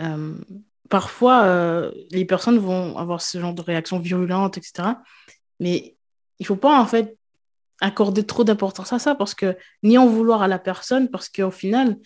euh, 0.00 0.34
parfois 0.88 1.42
euh, 1.42 1.90
les 2.12 2.24
personnes 2.24 2.58
vont 2.58 2.96
avoir 2.96 3.20
ce 3.20 3.40
genre 3.40 3.54
de 3.54 3.62
réaction 3.62 3.98
virulente, 3.98 4.56
etc. 4.56 4.90
Mais 5.58 5.96
il 6.38 6.46
faut 6.46 6.56
pas 6.56 6.80
en 6.80 6.86
fait 6.86 7.16
accorder 7.80 8.24
trop 8.24 8.44
d'importance 8.44 8.92
à 8.92 9.00
ça 9.00 9.14
parce 9.14 9.34
que 9.34 9.56
ni 9.82 9.98
en 9.98 10.06
vouloir 10.06 10.42
à 10.42 10.48
la 10.48 10.58
personne 10.58 11.08
parce 11.08 11.28
qu'au 11.28 11.50
final 11.50 11.96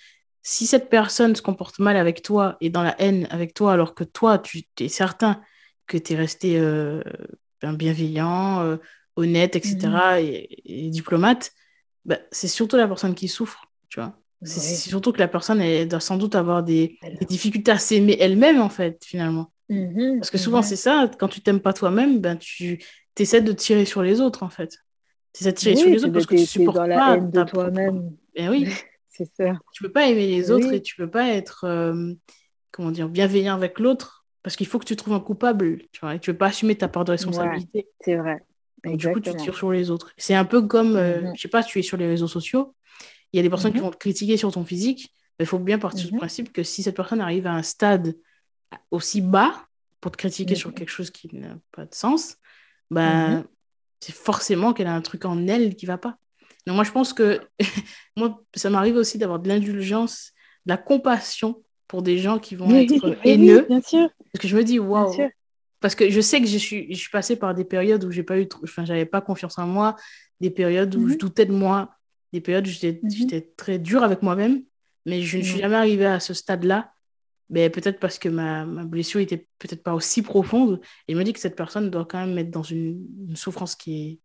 si 0.43 0.67
cette 0.67 0.91
personne 0.91 1.37
se 1.37 1.43
comporte 1.43 1.79
mal 1.79 1.97
avec 1.97 2.23
toi 2.23 2.57
et 2.61 2.69
dans 2.69 2.83
la 2.83 3.01
haine 3.01 3.29
avec 3.31 3.55
toi, 3.55 3.73
alors 3.73 3.95
que 3.95 4.05
toi, 4.05 4.39
tu 4.39 4.65
es 4.81 4.89
certain 4.89 5.41
que 5.87 5.97
tu 5.97 6.13
es 6.13 6.17
resté 6.17 6.59
euh, 6.59 7.03
bienveillant, 7.63 8.61
euh, 8.63 8.77
honnête, 9.17 9.57
etc., 9.57 9.77
mhm. 9.83 10.19
et, 10.65 10.91
diplomate, 10.91 11.53
bah, 12.05 12.19
c'est 12.33 12.49
surtout 12.49 12.77
la 12.77 12.89
personne 12.89 13.15
qui 13.15 13.29
souffre, 13.29 13.67
tu 13.89 14.01
vois. 14.01 14.19
C'est 14.45 14.75
surtout 14.75 15.13
que 15.13 15.21
la 15.21 15.29
personne 15.29 15.61
elle 15.61 15.87
doit 15.87 16.01
sans 16.01 16.17
doute 16.17 16.35
avoir 16.35 16.65
des, 16.65 16.99
difficultés 17.29 17.71
à 17.71 17.79
s'aimer 17.79 18.17
elle-même, 18.19 18.61
en 18.61 18.69
fait, 18.69 19.01
finalement. 19.05 19.53
Mhm, 19.69 20.19
Parce 20.19 20.31
que 20.31 20.39
souvent, 20.39 20.63
c'est 20.63 20.77
ça, 20.77 21.09
quand 21.19 21.29
tu 21.29 21.41
t'aimes 21.41 21.61
pas 21.61 21.73
toi-même, 21.73 22.19
ben, 22.19 22.37
tu 22.37 22.85
essaies 23.17 23.41
de 23.41 23.53
tirer 23.53 23.85
sur 23.85 24.03
les 24.03 24.21
autres, 24.21 24.43
en 24.43 24.51
fait. 24.51 24.79
Tu 25.33 25.45
essaies 25.45 25.53
de 25.53 25.57
tirer 25.57 25.77
sur 25.77 25.89
les 25.89 26.05
autres 26.05 26.13
parce 26.13 26.27
que 26.27 26.35
tu 26.35 26.47
supportes 26.47 26.77
dans 26.77 26.87
la 26.87 27.15
haine 27.15 27.31
de 27.31 27.43
toi-même. 27.45 28.17
Ben 28.35 28.51
oui. 28.51 28.67
c'est 29.13 29.31
ça. 29.37 29.59
Tu 29.73 29.83
peux 29.83 29.93
pas 29.93 30.09
aimer 30.09 30.27
les 30.27 30.51
autres 30.51 30.73
et 30.73 30.83
tu 30.83 30.97
peux 30.97 31.11
pas 31.11 31.29
être 31.29 31.65
euh, 31.65 32.15
comment 32.71 32.91
dire 32.91 33.09
bienveillant 33.09 33.55
avec 33.55 33.79
l'autre 33.79 34.23
parce 34.43 34.57
qu'il 34.57 34.67
faut 34.67 34.79
que 34.79 34.85
tu 34.85 34.97
trouves 34.97 35.15
un 35.15 35.21
coupable, 35.21 35.83
tu 35.93 36.01
vois, 36.01 36.17
et 36.17 36.19
tu 36.19 36.31
veux 36.31 36.37
pas 36.37 36.47
assumer 36.47 36.75
ta 36.75 36.89
part 36.89 37.05
de 37.05 37.13
responsabilité. 37.13 37.89
c'est 38.01 38.17
vrai. 38.17 38.45
du 38.85 39.09
coup, 39.13 39.21
tu 39.21 39.33
tires 39.37 39.57
sur 39.57 39.71
les 39.71 39.91
autres. 39.91 40.13
C'est 40.17 40.35
un 40.35 40.45
peu 40.45 40.63
comme, 40.63 40.97
euh, 40.97 41.21
mhm. 41.21 41.37
je 41.37 41.43
sais 41.43 41.49
pas, 41.49 41.63
tu 41.63 41.79
es 41.79 41.83
sur 41.83 41.97
les 41.97 42.09
réseaux 42.09 42.27
sociaux, 42.27 42.75
il 43.33 43.37
y 43.37 43.41
a 43.41 43.43
des 43.43 43.51
personnes 43.51 43.73
qui 43.73 43.79
mhm. 43.79 43.85
vont 43.85 43.91
te 43.91 43.99
critiquer 43.99 44.37
sur 44.37 44.51
ton 44.51 44.65
physique, 44.65 45.15
mais 45.39 45.45
il 45.45 45.49
faut 45.49 45.61
bien 45.61 45.79
partir 45.79 46.07
du 46.07 46.13
mhm. 46.13 46.19
principe 46.19 46.53
que 46.53 46.65
si 46.65 46.83
cette 46.83 46.97
personne 46.97 47.21
arrive 47.21 47.47
à 47.47 47.53
un 47.53 47.63
stade 47.63 48.17
aussi 48.91 49.21
bas 49.21 49.67
pour 50.01 50.11
te 50.11 50.17
critiquer 50.17 50.57
sur 50.57 50.75
quelque 50.75 50.91
chose 50.91 51.11
qui 51.11 51.29
n'a 51.37 51.57
pas 51.71 51.85
de 51.85 51.95
sens, 51.95 52.37
ben, 52.91 53.45
c'est 54.01 54.15
forcément 54.15 54.73
qu'elle 54.73 54.89
a 54.89 54.95
un 54.95 55.01
truc 55.01 55.25
en 55.25 55.47
elle 55.47 55.77
qui 55.77 55.87
va 55.87 55.99
pas. 55.99 56.19
Donc 56.67 56.77
moi, 56.77 56.85
je 56.85 56.93
pense 56.93 57.13
que 57.13 57.41
moi, 58.17 58.43
ça 58.55 58.71
m'arrive 58.71 58.97
aussi 58.97 59.19
d'avoir 59.19 59.39
de 59.39 59.49
l'indulgence, 59.49 60.33
de 60.67 60.73
la 60.73 60.77
compassion 60.77 61.63
pour 61.89 62.03
des 62.03 62.19
gens 62.19 62.39
qui 62.39 62.55
vont 62.55 62.71
être 62.75 63.17
haineux. 63.25 63.67
bien 63.69 63.81
sûr. 63.81 64.09
Parce 64.33 64.43
que 64.43 64.49
je 64.49 64.57
me 64.57 64.65
dis, 64.65 64.79
waouh. 64.79 65.15
Parce 65.81 65.95
que 65.95 66.09
je 66.09 66.21
sais 66.21 66.41
que 66.41 66.47
je 66.47 66.57
suis, 66.57 66.87
je 66.91 66.99
suis 66.99 67.11
passée 67.11 67.37
par 67.37 67.55
des 67.55 67.65
périodes 67.65 68.05
où 68.05 68.11
j'ai 68.11 68.23
pas 68.23 68.39
eu, 68.39 68.49
enfin, 68.63 68.85
j'avais 68.85 69.05
pas 69.05 69.21
confiance 69.21 69.59
en 69.59 69.67
moi, 69.67 69.97
des 70.41 70.51
périodes 70.51 70.95
où 70.95 71.09
je 71.09 71.15
mhm. 71.15 71.19
doutais 71.19 71.45
de 71.45 71.53
moi, 71.53 71.91
des 72.33 72.41
périodes 72.41 72.67
où 72.67 72.71
j'étais 72.71 73.53
très 73.57 73.79
dure 73.79 74.03
avec 74.05 74.23
moi-même. 74.23 74.63
Mais 75.05 75.23
je 75.23 75.39
ne 75.39 75.43
suis 75.43 75.59
jamais 75.59 75.75
arrivée 75.75 76.07
à 76.07 76.21
ce 76.21 76.33
stade-là. 76.33 76.93
Mais 77.51 77.69
peut-être 77.69 78.01
parce 78.01 78.19
que 78.19 78.29
ma, 78.29 78.65
ma 78.65 78.85
blessure 78.85 79.21
était 79.21 79.47
peut-être 79.59 79.83
pas 79.83 79.95
aussi 79.95 80.23
profonde. 80.23 80.81
Et 81.07 81.13
il 81.13 81.17
me 81.17 81.25
dit 81.25 81.33
que 81.33 81.41
cette 81.41 81.57
personne 81.57 81.91
doit 81.91 82.07
quand 82.07 82.25
même 82.25 82.39
être 82.39 82.51
dans 82.51 82.63
une, 82.63 83.07
souffrance 83.35 83.75
qui 83.75 83.95
est 83.95 84.19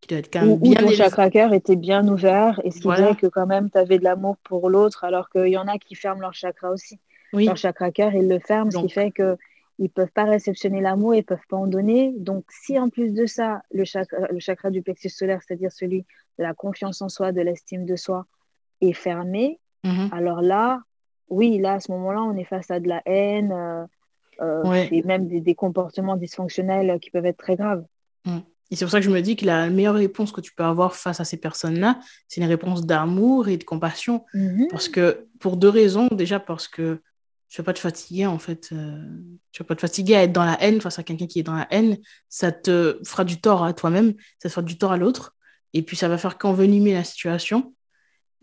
qui 0.00 0.08
doit 0.08 0.18
être 0.18 0.32
quand 0.32 0.44
même 0.44 0.58
bien 0.58 0.74
ton 0.74 0.90
chakra 0.90 1.30
cœur 1.30 1.52
était 1.52 1.76
bien 1.76 2.06
ouvert 2.06 2.60
et 2.64 2.70
ce 2.70 2.80
qui 2.80 2.92
fait 2.92 3.16
que 3.16 3.26
quand 3.26 3.46
même 3.46 3.70
tu 3.70 3.78
avais 3.78 3.98
de 3.98 4.04
l'amour 4.04 4.36
pour 4.44 4.70
l'autre 4.70 5.04
alors 5.04 5.30
qu'il 5.30 5.48
y 5.48 5.56
en 5.56 5.66
a 5.66 5.78
qui 5.78 5.94
ferment 5.94 6.20
leur 6.20 6.34
chakra 6.34 6.70
aussi. 6.70 6.98
Leur 7.32 7.56
chakra 7.56 7.90
cœur, 7.90 8.14
ils 8.14 8.28
le 8.28 8.38
ferment, 8.38 8.70
ce 8.70 8.78
qui 8.78 8.88
fait 8.88 9.10
que 9.10 9.36
ils 9.78 9.90
peuvent 9.90 10.12
pas 10.12 10.24
réceptionner 10.24 10.80
l'amour, 10.80 11.14
ils 11.14 11.24
peuvent 11.24 11.46
pas 11.50 11.56
en 11.56 11.66
donner. 11.66 12.14
Donc, 12.16 12.44
si 12.50 12.78
en 12.78 12.88
plus 12.88 13.12
de 13.12 13.26
ça, 13.26 13.62
le 13.70 13.84
chakra, 13.84 14.28
le 14.30 14.38
chakra 14.38 14.70
du 14.70 14.80
plexus 14.80 15.10
solaire, 15.10 15.40
c'est-à-dire 15.46 15.70
celui 15.70 16.06
de 16.38 16.44
la 16.44 16.54
confiance 16.54 17.02
en 17.02 17.10
soi, 17.10 17.32
de 17.32 17.42
l'estime 17.42 17.84
de 17.84 17.94
soi, 17.96 18.24
est 18.80 18.94
fermé, 18.94 19.58
mhm. 19.84 20.08
alors 20.12 20.40
là, 20.40 20.80
oui, 21.28 21.58
là, 21.58 21.74
à 21.74 21.80
ce 21.80 21.90
moment-là, 21.92 22.22
on 22.22 22.36
est 22.36 22.44
face 22.44 22.70
à 22.70 22.80
de 22.80 22.88
la 22.88 23.02
haine 23.04 23.52
euh, 23.52 23.84
euh, 24.40 24.86
et 24.90 25.02
même 25.02 25.28
des, 25.28 25.54
comportements 25.54 26.16
dysfonctionnels 26.16 26.98
qui 27.00 27.10
peuvent 27.10 27.26
être 27.26 27.38
très 27.38 27.56
graves. 27.56 27.84
Mm. 28.24 28.38
Et 28.70 28.76
c'est 28.76 28.84
pour 28.84 28.90
ça 28.90 28.98
que 28.98 29.04
je 29.04 29.10
me 29.10 29.20
dis 29.20 29.36
que 29.36 29.46
la 29.46 29.70
meilleure 29.70 29.94
réponse 29.94 30.32
que 30.32 30.40
tu 30.40 30.52
peux 30.52 30.64
avoir 30.64 30.96
face 30.96 31.20
à 31.20 31.24
ces 31.24 31.36
personnes-là, 31.36 32.00
c'est 32.26 32.40
une 32.40 32.48
réponse 32.48 32.84
d'amour 32.84 33.48
et 33.48 33.56
de 33.56 33.64
compassion. 33.64 34.24
Mhm. 34.34 34.68
Parce 34.70 34.88
que, 34.88 35.26
pour 35.38 35.56
deux 35.56 35.68
raisons. 35.68 36.08
Déjà, 36.10 36.40
parce 36.40 36.66
que 36.66 37.00
tu 37.48 37.60
vas 37.62 37.64
pas 37.64 37.72
te 37.72 37.78
fatiguer 37.78 38.26
en 38.26 38.38
fait. 38.38 38.70
Euh, 38.72 39.02
tu 39.52 39.62
vas 39.62 39.66
pas 39.66 39.76
te 39.76 39.80
fatiguer 39.80 40.16
à 40.16 40.22
être 40.24 40.32
dans 40.32 40.44
la 40.44 40.60
haine 40.62 40.80
face 40.80 40.98
à 40.98 41.02
quelqu'un 41.02 41.26
qui 41.26 41.38
est 41.38 41.44
dans 41.44 41.54
la 41.54 41.68
haine. 41.70 41.98
Ça 42.28 42.50
te 42.50 43.00
fera 43.04 43.24
du 43.24 43.40
tort 43.40 43.64
à 43.64 43.72
toi-même, 43.72 44.14
ça 44.38 44.48
te 44.48 44.52
fera 44.52 44.62
du 44.62 44.78
tort 44.78 44.92
à 44.92 44.96
l'autre. 44.96 45.34
Et 45.72 45.82
puis 45.82 45.96
ça 45.96 46.08
va 46.08 46.18
faire 46.18 46.38
qu'envenimer 46.38 46.92
la 46.92 47.04
situation. 47.04 47.74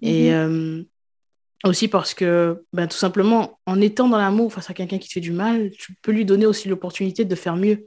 Et 0.02 0.32
mhm. 0.32 0.36
euh, 0.36 0.84
aussi 1.66 1.88
parce 1.88 2.14
que 2.14 2.64
ben, 2.74 2.88
tout 2.88 2.98
simplement, 2.98 3.60
en 3.66 3.82
étant 3.82 4.08
dans 4.08 4.18
l'amour 4.18 4.54
face 4.54 4.70
à 4.70 4.74
quelqu'un 4.74 5.00
qui 5.00 5.08
te 5.08 5.14
fait 5.14 5.22
du 5.22 5.32
mal, 5.32 5.72
tu 5.72 5.94
peux 6.02 6.12
lui 6.12 6.26
donner 6.26 6.46
aussi 6.46 6.70
l'opportunité 6.70 7.26
de 7.26 7.36
faire 7.36 7.56
mieux. 7.56 7.86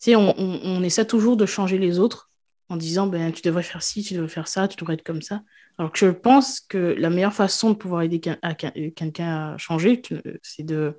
Tu 0.00 0.10
sais, 0.10 0.16
on, 0.16 0.38
on, 0.38 0.60
on 0.62 0.82
essaie 0.82 1.06
toujours 1.06 1.36
de 1.36 1.46
changer 1.46 1.78
les 1.78 1.98
autres 1.98 2.30
en 2.68 2.76
disant 2.76 3.06
ben, 3.06 3.32
tu 3.32 3.42
devrais 3.42 3.62
faire 3.62 3.82
ci, 3.82 4.02
tu 4.02 4.14
devrais 4.14 4.28
faire 4.28 4.48
ça, 4.48 4.68
tu 4.68 4.76
devrais 4.76 4.94
être 4.94 5.04
comme 5.04 5.22
ça. 5.22 5.42
Alors 5.78 5.92
que 5.92 5.98
je 5.98 6.10
pense 6.10 6.60
que 6.60 6.94
la 6.98 7.10
meilleure 7.10 7.34
façon 7.34 7.70
de 7.70 7.76
pouvoir 7.76 8.02
aider 8.02 8.20
quelqu'un 8.20 9.52
à 9.52 9.58
changer, 9.58 10.00
c'est 10.42 10.62
de, 10.62 10.98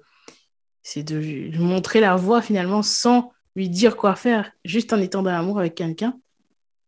c'est 0.83 1.03
de 1.03 1.17
lui 1.17 1.57
montrer 1.59 1.99
la 1.99 2.15
voie 2.15 2.41
finalement 2.41 2.83
sans 2.83 3.31
lui 3.55 3.69
dire 3.69 3.97
quoi 3.97 4.15
faire, 4.15 4.51
juste 4.63 4.93
en 4.93 5.01
étant 5.01 5.23
dans 5.23 5.31
l'amour 5.31 5.59
avec 5.59 5.75
quelqu'un. 5.75 6.19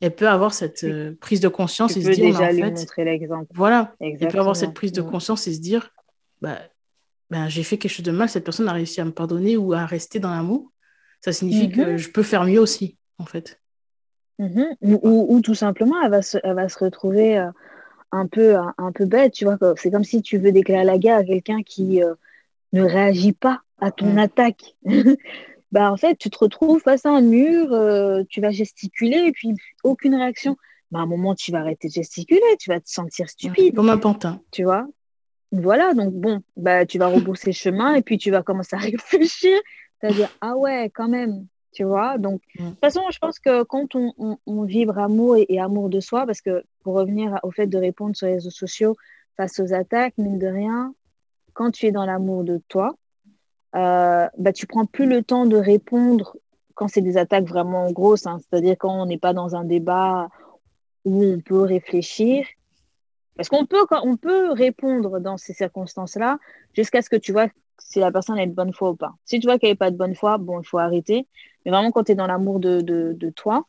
Elle 0.01 0.16
peut 0.16 0.30
avoir 0.30 0.53
cette 0.53 0.86
euh, 0.86 1.14
prise 1.20 1.41
de 1.41 1.49
conscience 1.49 1.97
et 1.97 2.01
se 2.01 2.10
dire. 2.12 2.32
déjà 2.32 2.51
lui 2.53 2.64
montrer 2.64 3.03
l'exemple. 3.03 3.47
Voilà. 3.53 3.95
Elle 3.99 4.18
peut 4.18 4.39
avoir 4.39 4.55
cette 4.55 4.74
prise 4.74 4.93
de 4.93 5.01
conscience 5.01 5.47
et 5.47 5.53
se 5.53 5.60
dire 5.60 5.89
bah, 6.41 6.60
ben, 7.30 7.49
j'ai 7.49 7.64
fait 7.64 7.78
quelque 7.78 7.91
chose 7.91 8.05
de 8.05 8.12
mal, 8.12 8.30
cette 8.30 8.45
personne 8.45 8.70
a 8.70 8.74
réussi 8.74 9.01
à 9.01 9.05
me 9.05 9.12
pardonner 9.12 9.57
ou 9.57 9.74
à 9.74 9.86
rester 9.86 10.20
dans 10.20 10.32
l'amour. 10.32 10.72
Ça 11.22 11.34
signifie 11.34 11.70
que 11.70 11.82
mhm. 11.82 11.98
je 11.98 12.10
peux 12.12 12.24
faire 12.24 12.46
mieux 12.46 12.60
aussi, 12.60 12.98
en 13.18 13.26
fait. 13.26 13.60
Mhm. 14.40 14.76
Ou, 14.82 15.42
tout 15.42 15.56
simplement, 15.56 15.96
elle 16.02 16.12
va 16.12 16.22
se, 16.22 16.38
elle 16.44 16.56
va 16.56 16.70
se 16.70 16.80
retrouver 16.80 17.38
euh, 17.38 17.52
un, 18.12 18.26
peu, 18.26 18.56
un, 18.56 18.92
peu 18.94 19.06
bête, 19.06 19.34
tu 19.34 19.46
vois. 19.46 19.58
C'est 19.76 19.92
comme 19.92 20.06
si 20.06 20.22
tu 20.22 20.38
veux 20.38 20.52
déclarer 20.52 20.86
la 20.86 20.98
guerre 20.98 21.18
à 21.18 21.24
quelqu'un 21.24 21.62
qui 21.62 22.02
euh, 22.02 22.14
ne 22.72 22.84
réagit 22.84 23.34
pas 23.34 23.62
à 23.82 23.92
ton 23.92 24.14
mm. 24.14 24.20
attaque. 24.20 24.76
bah, 25.72 25.92
en 25.92 25.98
fait, 25.98 26.16
tu 26.18 26.30
te 26.30 26.38
retrouves 26.38 26.82
face 26.82 27.06
à 27.06 27.10
un 27.10 27.22
mur, 27.22 27.74
euh, 27.74 28.24
tu 28.30 28.40
vas 28.40 28.52
gesticuler 28.52 29.26
et 29.28 29.32
puis 29.34 29.54
aucune 29.84 30.16
réaction. 30.16 30.58
Bah, 30.92 31.00
à 31.00 31.02
un 31.04 31.06
moment, 31.06 31.36
tu 31.36 31.52
vas 31.52 31.60
arrêter 31.60 31.90
de 31.90 31.94
gesticuler, 31.94 32.42
tu 32.60 32.70
vas 32.70 32.80
te 32.80 32.90
sentir 32.90 33.30
stupide. 33.30 33.76
Comme 33.76 33.90
un 33.90 33.98
pantin. 33.98 34.42
Tu 34.52 34.64
vois 34.64 34.88
Voilà, 35.52 35.94
donc 35.94 36.14
bon, 36.14 36.42
bah, 36.56 36.86
tu 36.86 36.98
vas 36.98 37.08
rebourser 37.08 37.52
chemin 37.52 37.96
et 37.96 38.02
puis 38.02 38.18
tu 38.18 38.32
vas 38.32 38.42
commencer 38.42 38.76
à 38.76 38.80
réfléchir. 38.80 39.60
C'est-à-dire, 40.00 40.30
ah 40.41 40.56
ouais, 40.56 40.89
quand 40.89 41.08
même, 41.08 41.45
tu 41.72 41.84
vois. 41.84 42.18
Donc, 42.18 42.41
de 42.58 42.70
toute 42.70 42.80
façon, 42.80 43.02
je 43.12 43.20
pense 43.20 43.39
que 43.39 43.64
quand 43.64 43.95
on, 43.95 44.38
on, 44.45 44.64
vibre 44.64 44.97
amour 44.97 45.38
et, 45.38 45.60
amour 45.60 45.89
de 45.89 46.00
soi, 46.00 46.26
parce 46.26 46.41
que 46.41 46.64
pour 46.84 46.95
revenir 46.95 47.39
au 47.43 47.52
fait 47.52 47.68
de 47.68 47.78
répondre 47.78 48.16
sur 48.16 48.28
les 48.28 48.34
réseaux 48.34 48.50
sociaux 48.50 48.95
face 49.36 49.60
aux 49.60 49.74
attaques, 49.74 50.14
mine 50.18 50.39
de 50.39 50.47
rien, 50.47 50.93
quand 51.54 51.72
tu 51.72 51.88
es 51.88 51.91
dans 51.91 52.06
l'amour 52.06 52.43
de 52.43 52.62
toi, 52.68 52.95
euh, 53.76 54.28
bah, 54.38 54.54
tu 54.54 54.66
prends 54.66 54.86
plus 54.86 55.08
le 55.08 55.22
temps 55.22 55.45
de 55.45 55.58
répondre 55.58 56.36
quand 56.74 56.88
c'est 56.88 57.02
des 57.02 57.18
attaques 57.18 57.45
vraiment 57.45 57.91
grosses, 57.91 58.26
hein. 58.26 58.39
c'est-à-dire 58.39 58.76
quand 58.80 59.02
on 59.02 59.06
n'est 59.06 59.18
pas 59.18 59.34
dans 59.34 59.56
un 59.56 59.66
débat 59.66 60.30
où 61.04 61.24
on 61.24 61.39
peut 61.39 61.62
réfléchir. 61.62 62.45
Parce 63.36 63.50
qu'on 63.50 63.66
peut, 63.66 63.86
on 64.04 64.18
peut 64.18 64.52
répondre 64.52 65.20
dans 65.20 65.38
ces 65.38 65.54
circonstances-là 65.54 66.39
jusqu'à 66.74 67.02
ce 67.02 67.10
que 67.10 67.16
tu 67.16 67.32
vois 67.32 67.47
si 67.80 68.00
la 68.00 68.12
personne 68.12 68.38
est 68.38 68.48
de 68.48 68.54
bonne 68.54 68.74
foi 68.74 68.92
ou 68.92 68.96
pas. 68.96 69.14
Si 69.26 69.40
tu 69.40 69.48
vois 69.48 69.60
qu'elle 69.60 69.72
n'est 69.72 69.76
pas 69.76 69.92
de 69.92 69.98
bonne 69.98 70.16
foi, 70.16 70.38
bon, 70.38 70.60
il 70.60 70.66
faut 70.66 70.78
arrêter. 70.78 71.28
Mais 71.66 71.72
vraiment, 71.72 71.92
quand 71.92 72.06
tu 72.06 72.12
es 72.12 72.16
dans 72.16 72.28
l'amour 72.28 72.60
de, 72.60 72.82
de, 72.82 73.30
toi, 73.30 73.66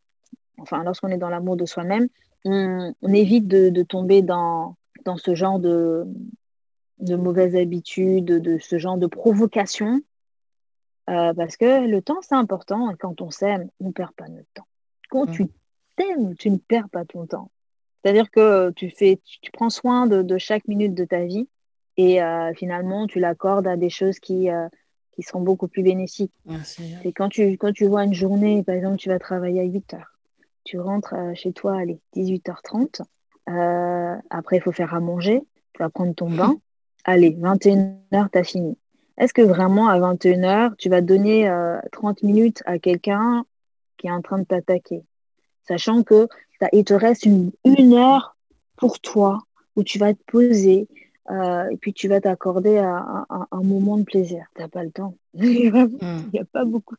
enfin, 0.58 0.82
lorsqu'on 0.84 1.08
est 1.08 1.18
dans 1.18 1.28
l'amour 1.28 1.56
de 1.56 1.66
soi-même, 1.66 2.08
on, 2.44 2.92
évite 3.02 3.48
de, 3.48 3.82
tomber 3.82 4.22
dans, 4.22 4.76
dans 5.04 5.16
ce 5.16 5.34
genre 5.34 5.58
de, 5.58 6.06
de 6.98 7.16
mauvaises 7.16 7.56
habitudes, 7.56 8.26
de 8.26 8.58
ce 8.58 8.78
genre 8.78 8.96
de 8.96 9.06
provocation. 9.06 10.00
Euh, 11.08 11.34
parce 11.34 11.56
que 11.56 11.86
le 11.86 12.02
temps, 12.02 12.20
c'est 12.20 12.34
important. 12.34 12.90
Et 12.90 12.96
quand 12.96 13.20
on 13.20 13.30
s'aime, 13.30 13.68
on 13.80 13.88
ne 13.88 13.92
perd 13.92 14.12
pas 14.12 14.28
notre 14.28 14.48
temps. 14.54 14.66
Quand 15.08 15.26
tu 15.26 15.48
t'aimes, 15.96 16.34
tu 16.36 16.50
ne 16.50 16.56
perds 16.56 16.88
pas 16.88 17.04
ton 17.04 17.26
temps. 17.26 17.50
C'est-à-dire 18.02 18.30
que 18.30 18.70
tu, 18.70 18.90
fais, 18.90 19.20
tu, 19.24 19.50
prends 19.50 19.70
soin 19.70 20.06
de, 20.06 20.22
de, 20.22 20.38
chaque 20.38 20.66
minute 20.68 20.94
de 20.94 21.04
ta 21.04 21.24
vie 21.24 21.48
et 22.02 22.22
euh, 22.22 22.54
finalement, 22.54 23.06
tu 23.06 23.20
l'accordes 23.20 23.66
à 23.66 23.76
des 23.76 23.90
choses 23.90 24.20
qui, 24.20 24.48
euh, 24.48 24.68
qui 25.12 25.22
seront 25.22 25.42
beaucoup 25.42 25.68
plus 25.68 25.82
bénéfiques. 25.82 26.32
C'est 26.64 27.12
quand 27.12 27.28
tu, 27.28 27.58
quand 27.58 27.72
tu 27.74 27.84
vois 27.84 28.04
une 28.04 28.14
journée, 28.14 28.62
par 28.62 28.74
exemple, 28.74 28.96
tu 28.96 29.10
vas 29.10 29.18
travailler 29.18 29.60
à 29.60 29.64
8 29.64 29.92
heures. 29.92 30.18
Tu 30.64 30.80
rentres 30.80 31.12
euh, 31.12 31.34
chez 31.34 31.52
toi, 31.52 31.76
allez, 31.78 32.00
18h30. 32.16 33.02
après, 34.30 34.56
il 34.56 34.62
faut 34.62 34.72
faire 34.72 34.94
à 34.94 35.00
manger. 35.00 35.42
Tu 35.74 35.82
vas 35.82 35.90
prendre 35.90 36.14
ton 36.14 36.30
bain. 36.30 36.56
allez, 37.04 37.32
21h, 37.32 38.30
tu 38.32 38.38
as 38.38 38.44
fini. 38.44 38.78
Est-ce 39.18 39.34
que 39.34 39.42
vraiment, 39.42 39.88
à 39.88 39.98
21h, 39.98 40.76
tu 40.78 40.88
vas 40.88 41.02
donner 41.02 41.52
30 41.92 42.22
minutes 42.22 42.62
à 42.64 42.78
quelqu'un 42.78 43.44
qui 43.98 44.06
est 44.06 44.10
en 44.10 44.22
train 44.22 44.38
de 44.38 44.44
t'attaquer? 44.44 45.02
Sachant 45.68 46.02
que 46.02 46.28
il 46.72 46.84
te 46.84 46.94
reste 46.94 47.26
une, 47.26 47.50
une 47.66 47.92
heure 47.92 48.36
pour 48.76 49.00
toi 49.00 49.40
où 49.76 49.82
tu 49.82 49.98
vas 49.98 50.14
te 50.14 50.22
poser, 50.26 50.88
euh, 51.30 51.68
et 51.70 51.76
puis 51.76 51.92
tu 51.92 52.08
vas 52.08 52.20
t'accorder 52.20 52.78
un, 52.78 53.26
moment 53.62 53.98
de 53.98 54.02
plaisir. 54.02 54.44
Tu 54.56 54.62
n'as 54.62 54.68
pas 54.68 54.82
le 54.82 54.90
temps. 54.90 55.16
il 55.34 55.70
n'y 56.32 56.40
a 56.40 56.44
pas 56.44 56.64
beaucoup. 56.64 56.96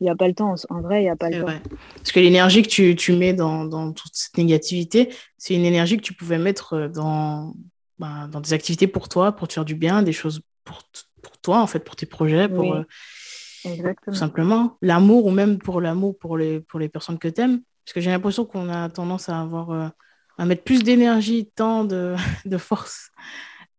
Il 0.00 0.04
n'y 0.04 0.10
a 0.10 0.16
pas 0.16 0.28
le 0.28 0.34
temps. 0.34 0.54
En 0.68 0.80
vrai, 0.82 1.00
il 1.00 1.04
n'y 1.04 1.10
a 1.10 1.16
pas 1.16 1.30
le 1.30 1.40
temps. 1.40 1.52
Parce 1.96 2.12
que 2.12 2.20
l'énergie 2.20 2.62
que 2.62 2.68
tu, 2.68 2.94
tu 2.94 3.12
mets 3.14 3.32
dans, 3.32 3.64
dans, 3.64 3.92
toute 3.92 4.14
cette 4.14 4.36
négativité, 4.36 5.14
c'est 5.38 5.54
une 5.54 5.64
énergie 5.64 5.96
que 5.96 6.02
tu 6.02 6.12
pouvais 6.12 6.38
mettre 6.38 6.74
euh, 6.74 6.88
dans, 6.88 7.54
ben, 7.98 8.28
dans 8.28 8.40
des 8.40 8.52
activités 8.52 8.86
pour 8.86 9.08
toi, 9.08 9.32
pour 9.32 9.48
te 9.48 9.54
faire 9.54 9.64
du 9.64 9.74
bien, 9.74 10.02
des 10.02 10.12
choses 10.12 10.42
pour, 10.64 10.82
pour 11.22 11.38
toi, 11.38 11.60
en 11.60 11.66
fait, 11.66 11.80
pour 11.80 11.96
tes 11.96 12.06
projets, 12.06 12.48
pour 12.48 12.74
euh, 12.74 12.84
tout 14.04 14.14
simplement 14.14 14.76
l'amour 14.82 15.24
ou 15.24 15.30
même 15.30 15.58
pour 15.58 15.80
l'amour 15.80 16.18
pour 16.18 16.36
les, 16.36 16.60
pour 16.60 16.80
les 16.80 16.90
personnes 16.90 17.18
que 17.18 17.28
tu 17.28 17.40
aimes. 17.40 17.62
Parce 17.86 17.94
que 17.94 18.00
j'ai 18.02 18.10
l'impression 18.10 18.44
qu'on 18.44 18.68
a 18.68 18.90
tendance 18.90 19.30
à 19.30 19.40
avoir. 19.40 19.92
à 20.36 20.44
mettre 20.44 20.64
plus 20.64 20.82
d'énergie, 20.82 21.46
tant 21.54 21.84
de, 21.84 22.14
de 22.44 22.58
force 22.58 23.10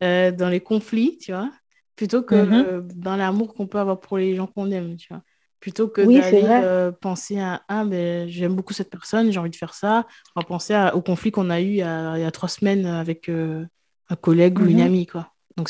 euh, 0.03 0.32
dans 0.32 0.49
les 0.49 0.61
conflits, 0.61 1.18
tu 1.19 1.32
vois, 1.32 1.52
plutôt 1.95 2.23
que 2.23 2.36
mhm. 2.36 2.88
dans 2.95 3.15
l'amour 3.15 3.53
qu'on 3.53 3.68
peut 3.68 3.78
avoir 3.78 3.99
pour 3.99 4.18
les 4.18 4.36
gens 4.36 4.48
qu'on 4.48 4.72
aime, 4.72 4.95
tu 4.95 5.07
vois. 5.10 5.22
Plutôt 5.60 5.88
que 5.88 6.02
d'aller 6.02 6.44
euh, 6.44 6.91
penser 6.91 7.40
à 7.40 7.61
ah, 7.68 7.86
ben, 7.86 8.28
j'aime 8.28 8.56
beaucoup 8.56 8.73
cette 8.73 8.90
personne, 8.90 9.32
j'ai 9.32 9.40
envie 9.40 9.52
de 9.52 9.56
faire 9.56 9.76
ça. 9.76 10.07
On 10.36 10.41
va 10.41 10.48
penser 10.48 10.76
au 10.95 11.02
conflit 11.02 11.30
qu'on 11.30 11.52
a 11.52 11.61
eu 11.61 11.65
il 11.65 11.76
y 11.76 11.84
a, 11.84 12.32
trois 12.32 12.49
semaines 12.49 12.88
avec 12.88 13.30
euh, 13.30 13.64
un 14.10 14.15
collègue 14.15 14.60
ou 14.60 14.65
une 14.65 14.78
mhm. 14.78 14.86
amie, 14.86 15.06
quoi. 15.06 15.28
Donc. 15.57 15.69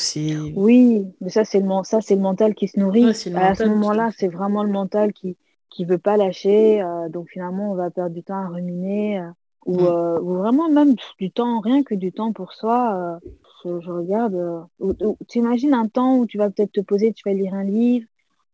Oui, 0.54 1.04
mais 1.20 1.28
ça, 1.28 1.44
c'est 1.44 1.60
le, 1.60 1.68
ça, 1.82 2.00
c'est 2.00 2.14
le 2.14 2.22
mental 2.22 2.54
qui 2.54 2.68
se 2.68 2.80
nourrit. 2.80 3.10
à 3.10 3.54
ce 3.54 3.64
moment-là, 3.64 4.10
c'est 4.16 4.28
vraiment 4.28 4.62
le 4.62 4.70
mental 4.70 5.12
qui 5.12 5.36
ne 5.78 5.86
veut 5.86 5.98
pas 5.98 6.16
lâcher. 6.16 6.82
donc 7.10 7.28
finalement, 7.28 7.72
on 7.72 7.74
va 7.74 7.90
perdre 7.90 8.14
du 8.14 8.22
temps 8.22 8.42
à 8.42 8.48
ruminer. 8.48 9.22
ou, 9.66 9.78
mm. 9.78 10.18
ou, 10.22 10.36
vraiment 10.36 10.70
même 10.70 10.94
du 11.18 11.30
temps, 11.30 11.60
rien 11.60 11.82
que 11.82 11.94
du 11.94 12.12
temps 12.12 12.32
pour 12.32 12.54
soi 12.54 13.18
je, 13.64 13.90
regarde. 13.90 14.34
Euh, 14.80 15.14
tu 15.28 15.38
imagines 15.38 15.74
un 15.74 15.88
temps 15.88 16.18
où 16.18 16.26
tu 16.26 16.38
vas 16.38 16.50
peut-être 16.50 16.72
te 16.72 16.80
poser, 16.80 17.12
tu 17.12 17.22
vas 17.24 17.34
lire 17.34 17.54
un 17.54 17.64
livre, 17.64 18.06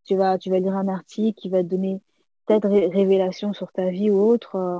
tu 0.05 0.17
vas, 0.17 0.39
tu 0.39 0.51
vas 0.51 0.59
lire 0.59 0.77
un 0.77 0.89
article 0.89 1.41
qui 1.41 1.49
va 1.49 1.63
te 1.63 1.69
donner 1.69 2.01
peut-être 2.47 2.69
révélation 2.69 3.53
sur 3.53 3.73
ta 3.73 3.91
vie 3.91 4.11
ou 4.11 4.21
autre. 4.21 4.57
Euh. 4.57 4.79